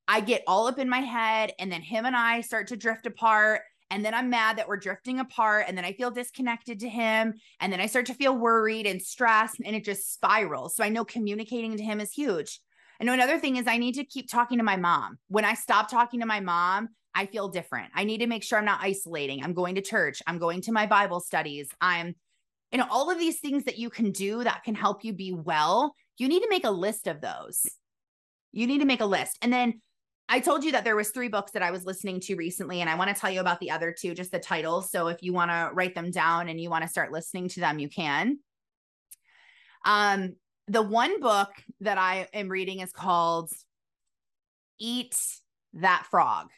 I 0.07 0.21
get 0.21 0.43
all 0.47 0.67
up 0.67 0.79
in 0.79 0.89
my 0.89 0.99
head 0.99 1.53
and 1.59 1.71
then 1.71 1.81
him 1.81 2.05
and 2.05 2.15
I 2.15 2.41
start 2.41 2.67
to 2.67 2.77
drift 2.77 3.05
apart 3.05 3.61
and 3.89 4.03
then 4.03 4.15
I'm 4.15 4.31
mad 4.31 4.57
that 4.57 4.67
we're 4.67 4.77
drifting 4.77 5.19
apart 5.19 5.65
and 5.67 5.77
then 5.77 5.85
I 5.85 5.93
feel 5.93 6.09
disconnected 6.09 6.79
to 6.79 6.89
him 6.89 7.35
and 7.59 7.71
then 7.71 7.79
I 7.79 7.85
start 7.85 8.07
to 8.07 8.15
feel 8.15 8.35
worried 8.35 8.87
and 8.87 8.99
stressed 9.01 9.57
and 9.63 9.75
it 9.75 9.85
just 9.85 10.11
spirals. 10.11 10.75
So 10.75 10.83
I 10.83 10.89
know 10.89 11.05
communicating 11.05 11.77
to 11.77 11.83
him 11.83 11.99
is 11.99 12.11
huge. 12.11 12.59
I 13.03 13.05
know 13.05 13.11
another 13.11 13.37
thing 13.37 13.57
is 13.57 13.67
I 13.67 13.75
need 13.75 13.95
to 13.95 14.05
keep 14.05 14.31
talking 14.31 14.59
to 14.59 14.63
my 14.63 14.77
mom. 14.77 15.17
When 15.27 15.43
I 15.43 15.55
stop 15.55 15.91
talking 15.91 16.21
to 16.21 16.25
my 16.25 16.39
mom, 16.39 16.87
I 17.13 17.25
feel 17.25 17.49
different. 17.49 17.91
I 17.93 18.05
need 18.05 18.19
to 18.19 18.27
make 18.27 18.43
sure 18.43 18.57
I'm 18.57 18.63
not 18.63 18.79
isolating. 18.81 19.43
I'm 19.43 19.53
going 19.53 19.75
to 19.75 19.81
church. 19.81 20.21
I'm 20.25 20.37
going 20.37 20.61
to 20.61 20.71
my 20.71 20.85
Bible 20.85 21.19
studies. 21.19 21.67
I'm, 21.81 22.15
you 22.71 22.77
know, 22.77 22.87
all 22.89 23.11
of 23.11 23.19
these 23.19 23.41
things 23.41 23.65
that 23.65 23.77
you 23.77 23.89
can 23.89 24.11
do 24.13 24.45
that 24.45 24.63
can 24.63 24.73
help 24.73 25.03
you 25.03 25.11
be 25.11 25.33
well. 25.33 25.93
You 26.17 26.29
need 26.29 26.43
to 26.43 26.49
make 26.49 26.63
a 26.63 26.71
list 26.71 27.07
of 27.07 27.19
those. 27.19 27.65
You 28.53 28.67
need 28.67 28.79
to 28.79 28.85
make 28.85 29.01
a 29.01 29.05
list. 29.05 29.37
And 29.41 29.51
then 29.51 29.81
I 30.29 30.39
told 30.39 30.63
you 30.63 30.71
that 30.71 30.85
there 30.85 30.95
was 30.95 31.09
three 31.09 31.27
books 31.27 31.51
that 31.51 31.61
I 31.61 31.71
was 31.71 31.83
listening 31.83 32.21
to 32.21 32.35
recently 32.35 32.79
and 32.79 32.89
I 32.89 32.95
want 32.95 33.13
to 33.13 33.19
tell 33.19 33.29
you 33.29 33.41
about 33.41 33.59
the 33.59 33.71
other 33.71 33.93
two, 33.93 34.13
just 34.13 34.31
the 34.31 34.39
titles. 34.39 34.91
So 34.91 35.07
if 35.07 35.21
you 35.21 35.33
want 35.33 35.51
to 35.51 35.71
write 35.73 35.93
them 35.93 36.09
down 36.09 36.47
and 36.47 36.57
you 36.57 36.69
want 36.69 36.83
to 36.83 36.89
start 36.89 37.11
listening 37.11 37.49
to 37.49 37.59
them, 37.59 37.79
you 37.79 37.89
can. 37.89 38.39
Um 39.83 40.37
the 40.67 40.81
one 40.81 41.19
book 41.19 41.49
that 41.81 41.97
I 41.97 42.27
am 42.33 42.49
reading 42.49 42.79
is 42.79 42.91
called 42.91 43.51
Eat 44.79 45.15
That 45.73 46.05
Frog. 46.09 46.49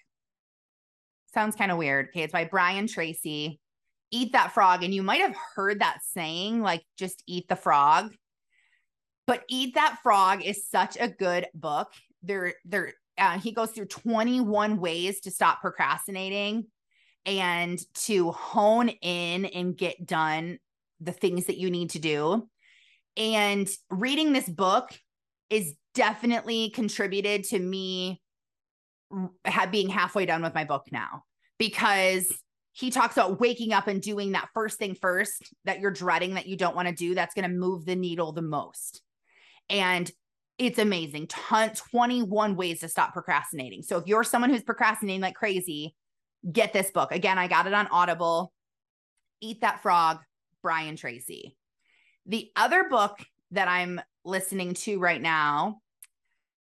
Sounds 1.33 1.55
kind 1.55 1.71
of 1.71 1.77
weird. 1.77 2.07
Okay, 2.09 2.23
it's 2.23 2.33
by 2.33 2.45
Brian 2.45 2.87
Tracy. 2.87 3.59
Eat 4.11 4.31
that 4.33 4.53
frog. 4.53 4.83
And 4.83 4.93
you 4.93 5.03
might 5.03 5.21
have 5.21 5.35
heard 5.55 5.79
that 5.79 5.99
saying, 6.13 6.61
like, 6.61 6.83
just 6.97 7.23
eat 7.27 7.47
the 7.49 7.55
frog. 7.55 8.13
But 9.27 9.43
Eat 9.49 9.73
That 9.75 9.97
Frog 10.03 10.43
is 10.43 10.67
such 10.67 10.97
a 10.99 11.09
good 11.09 11.47
book. 11.53 11.91
There, 12.21 12.53
there, 12.63 12.93
uh, 13.17 13.39
he 13.39 13.51
goes 13.51 13.71
through 13.71 13.87
21 13.87 14.79
ways 14.79 15.21
to 15.21 15.31
stop 15.31 15.61
procrastinating 15.61 16.67
and 17.25 17.79
to 17.95 18.31
hone 18.31 18.89
in 18.89 19.45
and 19.45 19.75
get 19.75 20.05
done 20.05 20.59
the 21.01 21.11
things 21.11 21.47
that 21.47 21.57
you 21.57 21.71
need 21.71 21.89
to 21.91 21.99
do. 21.99 22.47
And 23.18 23.70
reading 23.89 24.34
this 24.34 24.47
book 24.47 24.89
is 25.49 25.74
definitely 25.93 26.70
contributed 26.72 27.45
to 27.45 27.59
me 27.59 28.22
being 29.72 29.89
halfway 29.89 30.26
done 30.26 30.41
with 30.41 30.53
my 30.53 30.66
book 30.66 30.88
now 30.91 31.24
because 31.57 32.28
he 32.74 32.91
talks 32.91 33.16
about 33.16 33.39
waking 33.39 33.72
up 33.72 33.88
and 33.88 34.01
doing 34.01 34.34
that 34.34 34.49
first 34.53 34.78
thing 34.78 34.95
first 34.95 35.53
that 35.63 35.80
you're 35.80 35.91
dreading 35.91 36.34
that 36.34 36.47
you 36.47 36.57
don't 36.57 36.76
want 36.76 36.89
to 36.89 36.93
do 36.93 37.16
that's 37.16 37.34
going 37.34 37.49
to 37.49 37.55
move 37.55 37.86
the 37.86 37.95
needle 37.95 38.34
the 38.34 38.41
most. 38.41 39.01
And 39.70 40.11
it's 40.57 40.80
amazing 40.80 41.28
Ton, 41.28 41.72
21 41.91 42.55
ways 42.55 42.82
to 42.82 42.89
stop 42.89 43.13
procrastinating. 43.13 43.82
So 43.82 43.97
if 43.97 44.07
you're 44.07 44.24
someone 44.24 44.49
who's 44.49 44.63
procrastinating 44.63 45.22
like 45.22 45.36
crazy 45.36 45.95
get 46.51 46.74
this 46.74 46.92
book. 46.92 47.12
Again 47.12 47.37
i 47.37 47.47
got 47.47 47.67
it 47.67 47.74
on 47.74 47.87
audible. 47.87 48.51
Eat 49.42 49.62
that 49.62 49.82
frog 49.82 50.20
brian 50.62 50.96
tracy 50.96 51.55
the 52.25 52.51
other 52.55 52.85
book 52.89 53.19
that 53.51 53.67
I'm 53.67 54.01
listening 54.23 54.73
to 54.73 54.99
right 54.99 55.21
now 55.21 55.81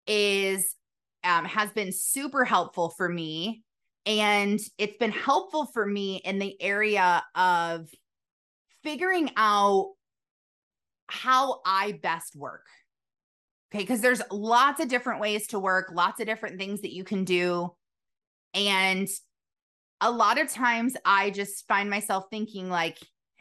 is 0.07 0.75
um, 1.23 1.45
has 1.45 1.71
been 1.71 1.91
super 1.91 2.45
helpful 2.45 2.89
for 2.89 3.07
me. 3.07 3.63
And 4.05 4.59
it's 4.77 4.97
been 4.97 5.11
helpful 5.11 5.65
for 5.67 5.85
me 5.85 6.15
in 6.17 6.39
the 6.39 6.59
area 6.59 7.23
of 7.35 7.87
figuring 8.83 9.29
out 9.37 9.91
how 11.07 11.61
I 11.65 11.99
best 12.01 12.35
work. 12.35 12.65
Okay. 13.73 13.85
Cause 13.85 14.01
there's 14.01 14.21
lots 14.31 14.81
of 14.81 14.87
different 14.87 15.21
ways 15.21 15.47
to 15.47 15.59
work, 15.59 15.91
lots 15.93 16.19
of 16.19 16.25
different 16.25 16.57
things 16.57 16.81
that 16.81 16.93
you 16.93 17.03
can 17.03 17.25
do. 17.25 17.73
And 18.53 19.07
a 20.01 20.11
lot 20.11 20.39
of 20.39 20.49
times 20.49 20.97
I 21.05 21.29
just 21.29 21.67
find 21.67 21.89
myself 21.89 22.25
thinking, 22.31 22.69
like, 22.69 22.97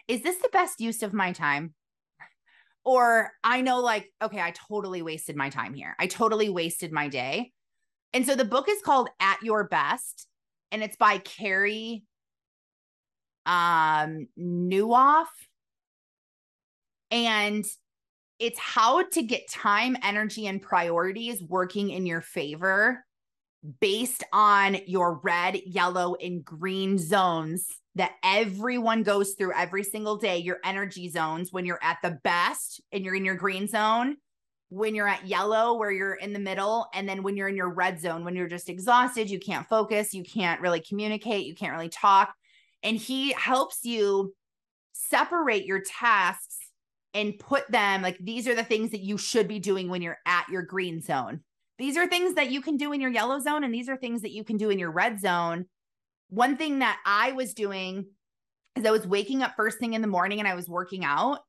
is 0.08 0.22
this 0.22 0.36
the 0.36 0.50
best 0.52 0.80
use 0.80 1.02
of 1.02 1.14
my 1.14 1.32
time? 1.32 1.74
Or 2.84 3.30
I 3.44 3.60
know 3.60 3.80
like, 3.80 4.10
okay, 4.22 4.40
I 4.40 4.52
totally 4.52 5.02
wasted 5.02 5.36
my 5.36 5.50
time 5.50 5.74
here. 5.74 5.94
I 5.98 6.06
totally 6.06 6.48
wasted 6.48 6.92
my 6.92 7.08
day. 7.08 7.52
And 8.12 8.26
so 8.26 8.34
the 8.34 8.44
book 8.44 8.68
is 8.68 8.80
called 8.82 9.08
At 9.20 9.42
Your 9.42 9.68
Best 9.68 10.26
and 10.72 10.82
it's 10.82 10.96
by 10.96 11.18
Carey 11.18 12.04
um 13.46 14.28
Nieuwhof. 14.38 15.26
And 17.10 17.64
it's 18.38 18.58
how 18.58 19.02
to 19.02 19.22
get 19.22 19.50
time, 19.50 19.96
energy, 20.02 20.46
and 20.46 20.62
priorities 20.62 21.42
working 21.42 21.90
in 21.90 22.06
your 22.06 22.22
favor 22.22 23.04
based 23.80 24.24
on 24.32 24.78
your 24.86 25.20
red, 25.22 25.56
yellow, 25.66 26.14
and 26.14 26.44
green 26.44 26.96
zones 26.96 27.66
that 27.96 28.12
everyone 28.22 29.02
goes 29.02 29.34
through 29.34 29.52
every 29.54 29.82
single 29.82 30.16
day 30.16 30.38
your 30.38 30.58
energy 30.64 31.08
zones 31.08 31.52
when 31.52 31.64
you're 31.64 31.82
at 31.82 31.98
the 32.02 32.18
best 32.22 32.80
and 32.92 33.04
you're 33.04 33.16
in 33.16 33.24
your 33.24 33.34
green 33.34 33.66
zone, 33.66 34.16
when 34.68 34.94
you're 34.94 35.08
at 35.08 35.26
yellow, 35.26 35.74
where 35.74 35.90
you're 35.90 36.14
in 36.14 36.32
the 36.32 36.38
middle, 36.38 36.86
and 36.94 37.08
then 37.08 37.22
when 37.22 37.36
you're 37.36 37.48
in 37.48 37.56
your 37.56 37.72
red 37.72 38.00
zone, 38.00 38.24
when 38.24 38.36
you're 38.36 38.48
just 38.48 38.68
exhausted, 38.68 39.28
you 39.28 39.40
can't 39.40 39.68
focus, 39.68 40.14
you 40.14 40.22
can't 40.22 40.60
really 40.60 40.80
communicate, 40.80 41.46
you 41.46 41.54
can't 41.54 41.72
really 41.72 41.88
talk. 41.88 42.32
And 42.82 42.96
he 42.96 43.32
helps 43.32 43.84
you 43.84 44.32
separate 44.92 45.66
your 45.66 45.82
tasks 45.82 46.58
and 47.12 47.38
put 47.38 47.68
them 47.70 48.02
like 48.02 48.16
these 48.20 48.46
are 48.46 48.54
the 48.54 48.62
things 48.62 48.92
that 48.92 49.00
you 49.00 49.18
should 49.18 49.48
be 49.48 49.58
doing 49.58 49.88
when 49.88 50.02
you're 50.02 50.18
at 50.24 50.48
your 50.48 50.62
green 50.62 51.00
zone. 51.00 51.40
These 51.78 51.96
are 51.96 52.06
things 52.06 52.34
that 52.34 52.50
you 52.50 52.60
can 52.60 52.76
do 52.76 52.92
in 52.92 53.00
your 53.00 53.10
yellow 53.10 53.40
zone, 53.40 53.64
and 53.64 53.74
these 53.74 53.88
are 53.88 53.96
things 53.96 54.22
that 54.22 54.30
you 54.30 54.44
can 54.44 54.56
do 54.56 54.70
in 54.70 54.78
your 54.78 54.92
red 54.92 55.18
zone 55.18 55.66
one 56.30 56.56
thing 56.56 56.78
that 56.78 56.98
I 57.04 57.32
was 57.32 57.54
doing 57.54 58.06
is 58.76 58.86
I 58.86 58.90
was 58.90 59.06
waking 59.06 59.42
up 59.42 59.54
first 59.56 59.78
thing 59.78 59.94
in 59.94 60.00
the 60.00 60.08
morning 60.08 60.38
and 60.38 60.48
I 60.48 60.54
was 60.54 60.68
working 60.68 61.04
out. 61.04 61.40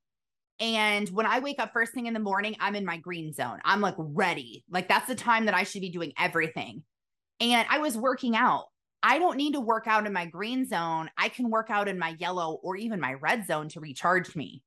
And 0.59 1.09
when 1.09 1.25
I 1.25 1.39
wake 1.39 1.59
up 1.59 1.71
first 1.73 1.93
thing 1.93 2.05
in 2.05 2.13
the 2.13 2.19
morning, 2.19 2.55
I'm 2.59 2.75
in 2.75 2.85
my 2.85 2.97
green 2.97 3.33
zone. 3.33 3.59
I'm 3.63 3.81
like 3.81 3.95
ready. 3.97 4.63
Like 4.69 4.87
that's 4.87 5.07
the 5.07 5.15
time 5.15 5.45
that 5.45 5.55
I 5.55 5.63
should 5.63 5.81
be 5.81 5.89
doing 5.89 6.13
everything. 6.19 6.83
And 7.39 7.67
I 7.69 7.79
was 7.79 7.97
working 7.97 8.35
out. 8.35 8.65
I 9.03 9.17
don't 9.17 9.37
need 9.37 9.53
to 9.53 9.59
work 9.59 9.87
out 9.87 10.05
in 10.05 10.13
my 10.13 10.27
green 10.27 10.67
zone. 10.67 11.09
I 11.17 11.29
can 11.29 11.49
work 11.49 11.71
out 11.71 11.87
in 11.87 11.97
my 11.97 12.15
yellow 12.19 12.59
or 12.61 12.75
even 12.75 12.99
my 12.99 13.13
red 13.13 13.47
zone 13.47 13.69
to 13.69 13.79
recharge 13.79 14.35
me. 14.35 14.61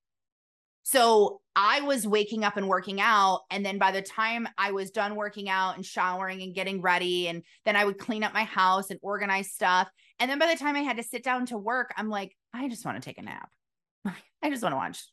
So 0.83 1.41
I 1.57 1.81
was 1.81 2.07
waking 2.07 2.45
up 2.45 2.57
and 2.57 2.69
working 2.69 3.01
out. 3.01 3.43
And 3.51 3.65
then 3.65 3.79
by 3.79 3.91
the 3.91 4.03
time 4.03 4.47
I 4.59 4.73
was 4.73 4.91
done 4.91 5.17
working 5.17 5.49
out 5.49 5.77
and 5.77 5.87
showering 5.87 6.43
and 6.43 6.55
getting 6.55 6.83
ready, 6.83 7.29
and 7.29 7.43
then 7.65 7.77
I 7.77 7.85
would 7.85 7.99
clean 7.99 8.23
up 8.23 8.35
my 8.35 8.45
house 8.45 8.91
and 8.91 9.01
organize 9.03 9.51
stuff. 9.51 9.89
And 10.19 10.31
then 10.31 10.39
by 10.39 10.47
the 10.47 10.59
time 10.59 10.77
I 10.77 10.81
had 10.81 10.97
to 10.97 11.03
sit 11.03 11.25
down 11.25 11.47
to 11.47 11.59
work, 11.59 11.93
I'm 11.97 12.09
like, 12.09 12.37
I 12.53 12.69
just 12.69 12.85
want 12.85 13.03
to 13.03 13.05
take 13.05 13.19
a 13.19 13.23
nap. 13.23 13.51
I 14.43 14.51
just 14.51 14.63
want 14.63 14.75
to 14.75 14.77
watch 14.77 15.05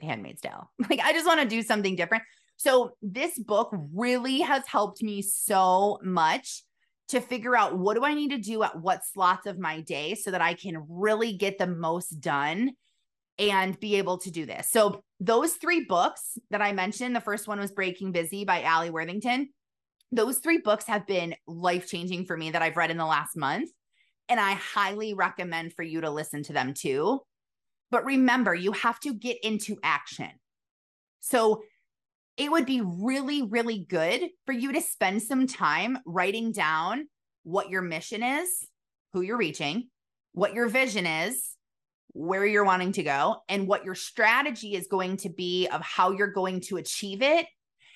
Handmaid's 0.00 0.40
Tale. 0.42 0.70
Like, 0.88 1.00
I 1.00 1.12
just 1.12 1.26
want 1.26 1.40
to 1.42 1.48
do 1.48 1.62
something 1.62 1.96
different. 1.96 2.24
So, 2.56 2.92
this 3.00 3.38
book 3.38 3.70
really 3.94 4.40
has 4.40 4.66
helped 4.66 5.02
me 5.02 5.22
so 5.22 5.98
much 6.02 6.62
to 7.08 7.20
figure 7.20 7.56
out 7.56 7.76
what 7.76 7.94
do 7.94 8.04
I 8.04 8.14
need 8.14 8.30
to 8.30 8.38
do 8.38 8.62
at 8.62 8.78
what 8.78 9.04
slots 9.04 9.46
of 9.46 9.58
my 9.58 9.80
day 9.80 10.14
so 10.14 10.30
that 10.30 10.42
I 10.42 10.54
can 10.54 10.84
really 10.88 11.36
get 11.36 11.58
the 11.58 11.66
most 11.66 12.20
done 12.20 12.72
and 13.38 13.80
be 13.80 13.96
able 13.96 14.18
to 14.18 14.30
do 14.30 14.44
this. 14.44 14.70
So, 14.70 15.02
those 15.20 15.54
three 15.54 15.84
books 15.84 16.38
that 16.50 16.62
I 16.62 16.72
mentioned, 16.72 17.16
the 17.16 17.20
first 17.20 17.48
one 17.48 17.60
was 17.60 17.72
Breaking 17.72 18.12
Busy 18.12 18.44
by 18.44 18.62
Alli 18.62 18.90
Worthington. 18.90 19.48
Those 20.12 20.38
three 20.38 20.58
books 20.58 20.86
have 20.86 21.06
been 21.06 21.36
life 21.46 21.88
changing 21.88 22.26
for 22.26 22.36
me 22.36 22.50
that 22.50 22.62
I've 22.62 22.76
read 22.76 22.90
in 22.90 22.96
the 22.96 23.06
last 23.06 23.36
month. 23.36 23.70
And 24.30 24.40
I 24.40 24.52
highly 24.52 25.12
recommend 25.12 25.74
for 25.74 25.82
you 25.82 26.00
to 26.00 26.10
listen 26.10 26.42
to 26.44 26.54
them 26.54 26.72
too. 26.72 27.20
But 27.90 28.06
remember, 28.06 28.54
you 28.54 28.72
have 28.72 28.98
to 29.00 29.12
get 29.12 29.36
into 29.42 29.76
action. 29.82 30.30
So, 31.20 31.62
it 32.36 32.50
would 32.50 32.64
be 32.64 32.80
really, 32.80 33.42
really 33.42 33.84
good 33.86 34.30
for 34.46 34.52
you 34.52 34.72
to 34.72 34.80
spend 34.80 35.20
some 35.20 35.46
time 35.46 35.98
writing 36.06 36.52
down 36.52 37.06
what 37.42 37.68
your 37.68 37.82
mission 37.82 38.22
is, 38.22 38.48
who 39.12 39.20
you're 39.20 39.36
reaching, 39.36 39.88
what 40.32 40.54
your 40.54 40.68
vision 40.68 41.04
is, 41.04 41.54
where 42.12 42.46
you're 42.46 42.64
wanting 42.64 42.92
to 42.92 43.02
go 43.02 43.36
and 43.48 43.68
what 43.68 43.84
your 43.84 43.94
strategy 43.94 44.74
is 44.74 44.86
going 44.90 45.18
to 45.18 45.28
be 45.28 45.68
of 45.68 45.82
how 45.82 46.12
you're 46.12 46.32
going 46.32 46.60
to 46.60 46.76
achieve 46.76 47.20
it. 47.20 47.46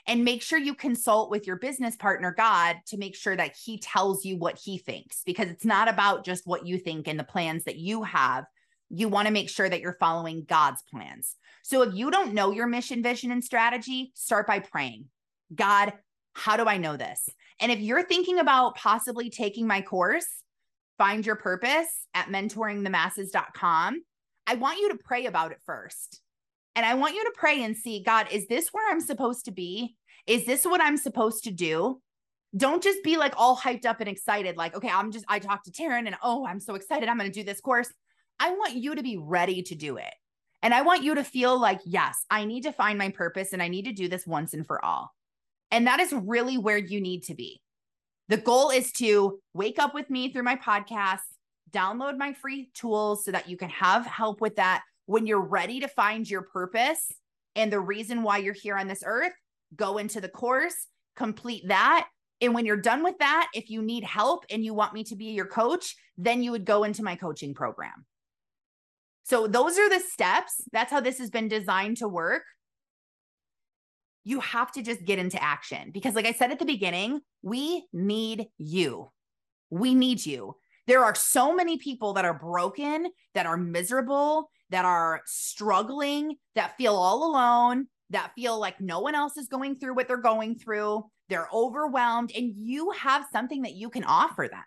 And 0.07 0.25
make 0.25 0.43
sure 0.43 0.59
you 0.59 0.75
consult 0.75 1.31
with 1.31 1.47
your 1.47 1.57
business 1.57 1.97
partner, 1.97 2.33
God, 2.37 2.77
to 2.89 2.99
make 2.99 3.15
sure 3.17 3.35
that 3.35 3.57
he 3.57 3.79
tells 3.79 4.25
you 4.25 4.37
what 4.37 4.59
he 4.59 4.77
thinks, 4.77 5.23
because 5.25 5.49
it's 5.49 5.65
not 5.65 5.89
about 5.89 6.25
just 6.25 6.47
what 6.47 6.67
you 6.67 6.79
think 6.79 7.09
and 7.09 7.19
the 7.19 7.25
plans 7.25 7.65
that 7.65 7.79
you 7.79 8.03
have. 8.03 8.45
You 8.91 9.09
want 9.09 9.29
to 9.29 9.33
make 9.33 9.49
sure 9.49 9.69
that 9.69 9.81
you're 9.81 9.97
following 9.99 10.45
God's 10.47 10.83
plans. 10.91 11.37
So 11.63 11.83
if 11.83 11.95
you 11.95 12.11
don't 12.11 12.35
know 12.35 12.51
your 12.51 12.67
mission, 12.67 13.03
vision, 13.03 13.31
and 13.31 13.43
strategy, 13.43 14.13
start 14.15 14.47
by 14.47 14.59
praying 14.59 15.07
God, 15.55 15.95
how 16.35 16.57
do 16.57 16.67
I 16.67 16.77
know 16.77 16.97
this? 16.97 17.29
And 17.61 17.73
if 17.73 17.81
you're 17.81 18.05
thinking 18.05 18.39
about 18.39 18.77
possibly 18.77 19.31
taking 19.31 19.67
my 19.67 19.81
course, 19.81 20.27
Find 20.99 21.25
Your 21.25 21.37
Purpose 21.37 22.07
at 22.13 22.27
mentoringthemasses.com. 22.27 24.03
I 24.47 24.55
want 24.57 24.79
you 24.79 24.91
to 24.91 24.99
pray 25.03 25.27
about 25.27 25.53
it 25.53 25.59
first. 25.65 26.21
And 26.77 26.85
I 26.85 26.95
want 26.95 27.15
you 27.15 27.25
to 27.25 27.33
pray 27.37 27.63
and 27.63 27.77
see, 27.77 28.03
God, 28.03 28.27
is 28.33 28.47
this 28.47 28.69
where 28.73 28.91
I'm 28.91 29.01
supposed 29.01 29.45
to 29.45 29.53
be? 29.53 29.97
Is 30.27 30.45
this 30.45 30.65
what 30.65 30.81
I'm 30.81 30.97
supposed 30.97 31.45
to 31.45 31.51
do? 31.51 32.01
Don't 32.57 32.83
just 32.83 33.03
be 33.03 33.17
like 33.17 33.35
all 33.37 33.57
hyped 33.57 33.85
up 33.85 34.01
and 34.01 34.09
excited, 34.09 34.57
like, 34.57 34.77
okay, 34.77 34.89
I'm 34.89 35.11
just, 35.11 35.25
I 35.29 35.39
talked 35.39 35.67
to 35.67 35.73
Taryn 35.73 36.07
and 36.07 36.17
oh, 36.23 36.47
I'm 36.47 36.61
so 36.61 36.75
excited. 36.75 37.09
I'm 37.09 37.19
going 37.19 37.31
to 37.31 37.41
do 37.41 37.45
this 37.45 37.61
course. 37.61 37.93
I 38.39 38.51
want 38.51 38.75
you 38.75 38.95
to 38.95 39.03
be 39.03 39.17
ready 39.17 39.63
to 39.63 39.75
do 39.75 39.97
it. 39.97 40.15
And 40.63 40.73
I 40.73 40.83
want 40.83 41.03
you 41.03 41.17
to 41.17 41.25
feel 41.25 41.59
like, 41.59 41.81
yes, 41.85 42.25
I 42.31 42.45
need 42.45 42.63
to 42.63 42.73
find 42.73 42.97
my 42.97 43.11
purpose 43.11 43.53
and 43.53 43.63
I 43.63 43.69
need 43.69 43.85
to 43.85 43.93
do 43.93 44.09
this 44.09 44.27
once 44.27 44.55
and 44.55 44.67
for 44.67 44.83
all. 44.85 45.13
And 45.71 45.87
that 45.87 46.01
is 46.01 46.13
really 46.13 46.57
where 46.57 46.79
you 46.79 47.01
need 47.01 47.25
to 47.25 47.35
be. 47.35 47.61
The 48.29 48.39
goal 48.39 48.71
is 48.71 48.91
to 48.93 49.41
wake 49.53 49.79
up 49.79 49.93
with 49.93 50.09
me 50.09 50.33
through 50.33 50.45
my 50.45 50.57
podcast, 50.57 51.21
download 51.71 52.17
my 52.17 52.33
free 52.33 52.71
tools 52.73 53.25
so 53.25 53.33
that 53.33 53.49
you 53.49 53.57
can 53.57 53.69
have 53.69 54.07
help 54.07 54.41
with 54.41 54.57
that 54.57 54.83
when 55.07 55.27
you're 55.27 55.41
ready 55.41 55.81
to 55.81 55.89
find 55.89 56.29
your 56.29 56.43
purpose 56.43 57.13
and 57.57 57.73
the 57.73 57.81
reason 57.81 58.23
why 58.23 58.39
you're 58.39 58.55
here 58.55 58.77
on 58.77 58.89
this 58.89 59.03
earth. 59.05 59.33
Go 59.77 59.99
into 59.99 60.21
the 60.21 60.29
course, 60.29 60.87
complete 61.17 61.69
that. 61.69 62.09
And 62.41 62.55
when 62.55 62.67
you're 62.67 62.77
done 62.77 63.03
with 63.03 63.19
that, 63.19 63.49
if 63.55 63.71
you 63.71 63.83
need 63.83 64.05
help 64.05 64.45
and 64.51 64.65
you 64.65 64.75
want 64.75 64.93
me 64.93 65.05
to 65.05 65.17
be 65.17 65.27
your 65.27 65.47
coach, 65.47 65.97
then 66.17 66.43
you 66.43 66.51
would 66.51 66.65
go 66.65 66.85
into 66.85 67.03
my 67.03 67.17
coaching 67.17 67.55
program. 67.55 68.07
So, 69.25 69.47
those 69.47 69.79
are 69.79 69.89
the 69.89 70.01
steps. 70.01 70.61
That's 70.73 70.91
how 70.91 71.01
this 71.01 71.19
has 71.19 71.31
been 71.31 71.49
designed 71.49 71.97
to 71.99 72.09
work 72.09 72.43
you 74.25 74.41
have 74.41 74.73
to 74.73 74.83
just 74.83 75.05
get 75.05 75.19
into 75.19 75.41
action 75.43 75.91
because, 75.93 76.15
like 76.15 76.27
I 76.27 76.33
said 76.33 76.51
at 76.51 76.59
the 76.59 76.65
beginning, 76.65 77.21
we 77.43 77.87
need 77.93 78.47
you. 78.59 79.11
We 79.71 79.95
need 79.95 80.25
you. 80.25 80.57
There 80.87 81.05
are 81.05 81.15
so 81.15 81.55
many 81.55 81.79
people 81.79 82.13
that 82.15 82.25
are 82.25 82.39
broken, 82.39 83.09
that 83.35 83.47
are 83.47 83.57
miserable, 83.57 84.51
that 84.71 84.85
are 84.85 85.23
struggling, 85.25 86.37
that 86.55 86.77
feel 86.77 86.95
all 86.95 87.31
alone, 87.31 87.87
that 88.11 88.33
feel 88.35 88.59
like 88.59 88.81
no 88.81 89.01
one 89.01 89.15
else 89.15 89.37
is 89.37 89.49
going 89.49 89.77
through 89.77 89.95
what 89.95 90.09
they're 90.09 90.17
going 90.19 90.59
through. 90.59 91.05
They're 91.29 91.49
overwhelmed, 91.53 92.33
and 92.37 92.53
you 92.55 92.91
have 92.91 93.27
something 93.33 93.63
that 93.63 93.75
you 93.75 93.89
can 93.89 94.05
offer 94.05 94.47
them. 94.51 94.65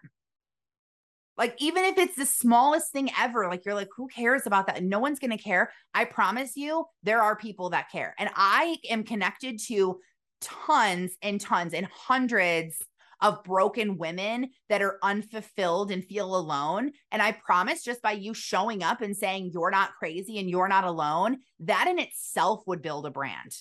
Like, 1.38 1.56
even 1.60 1.84
if 1.84 1.99
it's 1.99 2.15
the 2.15 2.26
smallest 2.26 2.91
thing 2.91 3.11
ever, 3.19 3.48
like 3.48 3.64
you're 3.64 3.76
like, 3.76 3.89
who 3.95 4.07
cares 4.07 4.48
about 4.48 4.65
that? 4.68 4.84
No 4.84 4.98
one's 4.98 5.19
going 5.19 5.38
to 5.38 5.44
care. 5.44 5.72
I 5.94 6.06
promise 6.06 6.57
you, 6.57 6.85
there 7.03 7.22
are 7.22 7.35
people 7.35 7.69
that 7.69 7.91
care. 7.91 8.15
And 8.18 8.31
I 8.35 8.77
am 8.89 9.03
connected 9.03 9.60
to 9.68 9.99
tons 10.41 11.11
and 11.22 11.39
tons 11.39 11.76
and 11.76 11.85
hundreds 11.85 12.84
of 13.22 13.44
broken 13.44 13.98
women 13.98 14.49
that 14.69 14.81
are 14.81 14.99
unfulfilled 15.02 15.91
and 15.91 16.06
feel 16.06 16.35
alone. 16.35 16.91
And 17.11 17.22
I 17.22 17.31
promise 17.31 17.84
just 17.84 18.02
by 18.02 18.11
you 18.11 18.34
showing 18.34 18.84
up 18.84 19.02
and 19.02 19.15
saying 19.15 19.52
you're 19.53 19.72
not 19.72 19.95
crazy 19.98 20.39
and 20.39 20.49
you're 20.49 20.68
not 20.68 20.84
alone, 20.84 21.38
that 21.61 21.88
in 21.88 21.99
itself 21.99 22.61
would 22.68 22.81
build 22.81 23.06
a 23.06 23.11
brand 23.11 23.56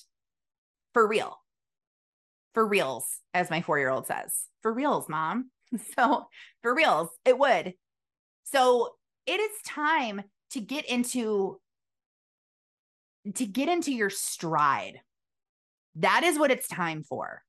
for 0.93 1.07
real. 1.07 1.39
For 2.55 2.67
reals, 2.67 3.05
as 3.35 3.51
my 3.51 3.61
four 3.61 3.79
year 3.79 3.91
old 3.91 4.07
says. 4.07 4.33
For 4.63 4.73
reals, 4.73 5.09
mom. 5.09 5.51
So, 5.99 6.29
for 6.63 6.75
reals, 6.75 7.09
it 7.25 7.37
would. 7.39 7.75
So, 8.45 8.91
it 9.27 9.41
is 9.41 9.51
time 9.67 10.23
to 10.53 10.61
get 10.61 10.87
into 10.87 11.61
to 13.35 13.45
get 13.45 13.69
into 13.69 13.93
your 13.93 14.11
stride. 14.11 15.01
That 15.97 16.23
is 16.23 16.39
what 16.39 16.51
it's 16.51 16.69
time 16.69 17.03
for. 17.03 17.43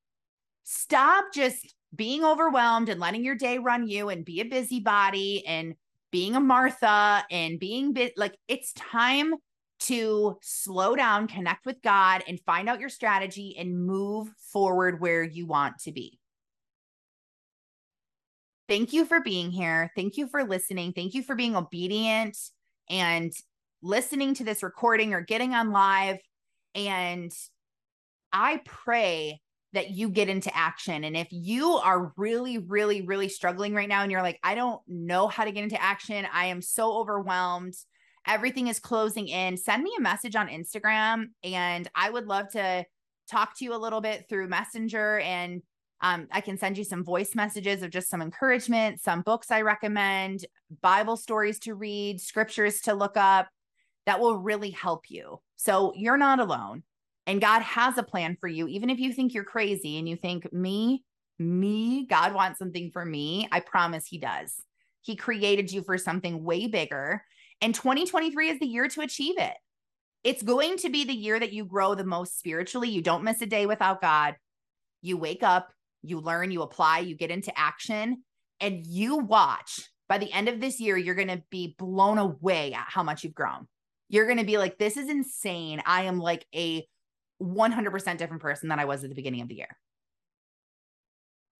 Stop 0.69 1.27
just 1.34 1.76
being 1.95 2.26
overwhelmed 2.26 2.89
and 2.89 2.99
letting 2.99 3.23
your 3.23 3.35
day 3.35 3.57
run 3.57 3.88
you 3.88 4.10
and 4.10 4.26
be 4.26 4.41
a 4.41 4.44
busybody 4.44 5.48
and 5.48 5.76
being 6.11 6.35
a 6.35 6.41
Martha 6.41 7.23
and 7.31 7.57
being 7.57 7.94
bit 7.94 8.18
like 8.18 8.35
it's 8.49 8.73
time 8.73 9.35
to 9.80 10.38
slow 10.41 10.94
down, 10.94 11.30
connect 11.30 11.65
with 11.65 11.81
God, 11.81 12.22
and 12.27 12.38
find 12.41 12.68
out 12.68 12.81
your 12.81 12.89
strategy 12.89 13.56
and 13.57 13.88
move 13.88 14.27
forward 14.52 14.99
where 14.99 15.23
you 15.23 15.45
want 15.45 15.80
to 15.84 15.94
be. 15.94 16.19
Thank 18.68 18.91
you 18.91 19.06
for 19.06 19.22
being 19.22 19.52
here. 19.52 19.89
Thank 19.95 20.18
you 20.18 20.27
for 20.27 20.44
listening. 20.44 20.91
Thank 20.91 21.14
you 21.14 21.23
for 21.23 21.35
being 21.35 21.56
obedient 21.56 22.38
and 22.89 23.31
listening 23.81 24.34
to 24.34 24.44
this 24.44 24.61
recording 24.61 25.14
or 25.14 25.22
getting 25.22 25.53
on 25.53 25.72
live. 25.72 26.18
And 26.76 27.31
I 28.34 28.60
pray 28.65 29.39
that 29.73 29.91
you 29.91 30.10
get 30.10 30.30
into 30.30 30.56
action. 30.56 31.03
And 31.03 31.15
if 31.15 31.27
you 31.31 31.73
are 31.73 32.14
really, 32.15 32.57
really, 32.57 33.02
really 33.02 33.30
struggling 33.30 33.73
right 33.73 33.89
now 33.89 34.03
and 34.03 34.11
you're 34.11 34.22
like, 34.22 34.39
I 34.44 34.56
don't 34.56 34.81
know 34.88 35.27
how 35.27 35.44
to 35.44 35.52
get 35.52 35.64
into 35.64 35.81
action, 35.81 36.26
I 36.31 36.48
am 36.48 36.61
so 36.61 36.98
overwhelmed, 36.98 37.76
everything 38.26 38.68
is 38.68 38.80
closing 38.80 39.27
in, 39.27 39.57
send 39.57 39.84
me 39.84 39.94
a 39.98 40.02
message 40.02 40.35
on 40.35 40.48
Instagram. 40.48 41.26
And 41.44 41.89
I 41.94 42.10
would 42.10 42.27
love 42.27 42.49
to 42.53 42.85
talk 43.30 43.57
to 43.57 43.65
you 43.65 43.76
a 43.76 43.77
little 43.77 44.02
bit 44.02 44.26
through 44.30 44.48
Messenger 44.48 45.19
and 45.19 45.61
um, 46.02 46.27
I 46.31 46.41
can 46.41 46.57
send 46.57 46.77
you 46.77 46.84
some 46.84 47.03
voice 47.03 47.34
messages 47.34 47.81
of 47.81 47.89
just 47.89 48.10
some 48.10 48.22
encouragement, 48.22 49.02
some 49.02 49.22
books 49.22 49.49
I 49.49 49.61
recommend, 49.61 50.45
Bible 50.81 51.18
stories 51.18 51.60
to 51.61 51.73
read, 51.73 52.22
scriptures 52.22 52.81
to 52.81 52.94
look 52.94 53.18
up 53.18 53.48
that 54.06 54.19
will 54.19 54.38
really 54.38 54.72
help 54.72 55.10
you. 55.10 55.41
So 55.57 55.94
you're 55.95 56.18
not 56.18 56.39
alone. 56.39 56.84
And 57.28 57.41
God 57.41 57.62
has 57.62 57.98
a 57.98 58.04
plan 58.04 58.38
for 58.40 58.48
you. 58.48 58.68
Even 58.68 58.90
if 58.90 58.99
you 58.99 59.12
think 59.12 59.34
you're 59.34 59.44
crazy 59.44 59.99
and 59.99 60.08
you 60.08 60.16
think, 60.16 60.52
me, 60.54 61.04
me, 61.38 62.08
God 62.10 62.34
wants 62.34 62.58
something 62.58 62.90
for 62.91 63.06
me, 63.06 63.48
I 63.52 63.60
promise 63.60 64.08
He 64.08 64.18
does. 64.18 64.56
He 65.02 65.16
created 65.16 65.72
you 65.72 65.84
for 65.84 65.98
something 65.98 66.44
way 66.44 66.68
bigger. 66.68 67.22
And 67.62 67.76
2023 67.76 68.49
is 68.49 68.60
the 68.60 68.66
year 68.66 68.88
to 68.88 69.02
achieve 69.02 69.36
it. 69.38 69.54
It's 70.24 70.41
going 70.41 70.78
to 70.78 70.90
be 70.90 71.04
the 71.04 71.14
year 71.14 71.40
that 71.40 71.54
you 71.54 71.66
grow 71.66 71.95
the 71.95 72.04
most 72.04 72.40
spiritually. 72.40 72.90
You 72.90 73.02
don't 73.02 73.24
miss 73.24 73.41
a 73.41 73.45
day 73.45 73.66
without 73.66 74.02
God. 74.02 74.36
You 75.02 75.18
wake 75.18 75.44
up, 75.44 75.70
you 76.02 76.20
learn, 76.20 76.52
you 76.52 76.62
apply, 76.62 76.99
you 76.99 77.16
get 77.16 77.32
into 77.32 77.58
action, 77.58 78.24
and 78.60 78.86
you 78.86 79.18
watch. 79.18 79.82
By 80.10 80.18
the 80.18 80.32
end 80.32 80.48
of 80.48 80.62
this 80.62 80.80
year, 80.80 80.98
you're 80.98 81.16
going 81.16 81.28
to 81.28 81.44
be 81.52 81.76
blown 81.78 82.18
away 82.18 82.74
at 82.74 82.88
how 82.88 83.04
much 83.04 83.24
you've 83.24 83.36
grown. 83.36 83.68
You're 84.10 84.26
going 84.26 84.38
to 84.38 84.45
be 84.45 84.58
like, 84.58 84.78
this 84.78 84.95
is 84.95 85.10
insane. 85.10 85.82
I 85.86 86.04
am 86.04 86.20
like 86.20 86.45
a 86.56 86.88
100% 87.42 88.18
different 88.18 88.42
person 88.42 88.70
than 88.70 88.80
I 88.80 88.86
was 88.86 89.04
at 89.04 89.10
the 89.10 89.16
beginning 89.16 89.42
of 89.42 89.48
the 89.48 89.56
year. 89.56 89.78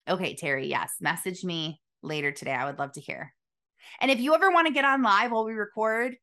Okay, 0.10 0.36
Terry, 0.36 0.68
yes, 0.68 0.94
message 1.02 1.44
me 1.44 1.82
later 2.02 2.32
today. 2.32 2.54
I 2.54 2.66
would 2.66 2.80
love 2.80 2.94
to 2.94 3.02
hear. 3.02 3.34
And 3.99 4.10
if 4.10 4.20
you 4.20 4.34
ever 4.34 4.52
want 4.52 4.68
to 4.68 4.74
get 4.74 4.86
on 4.86 5.02
live 5.02 5.32
while 5.32 5.45
we 5.45 5.54
record, 5.54 6.16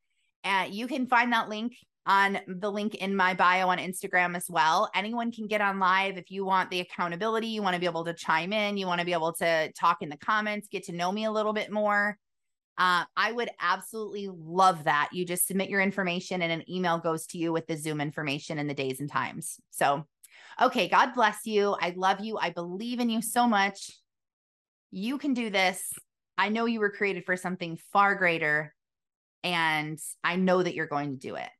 uh, 0.45 0.67
you 0.71 0.87
can 0.87 1.07
find 1.07 1.33
that 1.33 1.49
link 1.49 1.75
on 2.07 2.39
the 2.47 2.71
link 2.71 2.95
in 2.97 3.17
my 3.17 3.35
bio 3.35 3.69
on 3.69 3.79
Instagram 3.79 4.37
as 4.37 4.47
well. 4.49 4.91
Anyone 4.95 5.33
can 5.33 5.47
get 5.47 5.61
on 5.61 5.79
live 5.79 6.19
if 6.19 6.31
you 6.31 6.45
want 6.45 6.71
the 6.71 6.81
accountability, 6.81 7.47
you 7.47 7.63
want 7.63 7.75
to 7.75 7.81
be 7.81 7.87
able 7.87 8.05
to 8.05 8.13
chime 8.13 8.53
in, 8.53 8.77
you 8.77 8.87
want 8.87 9.01
to 9.01 9.07
be 9.07 9.13
able 9.13 9.33
to 9.35 9.73
talk 9.73 10.03
in 10.03 10.09
the 10.09 10.17
comments, 10.17 10.69
get 10.69 10.85
to 10.85 10.93
know 10.93 11.11
me 11.11 11.25
a 11.25 11.33
little 11.33 11.53
bit 11.53 11.73
more. 11.73 12.19
Uh, 12.77 13.05
I 13.17 13.31
would 13.31 13.51
absolutely 13.61 14.29
love 14.29 14.85
that. 14.85 15.11
You 15.13 15.25
just 15.25 15.47
submit 15.47 15.71
your 15.71 15.81
information 15.81 16.43
and 16.43 16.51
an 16.51 16.69
email 16.71 16.99
goes 16.99 17.27
to 17.29 17.39
you 17.39 17.53
with 17.53 17.67
the 17.67 17.77
Zoom 17.77 18.01
information 18.01 18.59
and 18.59 18.69
the 18.69 18.75
days 18.75 19.01
and 19.01 19.11
times. 19.11 19.61
So, 19.71 20.05
okay, 20.61 20.89
God 20.89 21.15
bless 21.15 21.47
you. 21.47 21.77
I 21.81 21.95
love 21.97 22.21
you. 22.21 22.37
I 22.37 22.51
believe 22.51 22.99
in 22.99 23.11
you 23.11 23.23
so 23.23 23.47
much. 23.47 23.91
You 24.91 25.19
can 25.19 25.35
do 25.35 25.51
this. 25.51 25.93
I 26.37 26.49
know 26.49 26.67
you 26.67 26.81
were 26.81 26.91
created 26.91 27.25
for 27.25 27.37
something 27.37 27.79
far 27.93 28.17
greater, 28.17 28.75
and 29.45 29.99
I 30.25 30.37
know 30.37 30.63
that 30.63 30.75
you're 30.75 30.87
going 30.87 31.13
to 31.13 31.17
do 31.17 31.37
it. 31.37 31.51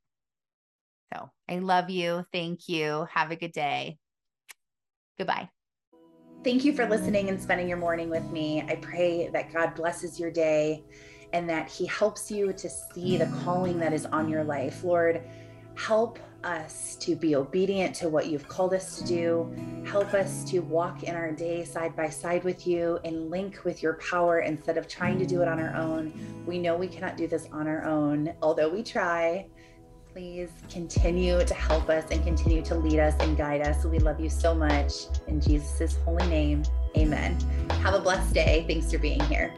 So, 1.13 1.29
I 1.47 1.59
love 1.59 1.89
you. 1.89 2.25
Thank 2.33 2.67
you. 2.67 3.07
Have 3.13 3.31
a 3.31 3.37
good 3.37 3.53
day. 3.53 3.99
Goodbye. 5.17 5.49
Thank 6.45 6.63
you 6.63 6.73
for 6.73 6.87
listening 6.87 7.29
and 7.29 7.41
spending 7.41 7.67
your 7.67 7.79
morning 7.79 8.07
with 8.07 8.29
me. 8.29 8.61
I 8.61 8.75
pray 8.75 9.29
that 9.29 9.51
God 9.51 9.73
blesses 9.73 10.19
your 10.19 10.29
day 10.29 10.83
and 11.33 11.49
that 11.49 11.67
He 11.67 11.87
helps 11.87 12.29
you 12.29 12.53
to 12.53 12.69
see 12.69 13.17
the 13.17 13.25
calling 13.43 13.79
that 13.79 13.93
is 13.93 14.05
on 14.05 14.29
your 14.29 14.43
life. 14.43 14.83
Lord, 14.83 15.23
help 15.73 16.19
us 16.43 16.97
to 16.97 17.15
be 17.15 17.35
obedient 17.35 17.95
to 17.95 18.09
what 18.09 18.27
you've 18.27 18.47
called 18.47 18.75
us 18.75 18.95
to 18.99 19.03
do. 19.05 19.83
Help 19.87 20.13
us 20.13 20.43
to 20.51 20.59
walk 20.59 21.01
in 21.01 21.15
our 21.15 21.31
day 21.31 21.65
side 21.65 21.95
by 21.95 22.09
side 22.09 22.43
with 22.43 22.67
you 22.67 22.99
and 23.03 23.31
link 23.31 23.65
with 23.65 23.81
your 23.81 23.95
power 23.95 24.41
instead 24.41 24.77
of 24.77 24.87
trying 24.87 25.17
to 25.17 25.25
do 25.25 25.41
it 25.41 25.47
on 25.47 25.59
our 25.59 25.75
own. 25.75 26.13
We 26.45 26.59
know 26.59 26.77
we 26.77 26.87
cannot 26.87 27.17
do 27.17 27.25
this 27.25 27.47
on 27.51 27.67
our 27.67 27.83
own, 27.85 28.35
although 28.43 28.69
we 28.69 28.83
try 28.83 29.47
please 30.15 30.49
continue 30.69 31.43
to 31.43 31.53
help 31.53 31.89
us 31.89 32.05
and 32.09 32.23
continue 32.23 32.61
to 32.61 32.73
lead 32.73 32.99
us 32.99 33.13
and 33.19 33.35
guide 33.35 33.59
us. 33.59 33.83
We 33.83 33.99
love 33.99 34.17
you 34.17 34.29
so 34.29 34.55
much. 34.55 35.07
In 35.27 35.41
Jesus' 35.41 35.97
holy 36.05 36.25
name, 36.27 36.63
amen. 36.95 37.37
Have 37.83 37.95
a 37.95 37.99
blessed 37.99 38.33
day. 38.33 38.63
Thanks 38.65 38.89
for 38.89 38.97
being 38.97 39.19
here. 39.23 39.53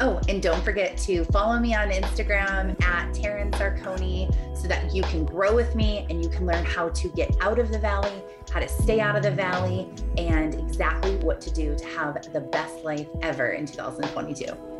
Oh, 0.00 0.20
and 0.28 0.40
don't 0.40 0.62
forget 0.62 0.96
to 0.98 1.24
follow 1.24 1.58
me 1.58 1.74
on 1.74 1.90
Instagram 1.90 2.80
at 2.84 3.12
Taryn 3.12 3.50
Sarconi 3.50 4.32
so 4.56 4.68
that 4.68 4.94
you 4.94 5.02
can 5.02 5.24
grow 5.24 5.52
with 5.52 5.74
me 5.74 6.06
and 6.08 6.22
you 6.22 6.30
can 6.30 6.46
learn 6.46 6.64
how 6.64 6.90
to 6.90 7.08
get 7.08 7.34
out 7.40 7.58
of 7.58 7.72
the 7.72 7.78
valley, 7.80 8.22
how 8.52 8.60
to 8.60 8.68
stay 8.68 9.00
out 9.00 9.16
of 9.16 9.24
the 9.24 9.32
valley, 9.32 9.90
and 10.16 10.54
exactly 10.54 11.16
what 11.16 11.40
to 11.40 11.50
do 11.50 11.76
to 11.76 11.84
have 11.86 12.32
the 12.32 12.40
best 12.40 12.84
life 12.84 13.08
ever 13.22 13.48
in 13.48 13.66
2022. 13.66 14.77